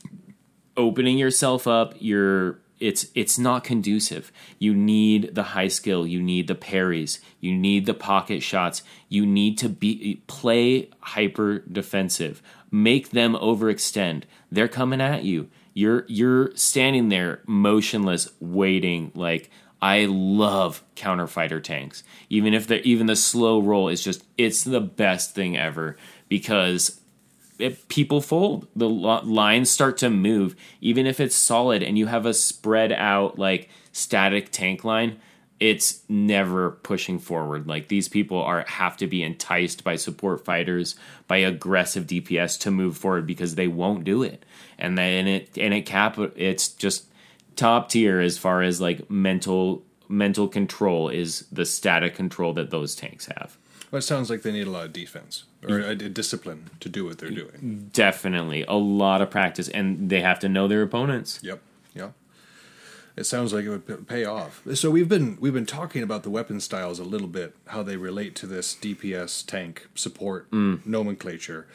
opening 0.76 1.18
yourself 1.18 1.66
up 1.66 1.94
you're 1.98 2.58
it's 2.82 3.06
it's 3.14 3.38
not 3.38 3.62
conducive. 3.62 4.32
You 4.58 4.74
need 4.74 5.36
the 5.36 5.54
high 5.54 5.68
skill, 5.68 6.04
you 6.04 6.20
need 6.20 6.48
the 6.48 6.56
parries, 6.56 7.20
you 7.40 7.54
need 7.54 7.86
the 7.86 7.94
pocket 7.94 8.42
shots, 8.42 8.82
you 9.08 9.24
need 9.24 9.56
to 9.58 9.68
be 9.68 10.20
play 10.26 10.90
hyper 11.00 11.60
defensive. 11.60 12.42
Make 12.72 13.10
them 13.10 13.34
overextend. 13.34 14.24
They're 14.50 14.66
coming 14.66 15.00
at 15.00 15.22
you. 15.22 15.48
You're 15.74 16.04
you're 16.08 16.54
standing 16.56 17.08
there 17.08 17.42
motionless 17.46 18.28
waiting 18.40 19.12
like 19.14 19.48
I 19.82 20.04
love 20.04 20.84
counterfighter 20.94 21.60
tanks. 21.60 22.04
Even 22.30 22.54
if 22.54 22.68
the 22.68 22.80
even 22.86 23.08
the 23.08 23.16
slow 23.16 23.60
roll 23.60 23.88
is 23.88 24.02
just 24.02 24.24
it's 24.38 24.62
the 24.62 24.80
best 24.80 25.34
thing 25.34 25.58
ever 25.58 25.96
because 26.28 27.00
it, 27.58 27.88
people 27.88 28.20
fold. 28.20 28.68
The 28.76 28.88
lines 28.88 29.70
start 29.70 29.98
to 29.98 30.08
move, 30.08 30.54
even 30.80 31.06
if 31.06 31.18
it's 31.18 31.34
solid 31.34 31.82
and 31.82 31.98
you 31.98 32.06
have 32.06 32.26
a 32.26 32.32
spread 32.32 32.92
out 32.92 33.38
like 33.38 33.68
static 33.90 34.52
tank 34.52 34.84
line. 34.84 35.18
It's 35.58 36.02
never 36.08 36.72
pushing 36.72 37.20
forward. 37.20 37.68
Like 37.68 37.88
these 37.88 38.08
people 38.08 38.40
are 38.40 38.64
have 38.66 38.96
to 38.98 39.06
be 39.08 39.22
enticed 39.22 39.82
by 39.82 39.96
support 39.96 40.44
fighters, 40.44 40.96
by 41.26 41.38
aggressive 41.38 42.06
DPS 42.06 42.58
to 42.60 42.70
move 42.70 42.96
forward 42.96 43.26
because 43.26 43.56
they 43.56 43.68
won't 43.68 44.04
do 44.04 44.22
it. 44.22 44.44
And 44.78 44.96
then 44.96 45.26
it 45.26 45.58
and 45.58 45.74
it 45.74 45.86
cap 45.86 46.18
it's 46.36 46.68
just 46.68 47.06
top 47.56 47.88
tier 47.88 48.20
as 48.20 48.38
far 48.38 48.62
as 48.62 48.80
like 48.80 49.10
mental 49.10 49.82
mental 50.08 50.46
control 50.46 51.08
is 51.08 51.46
the 51.50 51.64
static 51.64 52.14
control 52.14 52.52
that 52.52 52.70
those 52.70 52.94
tanks 52.94 53.28
have. 53.36 53.56
Well, 53.90 53.98
it 53.98 54.02
sounds 54.02 54.30
like 54.30 54.42
they 54.42 54.52
need 54.52 54.66
a 54.66 54.70
lot 54.70 54.86
of 54.86 54.92
defense 54.92 55.44
or 55.68 55.78
a, 55.78 55.90
a 55.90 55.94
discipline 55.94 56.70
to 56.80 56.88
do 56.88 57.04
what 57.04 57.18
they're 57.18 57.30
doing. 57.30 57.90
Definitely, 57.92 58.64
a 58.64 58.74
lot 58.74 59.20
of 59.20 59.30
practice, 59.30 59.68
and 59.68 60.08
they 60.08 60.20
have 60.20 60.38
to 60.40 60.48
know 60.48 60.66
their 60.66 60.82
opponents. 60.82 61.40
Yep. 61.42 61.60
Yeah. 61.94 62.10
It 63.16 63.24
sounds 63.24 63.52
like 63.52 63.66
it 63.66 63.68
would 63.68 64.08
pay 64.08 64.24
off. 64.24 64.62
So 64.74 64.90
we've 64.90 65.08
been 65.08 65.36
we've 65.40 65.52
been 65.52 65.66
talking 65.66 66.02
about 66.02 66.22
the 66.22 66.30
weapon 66.30 66.60
styles 66.60 66.98
a 66.98 67.04
little 67.04 67.28
bit, 67.28 67.54
how 67.66 67.82
they 67.82 67.96
relate 67.96 68.34
to 68.36 68.46
this 68.46 68.74
DPS 68.74 69.44
tank 69.44 69.88
support 69.94 70.50
mm. 70.50 70.84
nomenclature. 70.86 71.66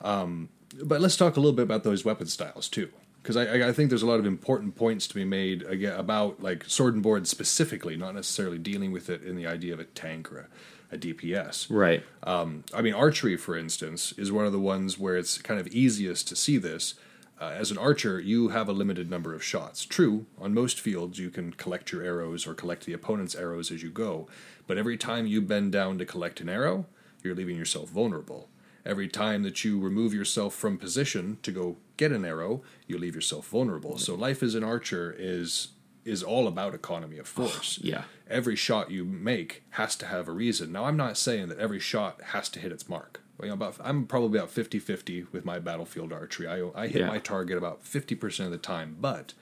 Um, 0.00 0.50
but 0.82 1.00
let's 1.00 1.16
talk 1.16 1.36
a 1.36 1.40
little 1.40 1.54
bit 1.54 1.62
about 1.62 1.82
those 1.82 2.04
weapon 2.04 2.26
styles 2.26 2.68
too, 2.68 2.90
because 3.24 3.38
I, 3.38 3.68
I, 3.68 3.72
think 3.72 3.88
there's 3.88 4.02
a 4.02 4.06
lot 4.06 4.20
of 4.20 4.26
important 4.26 4.76
points 4.76 5.08
to 5.08 5.14
be 5.14 5.24
made 5.24 5.62
again, 5.62 5.98
about 5.98 6.42
like 6.42 6.62
sword 6.68 6.92
and 6.92 7.02
board 7.02 7.26
specifically, 7.26 7.96
not 7.96 8.14
necessarily 8.14 8.58
dealing 8.58 8.92
with 8.92 9.08
it 9.08 9.24
in 9.24 9.34
the 9.34 9.46
idea 9.46 9.72
of 9.72 9.80
a 9.80 9.84
tank 9.84 10.30
or 10.30 10.40
a 10.40 10.46
a 10.94 10.98
DPS. 10.98 11.66
Right. 11.68 12.02
Um, 12.22 12.64
I 12.72 12.80
mean, 12.80 12.94
archery, 12.94 13.36
for 13.36 13.56
instance, 13.56 14.12
is 14.16 14.32
one 14.32 14.46
of 14.46 14.52
the 14.52 14.60
ones 14.60 14.98
where 14.98 15.16
it's 15.16 15.38
kind 15.38 15.60
of 15.60 15.66
easiest 15.68 16.28
to 16.28 16.36
see 16.36 16.56
this. 16.56 16.94
Uh, 17.40 17.52
as 17.56 17.70
an 17.70 17.78
archer, 17.78 18.20
you 18.20 18.48
have 18.48 18.68
a 18.68 18.72
limited 18.72 19.10
number 19.10 19.34
of 19.34 19.42
shots. 19.42 19.84
True, 19.84 20.26
on 20.38 20.54
most 20.54 20.80
fields, 20.80 21.18
you 21.18 21.30
can 21.30 21.52
collect 21.52 21.90
your 21.90 22.02
arrows 22.02 22.46
or 22.46 22.54
collect 22.54 22.86
the 22.86 22.92
opponent's 22.92 23.34
arrows 23.34 23.72
as 23.72 23.82
you 23.82 23.90
go, 23.90 24.28
but 24.66 24.78
every 24.78 24.96
time 24.96 25.26
you 25.26 25.42
bend 25.42 25.72
down 25.72 25.98
to 25.98 26.06
collect 26.06 26.40
an 26.40 26.48
arrow, 26.48 26.86
you're 27.22 27.34
leaving 27.34 27.56
yourself 27.56 27.90
vulnerable. 27.90 28.48
Every 28.86 29.08
time 29.08 29.42
that 29.44 29.64
you 29.64 29.80
remove 29.80 30.12
yourself 30.12 30.54
from 30.54 30.76
position 30.76 31.38
to 31.42 31.50
go 31.50 31.76
get 31.96 32.12
an 32.12 32.24
arrow, 32.24 32.62
you 32.86 32.98
leave 32.98 33.14
yourself 33.14 33.48
vulnerable. 33.48 33.96
So 33.96 34.14
life 34.14 34.42
as 34.42 34.54
an 34.54 34.64
archer 34.64 35.14
is 35.18 35.68
is 36.04 36.22
all 36.22 36.46
about 36.46 36.74
economy 36.74 37.18
of 37.18 37.26
force. 37.26 37.78
yeah. 37.82 38.02
Every 38.28 38.56
shot 38.56 38.90
you 38.90 39.04
make 39.04 39.62
has 39.70 39.96
to 39.96 40.06
have 40.06 40.28
a 40.28 40.32
reason. 40.32 40.72
Now, 40.72 40.84
I'm 40.84 40.96
not 40.96 41.16
saying 41.16 41.48
that 41.48 41.58
every 41.58 41.80
shot 41.80 42.20
has 42.26 42.48
to 42.50 42.60
hit 42.60 42.72
its 42.72 42.88
mark. 42.88 43.20
You 43.40 43.48
know, 43.48 43.54
about, 43.54 43.76
I'm 43.80 44.06
probably 44.06 44.38
about 44.38 44.50
50 44.50 44.78
50 44.78 45.26
with 45.32 45.44
my 45.44 45.58
battlefield 45.58 46.12
archery. 46.12 46.46
I, 46.46 46.70
I 46.74 46.88
hit 46.88 47.00
yeah. 47.00 47.08
my 47.08 47.18
target 47.18 47.58
about 47.58 47.84
50% 47.84 48.44
of 48.44 48.50
the 48.50 48.58
time, 48.58 48.96
but 49.00 49.34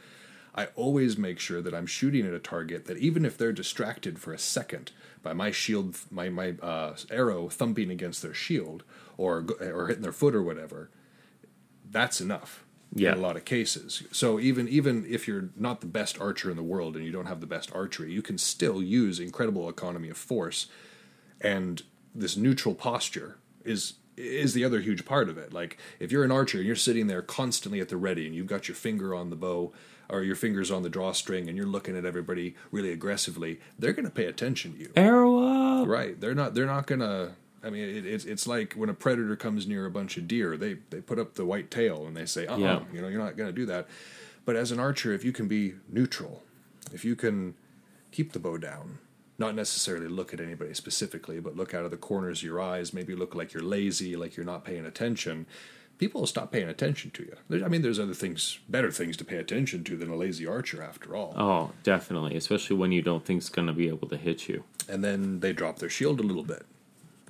I 0.54 0.66
always 0.76 1.18
make 1.18 1.38
sure 1.38 1.60
that 1.62 1.74
I'm 1.74 1.86
shooting 1.86 2.26
at 2.26 2.34
a 2.34 2.38
target 2.38 2.86
that 2.86 2.98
even 2.98 3.24
if 3.24 3.36
they're 3.36 3.52
distracted 3.52 4.18
for 4.18 4.32
a 4.32 4.38
second 4.38 4.92
by 5.22 5.32
my 5.32 5.50
shield, 5.50 5.98
my, 6.10 6.28
my 6.28 6.54
uh, 6.62 6.96
arrow 7.10 7.48
thumping 7.48 7.90
against 7.90 8.22
their 8.22 8.34
shield 8.34 8.82
or, 9.22 9.46
or 9.60 9.88
hitting 9.88 10.02
their 10.02 10.12
foot 10.12 10.34
or 10.34 10.42
whatever, 10.42 10.90
that's 11.90 12.20
enough 12.20 12.64
yeah. 12.94 13.12
in 13.12 13.18
a 13.18 13.20
lot 13.20 13.36
of 13.36 13.44
cases. 13.44 14.02
So 14.12 14.40
even 14.40 14.68
even 14.68 15.06
if 15.08 15.26
you're 15.26 15.50
not 15.56 15.80
the 15.80 15.86
best 15.86 16.20
archer 16.20 16.50
in 16.50 16.56
the 16.56 16.62
world 16.62 16.96
and 16.96 17.04
you 17.04 17.12
don't 17.12 17.26
have 17.26 17.40
the 17.40 17.46
best 17.46 17.74
archery, 17.74 18.12
you 18.12 18.22
can 18.22 18.38
still 18.38 18.82
use 18.82 19.20
incredible 19.20 19.68
economy 19.68 20.08
of 20.08 20.16
force, 20.16 20.66
and 21.40 21.82
this 22.14 22.36
neutral 22.36 22.74
posture 22.74 23.38
is 23.64 23.94
is 24.16 24.52
the 24.52 24.64
other 24.64 24.80
huge 24.80 25.04
part 25.04 25.28
of 25.28 25.38
it. 25.38 25.52
Like 25.52 25.78
if 25.98 26.12
you're 26.12 26.24
an 26.24 26.32
archer 26.32 26.58
and 26.58 26.66
you're 26.66 26.76
sitting 26.76 27.06
there 27.06 27.22
constantly 27.22 27.80
at 27.80 27.88
the 27.88 27.96
ready 27.96 28.26
and 28.26 28.34
you've 28.34 28.46
got 28.46 28.68
your 28.68 28.74
finger 28.74 29.14
on 29.14 29.30
the 29.30 29.36
bow 29.36 29.72
or 30.10 30.22
your 30.22 30.36
fingers 30.36 30.70
on 30.70 30.82
the 30.82 30.90
drawstring 30.90 31.48
and 31.48 31.56
you're 31.56 31.66
looking 31.66 31.96
at 31.96 32.04
everybody 32.04 32.54
really 32.70 32.92
aggressively, 32.92 33.58
they're 33.78 33.94
going 33.94 34.04
to 34.04 34.10
pay 34.10 34.26
attention 34.26 34.74
to 34.74 34.78
you. 34.78 34.92
Arrow 34.94 35.38
up. 35.38 35.88
Right. 35.88 36.20
They're 36.20 36.34
not 36.34 36.54
they're 36.54 36.66
not 36.66 36.86
going 36.86 37.00
to 37.00 37.32
I 37.64 37.70
mean, 37.70 37.84
it, 37.88 38.04
it's 38.06 38.24
it's 38.24 38.46
like 38.46 38.74
when 38.74 38.88
a 38.88 38.94
predator 38.94 39.36
comes 39.36 39.66
near 39.66 39.86
a 39.86 39.90
bunch 39.90 40.16
of 40.16 40.26
deer, 40.26 40.56
they 40.56 40.78
they 40.90 41.00
put 41.00 41.18
up 41.18 41.34
the 41.34 41.44
white 41.46 41.70
tail 41.70 42.06
and 42.06 42.16
they 42.16 42.26
say, 42.26 42.46
"Oh, 42.46 42.56
yeah. 42.56 42.80
you 42.92 43.00
know, 43.00 43.08
you're 43.08 43.22
not 43.22 43.36
going 43.36 43.48
to 43.48 43.52
do 43.54 43.66
that." 43.66 43.86
But 44.44 44.56
as 44.56 44.72
an 44.72 44.80
archer, 44.80 45.12
if 45.12 45.24
you 45.24 45.30
can 45.32 45.46
be 45.46 45.74
neutral, 45.88 46.42
if 46.92 47.04
you 47.04 47.14
can 47.14 47.54
keep 48.10 48.32
the 48.32 48.40
bow 48.40 48.58
down, 48.58 48.98
not 49.38 49.54
necessarily 49.54 50.08
look 50.08 50.34
at 50.34 50.40
anybody 50.40 50.74
specifically, 50.74 51.38
but 51.38 51.56
look 51.56 51.72
out 51.74 51.84
of 51.84 51.90
the 51.92 51.96
corners 51.96 52.40
of 52.40 52.44
your 52.44 52.60
eyes, 52.60 52.92
maybe 52.92 53.14
look 53.14 53.34
like 53.36 53.52
you're 53.54 53.62
lazy, 53.62 54.16
like 54.16 54.36
you're 54.36 54.44
not 54.44 54.64
paying 54.64 54.84
attention, 54.84 55.46
people 55.98 56.20
will 56.22 56.26
stop 56.26 56.50
paying 56.50 56.68
attention 56.68 57.12
to 57.12 57.22
you. 57.22 57.36
There- 57.48 57.64
I 57.64 57.68
mean, 57.68 57.82
there's 57.82 58.00
other 58.00 58.14
things, 58.14 58.58
better 58.68 58.90
things 58.90 59.16
to 59.18 59.24
pay 59.24 59.36
attention 59.36 59.84
to 59.84 59.96
than 59.96 60.10
a 60.10 60.16
lazy 60.16 60.44
archer, 60.46 60.82
after 60.82 61.14
all. 61.14 61.32
Oh, 61.36 61.70
definitely, 61.84 62.34
especially 62.36 62.76
when 62.76 62.90
you 62.90 63.00
don't 63.00 63.24
think 63.24 63.38
it's 63.38 63.48
going 63.48 63.68
to 63.68 63.72
be 63.72 63.86
able 63.88 64.08
to 64.08 64.16
hit 64.16 64.48
you. 64.48 64.64
and 64.88 65.04
then 65.04 65.38
they 65.38 65.52
drop 65.52 65.78
their 65.78 65.88
shield 65.88 66.18
a 66.18 66.24
little 66.24 66.42
bit, 66.42 66.66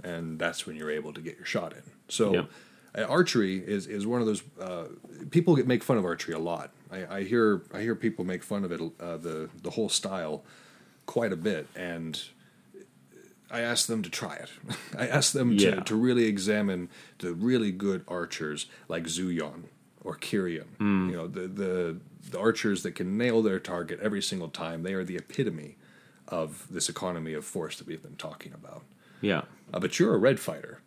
and 0.05 0.39
that's 0.39 0.67
when 0.67 0.77
you're 0.77 0.91
able 0.91 1.13
to 1.13 1.21
get 1.21 1.37
your 1.37 1.47
shot 1.47 1.73
in. 1.73 1.83
So, 2.09 2.35
Yep. 2.35 2.51
uh, 2.99 3.03
archery 3.05 3.57
is 3.59 3.87
is 3.87 4.07
one 4.07 4.21
of 4.21 4.27
those 4.27 4.43
uh, 4.61 4.85
people 5.31 5.55
get 5.57 5.67
make 5.67 5.83
fun 5.83 5.99
of 5.99 6.05
archery 6.05 6.35
a 6.35 6.39
lot. 6.39 6.71
I, 6.91 7.19
I 7.19 7.23
hear 7.25 7.63
I 7.73 7.81
hear 7.81 7.95
people 7.95 8.25
make 8.25 8.43
fun 8.43 8.65
of 8.65 8.73
it 8.73 8.81
uh, 9.01 9.17
the 9.17 9.49
the 9.63 9.71
whole 9.71 9.89
style 9.89 10.45
quite 11.07 11.33
a 11.33 11.37
bit, 11.37 11.67
and 11.75 12.21
I 13.51 13.61
ask 13.61 13.87
them 13.87 14.03
to 14.03 14.11
try 14.11 14.37
it. 14.37 14.51
I 14.99 15.07
ask 15.09 15.33
them 15.33 15.53
Yeah. 15.53 15.77
to, 15.77 15.81
to 15.83 15.95
really 15.97 16.25
examine 16.25 16.89
the 17.19 17.35
really 17.35 17.71
good 17.73 18.05
archers 18.09 18.67
like 18.89 19.05
Zuyon 19.05 19.65
or 20.03 20.17
Kyrian. 20.17 20.67
Hmm. 20.79 21.11
You 21.11 21.17
know, 21.17 21.27
the, 21.29 21.49
the 21.49 21.97
the 22.31 22.39
archers 22.39 22.83
that 22.85 22.95
can 22.95 23.19
nail 23.19 23.43
their 23.43 23.59
target 23.59 24.01
every 24.01 24.23
single 24.23 24.49
time. 24.49 24.83
They 24.85 24.95
are 24.95 25.05
the 25.05 25.17
epitome 25.17 25.77
of 26.29 26.67
this 26.71 26.89
economy 26.89 27.35
of 27.35 27.45
force 27.45 27.77
that 27.79 27.87
we've 27.87 28.03
been 28.03 28.17
talking 28.17 28.53
about. 28.55 28.85
Yeah. 29.23 29.43
Uh, 29.73 29.81
but 29.81 29.99
you're 29.99 30.15
a 30.15 30.19
red 30.19 30.39
fighter, 30.39 30.81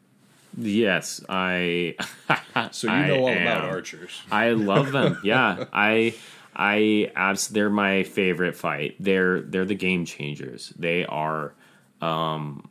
Yes, 0.57 1.19
I. 1.27 1.95
so 2.71 2.87
you 2.87 2.93
I 2.93 3.07
know 3.07 3.21
all 3.21 3.29
about 3.33 3.65
archers. 3.65 4.21
I 4.31 4.51
love 4.51 4.91
them. 4.91 5.17
Yeah, 5.23 5.65
I, 5.73 6.13
I 6.55 7.11
abs. 7.15 7.47
They're 7.49 7.69
my 7.69 8.03
favorite 8.03 8.55
fight. 8.55 8.95
They're 8.99 9.41
they're 9.41 9.65
the 9.65 9.75
game 9.75 10.05
changers. 10.05 10.71
They 10.77 11.03
are, 11.05 11.53
um, 12.01 12.69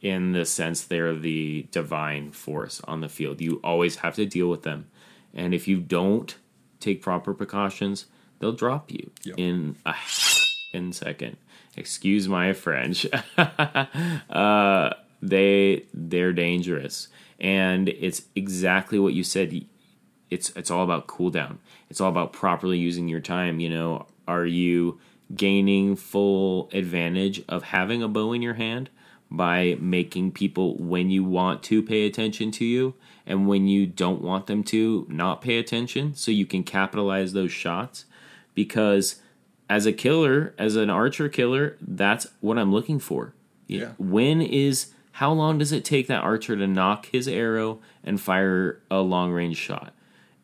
in 0.00 0.32
the 0.32 0.44
sense 0.44 0.82
they're 0.84 1.14
the 1.16 1.66
divine 1.72 2.30
force 2.32 2.80
on 2.84 3.00
the 3.00 3.08
field. 3.08 3.40
You 3.40 3.60
always 3.64 3.96
have 3.96 4.14
to 4.16 4.26
deal 4.26 4.48
with 4.48 4.62
them, 4.62 4.86
and 5.34 5.52
if 5.54 5.66
you 5.66 5.80
don't 5.80 6.36
take 6.78 7.02
proper 7.02 7.34
precautions, 7.34 8.06
they'll 8.38 8.52
drop 8.52 8.90
you 8.92 9.10
Yep. 9.24 9.34
in 9.38 9.76
a 9.84 9.94
in 10.74 10.92
second. 10.92 11.38
Excuse 11.80 12.28
my 12.28 12.52
French. 12.52 13.06
uh, 13.38 14.90
they 15.22 15.84
they're 15.94 16.32
dangerous, 16.34 17.08
and 17.40 17.88
it's 17.88 18.22
exactly 18.36 18.98
what 18.98 19.14
you 19.14 19.24
said 19.24 19.64
it's 20.28 20.50
it's 20.50 20.70
all 20.70 20.84
about 20.84 21.06
cooldown. 21.06 21.56
It's 21.88 22.00
all 22.00 22.10
about 22.10 22.34
properly 22.34 22.78
using 22.78 23.08
your 23.08 23.20
time. 23.20 23.60
You 23.60 23.70
know, 23.70 24.06
are 24.28 24.44
you 24.44 25.00
gaining 25.34 25.96
full 25.96 26.68
advantage 26.72 27.42
of 27.48 27.62
having 27.64 28.02
a 28.02 28.08
bow 28.08 28.34
in 28.34 28.42
your 28.42 28.54
hand 28.54 28.90
by 29.30 29.76
making 29.80 30.32
people 30.32 30.76
when 30.76 31.08
you 31.08 31.24
want 31.24 31.62
to 31.62 31.82
pay 31.82 32.06
attention 32.06 32.50
to 32.50 32.64
you 32.64 32.94
and 33.26 33.48
when 33.48 33.68
you 33.68 33.86
don't 33.86 34.20
want 34.20 34.48
them 34.48 34.62
to 34.64 35.06
not 35.08 35.40
pay 35.40 35.58
attention 35.58 36.14
so 36.14 36.30
you 36.30 36.44
can 36.44 36.64
capitalize 36.64 37.32
those 37.32 37.52
shots 37.52 38.04
because 38.54 39.22
as 39.70 39.86
a 39.86 39.92
killer, 39.92 40.52
as 40.58 40.74
an 40.74 40.90
archer 40.90 41.28
killer, 41.28 41.78
that's 41.80 42.26
what 42.40 42.58
I'm 42.58 42.72
looking 42.72 42.98
for. 42.98 43.34
Yeah. 43.68 43.92
When 43.98 44.42
is 44.42 44.92
how 45.12 45.32
long 45.32 45.58
does 45.58 45.70
it 45.70 45.84
take 45.84 46.08
that 46.08 46.24
archer 46.24 46.56
to 46.56 46.66
nock 46.66 47.06
his 47.06 47.28
arrow 47.28 47.80
and 48.02 48.20
fire 48.20 48.82
a 48.90 48.98
long 48.98 49.30
range 49.30 49.56
shot? 49.56 49.94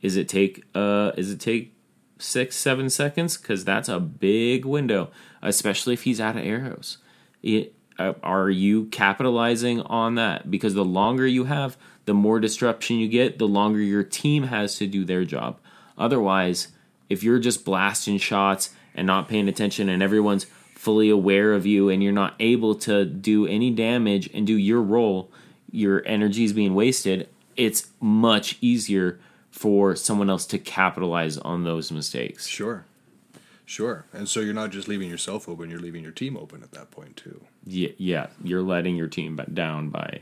Is 0.01 0.17
it 0.17 0.29
take 0.29 0.63
uh 0.77 1.11
is 1.17 1.33
it 1.33 1.41
take 1.41 1.75
six, 2.21 2.55
seven 2.55 2.89
seconds? 2.89 3.37
Because 3.37 3.65
that's 3.65 3.89
a 3.89 3.99
big 3.99 4.65
window, 4.65 5.11
especially 5.43 5.95
if 5.95 6.05
he's 6.05 6.21
out 6.21 6.37
of 6.37 6.45
arrows. 6.45 6.99
It, 7.43 7.75
uh, 7.99 8.13
are 8.23 8.49
you 8.49 8.85
capitalizing 8.87 9.81
on 9.83 10.15
that? 10.15 10.53
Because 10.53 10.75
the 10.75 10.85
longer 10.85 11.27
you 11.27 11.45
have, 11.45 11.77
the 12.05 12.15
more 12.15 12.39
disruption 12.39 12.99
you 12.99 13.09
get, 13.09 13.41
the 13.41 13.49
longer 13.49 13.81
your 13.81 14.05
team 14.05 14.45
has 14.45 14.77
to 14.77 14.87
do 14.87 15.05
their 15.05 15.25
job. 15.25 15.59
Otherwise, 15.99 16.69
if 17.09 17.25
you're 17.25 17.41
just 17.41 17.65
blasting 17.65 18.19
shots 18.19 18.71
and 18.97 19.07
not 19.07 19.29
paying 19.29 19.47
attention 19.49 19.89
and 19.89 20.03
everyone's 20.03 20.47
fully 20.75 21.11
aware 21.11 21.53
of 21.53 21.67
you 21.67 21.89
and 21.89 22.03
you're 22.03 22.13
not 22.13 22.35
able 22.41 22.75
to 22.75 23.05
do 23.05 23.47
any 23.47 23.71
damage 23.71 24.29
and 24.35 24.47
do 24.47 24.57
your 24.57 24.81
role, 24.83 25.31
your 25.71 26.03
energy 26.07 26.45
is 26.45 26.53
being 26.53 26.75
wasted, 26.75 27.29
it's 27.57 27.89
much 28.01 28.59
easier 28.61 29.21
for 29.51 29.97
someone 29.97 30.29
else 30.29 30.47
to 30.47 30.59
capitalize 30.59 31.39
on 31.39 31.65
those 31.65 31.91
mistakes. 31.91 32.47
Sure, 32.47 32.85
sure. 33.65 34.05
And 34.13 34.29
so 34.29 34.41
you're 34.41 34.55
not 34.55 34.71
just 34.71 34.87
leaving 34.87 35.09
yourself 35.09 35.49
open; 35.49 35.71
you're 35.71 35.81
leaving 35.81 36.03
your 36.03 36.13
team 36.13 36.37
open 36.37 36.63
at 36.63 36.73
that 36.73 36.91
point 36.91 37.17
too. 37.17 37.41
Yeah, 37.65 37.91
yeah, 37.97 38.27
you're 38.45 38.63
letting 38.63 38.97
your 38.97 39.09
team 39.09 39.41
down 39.53 39.89
by, 39.89 40.21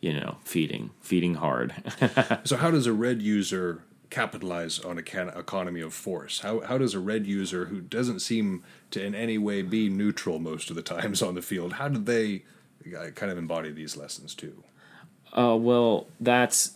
you 0.00 0.12
know, 0.12 0.36
feeding, 0.44 0.90
feeding 1.00 1.34
hard. 1.34 1.74
So 2.44 2.56
how 2.56 2.70
does 2.70 2.86
a 2.86 2.92
red 2.92 3.20
user 3.20 3.82
capitalize 4.10 4.78
on 4.78 4.98
a 4.98 5.02
can- 5.02 5.28
economy 5.28 5.80
of 5.80 5.94
force? 5.94 6.40
How 6.40 6.60
how 6.60 6.78
does 6.78 6.94
a 6.94 7.00
red 7.00 7.26
user 7.26 7.66
who 7.66 7.80
doesn't 7.80 8.20
seem 8.20 8.62
to 8.90 9.04
in 9.04 9.14
any 9.14 9.38
way 9.38 9.62
be 9.62 9.88
neutral 9.88 10.38
most 10.38 10.70
of 10.70 10.76
the 10.76 10.82
times 10.82 11.22
on 11.22 11.34
the 11.34 11.42
field, 11.42 11.74
how 11.74 11.88
do 11.88 11.98
they 11.98 12.44
uh, 12.96 13.10
kind 13.10 13.32
of 13.32 13.38
embody 13.38 13.70
these 13.70 13.96
lessons 13.96 14.34
too? 14.34 14.62
Uh, 15.36 15.56
well, 15.56 16.06
that's 16.20 16.74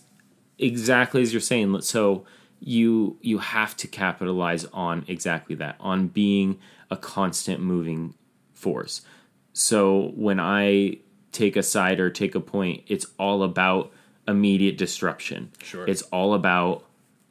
exactly 0.57 1.21
as 1.21 1.33
you're 1.33 1.41
saying. 1.41 1.81
So 1.81 2.25
you 2.59 3.17
you 3.21 3.39
have 3.39 3.75
to 3.77 3.87
capitalize 3.87 4.65
on 4.65 5.05
exactly 5.07 5.55
that, 5.55 5.75
on 5.79 6.07
being 6.07 6.59
a 6.89 6.97
constant 6.97 7.61
moving 7.61 8.13
force. 8.53 9.01
So 9.53 10.11
when 10.15 10.39
I 10.39 10.99
take 11.31 11.55
a 11.55 11.63
side 11.63 11.99
or 11.99 12.09
take 12.09 12.35
a 12.35 12.39
point, 12.39 12.83
it's 12.87 13.05
all 13.17 13.43
about 13.43 13.91
immediate 14.27 14.77
disruption. 14.77 15.51
Sure. 15.61 15.85
It's 15.87 16.03
all 16.03 16.33
about 16.33 16.83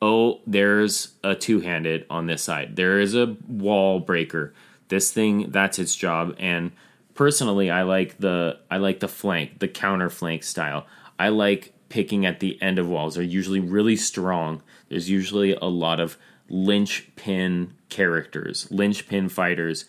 oh, 0.02 0.40
there's 0.46 1.14
a 1.22 1.34
two-handed 1.34 2.06
on 2.08 2.26
this 2.26 2.42
side. 2.42 2.76
There 2.76 2.98
is 3.00 3.14
a 3.14 3.36
wall 3.46 4.00
breaker. 4.00 4.54
This 4.88 5.12
thing 5.12 5.50
that's 5.50 5.78
its 5.78 5.94
job 5.94 6.34
and 6.38 6.72
personally 7.14 7.70
I 7.70 7.82
like 7.82 8.18
the 8.18 8.58
I 8.70 8.78
like 8.78 9.00
the 9.00 9.08
flank, 9.08 9.58
the 9.58 9.68
counter 9.68 10.10
flank 10.10 10.42
style. 10.42 10.86
I 11.18 11.28
like 11.28 11.74
picking 11.90 12.24
at 12.24 12.40
the 12.40 12.60
end 12.62 12.78
of 12.78 12.88
walls. 12.88 13.14
They're 13.14 13.24
usually 13.24 13.60
really 13.60 13.96
strong. 13.96 14.62
There's 14.88 15.10
usually 15.10 15.54
a 15.54 15.66
lot 15.66 16.00
of 16.00 16.16
linchpin 16.48 17.74
characters, 17.88 18.66
linchpin 18.70 19.28
fighters, 19.28 19.84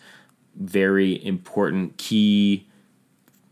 very 0.54 1.24
important 1.24 1.96
key 1.96 2.68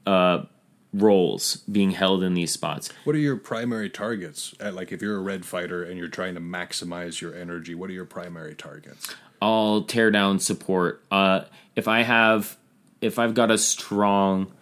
uh, 0.06 0.44
roles 0.92 1.56
being 1.70 1.92
held 1.92 2.22
in 2.22 2.34
these 2.34 2.50
spots. 2.50 2.90
What 3.04 3.14
are 3.14 3.20
your 3.20 3.36
primary 3.36 3.90
targets? 3.90 4.54
At, 4.60 4.74
like 4.74 4.92
if 4.92 5.00
you're 5.00 5.16
a 5.16 5.20
red 5.20 5.44
fighter 5.44 5.82
and 5.84 5.98
you're 5.98 6.08
trying 6.08 6.34
to 6.34 6.40
maximize 6.40 7.20
your 7.20 7.34
energy, 7.34 7.74
what 7.74 7.90
are 7.90 7.94
your 7.94 8.04
primary 8.04 8.54
targets? 8.54 9.14
I'll 9.40 9.82
tear 9.82 10.10
down 10.10 10.38
support. 10.38 11.02
Uh, 11.10 11.42
if 11.76 11.88
I 11.88 12.02
have, 12.02 12.56
if 13.00 13.18
I've 13.18 13.34
got 13.34 13.50
a 13.50 13.58
strong 13.58 14.52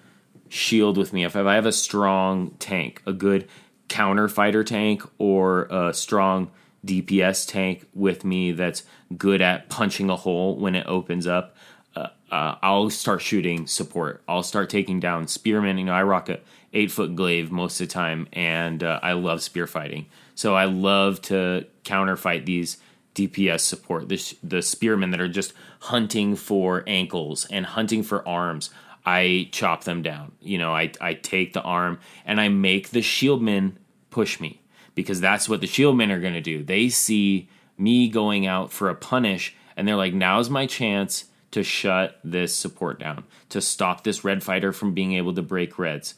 shield 0.48 0.96
with 0.96 1.12
me, 1.12 1.24
if 1.24 1.34
I 1.34 1.55
have 1.55 1.66
a 1.66 1.72
strong 1.72 2.50
tank, 2.59 3.02
a 3.06 3.12
good 3.12 3.48
counter 3.88 4.28
fighter 4.28 4.62
tank, 4.62 5.02
or 5.18 5.64
a 5.64 5.94
strong 5.94 6.50
DPS 6.86 7.48
tank 7.48 7.86
with 7.94 8.24
me 8.24 8.52
that's 8.52 8.84
good 9.16 9.40
at 9.40 9.68
punching 9.68 10.10
a 10.10 10.16
hole 10.16 10.56
when 10.56 10.74
it 10.74 10.86
opens 10.86 11.26
up, 11.26 11.56
uh, 11.97 12.09
uh, 12.31 12.56
I'll 12.62 12.90
start 12.90 13.23
shooting 13.23 13.66
support. 13.66 14.23
I'll 14.28 14.43
start 14.43 14.70
taking 14.70 15.01
down 15.01 15.27
spearmen. 15.27 15.78
You 15.78 15.85
know, 15.85 15.93
I 15.93 16.02
rock 16.02 16.28
a 16.28 16.40
eight 16.73 16.90
foot 16.90 17.16
glaive 17.16 17.51
most 17.51 17.81
of 17.81 17.89
the 17.89 17.93
time, 17.93 18.28
and 18.32 18.82
uh, 18.82 19.01
I 19.02 19.12
love 19.12 19.43
spear 19.43 19.66
fighting. 19.66 20.06
So 20.35 20.55
I 20.55 20.66
love 20.66 21.20
to 21.23 21.66
counter 21.85 22.16
fight 22.16 22.47
these 22.47 22.78
DPS 23.15 23.60
support, 23.60 24.09
the, 24.09 24.35
the 24.43 24.62
spearmen 24.62 25.10
that 25.10 25.20
are 25.20 25.28
just 25.28 25.52
hunting 25.81 26.36
for 26.36 26.85
ankles 26.86 27.47
and 27.51 27.66
hunting 27.66 28.02
for 28.02 28.27
arms. 28.28 28.70
I 29.05 29.48
chop 29.52 29.85
them 29.85 30.02
down. 30.02 30.32
You 30.40 30.59
know, 30.59 30.74
I, 30.74 30.93
I 31.01 31.15
take 31.15 31.55
the 31.55 31.62
arm 31.62 31.98
and 32.27 32.40
I 32.40 32.48
make 32.48 32.90
the 32.90 33.01
shieldmen 33.01 33.73
push 34.10 34.39
me 34.39 34.60
because 34.94 35.20
that's 35.20 35.48
what 35.48 35.60
the 35.60 35.66
shieldmen 35.66 36.10
are 36.10 36.20
going 36.20 36.35
to 36.35 36.40
do. 36.40 36.62
They 36.62 36.89
see 36.90 37.48
me 37.78 38.09
going 38.09 38.47
out 38.47 38.70
for 38.70 38.90
a 38.90 38.94
punish 38.94 39.56
and 39.77 39.89
they're 39.89 39.97
like, 39.97 40.12
now's 40.12 40.51
my 40.51 40.66
chance 40.66 41.24
to 41.50 41.62
shut 41.62 42.18
this 42.22 42.54
support 42.54 43.00
down, 43.00 43.24
to 43.48 43.60
stop 43.60 44.04
this 44.04 44.24
red 44.24 44.42
fighter 44.42 44.72
from 44.72 44.94
being 44.94 45.14
able 45.14 45.34
to 45.34 45.42
break 45.42 45.78
reds. 45.78 46.14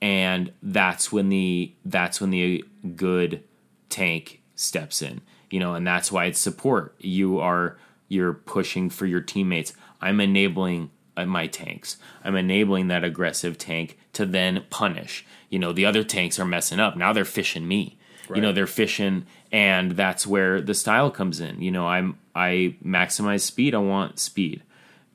And 0.00 0.52
that's 0.62 1.12
when 1.12 1.28
the 1.28 1.72
that's 1.84 2.20
when 2.20 2.30
the 2.30 2.64
good 2.96 3.44
tank 3.88 4.42
steps 4.56 5.02
in. 5.02 5.20
You 5.50 5.60
know, 5.60 5.74
and 5.74 5.86
that's 5.86 6.10
why 6.10 6.24
it's 6.26 6.40
support. 6.40 6.94
You 6.98 7.38
are 7.38 7.76
you're 8.08 8.32
pushing 8.32 8.90
for 8.90 9.06
your 9.06 9.20
teammates. 9.20 9.72
I'm 10.00 10.20
enabling 10.20 10.90
uh, 11.16 11.26
my 11.26 11.46
tanks. 11.46 11.98
I'm 12.24 12.36
enabling 12.36 12.88
that 12.88 13.04
aggressive 13.04 13.58
tank 13.58 13.98
to 14.14 14.26
then 14.26 14.64
punish. 14.70 15.24
You 15.50 15.58
know, 15.58 15.72
the 15.72 15.86
other 15.86 16.02
tanks 16.02 16.38
are 16.38 16.44
messing 16.44 16.80
up. 16.80 16.96
Now 16.96 17.12
they're 17.12 17.24
fishing 17.24 17.68
me. 17.68 17.98
You 18.34 18.40
know, 18.40 18.52
they're 18.52 18.66
fishing 18.66 19.26
and 19.50 19.92
that's 19.92 20.26
where 20.26 20.62
the 20.62 20.72
style 20.72 21.10
comes 21.10 21.38
in. 21.38 21.60
You 21.60 21.70
know, 21.70 21.86
I'm 21.86 22.18
I 22.34 22.76
maximize 22.84 23.42
speed, 23.42 23.74
I 23.74 23.78
want 23.78 24.18
speed. 24.18 24.62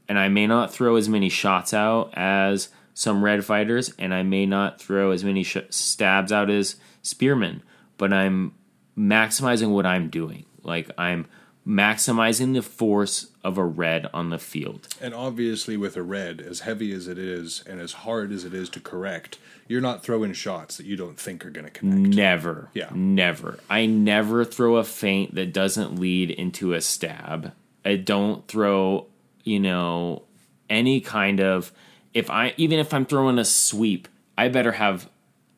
And 0.07 0.17
I 0.17 0.29
may 0.29 0.47
not 0.47 0.73
throw 0.73 0.95
as 0.95 1.09
many 1.09 1.29
shots 1.29 1.73
out 1.73 2.11
as 2.13 2.69
some 2.93 3.23
red 3.23 3.45
fighters, 3.45 3.93
and 3.99 4.13
I 4.13 4.23
may 4.23 4.45
not 4.45 4.81
throw 4.81 5.11
as 5.11 5.23
many 5.23 5.43
sh- 5.43 5.57
stabs 5.69 6.31
out 6.31 6.49
as 6.49 6.77
spearmen, 7.01 7.61
but 7.97 8.11
I'm 8.11 8.53
maximizing 8.97 9.69
what 9.69 9.85
I'm 9.85 10.09
doing. 10.09 10.45
Like 10.63 10.89
I'm 10.97 11.27
maximizing 11.67 12.53
the 12.53 12.61
force 12.61 13.27
of 13.43 13.57
a 13.57 13.65
red 13.65 14.07
on 14.13 14.29
the 14.29 14.39
field. 14.39 14.87
And 15.01 15.13
obviously, 15.13 15.75
with 15.75 15.97
a 15.97 16.01
red, 16.01 16.39
as 16.39 16.61
heavy 16.61 16.93
as 16.93 17.07
it 17.07 17.17
is 17.17 17.63
and 17.67 17.81
as 17.81 17.93
hard 17.93 18.31
as 18.31 18.45
it 18.45 18.53
is 18.53 18.69
to 18.69 18.79
correct, 18.79 19.37
you're 19.67 19.81
not 19.81 20.01
throwing 20.01 20.31
shots 20.33 20.77
that 20.77 20.85
you 20.85 20.95
don't 20.95 21.19
think 21.19 21.45
are 21.45 21.49
going 21.49 21.65
to 21.65 21.71
connect. 21.71 22.15
Never. 22.15 22.69
Yeah. 22.73 22.89
Never. 22.93 23.59
I 23.69 23.85
never 23.85 24.45
throw 24.45 24.77
a 24.77 24.83
feint 24.83 25.35
that 25.35 25.53
doesn't 25.53 25.99
lead 25.99 26.31
into 26.31 26.73
a 26.73 26.81
stab. 26.81 27.53
I 27.83 27.97
don't 27.97 28.47
throw, 28.47 29.07
you 29.47 29.59
know, 29.59 30.23
any 30.69 30.99
kind 30.99 31.39
of 31.39 31.71
if 32.13 32.29
I 32.29 32.53
even 32.57 32.79
if 32.79 32.93
I'm 32.93 33.05
throwing 33.05 33.39
a 33.39 33.45
sweep, 33.45 34.07
I 34.37 34.49
better 34.49 34.73
have 34.73 35.09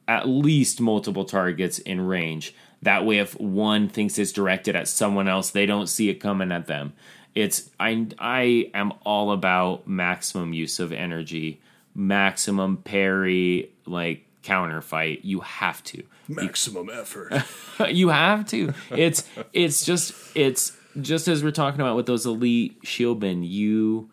at 0.07 0.27
least 0.27 0.79
multiple 0.79 1.25
targets 1.25 1.79
in 1.79 2.01
range. 2.01 2.53
That 2.81 3.05
way 3.05 3.17
if 3.17 3.39
one 3.39 3.89
thinks 3.89 4.17
it's 4.17 4.31
directed 4.31 4.75
at 4.75 4.87
someone 4.87 5.27
else, 5.27 5.51
they 5.51 5.65
don't 5.65 5.87
see 5.87 6.09
it 6.09 6.15
coming 6.15 6.51
at 6.51 6.67
them. 6.67 6.93
It's 7.35 7.69
I 7.79 8.07
I 8.19 8.69
am 8.73 8.93
all 9.03 9.31
about 9.31 9.87
maximum 9.87 10.53
use 10.53 10.79
of 10.79 10.91
energy, 10.91 11.61
maximum 11.93 12.77
parry, 12.77 13.71
like 13.85 14.25
counter 14.43 14.81
fight. 14.81 15.25
You 15.25 15.41
have 15.41 15.83
to. 15.85 16.03
Maximum 16.27 16.89
effort. 16.89 17.33
you 17.89 18.09
have 18.09 18.45
to. 18.47 18.73
It's 18.91 19.27
it's 19.53 19.85
just 19.85 20.13
it's 20.35 20.75
just 20.99 21.27
as 21.27 21.43
we're 21.43 21.51
talking 21.51 21.81
about 21.81 21.95
with 21.95 22.05
those 22.05 22.25
elite 22.25 22.81
shieldmen, 22.83 23.47
you 23.47 24.09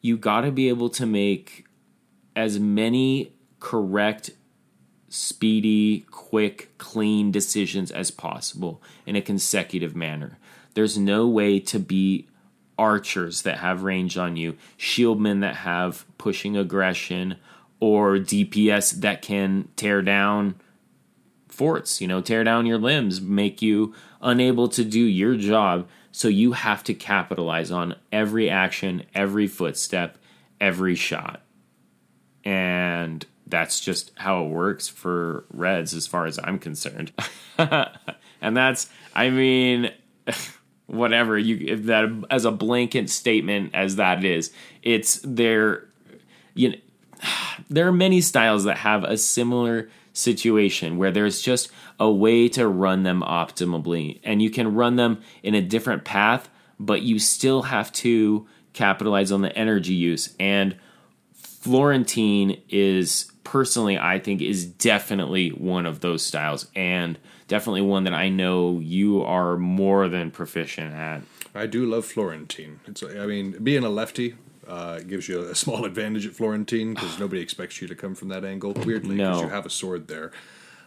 you 0.00 0.16
got 0.16 0.40
to 0.42 0.50
be 0.50 0.68
able 0.68 0.88
to 0.90 1.06
make 1.06 1.64
as 2.34 2.58
many 2.58 3.32
correct 3.60 4.30
speedy, 5.08 6.04
quick, 6.10 6.76
clean 6.78 7.30
decisions 7.30 7.90
as 7.90 8.10
possible 8.10 8.82
in 9.06 9.14
a 9.14 9.20
consecutive 9.20 9.94
manner. 9.94 10.38
There's 10.74 10.98
no 10.98 11.28
way 11.28 11.60
to 11.60 11.78
beat 11.78 12.28
archers 12.78 13.42
that 13.42 13.58
have 13.58 13.82
range 13.82 14.16
on 14.16 14.36
you, 14.36 14.56
shieldmen 14.78 15.40
that 15.42 15.56
have 15.56 16.04
pushing 16.18 16.56
aggression, 16.56 17.36
or 17.78 18.16
DPS 18.16 19.00
that 19.00 19.22
can 19.22 19.68
tear 19.76 20.02
down 20.02 20.54
forts, 21.48 22.00
you 22.00 22.08
know, 22.08 22.20
tear 22.20 22.42
down 22.42 22.66
your 22.66 22.78
limbs, 22.78 23.20
make 23.20 23.60
you 23.60 23.94
unable 24.20 24.68
to 24.68 24.84
do 24.84 25.00
your 25.00 25.36
job. 25.36 25.86
So 26.12 26.28
you 26.28 26.52
have 26.52 26.84
to 26.84 26.94
capitalize 26.94 27.70
on 27.70 27.96
every 28.12 28.50
action, 28.50 29.04
every 29.14 29.46
footstep, 29.46 30.18
every 30.60 30.94
shot. 30.94 31.40
And 32.44 33.24
that's 33.46 33.80
just 33.80 34.12
how 34.16 34.44
it 34.44 34.48
works 34.48 34.88
for 34.88 35.44
Reds 35.52 35.94
as 35.94 36.06
far 36.06 36.26
as 36.26 36.38
I'm 36.42 36.58
concerned. 36.58 37.12
and 37.58 38.56
that's 38.56 38.90
I 39.14 39.30
mean 39.30 39.90
whatever 40.86 41.38
you 41.38 41.76
that 41.76 42.26
as 42.30 42.44
a 42.44 42.50
blanket 42.50 43.08
statement 43.10 43.70
as 43.74 43.96
that 43.96 44.24
is, 44.24 44.52
it's 44.82 45.20
there 45.24 45.88
you 46.54 46.70
know 46.70 46.76
there 47.70 47.86
are 47.86 47.92
many 47.92 48.20
styles 48.20 48.64
that 48.64 48.78
have 48.78 49.04
a 49.04 49.16
similar 49.16 49.88
situation 50.12 50.98
where 50.98 51.10
there's 51.10 51.40
just 51.40 51.70
a 51.98 52.10
way 52.10 52.48
to 52.48 52.68
run 52.68 53.02
them 53.02 53.22
optimally 53.22 54.20
and 54.22 54.42
you 54.42 54.50
can 54.50 54.74
run 54.74 54.96
them 54.96 55.20
in 55.42 55.54
a 55.54 55.62
different 55.62 56.04
path 56.04 56.48
but 56.78 57.02
you 57.02 57.18
still 57.18 57.62
have 57.62 57.90
to 57.92 58.46
capitalize 58.72 59.32
on 59.32 59.42
the 59.42 59.56
energy 59.56 59.94
use 59.94 60.34
and 60.38 60.76
Florentine 61.34 62.60
is 62.68 63.30
personally 63.44 63.98
I 63.98 64.18
think 64.18 64.42
is 64.42 64.66
definitely 64.66 65.50
one 65.50 65.86
of 65.86 66.00
those 66.00 66.24
styles 66.24 66.66
and 66.74 67.18
definitely 67.48 67.82
one 67.82 68.04
that 68.04 68.14
I 68.14 68.28
know 68.28 68.80
you 68.80 69.22
are 69.22 69.56
more 69.56 70.08
than 70.08 70.30
proficient 70.30 70.94
at. 70.94 71.22
I 71.54 71.66
do 71.66 71.84
love 71.84 72.06
Florentine. 72.06 72.80
It's 72.86 73.02
I 73.02 73.26
mean, 73.26 73.62
being 73.62 73.84
a 73.84 73.90
lefty 73.90 74.36
uh, 74.72 75.00
gives 75.00 75.28
you 75.28 75.40
a 75.42 75.54
small 75.54 75.84
advantage 75.84 76.26
at 76.26 76.32
Florentine 76.32 76.94
because 76.94 77.18
nobody 77.18 77.42
expects 77.42 77.82
you 77.82 77.88
to 77.88 77.94
come 77.94 78.14
from 78.14 78.28
that 78.28 78.42
angle. 78.44 78.72
Weirdly, 78.72 79.16
because 79.16 79.38
No. 79.38 79.44
you 79.44 79.50
have 79.50 79.66
a 79.66 79.70
sword 79.70 80.08
there. 80.08 80.32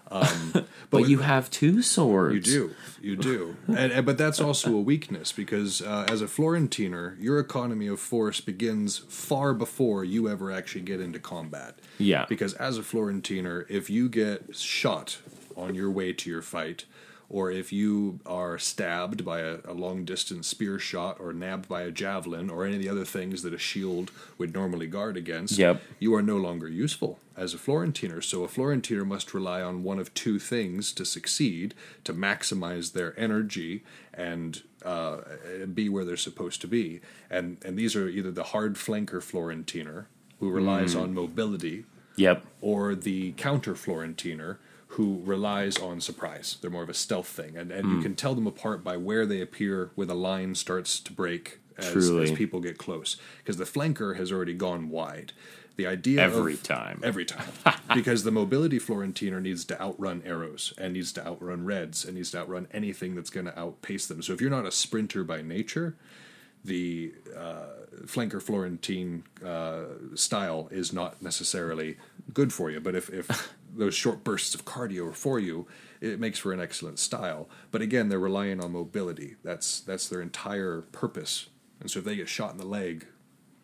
Um, 0.10 0.52
but 0.53 0.66
But 0.90 1.10
you 1.10 1.20
have 1.20 1.49
two 1.52 1.82
swords. 1.82 2.34
You 2.34 2.41
do, 2.41 2.76
you 3.02 3.16
do, 3.16 3.56
and, 3.68 3.91
and 3.91 4.06
but 4.06 4.18
that's 4.18 4.40
also 4.40 4.76
a 4.76 4.82
weakness 4.82 5.32
because 5.32 5.82
uh, 5.82 6.06
as 6.10 6.22
a 6.22 6.28
Florentiner, 6.28 7.16
your 7.20 7.40
economy 7.40 7.88
of 7.88 7.99
force 7.99 8.41
begins 8.41 8.98
far 8.98 9.53
before 9.53 10.03
you 10.03 10.30
ever 10.30 10.52
actually 10.52 10.82
get 10.82 10.99
into 10.99 11.20
combat. 11.20 11.78
Yeah. 11.99 12.26
Because 12.28 12.53
as 12.56 12.78
a 12.78 12.84
Florentiner, 12.84 13.66
if 13.70 13.90
you 13.90 14.10
get 14.10 14.56
shot 14.56 15.18
on 15.56 15.76
your 15.76 15.90
way 15.91 16.12
to 16.14 16.30
your 16.30 16.41
fight, 16.41 16.86
or 17.30 17.52
if 17.52 17.73
you 17.73 18.19
are 18.26 18.57
stabbed 18.57 19.26
by 19.26 19.39
a, 19.41 19.57
a 19.65 19.73
long 19.73 20.06
distance 20.06 20.47
spear 20.47 20.77
shot, 20.80 21.18
or 21.19 21.34
nabbed 21.34 21.68
by 21.68 21.81
a 21.81 21.91
javelin, 21.91 22.49
or 22.49 22.65
any 22.65 22.76
of 22.76 22.81
the 22.81 22.89
other 22.89 23.06
things 23.06 23.41
that 23.43 23.53
a 23.53 23.57
shield 23.57 24.11
would 24.38 24.53
normally 24.53 24.88
guard 24.88 25.18
against, 25.18 25.57
Yep. 25.57 25.81
you 25.99 26.14
are 26.15 26.22
no 26.22 26.38
longer 26.38 26.68
useful 26.69 27.19
as 27.35 27.53
a 27.53 27.57
Florentiner. 27.57 28.22
So 28.22 28.43
a 28.43 28.47
Florentiner 28.47 29.03
must 29.06 29.34
rely 29.34 29.61
on 29.61 29.84
one 29.84 29.99
of 29.99 30.14
two 30.14 30.39
things 30.39 30.91
to 30.93 31.03
succeed 31.06 31.73
to 32.03 32.14
maximize 32.14 32.93
their 32.93 33.19
energy 33.19 33.84
and 34.14 34.61
uh, 34.85 35.18
be 35.73 35.89
where 35.89 36.06
they're 36.06 36.15
supposed 36.18 36.61
to 36.61 36.68
be. 36.68 37.02
And 37.30 37.57
and 37.65 37.76
these 37.77 37.95
are 37.95 38.07
either 38.07 38.31
the 38.31 38.43
hard 38.43 38.76
flanker 38.76 39.22
Florentiner 39.22 40.07
who 40.39 40.49
relies 40.49 40.95
on 40.95 41.14
mobility, 41.14 41.85
Yep. 42.18 42.45
or 42.61 42.93
the 42.95 43.31
counter 43.34 43.73
Florentiner 43.76 44.60
who 44.95 45.22
relies 45.26 45.77
on 45.77 45.99
surprise. 45.99 46.57
They're 46.61 46.72
more 46.72 46.84
of 46.84 46.89
a 46.89 46.93
stealth 46.93 47.27
thing, 47.27 47.57
and 47.57 47.69
and 47.69 47.91
you 47.91 48.01
can 48.01 48.15
tell 48.15 48.34
them 48.34 48.47
apart 48.47 48.81
by 48.84 48.95
where 48.95 49.26
they 49.26 49.41
appear 49.41 49.91
where 49.95 50.07
the 50.07 50.15
line 50.15 50.55
starts 50.55 51.01
to 51.01 51.11
break 51.11 51.59
as, 51.77 52.09
as 52.09 52.31
people 52.31 52.61
get 52.61 52.77
close. 52.77 53.17
Because 53.39 53.57
the 53.57 53.65
flanker 53.65 54.15
has 54.15 54.31
already 54.31 54.53
gone 54.53 54.89
wide. 54.89 55.34
The 55.76 55.85
idea 55.85 56.22
Every 56.22 56.53
of, 56.53 56.63
time. 56.63 57.01
every 57.03 57.26
time, 57.26 57.51
because 57.93 58.23
the 58.23 58.31
mobility 58.31 58.80
Florentiner 58.80 59.41
needs 59.41 59.65
to 59.65 59.81
outrun 59.81 60.23
arrows 60.26 60.73
and 60.77 60.93
needs 60.93 61.11
to 61.13 61.27
outrun 61.27 61.65
reds 61.65 62.05
and 62.05 62.15
needs 62.15 62.31
to 62.31 62.38
outrun 62.39 62.69
anything 62.72 63.13
that's 63.13 63.30
going 63.30 63.47
to 63.47 63.59
outpace 63.59 64.07
them. 64.07 64.22
So 64.22 64.31
if 64.31 64.39
you're 64.39 64.49
not 64.49 64.65
a 64.65 64.72
sprinter 64.72 65.26
by 65.26 65.41
nature, 65.41 65.97
the 66.63 67.13
uh, 67.35 67.65
flanker 68.05 68.41
Florentine 68.41 69.23
uh, 69.45 69.84
style 70.15 70.69
is 70.72 70.93
not 70.93 71.22
necessarily 71.22 71.97
good 72.34 72.53
for 72.53 72.72
you. 72.72 72.80
But 72.80 72.95
if, 72.95 73.09
if 73.09 73.53
those 73.77 73.93
short 73.95 74.23
bursts 74.23 74.56
of 74.56 74.65
cardio 74.65 75.14
for 75.14 75.39
you, 75.39 75.68
it 76.02 76.19
makes 76.19 76.39
for 76.39 76.52
an 76.53 76.60
excellent 76.60 76.99
style. 76.99 77.49
But 77.72 77.81
again, 77.81 78.10
they're 78.10 78.19
relying 78.19 78.64
on 78.64 78.72
mobility. 78.72 79.35
That's 79.43 79.80
that's 79.81 80.07
their 80.07 80.22
entire 80.22 80.81
purpose. 80.91 81.47
And 81.80 81.89
so 81.91 81.99
if 81.99 82.06
they 82.06 82.15
get 82.15 82.30
shot 82.30 82.52
in 82.52 82.57
the 82.57 82.65
leg, 82.65 83.06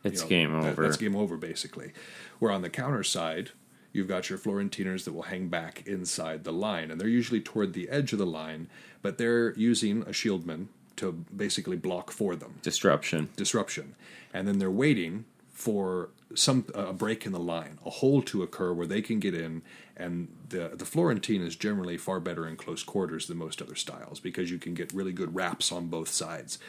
It's 0.03 0.21
you 0.21 0.25
know, 0.25 0.29
game 0.29 0.61
that- 0.61 0.71
over. 0.73 0.83
that's 0.83 0.97
game 0.97 1.15
over, 1.15 1.37
basically. 1.37 1.91
Where 2.39 2.51
on 2.51 2.61
the 2.61 2.69
counter 2.69 3.03
side, 3.03 3.51
you've 3.93 4.07
got 4.07 4.29
your 4.29 4.39
Florentiners 4.39 5.03
that 5.05 5.13
will 5.13 5.23
hang 5.23 5.47
back 5.49 5.83
inside 5.87 6.43
the 6.43 6.51
line, 6.53 6.91
and 6.91 6.99
they're 6.99 7.07
usually 7.07 7.41
toward 7.41 7.73
the 7.73 7.89
edge 7.89 8.11
of 8.13 8.19
the 8.19 8.25
line, 8.25 8.67
but 9.01 9.17
they're 9.17 9.53
using 9.57 10.01
a 10.03 10.07
shieldman 10.11 10.67
to 10.97 11.11
basically 11.35 11.77
block 11.77 12.11
for 12.11 12.35
them 12.35 12.55
Disruption. 12.61 13.29
disruption, 13.35 13.95
and 14.33 14.47
then 14.47 14.59
they're 14.59 14.69
waiting 14.71 15.25
for 15.51 16.09
some 16.35 16.65
a 16.73 16.93
break 16.93 17.25
in 17.25 17.31
the 17.31 17.39
line, 17.39 17.79
a 17.85 17.89
hole 17.89 18.21
to 18.23 18.43
occur 18.43 18.73
where 18.73 18.87
they 18.87 19.01
can 19.01 19.19
get 19.19 19.33
in. 19.33 19.61
And 19.97 20.29
the 20.49 20.71
the 20.73 20.85
Florentine 20.85 21.41
is 21.41 21.55
generally 21.55 21.97
far 21.97 22.19
better 22.19 22.47
in 22.47 22.55
close 22.55 22.83
quarters 22.83 23.27
than 23.27 23.37
most 23.37 23.61
other 23.61 23.75
styles 23.75 24.19
because 24.19 24.51
you 24.51 24.57
can 24.57 24.73
get 24.73 24.93
really 24.93 25.13
good 25.13 25.35
wraps 25.35 25.71
on 25.71 25.87
both 25.87 26.09
sides. 26.09 26.59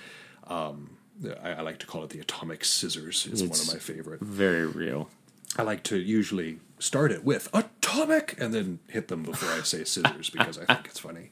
Um, 0.46 0.96
I, 1.42 1.52
I 1.52 1.60
like 1.60 1.78
to 1.78 1.86
call 1.86 2.04
it 2.04 2.10
the 2.10 2.20
atomic 2.20 2.64
scissors. 2.64 3.28
It's, 3.30 3.42
one 3.42 3.50
of 3.50 3.68
my 3.68 3.78
favorite. 3.78 4.20
Very 4.20 4.66
real. 4.66 5.08
I 5.56 5.62
like 5.62 5.82
to 5.84 5.98
usually 5.98 6.58
start 6.78 7.12
it 7.12 7.24
with 7.24 7.48
atomic 7.52 8.40
and 8.40 8.54
then 8.54 8.78
hit 8.88 9.08
them 9.08 9.22
before 9.22 9.50
I 9.50 9.62
say 9.62 9.84
scissors 9.84 10.30
because 10.30 10.58
I 10.58 10.64
think 10.64 10.86
it's 10.86 10.98
funny. 10.98 11.30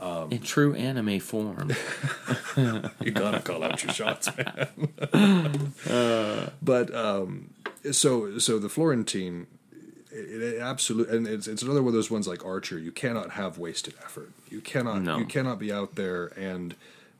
Um, 0.00 0.30
In 0.30 0.40
true 0.42 0.74
anime 0.74 1.18
form. 1.20 1.72
you 2.56 3.10
gotta 3.10 3.40
call 3.40 3.64
out 3.64 3.82
your 3.82 3.92
shots, 3.92 4.28
man. 4.36 5.72
but 6.62 6.94
um, 6.94 7.50
so 7.90 8.38
so 8.38 8.58
the 8.58 8.68
Florentine, 8.68 9.46
it, 10.12 10.42
it 10.42 10.60
absolutely, 10.60 11.16
and 11.16 11.26
it's 11.26 11.48
it's 11.48 11.62
another 11.62 11.82
one 11.82 11.88
of 11.88 11.94
those 11.94 12.10
ones 12.10 12.28
like 12.28 12.44
Archer. 12.44 12.78
You 12.78 12.92
cannot 12.92 13.30
have 13.32 13.58
wasted 13.58 13.94
effort. 14.04 14.30
You 14.48 14.60
cannot 14.60 15.02
No. 15.02 15.18
you 15.18 15.24
cannot 15.24 15.58
be 15.58 15.72
out 15.72 15.96
there 15.96 16.26
and 16.38 16.74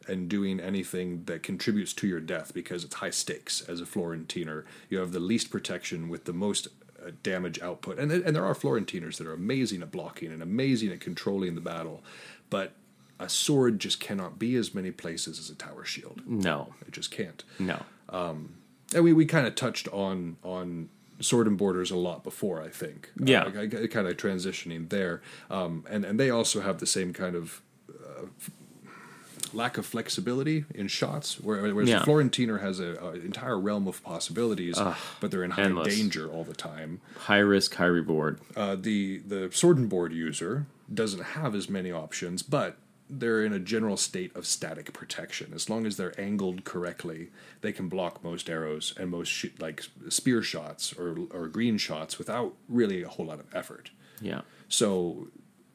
and 0.06 0.28
doing 0.28 0.58
anything 0.60 1.24
that 1.26 1.42
contributes 1.42 1.92
to 1.92 2.06
your 2.06 2.20
death 2.20 2.54
because 2.54 2.84
it's 2.84 2.94
high 2.94 3.10
stakes. 3.10 3.60
As 3.62 3.80
a 3.80 3.86
Florentiner, 3.86 4.64
you 4.88 4.98
have 4.98 5.12
the 5.12 5.20
least 5.20 5.50
protection 5.50 6.08
with 6.08 6.24
the 6.24 6.32
most 6.32 6.68
uh, 7.04 7.10
damage 7.22 7.60
output, 7.60 7.98
and 7.98 8.10
and 8.12 8.34
there 8.36 8.44
are 8.44 8.54
Florentiners 8.54 9.16
that 9.18 9.26
are 9.26 9.34
amazing 9.34 9.82
at 9.82 9.90
blocking 9.90 10.32
and 10.32 10.42
amazing 10.42 10.90
at 10.92 11.00
controlling 11.00 11.54
the 11.56 11.60
battle, 11.60 12.02
but 12.50 12.72
a 13.20 13.28
sword 13.28 13.78
just 13.80 13.98
cannot 14.00 14.38
be 14.38 14.54
as 14.56 14.74
many 14.74 14.90
places 14.90 15.38
as 15.38 15.50
a 15.50 15.54
tower 15.54 15.84
shield. 15.84 16.22
No. 16.26 16.74
It 16.86 16.92
just 16.92 17.10
can't. 17.10 17.42
No. 17.58 17.82
and 18.12 19.04
we, 19.04 19.12
we 19.12 19.26
kind 19.26 19.46
of 19.46 19.54
touched 19.54 19.88
on 19.88 20.36
on 20.42 20.88
sword 21.20 21.46
and 21.48 21.58
borders 21.58 21.90
a 21.90 21.96
lot 21.96 22.22
before 22.22 22.62
i 22.62 22.68
think 22.68 23.10
Yeah. 23.18 23.42
uh, 23.42 23.66
kind 23.88 24.06
of 24.06 24.16
transitioning 24.16 24.88
there 24.88 25.20
um, 25.50 25.84
and 25.90 26.04
and 26.04 26.18
they 26.20 26.30
also 26.30 26.60
have 26.60 26.78
the 26.78 26.86
same 26.86 27.12
kind 27.12 27.34
of 27.34 27.60
uh, 27.90 28.26
lack 29.52 29.78
of 29.78 29.86
flexibility 29.86 30.64
in 30.74 30.88
shots 30.88 31.40
where- 31.40 31.60
whereas 31.74 31.88
Yeah. 31.88 31.98
the 32.00 32.04
florentiner 32.04 32.58
has 32.58 32.78
an 32.80 32.96
entire 33.24 33.58
realm 33.58 33.88
of 33.88 34.02
possibilities 34.02 34.78
but 35.20 35.30
they're 35.30 35.42
in 35.44 35.52
high 35.52 35.62
endless. 35.64 35.96
danger 35.96 36.28
all 36.28 36.44
the 36.44 36.54
time 36.54 37.00
High 37.16 37.38
risk, 37.38 37.74
high 37.74 37.86
reward. 37.86 38.40
uh, 38.56 38.76
the 38.78 39.18
the 39.26 39.50
sword 39.52 39.78
and 39.78 39.88
board 39.88 40.12
user 40.12 40.66
doesn't 40.92 41.22
have 41.22 41.54
as 41.54 41.68
many 41.68 41.92
options, 41.92 42.42
but 42.42 42.76
they're 43.10 43.44
in 43.44 43.52
a 43.52 43.58
general 43.58 43.96
state 43.96 44.34
of 44.36 44.46
static 44.46 44.92
protection. 44.92 45.52
As 45.54 45.70
long 45.70 45.86
as 45.86 45.96
they're 45.96 46.18
angled 46.20 46.64
correctly, 46.64 47.30
they 47.62 47.72
can 47.72 47.88
block 47.88 48.22
most 48.22 48.50
arrows 48.50 48.94
and 48.98 49.10
most 49.10 49.28
sh- 49.28 49.46
like 49.58 49.84
spear 50.08 50.42
shots 50.42 50.92
or 50.92 51.16
or 51.30 51.48
green 51.48 51.78
shots 51.78 52.18
without 52.18 52.54
really 52.68 53.02
a 53.02 53.08
whole 53.08 53.26
lot 53.26 53.40
of 53.40 53.46
effort. 53.54 53.90
Yeah. 54.20 54.42
So 54.68 55.28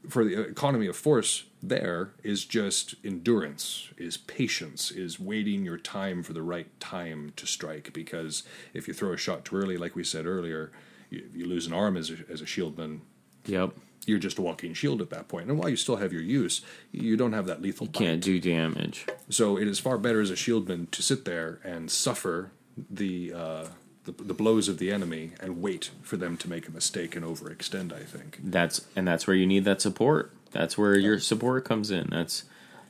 for 0.10 0.26
the 0.26 0.42
economy 0.42 0.88
of 0.88 0.98
force 0.98 1.46
there 1.62 2.12
is 2.24 2.44
just 2.44 2.94
endurance 3.06 3.88
is 3.98 4.18
patience 4.18 4.92
is 4.92 5.18
waiting 5.18 5.64
your 5.64 5.78
time 5.78 6.22
for 6.22 6.34
the 6.34 6.42
right 6.42 6.78
time 6.82 7.32
to 7.38 7.48
strike 7.48 7.94
because 7.94 8.44
if 8.74 8.86
you 8.86 8.94
throw 8.94 9.14
a 9.14 9.18
shot 9.18 9.46
too 9.46 9.56
early 9.56 9.78
like 9.78 9.96
we 9.96 10.04
said 10.04 10.26
earlier 10.26 10.74
you, 11.10 11.24
you 11.34 11.46
lose 11.46 11.66
an 11.66 11.72
arm 11.72 11.96
as 11.96 12.10
a, 12.10 12.18
as 12.30 12.42
a 12.42 12.46
shieldman 12.46 13.00
Yep. 13.46 13.74
You're 14.08 14.20
just 14.20 14.38
a 14.38 14.42
walking 14.42 14.74
shield 14.74 15.02
at 15.02 15.10
that 15.10 15.28
point. 15.28 15.50
And 15.50 15.58
while 15.58 15.70
you 15.70 15.76
still 15.76 15.98
have 15.98 16.12
your 16.12 16.22
use, 16.22 16.62
you 16.92 17.16
don't 17.18 17.34
have 17.34 17.46
that 17.46 17.62
lethal 17.62 17.88
bite. 17.88 18.00
Can't 18.00 18.24
do 18.24 18.40
damage. 18.40 19.06
So 19.30 19.58
it 19.58 19.68
is 19.68 19.80
far 19.80 19.98
better 19.98 20.22
as 20.22 20.30
a 20.30 20.36
shieldman 20.36 20.92
to 20.92 21.02
sit 21.02 21.26
there 21.26 21.60
and 21.64 21.90
suffer 21.90 22.52
the, 22.90 23.34
uh, 23.34 23.66
the 24.06 24.12
the 24.12 24.34
blows 24.34 24.68
of 24.68 24.80
the 24.80 24.92
enemy 24.92 25.32
and 25.40 25.62
wait 25.62 25.92
for 26.02 26.18
them 26.18 26.36
to 26.38 26.50
make 26.50 26.68
a 26.68 26.72
mistake 26.72 27.16
and 27.16 27.26
overextend. 27.26 27.94
I 27.94 28.04
think. 28.04 28.40
That's 28.44 28.86
and 28.96 29.08
that's 29.08 29.28
where 29.28 29.36
you 29.36 29.46
need 29.46 29.66
that 29.66 29.82
support. 29.82 30.32
That's 30.52 30.78
where 30.78 30.98
your 30.98 31.20
support 31.20 31.66
comes 31.66 31.90
in. 31.90 32.10
That's 32.12 32.44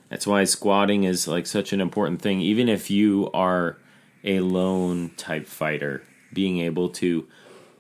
that's 0.10 0.26
why 0.26 0.44
squatting 0.44 1.03
is 1.03 1.27
like 1.27 1.45
such 1.45 1.73
an 1.73 1.81
important 1.81 2.22
thing. 2.22 2.41
Even 2.41 2.68
if 2.68 2.90
you 2.90 3.30
are 3.34 3.77
a 4.23 4.40
lone 4.40 5.11
type 5.18 5.48
fighter, 5.48 6.03
being 6.31 6.60
able 6.60 6.90
to 6.90 7.27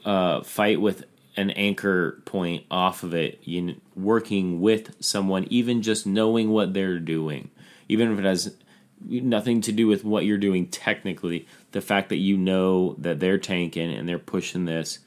uh, 0.05 0.41
fight 0.43 0.79
with 0.79 1.05
an 1.35 1.49
anchor 1.51 2.21
point 2.25 2.65
off 2.69 3.03
of 3.03 3.13
it, 3.13 3.39
you 3.43 3.79
working 3.95 4.61
with 4.61 4.95
someone, 5.03 5.45
even 5.49 5.81
just 5.81 6.05
knowing 6.05 6.49
what 6.49 6.73
they're 6.73 6.99
doing, 6.99 7.49
even 7.89 8.11
if 8.11 8.19
it 8.19 8.25
has 8.25 8.55
nothing 9.01 9.61
to 9.61 9.71
do 9.71 9.87
with 9.87 10.03
what 10.03 10.25
you're 10.25 10.37
doing 10.37 10.67
technically, 10.67 11.47
the 11.71 11.81
fact 11.81 12.09
that 12.09 12.17
you 12.17 12.37
know 12.37 12.95
that 12.99 13.19
they're 13.19 13.37
tanking 13.37 13.93
and 13.93 14.07
they're 14.07 14.19
pushing 14.19 14.65
this, 14.65 14.99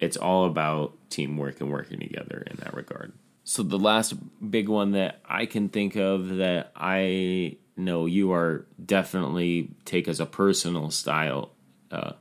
it's 0.00 0.16
all 0.16 0.44
about 0.44 0.96
teamwork 1.10 1.60
and 1.60 1.70
working 1.70 2.00
together 2.00 2.44
in 2.46 2.56
that 2.56 2.74
regard. 2.74 3.12
So 3.44 3.62
the 3.62 3.78
last 3.78 4.14
big 4.50 4.68
one 4.68 4.92
that 4.92 5.20
I 5.24 5.46
can 5.46 5.68
think 5.68 5.96
of 5.96 6.36
that 6.36 6.72
I 6.76 7.56
know 7.76 8.06
you 8.06 8.32
are 8.32 8.66
definitely 8.84 9.70
take 9.84 10.08
as 10.08 10.20
a 10.20 10.26
personal 10.26 10.90
style. 10.90 11.50
Uh, 11.90 12.12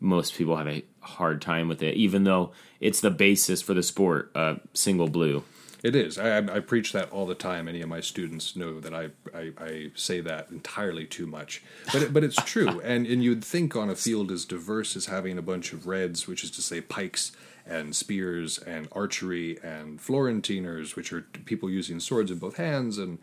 most 0.00 0.34
people 0.34 0.56
have 0.56 0.68
a 0.68 0.84
hard 1.06 1.40
time 1.40 1.68
with 1.68 1.82
it, 1.82 1.94
even 1.94 2.24
though 2.24 2.52
it's 2.80 3.00
the 3.00 3.10
basis 3.10 3.62
for 3.62 3.74
the 3.74 3.82
sport. 3.82 4.30
Uh, 4.34 4.56
single 4.74 5.08
blue. 5.08 5.44
It 5.82 5.94
is. 5.94 6.18
I, 6.18 6.38
I 6.38 6.60
preach 6.60 6.92
that 6.92 7.12
all 7.12 7.26
the 7.26 7.34
time. 7.34 7.68
Any 7.68 7.80
of 7.80 7.88
my 7.88 8.00
students 8.00 8.56
know 8.56 8.80
that 8.80 8.94
I, 8.94 9.10
I, 9.32 9.52
I 9.58 9.90
say 9.94 10.20
that 10.20 10.50
entirely 10.50 11.04
too 11.06 11.26
much, 11.26 11.62
but 11.92 12.02
it, 12.02 12.12
but 12.12 12.24
it's 12.24 12.36
true. 12.44 12.80
and 12.80 13.06
and 13.06 13.22
you'd 13.22 13.44
think 13.44 13.76
on 13.76 13.88
a 13.90 13.94
field 13.94 14.32
as 14.32 14.44
diverse 14.44 14.96
as 14.96 15.06
having 15.06 15.38
a 15.38 15.42
bunch 15.42 15.72
of 15.72 15.86
reds, 15.86 16.26
which 16.26 16.42
is 16.42 16.50
to 16.52 16.62
say 16.62 16.80
pikes 16.80 17.32
and 17.66 17.94
spears 17.94 18.58
and 18.58 18.88
archery 18.92 19.58
and 19.62 20.00
Florentiners, 20.00 20.96
which 20.96 21.12
are 21.12 21.22
people 21.44 21.68
using 21.68 22.00
swords 22.00 22.30
in 22.30 22.38
both 22.38 22.56
hands, 22.56 22.96
and 22.96 23.18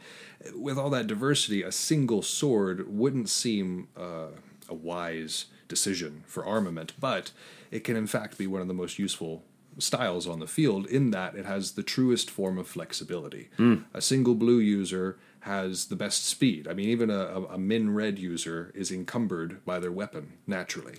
with 0.55 0.77
all 0.77 0.89
that 0.89 1.07
diversity, 1.07 1.63
a 1.63 1.71
single 1.71 2.21
sword 2.21 2.87
wouldn't 2.87 3.29
seem 3.29 3.87
uh, 3.97 4.27
a 4.69 4.73
wise 4.73 5.45
decision 5.67 6.23
for 6.27 6.45
armament, 6.45 6.93
but 6.99 7.31
it 7.73 7.83
can 7.83 7.95
in 7.95 8.07
fact 8.07 8.37
be 8.37 8.47
one 8.47 8.61
of 8.61 8.67
the 8.67 8.73
most 8.73 8.99
useful 8.99 9.43
styles 9.79 10.27
on 10.27 10.39
the 10.39 10.47
field 10.47 10.85
in 10.85 11.11
that 11.11 11.35
it 11.35 11.45
has 11.45 11.71
the 11.71 11.83
truest 11.83 12.29
form 12.29 12.57
of 12.59 12.67
flexibility. 12.67 13.49
A 13.93 14.01
single 14.01 14.35
blue 14.35 14.59
user 14.59 15.17
has 15.41 15.87
the 15.87 15.95
best 15.95 16.25
speed. 16.25 16.67
I 16.67 16.73
mean, 16.73 16.89
even 16.89 17.09
a, 17.09 17.41
a, 17.49 17.57
min 17.57 17.93
red 17.93 18.19
user 18.19 18.71
is 18.75 18.91
encumbered 18.91 19.65
by 19.65 19.79
their 19.79 19.91
weapon 19.91 20.33
naturally. 20.45 20.95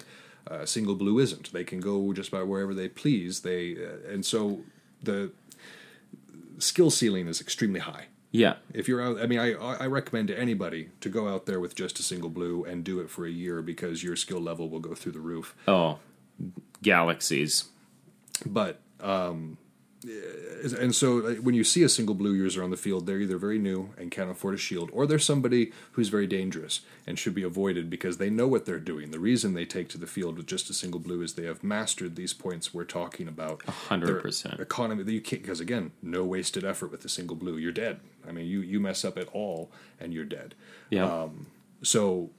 Uh, 0.50 0.56
a 0.56 0.66
single 0.66 0.96
blue 0.96 1.18
isn't. 1.20 1.52
They 1.52 1.64
can 1.64 1.80
go 1.80 2.12
just 2.12 2.28
about 2.30 2.48
wherever 2.48 2.74
they 2.74 2.88
please. 2.88 3.40
They 3.40 3.76
uh, 3.76 4.12
and 4.12 4.26
so 4.26 4.60
the 5.02 5.30
skill 6.58 6.90
ceiling 6.90 7.28
is 7.28 7.40
extremely 7.40 7.80
high. 7.80 8.06
Yeah, 8.32 8.54
If 8.72 8.88
you're 8.88 9.00
out, 9.00 9.20
I 9.20 9.26
mean, 9.26 9.38
I 9.38 9.52
I 9.52 9.86
recommend 9.86 10.26
to 10.28 10.36
anybody 10.36 10.88
to 11.00 11.08
go 11.08 11.28
out 11.28 11.46
there 11.46 11.60
with 11.60 11.76
just 11.76 12.00
a 12.00 12.02
single 12.02 12.30
blue 12.30 12.64
and 12.64 12.82
do 12.82 12.98
it 12.98 13.08
for 13.08 13.24
a 13.26 13.30
year 13.30 13.62
because 13.62 14.02
your 14.02 14.16
skill 14.16 14.40
level 14.40 14.68
will 14.68 14.80
go 14.80 14.94
through 14.94 15.12
the 15.12 15.20
roof. 15.20 15.54
Oh, 15.68 16.00
galaxies. 16.82 17.64
but 18.46 18.80
um, 19.00 19.58
and 20.80 20.94
so 20.94 21.34
when 21.36 21.54
you 21.54 21.64
see 21.64 21.82
a 21.82 21.88
single 21.88 22.14
blue 22.14 22.34
user 22.34 22.62
on 22.62 22.70
the 22.70 22.76
field, 22.76 23.06
they're 23.06 23.20
either 23.20 23.38
very 23.38 23.58
new 23.58 23.94
and 23.96 24.10
can't 24.10 24.30
afford 24.30 24.54
a 24.54 24.58
shield, 24.58 24.90
or 24.92 25.06
they're 25.06 25.18
somebody 25.18 25.72
who's 25.92 26.08
very 26.08 26.26
dangerous 26.26 26.80
and 27.06 27.18
should 27.18 27.34
be 27.34 27.42
avoided 27.42 27.88
because 27.88 28.18
they 28.18 28.30
know 28.30 28.46
what 28.46 28.66
they're 28.66 28.78
doing. 28.78 29.10
The 29.10 29.18
reason 29.18 29.54
they 29.54 29.64
take 29.64 29.88
to 29.90 29.98
the 29.98 30.06
field 30.06 30.36
with 30.36 30.46
just 30.46 30.68
a 30.70 30.74
single 30.74 31.00
blue 31.00 31.22
is 31.22 31.34
they 31.34 31.46
have 31.46 31.64
mastered 31.64 32.16
these 32.16 32.34
points 32.34 32.74
we're 32.74 32.84
talking 32.84 33.28
about. 33.28 33.64
hundred 33.64 34.20
percent 34.20 34.60
Economy 34.60 35.02
that 35.02 35.12
you 35.12 35.20
can't 35.20 35.42
because 35.42 35.60
again, 35.60 35.92
no 36.02 36.24
wasted 36.24 36.64
effort 36.64 36.90
with 36.90 37.02
the 37.02 37.08
single 37.08 37.36
blue. 37.36 37.56
You're 37.56 37.72
dead. 37.72 38.00
I 38.28 38.32
mean, 38.32 38.46
you 38.46 38.60
you 38.60 38.80
mess 38.80 39.04
up 39.04 39.16
at 39.16 39.28
all 39.32 39.70
and 39.98 40.12
you're 40.12 40.24
dead. 40.24 40.54
Yeah. 40.90 41.28
So 41.82 42.30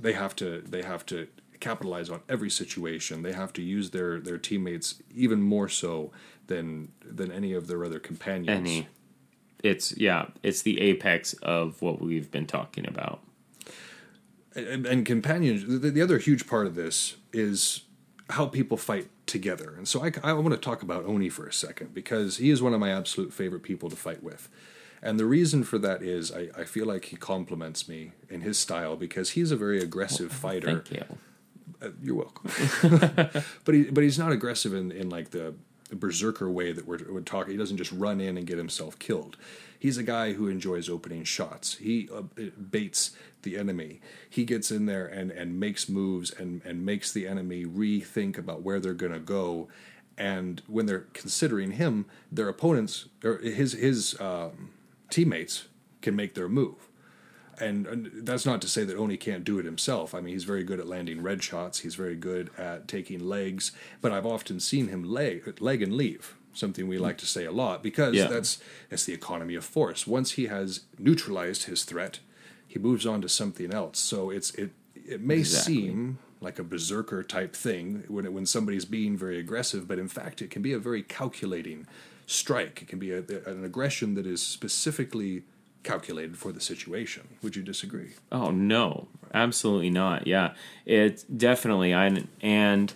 they 0.00 0.12
have 0.12 0.34
to 0.36 0.62
they 0.62 0.82
have 0.82 1.04
to 1.06 1.28
capitalize 1.60 2.10
on 2.10 2.20
every 2.28 2.50
situation. 2.50 3.22
They 3.22 3.32
have 3.32 3.52
to 3.54 3.62
use 3.62 3.90
their 3.90 4.18
their 4.20 4.38
teammates 4.38 5.02
even 5.14 5.42
more 5.42 5.68
so 5.68 6.10
than 6.46 6.92
than 7.04 7.30
any 7.30 7.52
of 7.52 7.66
their 7.66 7.84
other 7.84 8.00
companions. 8.00 8.58
Any. 8.58 8.88
It's 9.62 9.96
yeah. 9.96 10.26
It's 10.42 10.62
the 10.62 10.80
apex 10.80 11.34
of 11.42 11.80
what 11.82 12.00
we've 12.00 12.30
been 12.30 12.46
talking 12.46 12.86
about. 12.86 13.20
and, 14.54 14.86
and 14.86 15.06
companions. 15.06 15.66
The, 15.66 15.90
the 15.90 16.02
other 16.02 16.18
huge 16.18 16.46
part 16.46 16.66
of 16.66 16.74
this 16.74 17.16
is 17.32 17.82
how 18.30 18.46
people 18.46 18.76
fight 18.76 19.08
together. 19.26 19.74
And 19.76 19.86
so 19.86 20.04
I, 20.04 20.12
I 20.22 20.32
want 20.32 20.50
to 20.50 20.56
talk 20.56 20.82
about 20.82 21.04
Oni 21.04 21.28
for 21.28 21.46
a 21.46 21.52
second 21.52 21.94
because 21.94 22.38
he 22.38 22.50
is 22.50 22.62
one 22.62 22.74
of 22.74 22.80
my 22.80 22.90
absolute 22.90 23.32
favorite 23.32 23.62
people 23.62 23.90
to 23.90 23.96
fight 23.96 24.22
with. 24.22 24.48
And 25.02 25.18
the 25.18 25.24
reason 25.24 25.64
for 25.64 25.78
that 25.78 26.02
is 26.02 26.30
I, 26.30 26.48
I 26.56 26.64
feel 26.64 26.86
like 26.86 27.06
he 27.06 27.16
complements 27.16 27.88
me 27.88 28.12
in 28.28 28.42
his 28.42 28.58
style 28.58 28.96
because 28.96 29.30
he's 29.30 29.50
a 29.50 29.56
very 29.56 29.80
aggressive 29.80 30.30
fighter. 30.32 30.82
Thank 30.82 30.90
you. 30.90 31.18
Uh, 31.82 31.88
you're 32.02 32.16
welcome. 32.16 32.50
but 33.64 33.74
he 33.74 33.84
but 33.84 34.04
he's 34.04 34.18
not 34.18 34.32
aggressive 34.32 34.74
in, 34.74 34.92
in 34.92 35.08
like 35.08 35.30
the 35.30 35.54
berserker 35.92 36.50
way 36.50 36.72
that 36.72 36.86
we're, 36.86 37.00
we're 37.08 37.20
talking. 37.20 37.52
He 37.52 37.58
doesn't 37.58 37.76
just 37.76 37.92
run 37.92 38.20
in 38.20 38.36
and 38.36 38.46
get 38.46 38.58
himself 38.58 38.98
killed. 38.98 39.36
He's 39.78 39.96
a 39.96 40.02
guy 40.02 40.34
who 40.34 40.48
enjoys 40.48 40.88
opening 40.88 41.24
shots. 41.24 41.76
He 41.76 42.08
uh, 42.14 42.22
baits 42.70 43.12
the 43.42 43.56
enemy. 43.56 44.00
He 44.28 44.44
gets 44.44 44.70
in 44.70 44.86
there 44.86 45.06
and, 45.06 45.30
and 45.30 45.58
makes 45.58 45.88
moves 45.88 46.30
and, 46.30 46.60
and 46.64 46.84
makes 46.84 47.12
the 47.12 47.26
enemy 47.26 47.64
rethink 47.64 48.36
about 48.36 48.62
where 48.62 48.78
they're 48.78 48.92
going 48.92 49.12
to 49.12 49.18
go. 49.18 49.68
And 50.18 50.60
when 50.66 50.84
they're 50.84 51.06
considering 51.14 51.72
him, 51.72 52.04
their 52.30 52.48
opponents 52.48 53.08
or 53.24 53.38
his 53.38 53.72
his 53.72 54.20
um, 54.20 54.70
teammates 55.08 55.66
can 56.02 56.14
make 56.14 56.34
their 56.34 56.48
move 56.48 56.89
and, 57.60 57.86
and 57.86 58.10
that's 58.26 58.46
not 58.46 58.60
to 58.62 58.68
say 58.68 58.84
that 58.84 58.96
Oni 58.96 59.16
can't 59.16 59.44
do 59.44 59.58
it 59.58 59.64
himself. 59.64 60.14
I 60.14 60.20
mean, 60.20 60.32
he's 60.34 60.44
very 60.44 60.64
good 60.64 60.80
at 60.80 60.86
landing 60.86 61.22
red 61.22 61.42
shots. 61.42 61.80
He's 61.80 61.94
very 61.94 62.16
good 62.16 62.50
at 62.58 62.88
taking 62.88 63.20
legs. 63.20 63.72
But 64.00 64.12
I've 64.12 64.26
often 64.26 64.60
seen 64.60 64.88
him 64.88 65.02
leg 65.04 65.60
leg 65.60 65.82
and 65.82 65.94
leave, 65.94 66.34
something 66.52 66.88
we 66.88 66.98
like 66.98 67.18
to 67.18 67.26
say 67.26 67.44
a 67.44 67.52
lot 67.52 67.82
because 67.82 68.14
Yeah. 68.14 68.26
that's 68.28 68.58
that's 68.88 69.04
the 69.04 69.12
economy 69.14 69.54
of 69.54 69.64
force. 69.64 70.06
Once 70.06 70.32
he 70.32 70.46
has 70.46 70.80
neutralized 70.98 71.64
his 71.64 71.84
threat, 71.84 72.20
he 72.66 72.78
moves 72.78 73.06
on 73.06 73.20
to 73.22 73.28
something 73.28 73.72
else. 73.72 73.98
So 73.98 74.30
it's 74.30 74.50
it 74.54 74.70
it 74.94 75.20
may 75.20 75.38
Exactly. 75.38 75.74
seem 75.74 76.18
like 76.40 76.58
a 76.58 76.64
berserker 76.64 77.22
type 77.22 77.54
thing 77.54 78.04
when 78.08 78.24
it, 78.24 78.32
when 78.32 78.46
somebody's 78.46 78.86
being 78.86 79.16
very 79.16 79.38
aggressive, 79.38 79.86
but 79.86 79.98
in 79.98 80.08
fact, 80.08 80.40
it 80.40 80.50
can 80.50 80.62
be 80.62 80.72
a 80.72 80.78
very 80.78 81.02
calculating 81.02 81.86
strike. 82.26 82.80
It 82.80 82.88
can 82.88 82.98
be 82.98 83.10
a, 83.12 83.18
an 83.46 83.62
aggression 83.64 84.14
that 84.14 84.24
is 84.26 84.40
specifically 84.40 85.42
calculated 85.82 86.36
for 86.36 86.52
the 86.52 86.60
situation. 86.60 87.28
Would 87.42 87.56
you 87.56 87.62
disagree? 87.62 88.12
Oh 88.30 88.50
no, 88.50 89.08
absolutely 89.32 89.90
not. 89.90 90.26
Yeah, 90.26 90.54
it 90.86 91.24
definitely. 91.36 91.94
I 91.94 92.24
and 92.40 92.92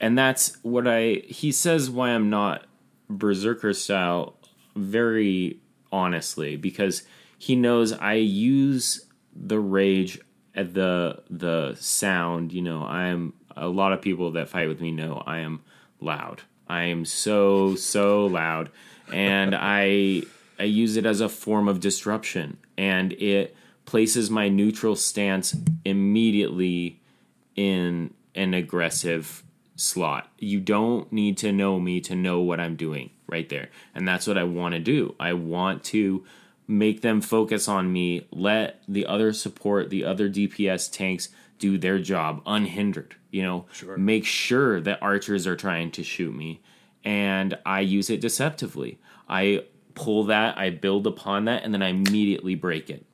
and 0.00 0.18
that's 0.18 0.56
what 0.62 0.86
I. 0.86 1.22
He 1.26 1.52
says 1.52 1.90
why 1.90 2.10
I'm 2.10 2.30
not 2.30 2.66
berserker 3.08 3.72
style. 3.72 4.34
Very 4.74 5.60
honestly, 5.90 6.56
because 6.56 7.02
he 7.38 7.56
knows 7.56 7.92
I 7.92 8.14
use 8.14 9.06
the 9.34 9.58
rage 9.58 10.20
at 10.54 10.74
the 10.74 11.22
the 11.30 11.74
sound. 11.78 12.52
You 12.52 12.62
know, 12.62 12.82
I'm 12.82 13.32
A 13.56 13.68
lot 13.68 13.92
of 13.92 14.02
people 14.02 14.32
that 14.32 14.50
fight 14.50 14.68
with 14.68 14.80
me 14.80 14.90
know 14.90 15.22
I 15.26 15.38
am 15.38 15.62
loud. 16.00 16.42
I 16.68 16.84
am 16.84 17.06
so 17.06 17.74
so 17.74 18.26
loud, 18.26 18.70
and 19.10 19.54
I 19.58 20.24
I 20.58 20.64
use 20.64 20.96
it 20.96 21.06
as 21.06 21.20
a 21.20 21.28
form 21.28 21.68
of 21.68 21.80
disruption, 21.80 22.58
and 22.76 23.12
it 23.14 23.56
places 23.84 24.30
my 24.30 24.48
neutral 24.48 24.96
stance 24.96 25.54
immediately 25.84 27.00
in 27.54 28.12
an 28.34 28.54
aggressive 28.54 29.42
slot. 29.76 30.30
You 30.38 30.60
don't 30.60 31.10
need 31.12 31.36
to 31.38 31.52
know 31.52 31.78
me 31.78 32.00
to 32.02 32.14
know 32.14 32.40
what 32.40 32.60
I'm 32.60 32.76
doing 32.76 33.10
right 33.28 33.48
there. 33.48 33.68
And 33.94 34.06
that's 34.06 34.26
what 34.26 34.38
I 34.38 34.44
want 34.44 34.74
to 34.74 34.80
do. 34.80 35.14
I 35.20 35.32
want 35.34 35.84
to 35.84 36.24
make 36.66 37.02
them 37.02 37.20
focus 37.20 37.68
on 37.68 37.92
me, 37.92 38.26
let 38.30 38.82
the 38.88 39.06
other 39.06 39.32
support, 39.32 39.90
the 39.90 40.04
other 40.04 40.28
DPS 40.28 40.90
tanks 40.90 41.28
do 41.58 41.78
their 41.78 41.98
job 41.98 42.42
unhindered. 42.46 43.14
You 43.30 43.42
know, 43.42 43.66
Sure. 43.72 43.96
make 43.96 44.24
sure 44.24 44.80
that 44.80 45.02
archers 45.02 45.46
are 45.46 45.56
trying 45.56 45.90
to 45.92 46.02
shoot 46.02 46.34
me 46.34 46.60
and 47.04 47.56
I 47.64 47.80
use 47.80 48.10
it 48.10 48.20
deceptively. 48.20 48.98
I 49.28 49.64
pull 49.96 50.24
that, 50.24 50.56
I 50.56 50.70
build 50.70 51.06
upon 51.08 51.46
that, 51.46 51.64
and 51.64 51.74
then 51.74 51.82
I 51.82 51.88
immediately 51.88 52.54
break 52.54 52.88
it. 52.90 53.04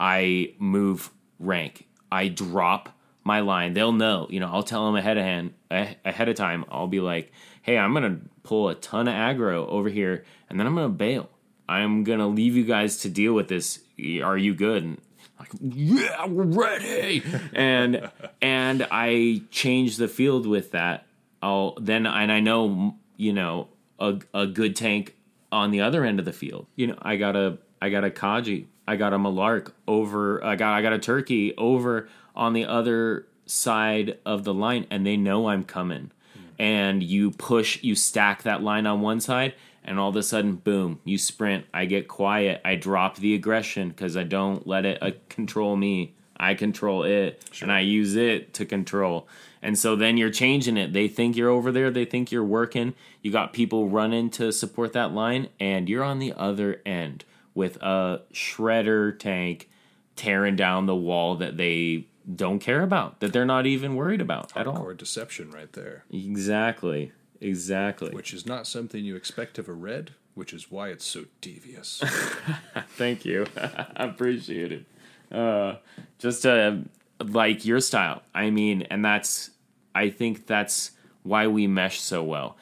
I 0.00 0.54
move 0.58 1.10
rank. 1.38 1.86
I 2.10 2.28
drop 2.28 2.96
my 3.24 3.40
line. 3.40 3.74
They'll 3.74 3.92
know. 3.92 4.26
You 4.30 4.40
know, 4.40 4.48
I'll 4.50 4.62
tell 4.62 4.86
them 4.86 4.96
ahead 4.96 5.18
of 5.18 5.24
hand 5.24 5.52
eh, 5.70 5.94
ahead 6.04 6.28
of 6.30 6.36
time. 6.36 6.64
I'll 6.70 6.86
be 6.86 7.00
like, 7.00 7.32
"Hey, 7.60 7.76
I'm 7.76 7.92
gonna 7.92 8.20
pull 8.42 8.68
a 8.70 8.74
ton 8.74 9.08
of 9.08 9.14
aggro 9.14 9.68
over 9.68 9.90
here, 9.90 10.24
and 10.48 10.58
then 10.58 10.66
I'm 10.66 10.74
gonna 10.74 10.88
bail. 10.88 11.28
I'm 11.68 12.04
gonna 12.04 12.28
leave 12.28 12.56
you 12.56 12.64
guys 12.64 12.98
to 12.98 13.10
deal 13.10 13.34
with 13.34 13.48
this. 13.48 13.80
Are 14.22 14.38
you 14.38 14.54
good?" 14.54 14.84
And 14.84 15.00
like, 15.38 15.50
yeah, 15.60 16.26
we're 16.26 16.44
ready. 16.44 17.22
and 17.52 18.10
and 18.40 18.86
I 18.90 19.42
change 19.50 19.96
the 19.96 20.08
field 20.08 20.46
with 20.46 20.70
that. 20.70 21.06
I'll 21.42 21.76
then 21.80 22.06
and 22.06 22.32
I 22.32 22.40
know 22.40 22.96
you 23.16 23.32
know 23.32 23.68
a 23.98 24.18
a 24.32 24.46
good 24.46 24.76
tank 24.76 25.14
on 25.50 25.70
the 25.70 25.80
other 25.80 26.04
end 26.04 26.18
of 26.18 26.24
the 26.24 26.32
field. 26.32 26.66
You 26.76 26.88
know, 26.88 26.98
I 27.00 27.16
got 27.16 27.36
a 27.36 27.58
I 27.80 27.90
got 27.90 28.04
a 28.04 28.10
Kaji, 28.10 28.66
I 28.86 28.96
got 28.96 29.12
a 29.12 29.18
Malark 29.18 29.72
over, 29.86 30.44
I 30.44 30.56
got 30.56 30.74
I 30.74 30.82
got 30.82 30.92
a 30.92 30.98
Turkey 30.98 31.56
over 31.56 32.08
on 32.34 32.52
the 32.52 32.64
other 32.64 33.26
side 33.46 34.18
of 34.24 34.44
the 34.44 34.54
line, 34.54 34.86
and 34.90 35.06
they 35.06 35.16
know 35.16 35.48
I'm 35.48 35.64
coming. 35.64 36.10
And 36.58 37.02
you 37.02 37.30
push, 37.30 37.82
you 37.82 37.94
stack 37.94 38.42
that 38.42 38.62
line 38.62 38.86
on 38.86 39.00
one 39.00 39.20
side, 39.20 39.54
and 39.84 39.98
all 39.98 40.08
of 40.08 40.16
a 40.16 40.22
sudden, 40.22 40.56
boom, 40.56 41.00
you 41.04 41.16
sprint. 41.16 41.66
I 41.72 41.84
get 41.84 42.08
quiet. 42.08 42.60
I 42.64 42.74
drop 42.74 43.16
the 43.16 43.34
aggression 43.34 43.90
because 43.90 44.16
I 44.16 44.24
don't 44.24 44.66
let 44.66 44.84
it 44.84 45.02
uh, 45.02 45.12
control 45.28 45.76
me. 45.76 46.14
I 46.36 46.54
control 46.54 47.04
it, 47.04 47.42
and 47.62 47.72
I 47.72 47.80
use 47.80 48.16
it 48.16 48.54
to 48.54 48.64
control. 48.64 49.28
And 49.60 49.78
so 49.78 49.96
then 49.96 50.16
you're 50.16 50.30
changing 50.30 50.76
it. 50.76 50.92
They 50.92 51.08
think 51.08 51.36
you're 51.36 51.48
over 51.48 51.72
there. 51.72 51.90
They 51.90 52.04
think 52.04 52.30
you're 52.30 52.44
working. 52.44 52.94
You 53.28 53.32
got 53.32 53.52
people 53.52 53.90
running 53.90 54.30
to 54.30 54.50
support 54.52 54.94
that 54.94 55.12
line, 55.12 55.50
and 55.60 55.86
you're 55.86 56.02
on 56.02 56.18
the 56.18 56.32
other 56.32 56.80
end 56.86 57.26
with 57.54 57.76
a 57.82 58.22
shredder 58.32 59.18
tank 59.18 59.68
tearing 60.16 60.56
down 60.56 60.86
the 60.86 60.96
wall 60.96 61.36
that 61.36 61.58
they 61.58 62.06
don't 62.34 62.58
care 62.58 62.80
about, 62.80 63.20
that 63.20 63.34
they're 63.34 63.44
not 63.44 63.66
even 63.66 63.96
worried 63.96 64.22
about 64.22 64.56
at 64.56 64.66
all. 64.66 64.76
Hardcore 64.78 64.96
deception 64.96 65.50
right 65.50 65.70
there, 65.74 66.04
Exactly. 66.10 67.12
Exactly. 67.38 68.08
which 68.12 68.32
is 68.32 68.46
not 68.46 68.66
something 68.66 69.04
you 69.04 69.14
expect 69.14 69.58
of 69.58 69.68
a 69.68 69.74
red, 69.74 70.12
which 70.34 70.54
is 70.54 70.70
why 70.70 70.88
it's 70.88 71.04
so 71.04 71.26
devious. 71.42 72.02
Thank 72.96 73.26
you. 73.26 73.46
I 73.58 73.88
appreciate 74.06 74.72
it. 74.72 74.86
Uh, 75.30 75.74
just 76.18 76.46
uh, 76.46 76.76
like 77.22 77.66
your 77.66 77.80
style. 77.80 78.22
I 78.34 78.48
mean, 78.48 78.86
and 78.90 79.04
that's, 79.04 79.50
I 79.94 80.08
think 80.08 80.46
that's 80.46 80.92
why 81.24 81.46
we 81.46 81.66
mesh 81.66 82.00
so 82.00 82.22
well. 82.22 82.56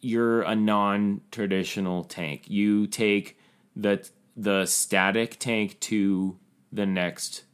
You're 0.00 0.42
a 0.42 0.54
non 0.54 1.20
traditional 1.30 2.04
tank. 2.04 2.44
You 2.48 2.86
take 2.86 3.38
the, 3.76 4.08
the 4.36 4.66
static 4.66 5.38
tank 5.38 5.78
to 5.80 6.38
the 6.72 6.86
next 6.86 7.44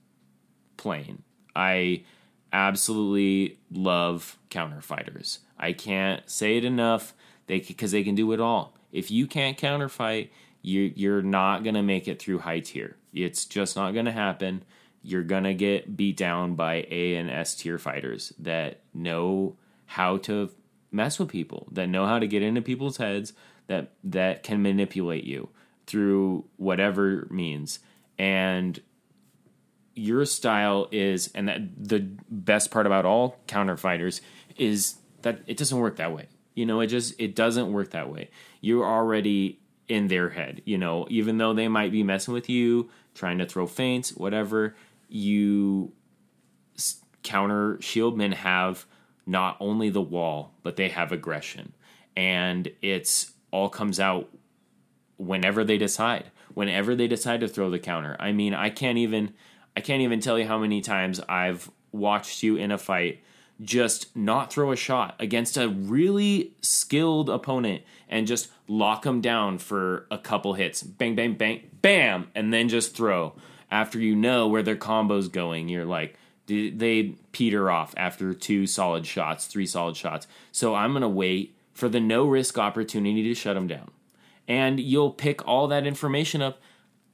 plane. 0.76 1.22
I 1.54 2.04
absolutely 2.52 3.58
love 3.70 4.38
counter 4.50 4.80
fighters. 4.80 5.40
I 5.58 5.72
can't 5.72 6.28
say 6.28 6.56
it 6.56 6.64
enough. 6.64 7.14
They 7.46 7.60
because 7.60 7.92
they 7.92 8.04
can 8.04 8.14
do 8.14 8.32
it 8.32 8.40
all. 8.40 8.74
If 8.92 9.10
you 9.10 9.26
can't 9.26 9.56
counter 9.56 9.88
fight, 9.88 10.32
you 10.62 10.92
you're 10.96 11.22
not 11.22 11.64
gonna 11.64 11.82
make 11.82 12.08
it 12.08 12.20
through 12.20 12.40
high 12.40 12.60
tier. 12.60 12.96
It's 13.12 13.44
just 13.44 13.76
not 13.76 13.94
gonna 13.94 14.12
happen. 14.12 14.64
You're 15.02 15.22
gonna 15.22 15.54
get 15.54 15.96
beat 15.96 16.16
down 16.16 16.54
by 16.54 16.86
A 16.90 17.16
and 17.16 17.30
S 17.30 17.54
tier 17.54 17.78
fighters 17.78 18.32
that 18.38 18.80
know 18.92 19.56
how 19.86 20.16
to 20.18 20.50
mess 20.96 21.18
with 21.18 21.28
people, 21.28 21.68
that 21.70 21.88
know 21.88 22.06
how 22.06 22.18
to 22.18 22.26
get 22.26 22.42
into 22.42 22.62
people's 22.62 22.96
heads, 22.96 23.32
that 23.68 23.92
that 24.02 24.42
can 24.42 24.62
manipulate 24.62 25.24
you 25.24 25.48
through 25.86 26.44
whatever 26.56 27.26
means. 27.30 27.78
And 28.18 28.80
your 29.94 30.24
style 30.24 30.88
is 30.92 31.30
and 31.34 31.48
that 31.48 31.60
the 31.76 32.00
best 32.30 32.70
part 32.70 32.86
about 32.86 33.04
all 33.04 33.38
counter 33.46 33.76
fighters 33.76 34.20
is 34.56 34.96
that 35.22 35.40
it 35.46 35.56
doesn't 35.56 35.78
work 35.78 35.96
that 35.96 36.12
way. 36.12 36.28
You 36.54 36.66
know 36.66 36.80
it 36.80 36.88
just 36.88 37.18
it 37.18 37.34
doesn't 37.34 37.72
work 37.72 37.90
that 37.90 38.10
way. 38.10 38.30
You're 38.60 38.84
already 38.84 39.60
in 39.88 40.08
their 40.08 40.30
head 40.30 40.62
you 40.64 40.76
know. 40.78 41.06
Even 41.08 41.38
though 41.38 41.54
they 41.54 41.68
might 41.68 41.92
be 41.92 42.02
messing 42.02 42.34
with 42.34 42.48
you 42.48 42.90
trying 43.14 43.38
to 43.38 43.46
throw 43.46 43.66
feints 43.66 44.10
whatever 44.14 44.74
you 45.08 45.92
counter 47.22 47.76
shieldmen 47.78 48.34
have 48.34 48.86
not 49.26 49.56
only 49.60 49.90
the 49.90 50.02
wall 50.02 50.52
but 50.62 50.76
they 50.76 50.88
have 50.88 51.12
aggression. 51.12 51.72
And 52.16 52.70
it's 52.80 53.32
all 53.50 53.68
comes 53.68 54.00
out 54.00 54.28
whenever 55.16 55.64
they 55.64 55.78
decide 55.78 56.30
whenever 56.54 56.94
they 56.94 57.06
decide 57.06 57.40
to 57.40 57.48
throw 57.48 57.68
the 57.68 57.78
counter. 57.78 58.16
I 58.18 58.32
mean 58.32 58.54
i 58.54 58.70
can't 58.70 58.98
even 58.98 59.34
i 59.76 59.80
can't 59.80 60.02
even 60.02 60.20
tell 60.20 60.38
you 60.38 60.46
how 60.46 60.58
many 60.58 60.80
times 60.80 61.20
i've 61.28 61.70
watched 61.92 62.42
you 62.42 62.56
in 62.56 62.70
a 62.70 62.78
fight 62.78 63.22
just 63.60 64.14
not 64.16 64.52
throw 64.52 64.72
a 64.72 64.76
shot 64.76 65.14
against 65.18 65.56
a 65.56 65.68
really 65.68 66.52
skilled 66.60 67.30
opponent 67.30 67.82
and 68.08 68.26
just 68.26 68.50
lock 68.68 69.02
them 69.02 69.20
down 69.20 69.58
for 69.58 70.06
a 70.10 70.18
couple 70.18 70.54
hits. 70.54 70.82
Bang 70.82 71.14
bang 71.14 71.34
bang 71.34 71.70
bam 71.82 72.30
and 72.34 72.52
then 72.52 72.68
just 72.68 72.96
throw. 72.96 73.34
After 73.70 73.98
you 73.98 74.14
know 74.14 74.46
where 74.46 74.62
their 74.62 74.76
combo's 74.76 75.28
going 75.28 75.68
you're 75.68 75.84
like 75.84 76.16
they 76.46 77.14
peter 77.32 77.70
off 77.70 77.94
after 77.96 78.32
two 78.32 78.66
solid 78.66 79.06
shots 79.06 79.46
three 79.46 79.66
solid 79.66 79.96
shots. 79.96 80.26
So 80.52 80.74
i'm 80.74 80.92
gonna 80.92 81.08
wait 81.08 81.54
for 81.72 81.88
the 81.88 82.00
no 82.00 82.26
risk 82.26 82.56
opportunity 82.58 83.22
to 83.24 83.34
shut 83.34 83.54
them 83.54 83.66
down. 83.66 83.90
And 84.48 84.80
you'll 84.80 85.10
pick 85.10 85.46
all 85.46 85.68
that 85.68 85.86
information 85.86 86.40
up 86.40 86.60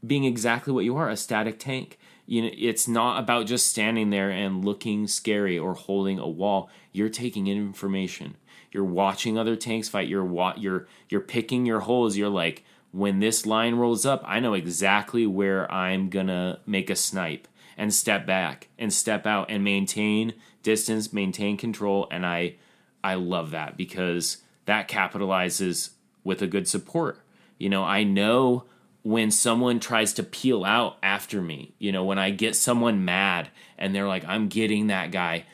being 0.06 0.24
exactly 0.24 0.72
what 0.72 0.84
you 0.84 0.96
are 0.96 1.08
a 1.08 1.16
static 1.16 1.58
tank. 1.58 1.98
You 2.26 2.42
know 2.42 2.50
it's 2.52 2.86
not 2.86 3.18
about 3.18 3.46
just 3.46 3.68
standing 3.68 4.10
there 4.10 4.30
and 4.30 4.64
looking 4.64 5.06
scary 5.06 5.58
or 5.58 5.74
holding 5.74 6.18
a 6.18 6.28
wall. 6.28 6.70
You're 6.92 7.08
taking 7.08 7.46
in 7.46 7.56
information. 7.56 8.36
You're 8.70 8.84
watching 8.84 9.36
other 9.36 9.56
tanks 9.56 9.88
fight. 9.88 10.08
You're 10.08 10.24
wa- 10.24 10.54
you're 10.56 10.86
you're 11.08 11.20
picking 11.20 11.66
your 11.66 11.80
holes. 11.80 12.16
You're 12.16 12.28
like 12.28 12.64
when 12.92 13.20
this 13.20 13.46
line 13.46 13.74
rolls 13.74 14.06
up 14.06 14.22
i 14.26 14.38
know 14.38 14.54
exactly 14.54 15.26
where 15.26 15.70
i'm 15.72 16.08
gonna 16.08 16.60
make 16.66 16.90
a 16.90 16.96
snipe 16.96 17.48
and 17.76 17.92
step 17.92 18.26
back 18.26 18.68
and 18.78 18.92
step 18.92 19.26
out 19.26 19.50
and 19.50 19.62
maintain 19.64 20.34
distance 20.62 21.12
maintain 21.12 21.56
control 21.56 22.06
and 22.10 22.24
i 22.24 22.54
i 23.02 23.14
love 23.14 23.50
that 23.50 23.76
because 23.76 24.38
that 24.66 24.88
capitalizes 24.88 25.90
with 26.24 26.42
a 26.42 26.46
good 26.46 26.68
support 26.68 27.20
you 27.58 27.68
know 27.68 27.84
i 27.84 28.02
know 28.02 28.64
when 29.02 29.30
someone 29.30 29.80
tries 29.80 30.12
to 30.14 30.22
peel 30.22 30.64
out 30.64 30.96
after 31.02 31.42
me, 31.42 31.74
you 31.78 31.90
know, 31.90 32.04
when 32.04 32.18
I 32.18 32.30
get 32.30 32.54
someone 32.54 33.04
mad 33.04 33.48
and 33.76 33.94
they're 33.94 34.06
like, 34.06 34.24
I'm 34.24 34.48
getting 34.48 34.86
that 34.86 35.10
guy 35.10 35.44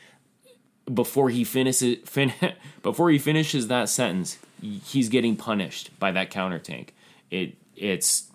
before 0.91 1.29
he 1.29 1.43
finishes 1.43 1.97
fin- 2.05 2.53
before 2.83 3.09
he 3.09 3.17
finishes 3.17 3.67
that 3.67 3.89
sentence, 3.89 4.37
he's 4.61 5.09
getting 5.09 5.35
punished 5.35 5.97
by 5.99 6.11
that 6.11 6.29
counter 6.29 6.59
tank. 6.59 6.93
It 7.31 7.55
it's 7.75 8.28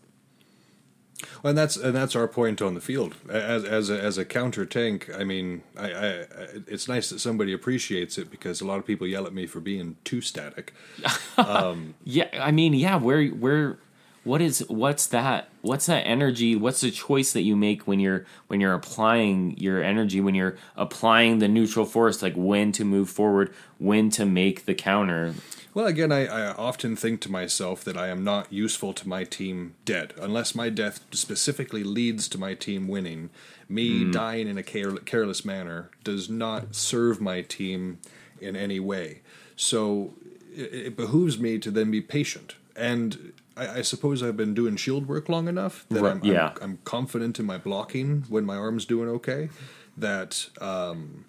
and 1.43 1.57
that's 1.57 1.77
and 1.77 1.95
that's 1.95 2.17
our 2.17 2.29
point 2.29 2.61
on 2.63 2.75
the 2.75 2.81
field 2.81 3.15
as 3.29 3.65
as 3.65 3.91
a, 3.91 4.01
as 4.01 4.19
a 4.19 4.25
counter 4.25 4.65
tank. 4.65 5.11
I 5.17 5.25
mean, 5.25 5.63
I, 5.77 5.87
I 5.91 6.27
it's 6.67 6.89
nice 6.89 7.11
that 7.11 7.21
somebody 7.21 7.53
appreciates 7.53 8.19
it 8.19 8.31
because 8.31 8.61
a 8.61 8.67
lot 8.67 8.79
of 8.79 8.87
people 8.87 9.07
yell 9.07 9.27
at 9.27 9.35
me 9.35 9.47
for 9.47 9.61
being 9.61 9.97
too 10.05 10.21
static. 10.21 10.73
Um, 11.37 11.95
yeah, 12.05 12.29
I 12.41 12.53
mean, 12.53 12.75
yeah, 12.75 12.97
where 12.97 13.27
where 13.27 13.79
what 14.25 14.41
is 14.41 14.65
what's 14.69 15.07
that 15.07 15.49
what's 15.61 15.87
that 15.87 16.01
energy 16.07 16.57
what's 16.57 16.81
the 16.81 16.91
choice 16.91 17.33
that 17.33 17.43
you 17.43 17.55
make 17.55 17.87
when 17.87 18.01
you're 18.01 18.25
when 18.49 18.61
you're 18.61 18.75
applying 18.75 19.57
your 19.59 19.83
energy 19.83 20.21
when 20.21 20.35
you're 20.35 20.57
applying 20.77 21.39
the 21.39 21.49
neutral 21.49 21.85
force 21.85 22.23
like 22.23 22.35
when 22.35 22.73
to 22.73 22.85
move 22.85 23.09
forward 23.09 23.53
when 23.79 24.11
to 24.11 24.25
make 24.25 24.65
the 24.65 24.75
counter 24.75 25.35
Well, 25.75 25.87
again, 25.87 26.13
I, 26.13 26.27
I 26.27 26.53
often 26.53 26.95
think 26.95 27.21
to 27.23 27.31
myself 27.31 27.83
that 27.83 27.97
I 27.97 28.07
am 28.07 28.23
not 28.23 28.53
useful 28.53 28.93
to 28.95 29.09
my 29.09 29.25
team 29.25 29.75
dead. 29.85 30.15
Unless 30.21 30.55
my 30.55 30.71
death 30.71 31.01
specifically 31.11 31.83
leads 31.83 32.29
to 32.29 32.39
my 32.39 32.55
team 32.55 32.87
winning, 32.87 33.31
me 33.69 34.11
dying 34.11 34.47
in 34.47 34.57
a 34.57 34.63
care- 34.63 34.97
careless 34.99 35.45
manner 35.45 35.91
does 36.05 36.31
not 36.31 36.77
serve 36.77 37.21
my 37.21 37.43
team 37.43 37.99
in 38.41 38.55
any 38.55 38.79
way. 38.79 39.23
So 39.57 40.15
it, 40.55 40.73
it 40.73 40.97
behooves 40.97 41.39
me 41.41 41.59
to 41.59 41.73
then 41.73 41.91
be 41.91 42.01
patient. 42.01 42.55
And 42.77 43.33
I, 43.57 43.79
I 43.79 43.83
suppose 43.83 44.23
I've 44.23 44.37
been 44.37 44.55
doing 44.55 44.77
shield 44.77 45.09
work 45.09 45.29
long 45.29 45.49
enough 45.49 45.87
that 45.89 46.03
Right, 46.03 46.13
I'm, 46.13 46.25
yeah. 46.25 46.53
I'm, 46.57 46.63
I'm 46.63 46.79
confident 46.85 47.41
in 47.41 47.47
my 47.47 47.59
blocking 47.59 48.25
when 48.29 48.45
my 48.45 48.57
arm's 48.57 48.85
doing 48.85 49.09
okay. 49.09 49.49
That 49.97 50.49
um, 50.61 51.25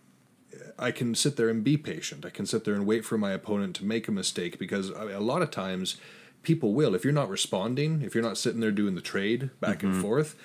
I 0.77 0.91
can 0.91 1.15
sit 1.15 1.35
there 1.35 1.49
and 1.49 1.63
be 1.63 1.77
patient. 1.77 2.25
I 2.25 2.29
can 2.29 2.45
sit 2.45 2.63
there 2.63 2.73
and 2.73 2.85
wait 2.85 3.05
for 3.05 3.17
my 3.17 3.31
opponent 3.31 3.75
to 3.77 3.85
make 3.85 4.07
a 4.07 4.11
mistake 4.11 4.59
because 4.59 4.89
a 4.89 5.19
lot 5.19 5.41
of 5.41 5.51
times 5.51 5.97
people 6.43 6.73
will. 6.73 6.95
If 6.95 7.03
you're 7.03 7.13
not 7.13 7.29
responding, 7.29 8.01
if 8.01 8.15
you're 8.15 8.23
not 8.23 8.37
sitting 8.37 8.61
there 8.61 8.71
doing 8.71 8.95
the 8.95 9.01
trade 9.01 9.49
back 9.59 9.83
and 9.83 9.93
mm-hmm. 9.93 10.01
forth, 10.01 10.35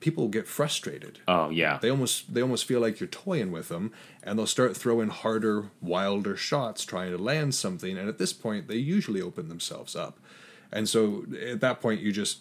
people 0.00 0.28
get 0.28 0.48
frustrated. 0.48 1.20
oh 1.28 1.50
yeah 1.50 1.78
They 1.80 1.90
almost 1.90 2.34
they 2.34 2.42
almost 2.42 2.64
feel 2.64 2.80
like 2.80 2.98
you're 2.98 3.08
toying 3.08 3.52
with 3.52 3.68
them, 3.68 3.92
and 4.22 4.38
they'll 4.38 4.46
start 4.46 4.76
throwing 4.76 5.10
harder, 5.10 5.66
wilder 5.80 6.36
shots 6.36 6.84
trying 6.84 7.12
to 7.12 7.18
land 7.18 7.54
something. 7.54 7.96
And 7.96 8.08
at 8.08 8.18
this 8.18 8.32
point, 8.32 8.66
they 8.66 8.76
usually 8.76 9.22
open 9.22 9.48
themselves 9.48 9.94
up. 9.94 10.18
And 10.72 10.88
so 10.88 11.24
at 11.44 11.60
that 11.60 11.80
point, 11.80 12.00
you 12.00 12.12
just 12.12 12.38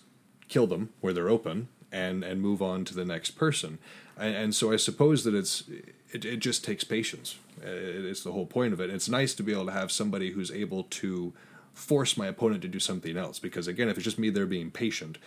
kill 0.47 0.65
them 0.65 0.89
where 1.01 1.14
they're 1.14 1.30
open 1.30 1.68
and 1.91 2.23
and 2.23 2.41
move 2.41 2.61
on 2.61 2.85
to 2.85 2.95
the 2.95 3.06
next 3.06 3.31
person. 3.31 3.77
And, 4.18 4.35
and 4.35 4.56
so 4.56 4.72
I 4.72 4.77
suppose 4.77 5.23
that 5.26 5.35
it's 5.35 5.64
it, 6.11 6.26
it 6.26 6.38
just 6.38 6.64
takes 6.65 6.84
patience. 6.84 7.38
It's 7.61 8.23
the 8.23 8.31
whole 8.31 8.45
point 8.45 8.73
of 8.73 8.80
it. 8.80 8.90
It's 8.90 9.10
nice 9.10 9.34
to 9.36 9.44
be 9.44 9.52
able 9.52 9.65
to 9.68 9.72
have 9.72 9.91
somebody 9.91 10.31
who's 10.31 10.52
able 10.52 10.84
to 10.84 11.34
force 11.73 12.18
my 12.18 12.27
opponent 12.27 12.61
to 12.64 12.68
do 12.68 12.80
something 12.80 13.18
else. 13.18 13.40
Because 13.40 13.68
again, 13.68 13.90
if 13.90 13.98
it's 13.98 14.06
just 14.06 14.19
me 14.19 14.30
there 14.30 14.45
being 14.45 14.72
patient, 14.72 15.18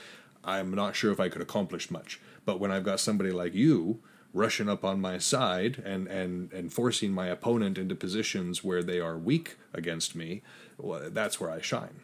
I'm 0.45 0.75
not 0.75 0.97
sure 0.97 1.13
if 1.13 1.21
I 1.21 1.29
could 1.29 1.43
accomplish 1.43 1.91
much. 1.91 2.21
But 2.45 2.59
when 2.59 2.71
I've 2.73 2.85
got 2.85 3.01
somebody 3.01 3.31
like 3.31 3.55
you 3.55 4.01
rushing 4.35 4.69
up 4.69 4.83
on 4.85 5.01
my 5.01 5.19
side 5.19 5.83
and 5.85 6.09
and 6.09 6.51
and 6.53 6.73
forcing 6.73 7.13
my 7.13 7.27
opponent 7.27 7.77
into 7.79 7.95
positions 7.95 8.65
where 8.65 8.83
they 8.83 8.99
are 8.99 9.19
weak 9.19 9.57
against 9.75 10.17
me, 10.17 10.43
well, 10.79 11.11
that's 11.11 11.39
where 11.39 11.51
I 11.51 11.61
shine. 11.61 12.01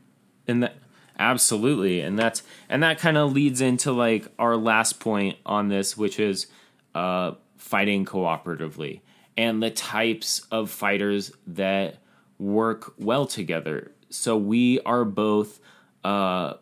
and 0.46 0.62
that 0.62 0.74
absolutely 1.18 2.00
and 2.00 2.16
that's 2.18 2.42
and 2.68 2.82
that 2.82 2.98
kind 2.98 3.16
of 3.16 3.32
leads 3.32 3.60
into 3.60 3.90
like 3.92 4.28
our 4.38 4.56
last 4.56 5.00
point 5.00 5.36
on 5.44 5.68
this 5.68 5.96
which 5.96 6.20
is 6.20 6.46
uh 6.94 7.32
fighting 7.68 8.06
cooperatively 8.06 9.00
and 9.36 9.62
the 9.62 9.70
types 9.70 10.46
of 10.50 10.70
fighters 10.70 11.32
that 11.46 11.98
work 12.38 12.94
well 12.98 13.26
together. 13.26 13.92
So 14.08 14.36
we 14.36 14.80
are 14.80 15.04
both 15.04 15.60
uh 16.02 16.54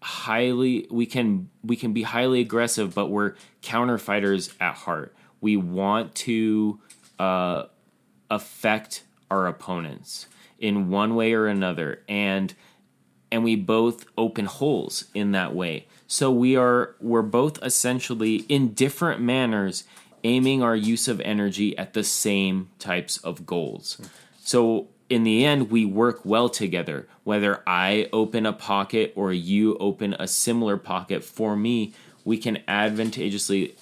highly 0.00 0.86
we 0.90 1.06
can 1.06 1.50
we 1.64 1.74
can 1.74 1.92
be 1.92 2.02
highly 2.02 2.40
aggressive 2.40 2.94
but 2.94 3.06
we're 3.06 3.34
counter 3.62 3.98
fighters 3.98 4.54
at 4.60 4.74
heart. 4.74 5.12
We 5.40 5.56
want 5.56 6.14
to 6.26 6.78
uh 7.18 7.64
affect 8.30 9.02
our 9.28 9.48
opponents 9.48 10.28
in 10.60 10.90
one 10.90 11.16
way 11.16 11.32
or 11.32 11.46
another 11.48 12.02
and 12.08 12.54
and 13.32 13.42
we 13.42 13.56
both 13.56 14.06
open 14.16 14.46
holes 14.46 15.04
in 15.14 15.32
that 15.32 15.54
way. 15.54 15.86
So 16.06 16.30
we 16.30 16.56
are 16.56 16.94
we're 17.00 17.22
both 17.22 17.62
essentially 17.62 18.36
in 18.48 18.72
different 18.72 19.20
manners 19.20 19.84
aiming 20.24 20.62
our 20.62 20.76
use 20.76 21.08
of 21.08 21.20
energy 21.20 21.76
at 21.78 21.94
the 21.94 22.04
same 22.04 22.68
types 22.78 23.18
of 23.18 23.46
goals 23.46 24.00
so 24.40 24.88
in 25.08 25.24
the 25.24 25.44
end 25.44 25.70
we 25.70 25.84
work 25.84 26.24
well 26.24 26.48
together 26.48 27.08
whether 27.24 27.62
i 27.66 28.08
open 28.12 28.46
a 28.46 28.52
pocket 28.52 29.12
or 29.16 29.32
you 29.32 29.76
open 29.78 30.14
a 30.18 30.26
similar 30.26 30.76
pocket 30.76 31.24
for 31.24 31.56
me 31.56 31.92
we 32.24 32.36
can 32.36 32.58
advantageously 32.68 33.74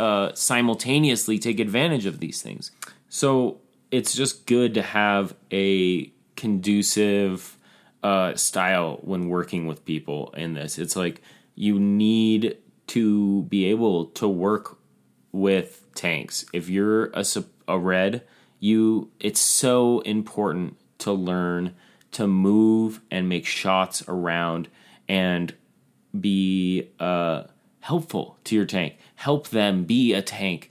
uh, 0.00 0.32
simultaneously 0.32 1.38
take 1.38 1.60
advantage 1.60 2.06
of 2.06 2.20
these 2.20 2.40
things. 2.40 2.70
So 3.10 3.60
it's 3.90 4.14
just 4.14 4.46
good 4.46 4.72
to 4.74 4.82
have 4.82 5.34
a 5.52 6.10
conducive 6.36 7.58
uh, 8.02 8.34
style 8.34 8.98
when 9.02 9.28
working 9.28 9.66
with 9.66 9.84
people 9.84 10.32
in 10.34 10.54
this. 10.54 10.78
It's 10.78 10.96
like 10.96 11.20
you 11.54 11.78
need 11.78 12.56
to 12.86 13.42
be 13.42 13.66
able 13.66 14.06
to 14.06 14.26
work 14.26 14.78
with 15.32 15.86
tanks. 15.94 16.44
If 16.52 16.68
you're 16.68 17.06
a, 17.14 17.24
a 17.68 17.78
red, 17.78 18.22
you 18.58 19.10
it's 19.18 19.40
so 19.40 20.00
important 20.00 20.76
to 20.98 21.12
learn 21.12 21.74
to 22.12 22.26
move 22.26 23.00
and 23.10 23.28
make 23.28 23.46
shots 23.46 24.02
around 24.08 24.68
and 25.08 25.54
be 26.18 26.88
uh, 26.98 27.44
helpful 27.80 28.38
to 28.44 28.56
your 28.56 28.66
tank. 28.66 28.96
Help 29.14 29.48
them 29.48 29.84
be 29.84 30.12
a 30.12 30.22
tank. 30.22 30.70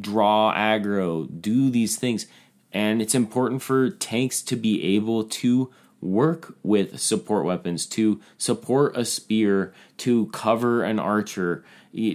Draw 0.00 0.54
aggro. 0.54 1.40
Do 1.40 1.70
these 1.70 1.96
things, 1.96 2.26
and 2.72 3.00
it's 3.00 3.14
important 3.14 3.62
for 3.62 3.88
tanks 3.90 4.42
to 4.42 4.56
be 4.56 4.96
able 4.96 5.24
to 5.24 5.72
work 6.00 6.54
with 6.62 7.00
support 7.00 7.44
weapons, 7.44 7.86
to 7.86 8.20
support 8.36 8.96
a 8.96 9.04
spear, 9.04 9.72
to 9.96 10.26
cover 10.26 10.82
an 10.82 10.98
archer, 10.98 11.64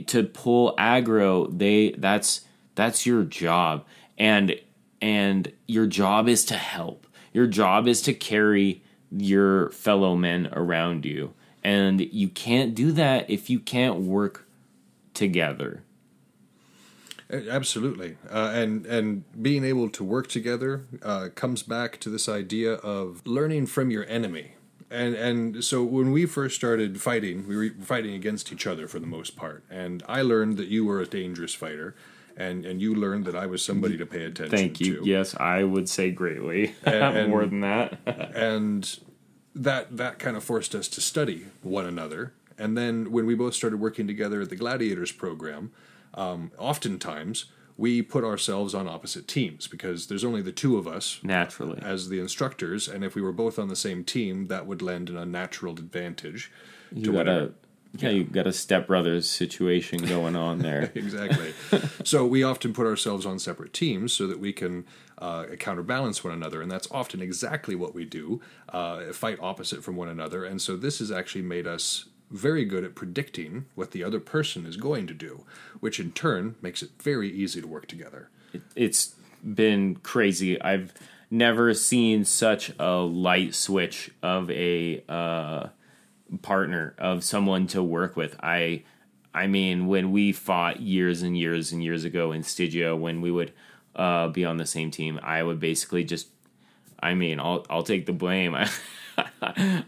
to 0.08 0.24
pull 0.24 0.76
aggro. 0.78 1.48
They 1.58 1.92
that's 1.92 2.42
that's 2.76 3.06
your 3.06 3.24
job, 3.24 3.86
and 4.18 4.56
and 5.02 5.52
your 5.68 5.86
job 5.86 6.28
is 6.28 6.46
to 6.46 6.56
help. 6.56 7.08
Your 7.34 7.48
job 7.48 7.88
is 7.88 8.02
to 8.04 8.14
carry 8.14 8.84
your 9.12 9.70
fellow 9.72 10.16
men 10.16 10.50
around 10.54 11.06
you. 11.06 11.34
And 11.64 12.02
you 12.02 12.28
can't 12.28 12.76
do 12.76 12.92
that 12.94 13.30
if 13.30 13.50
you 13.50 13.60
can't 13.60 14.02
work 14.02 14.48
together. 15.14 15.84
Absolutely, 17.30 18.18
uh, 18.30 18.52
and 18.54 18.86
and 18.86 19.24
being 19.42 19.64
able 19.64 19.90
to 19.90 20.04
work 20.04 20.28
together 20.28 20.86
uh, 21.02 21.30
comes 21.34 21.64
back 21.64 22.00
to 22.02 22.10
this 22.10 22.30
idea 22.30 22.74
of 22.74 23.26
learning 23.26 23.66
from 23.66 23.90
your 23.90 24.06
enemy. 24.06 24.52
And 24.94 25.16
and 25.16 25.64
so 25.66 25.84
when 25.84 26.12
we 26.12 26.28
first 26.28 26.56
started 26.56 27.02
fighting, 27.02 27.48
we 27.48 27.58
were 27.58 27.70
fighting 27.84 28.14
against 28.14 28.52
each 28.54 28.68
other 28.68 28.88
for 28.88 29.00
the 29.00 29.08
most 29.08 29.36
part. 29.36 29.64
And 29.70 30.04
I 30.08 30.22
learned 30.22 30.58
that 30.58 30.68
you 30.68 30.86
were 30.86 31.02
a 31.02 31.08
dangerous 31.08 31.56
fighter, 31.56 31.96
and 32.38 32.64
and 32.64 32.80
you 32.80 32.94
learned 32.94 33.26
that 33.26 33.36
I 33.36 33.48
was 33.48 33.66
somebody 33.66 33.98
to 33.98 34.06
pay 34.06 34.24
attention 34.26 34.52
to 34.52 34.58
Thank 34.58 34.80
you. 34.80 35.00
to. 35.00 35.10
Yes, 35.10 35.36
I 35.40 35.64
would 35.64 35.90
say 35.90 36.12
greatly. 36.12 36.76
and- 36.84 37.30
More 37.32 37.46
than 37.46 37.62
that. 37.62 37.98
and 38.36 39.00
that 39.56 39.98
that 39.98 40.20
kind 40.20 40.38
of 40.38 40.44
forced 40.44 40.76
us 40.76 40.88
to 40.90 41.02
study 41.02 41.48
one 41.64 41.86
another. 41.88 42.34
And 42.60 42.78
then 42.78 43.12
when 43.12 43.26
we 43.26 43.34
both 43.34 43.56
started 43.56 43.80
working 43.80 44.06
together 44.06 44.42
at 44.42 44.50
the 44.50 44.56
Gladiators 44.56 45.12
program, 45.12 45.72
um, 46.14 46.52
oftentimes 46.60 47.46
we 47.78 48.02
put 48.02 48.24
ourselves 48.24 48.74
on 48.74 48.88
opposite 48.88 49.28
teams 49.28 49.68
because 49.68 50.08
there's 50.08 50.24
only 50.24 50.42
the 50.42 50.52
two 50.52 50.78
of 50.78 50.88
us 50.88 51.20
Naturally. 51.24 51.80
as 51.82 52.10
the 52.10 52.20
instructors, 52.20 52.88
and 52.88 53.04
if 53.04 53.16
we 53.16 53.22
were 53.22 53.32
both 53.32 53.58
on 53.58 53.68
the 53.68 53.76
same 53.76 54.04
team, 54.04 54.48
that 54.48 54.66
would 54.68 54.82
lend 54.82 55.10
an 55.10 55.18
unnatural 55.18 55.74
advantage 55.74 56.52
You 56.92 57.06
to 57.06 57.12
got 57.12 57.18
whatever. 57.18 57.46
a 57.46 57.52
yeah, 57.96 58.10
you've 58.10 58.32
got 58.32 58.48
a 58.48 58.52
stepbrothers 58.52 59.26
situation 59.26 60.00
going 60.00 60.36
on 60.36 60.60
there. 60.60 60.92
exactly. 60.96 61.54
so 62.04 62.26
we 62.26 62.42
often 62.42 62.74
put 62.74 62.88
ourselves 62.88 63.24
on 63.24 63.38
separate 63.38 63.72
teams 63.72 64.14
so 64.14 64.26
that 64.26 64.40
we 64.40 64.52
can 64.52 64.86
uh, 65.20 65.46
counterbalance 65.60 66.24
one 66.24 66.34
another, 66.34 66.60
and 66.62 66.72
that's 66.72 66.88
often 66.90 67.22
exactly 67.22 67.76
what 67.76 67.94
we 67.94 68.04
do: 68.04 68.42
uh, 68.70 69.14
fight 69.14 69.38
opposite 69.40 69.84
from 69.84 69.96
one 69.96 70.10
another. 70.10 70.44
And 70.44 70.60
so 70.60 70.76
this 70.76 71.00
has 71.00 71.12
actually 71.12 71.44
made 71.44 71.68
us 71.68 72.06
very 72.34 72.66
good 72.66 72.84
at 72.84 72.96
predicting 72.96 73.66
what 73.76 73.92
the 73.92 74.04
other 74.04 74.20
person 74.20 74.66
is 74.66 74.76
going 74.76 75.08
to 75.08 75.14
do, 75.14 75.46
which 75.80 76.00
in 76.00 76.12
turn 76.12 76.56
makes 76.62 76.82
it 76.82 76.90
very 77.02 77.32
easy 77.32 77.62
to 77.62 77.68
work 77.68 77.88
together. 77.88 78.30
it's 78.76 79.16
been 79.44 79.96
crazy. 79.96 80.60
I've 80.62 80.94
never 81.30 81.74
seen 81.74 82.26
such 82.26 82.72
a 82.80 82.98
light 82.98 83.56
switch 83.56 84.12
of 84.22 84.50
a 84.52 85.04
uh, 85.08 85.68
partner 86.42 86.96
of 86.98 87.24
someone 87.24 87.68
to 87.68 87.84
work 87.84 88.16
with. 88.16 88.36
I 88.42 88.84
I 89.34 89.48
mean, 89.48 89.88
when 89.88 90.12
we 90.12 90.32
fought 90.32 90.80
years 90.80 91.24
and 91.24 91.38
years 91.38 91.72
and 91.72 91.84
years 91.84 92.04
ago 92.04 92.32
in 92.32 92.44
Stygia, 92.44 92.96
when 92.96 93.22
we 93.22 93.32
would 93.32 93.52
uh, 93.96 94.28
be 94.28 94.46
on 94.46 94.58
the 94.58 94.66
same 94.66 94.92
team, 94.92 95.20
I 95.24 95.42
would 95.42 95.60
basically 95.60 96.04
just, 96.04 96.28
I 97.00 97.16
mean, 97.16 97.40
I'll 97.40 97.66
I'll 97.70 97.84
take 97.84 98.06
the 98.06 98.14
blame. 98.14 98.56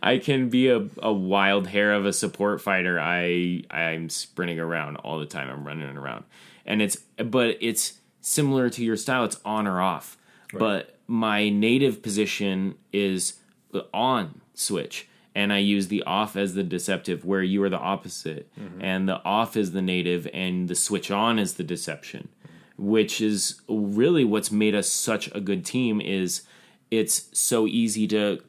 I 0.04 0.20
can 0.22 0.50
be 0.50 0.70
a, 0.70 0.88
a 1.00 1.14
wild 1.14 1.68
hair 1.68 1.94
of 1.94 2.06
a 2.06 2.14
support 2.14 2.62
fighter. 2.62 3.00
I 3.00 3.64
I'm 3.70 4.10
sprinting 4.10 4.60
around 4.60 4.98
all 4.98 5.20
the 5.20 5.26
time. 5.26 5.50
I'm 5.50 5.66
running 5.66 5.98
around, 5.98 6.26
and 6.66 6.82
it's 6.82 6.98
but 7.18 7.58
it's 7.62 7.94
similar 8.22 8.70
to 8.72 8.84
your 8.84 8.98
style. 8.98 9.24
It's 9.26 9.40
on 9.46 9.68
or 9.68 9.82
off. 9.82 10.18
But 10.58 10.98
my 11.08 11.50
native 11.50 12.02
position 12.02 12.76
is 12.94 13.34
on 13.94 14.42
switch, 14.54 15.08
and 15.34 15.52
I 15.52 15.58
use 15.58 15.90
the 15.90 16.04
off 16.04 16.36
as 16.36 16.54
the 16.54 16.64
deceptive, 16.64 17.26
where 17.26 17.44
you 17.44 17.62
are 17.64 17.70
the 17.70 17.78
opposite, 17.78 18.50
mm-hmm. 18.58 18.82
and 18.82 19.08
the 19.08 19.24
off 19.26 19.58
is 19.58 19.72
the 19.72 19.82
native, 19.82 20.28
and 20.34 20.68
the 20.68 20.76
switch 20.76 21.12
on 21.12 21.38
is 21.40 21.56
the 21.56 21.64
deception, 21.64 22.30
which 22.78 23.20
is 23.20 23.62
really 23.68 24.24
what's 24.24 24.52
made 24.52 24.76
us 24.76 24.88
such 24.88 25.30
a 25.36 25.42
good 25.42 25.66
team. 25.66 26.00
Is 26.00 26.44
it's 26.90 27.30
so 27.38 27.68
easy 27.68 28.08
to 28.08 28.42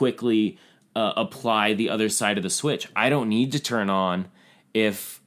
quickly 0.00 0.56
uh, 0.96 1.12
apply 1.14 1.74
the 1.74 1.90
other 1.90 2.08
side 2.08 2.38
of 2.38 2.42
the 2.42 2.48
switch. 2.48 2.88
I 2.96 3.10
don't 3.10 3.28
need 3.28 3.52
to 3.52 3.60
turn 3.60 3.90
on 3.90 4.28
if 4.72 5.20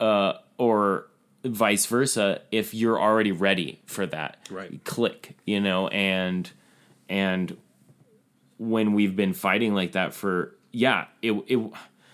uh, 0.00 0.32
or 0.58 1.06
vice 1.44 1.86
versa 1.86 2.40
if 2.50 2.74
you're 2.74 3.00
already 3.00 3.30
ready 3.30 3.78
for 3.86 4.04
that 4.04 4.36
Right. 4.50 4.82
click 4.82 5.36
you 5.44 5.60
know 5.60 5.86
and 5.88 6.50
and 7.08 7.56
when 8.58 8.94
we've 8.94 9.14
been 9.14 9.32
fighting 9.32 9.72
like 9.72 9.92
that 9.92 10.12
for 10.12 10.56
yeah 10.72 11.04
it 11.22 11.32
it 11.46 11.60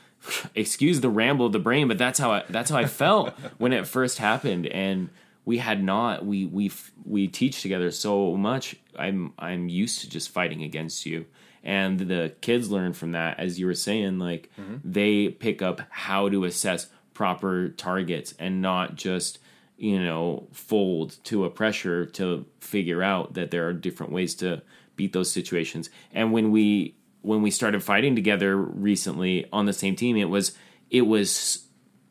excuse 0.55 1.01
the 1.01 1.09
ramble 1.09 1.47
of 1.47 1.53
the 1.53 1.59
brain 1.59 1.89
but 1.89 1.97
that's 1.97 2.19
how 2.19 2.31
I 2.31 2.45
that's 2.51 2.69
how 2.71 2.77
I 2.77 2.85
felt 2.85 3.31
when 3.59 3.73
it 3.73 3.87
first 3.87 4.19
happened 4.19 4.67
and 4.67 5.09
we 5.47 5.57
had 5.59 5.83
not 5.83 6.27
we 6.27 6.45
we 6.45 6.71
we 7.07 7.27
teach 7.27 7.63
together 7.63 7.91
so 7.91 8.37
much 8.37 8.77
I'm 8.99 9.33
I'm 9.39 9.71
used 9.71 10.01
to 10.03 10.11
just 10.11 10.29
fighting 10.29 10.63
against 10.63 11.07
you 11.07 11.25
and 11.63 11.99
the 11.99 12.35
kids 12.41 12.71
learn 12.71 12.93
from 12.93 13.13
that 13.13 13.39
as 13.39 13.59
you 13.59 13.67
were 13.67 13.75
saying 13.75 14.19
like 14.19 14.51
they 14.85 15.29
pick 15.29 15.63
up 15.63 15.81
how 15.91 16.29
to 16.29 16.45
assess 16.45 16.89
proper 17.15 17.69
targets 17.69 18.35
and 18.39 18.61
not 18.63 18.97
just 18.97 19.39
you 19.77 20.03
know 20.03 20.47
fold 20.53 21.17
to 21.25 21.45
a 21.45 21.51
pressure 21.51 22.07
to 22.07 22.47
figure 22.61 23.03
out 23.03 23.35
that 23.35 23.51
there 23.51 23.67
are 23.67 23.73
different 23.73 24.13
ways 24.13 24.35
to 24.35 24.63
beat 24.97 25.13
those 25.13 25.31
situations. 25.31 25.91
And 26.13 26.33
when 26.33 26.51
we 26.51 26.97
when 27.23 27.43
we 27.43 27.51
started 27.51 27.83
fighting 27.83 28.15
together 28.15 28.57
recently 28.57 29.47
on 29.53 29.67
the 29.67 29.73
same 29.73 29.97
team 29.97 30.17
it 30.17 30.29
was 30.29 30.57
it 30.91 31.03
was 31.03 31.67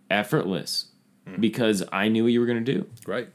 effortless 0.10 0.92
mm-hmm. 1.28 1.40
because 1.40 1.84
I 1.92 2.08
knew 2.08 2.24
what 2.24 2.32
you 2.32 2.40
were 2.40 2.46
going 2.46 2.64
to 2.64 2.74
do. 2.74 2.90
Right. 3.06 3.30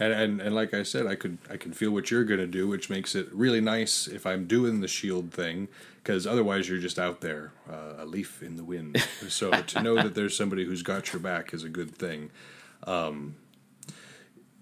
And, 0.00 0.12
and 0.12 0.40
and 0.40 0.54
like 0.54 0.74
I 0.74 0.82
said, 0.82 1.06
I 1.06 1.14
could 1.14 1.38
I 1.50 1.56
can 1.56 1.72
feel 1.72 1.90
what 1.90 2.10
you're 2.10 2.24
gonna 2.24 2.46
do, 2.46 2.68
which 2.68 2.88
makes 2.88 3.14
it 3.14 3.28
really 3.32 3.60
nice 3.60 4.06
if 4.06 4.26
I'm 4.26 4.46
doing 4.46 4.80
the 4.80 4.88
shield 4.88 5.32
thing, 5.32 5.68
because 6.02 6.26
otherwise 6.26 6.68
you're 6.68 6.78
just 6.78 6.98
out 6.98 7.20
there, 7.20 7.52
uh, 7.70 7.94
a 7.98 8.06
leaf 8.06 8.42
in 8.42 8.56
the 8.56 8.64
wind. 8.64 8.96
so 9.28 9.50
to 9.50 9.82
know 9.82 9.96
that 9.96 10.14
there's 10.14 10.36
somebody 10.36 10.64
who's 10.64 10.82
got 10.82 11.12
your 11.12 11.20
back 11.20 11.52
is 11.52 11.64
a 11.64 11.68
good 11.68 11.94
thing. 11.96 12.30
Um, 12.84 13.36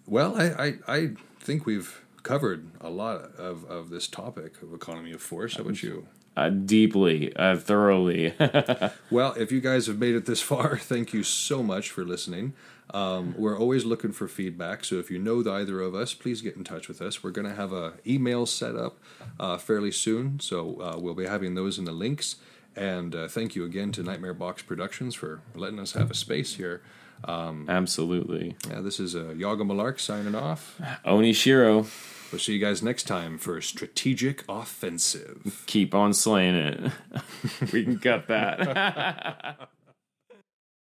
well, 0.07 0.41
I, 0.41 0.47
I 0.47 0.75
I 0.89 1.11
think 1.41 1.67
we've 1.67 2.03
covered 2.23 2.71
a 2.81 2.91
lot 2.91 3.21
of, 3.37 3.65
of 3.67 3.89
this 3.91 4.09
topic 4.09 4.61
of 4.63 4.75
economy 4.75 5.13
of 5.13 5.23
force. 5.23 5.57
How 5.57 5.63
about 5.63 5.83
you? 5.83 6.09
uh, 6.37 6.51
deeply 6.51 7.35
uh, 7.37 7.57
thoroughly 7.57 8.35
Well, 9.11 9.33
if 9.33 9.51
you 9.51 9.61
guys 9.61 9.87
have 9.87 9.99
made 9.99 10.15
it 10.15 10.27
this 10.27 10.43
far, 10.43 10.77
thank 10.79 11.13
you 11.13 11.23
so 11.23 11.63
much 11.63 11.91
for 11.91 12.05
listening. 12.05 12.53
Um, 12.97 13.35
we're 13.36 13.59
always 13.59 13.85
looking 13.85 14.12
for 14.12 14.27
feedback, 14.27 14.82
so 14.82 14.94
if 14.94 15.10
you 15.10 15.18
know 15.18 15.43
the 15.43 15.52
either 15.52 15.82
of 15.82 15.94
us, 15.94 16.14
please 16.14 16.40
get 16.40 16.56
in 16.56 16.64
touch 16.64 16.89
with 16.89 17.02
us. 17.02 17.23
We're 17.23 17.31
going 17.31 17.47
to 17.47 17.55
have 17.55 17.70
a 17.70 17.93
email 18.06 18.47
set 18.47 18.74
up 18.74 18.98
uh, 19.39 19.59
fairly 19.59 19.93
soon, 19.93 20.40
so 20.40 20.81
uh, 20.81 20.98
we'll 20.98 21.14
be 21.14 21.27
having 21.27 21.56
those 21.56 21.78
in 21.78 21.85
the 21.85 21.93
links. 21.93 22.36
And 22.74 23.14
uh, 23.14 23.28
thank 23.28 23.55
you 23.55 23.66
again 23.66 23.93
to 23.93 24.02
Nightmare 24.02 24.32
Box 24.32 24.62
Productions 24.62 25.14
for 25.14 25.43
letting 25.55 25.78
us 25.78 25.93
have 25.93 26.10
a 26.10 26.14
space 26.14 26.55
here. 26.55 26.82
absolutely 27.68 28.56
Yeah, 28.70 28.81
this 28.81 28.98
is 28.98 29.14
uh, 29.14 29.35
Yaga 29.36 29.64
Malark 29.64 30.01
signing 30.01 30.35
off. 30.35 30.81
Oni 31.05 31.35
Shiro. 31.35 31.86
We'll 32.32 32.40
see 32.40 32.55
you 32.55 32.59
guys 32.59 32.82
next 32.82 33.05
time 33.05 33.36
for 33.36 33.60
Strategic 33.60 34.43
Offensive. 34.48 35.64
keep 35.66 35.94
on 35.94 36.12
slaying 36.14 36.55
it 36.55 36.93
we 37.73 37.85
can 37.85 37.98
cut 37.98 38.27
that 38.28 39.68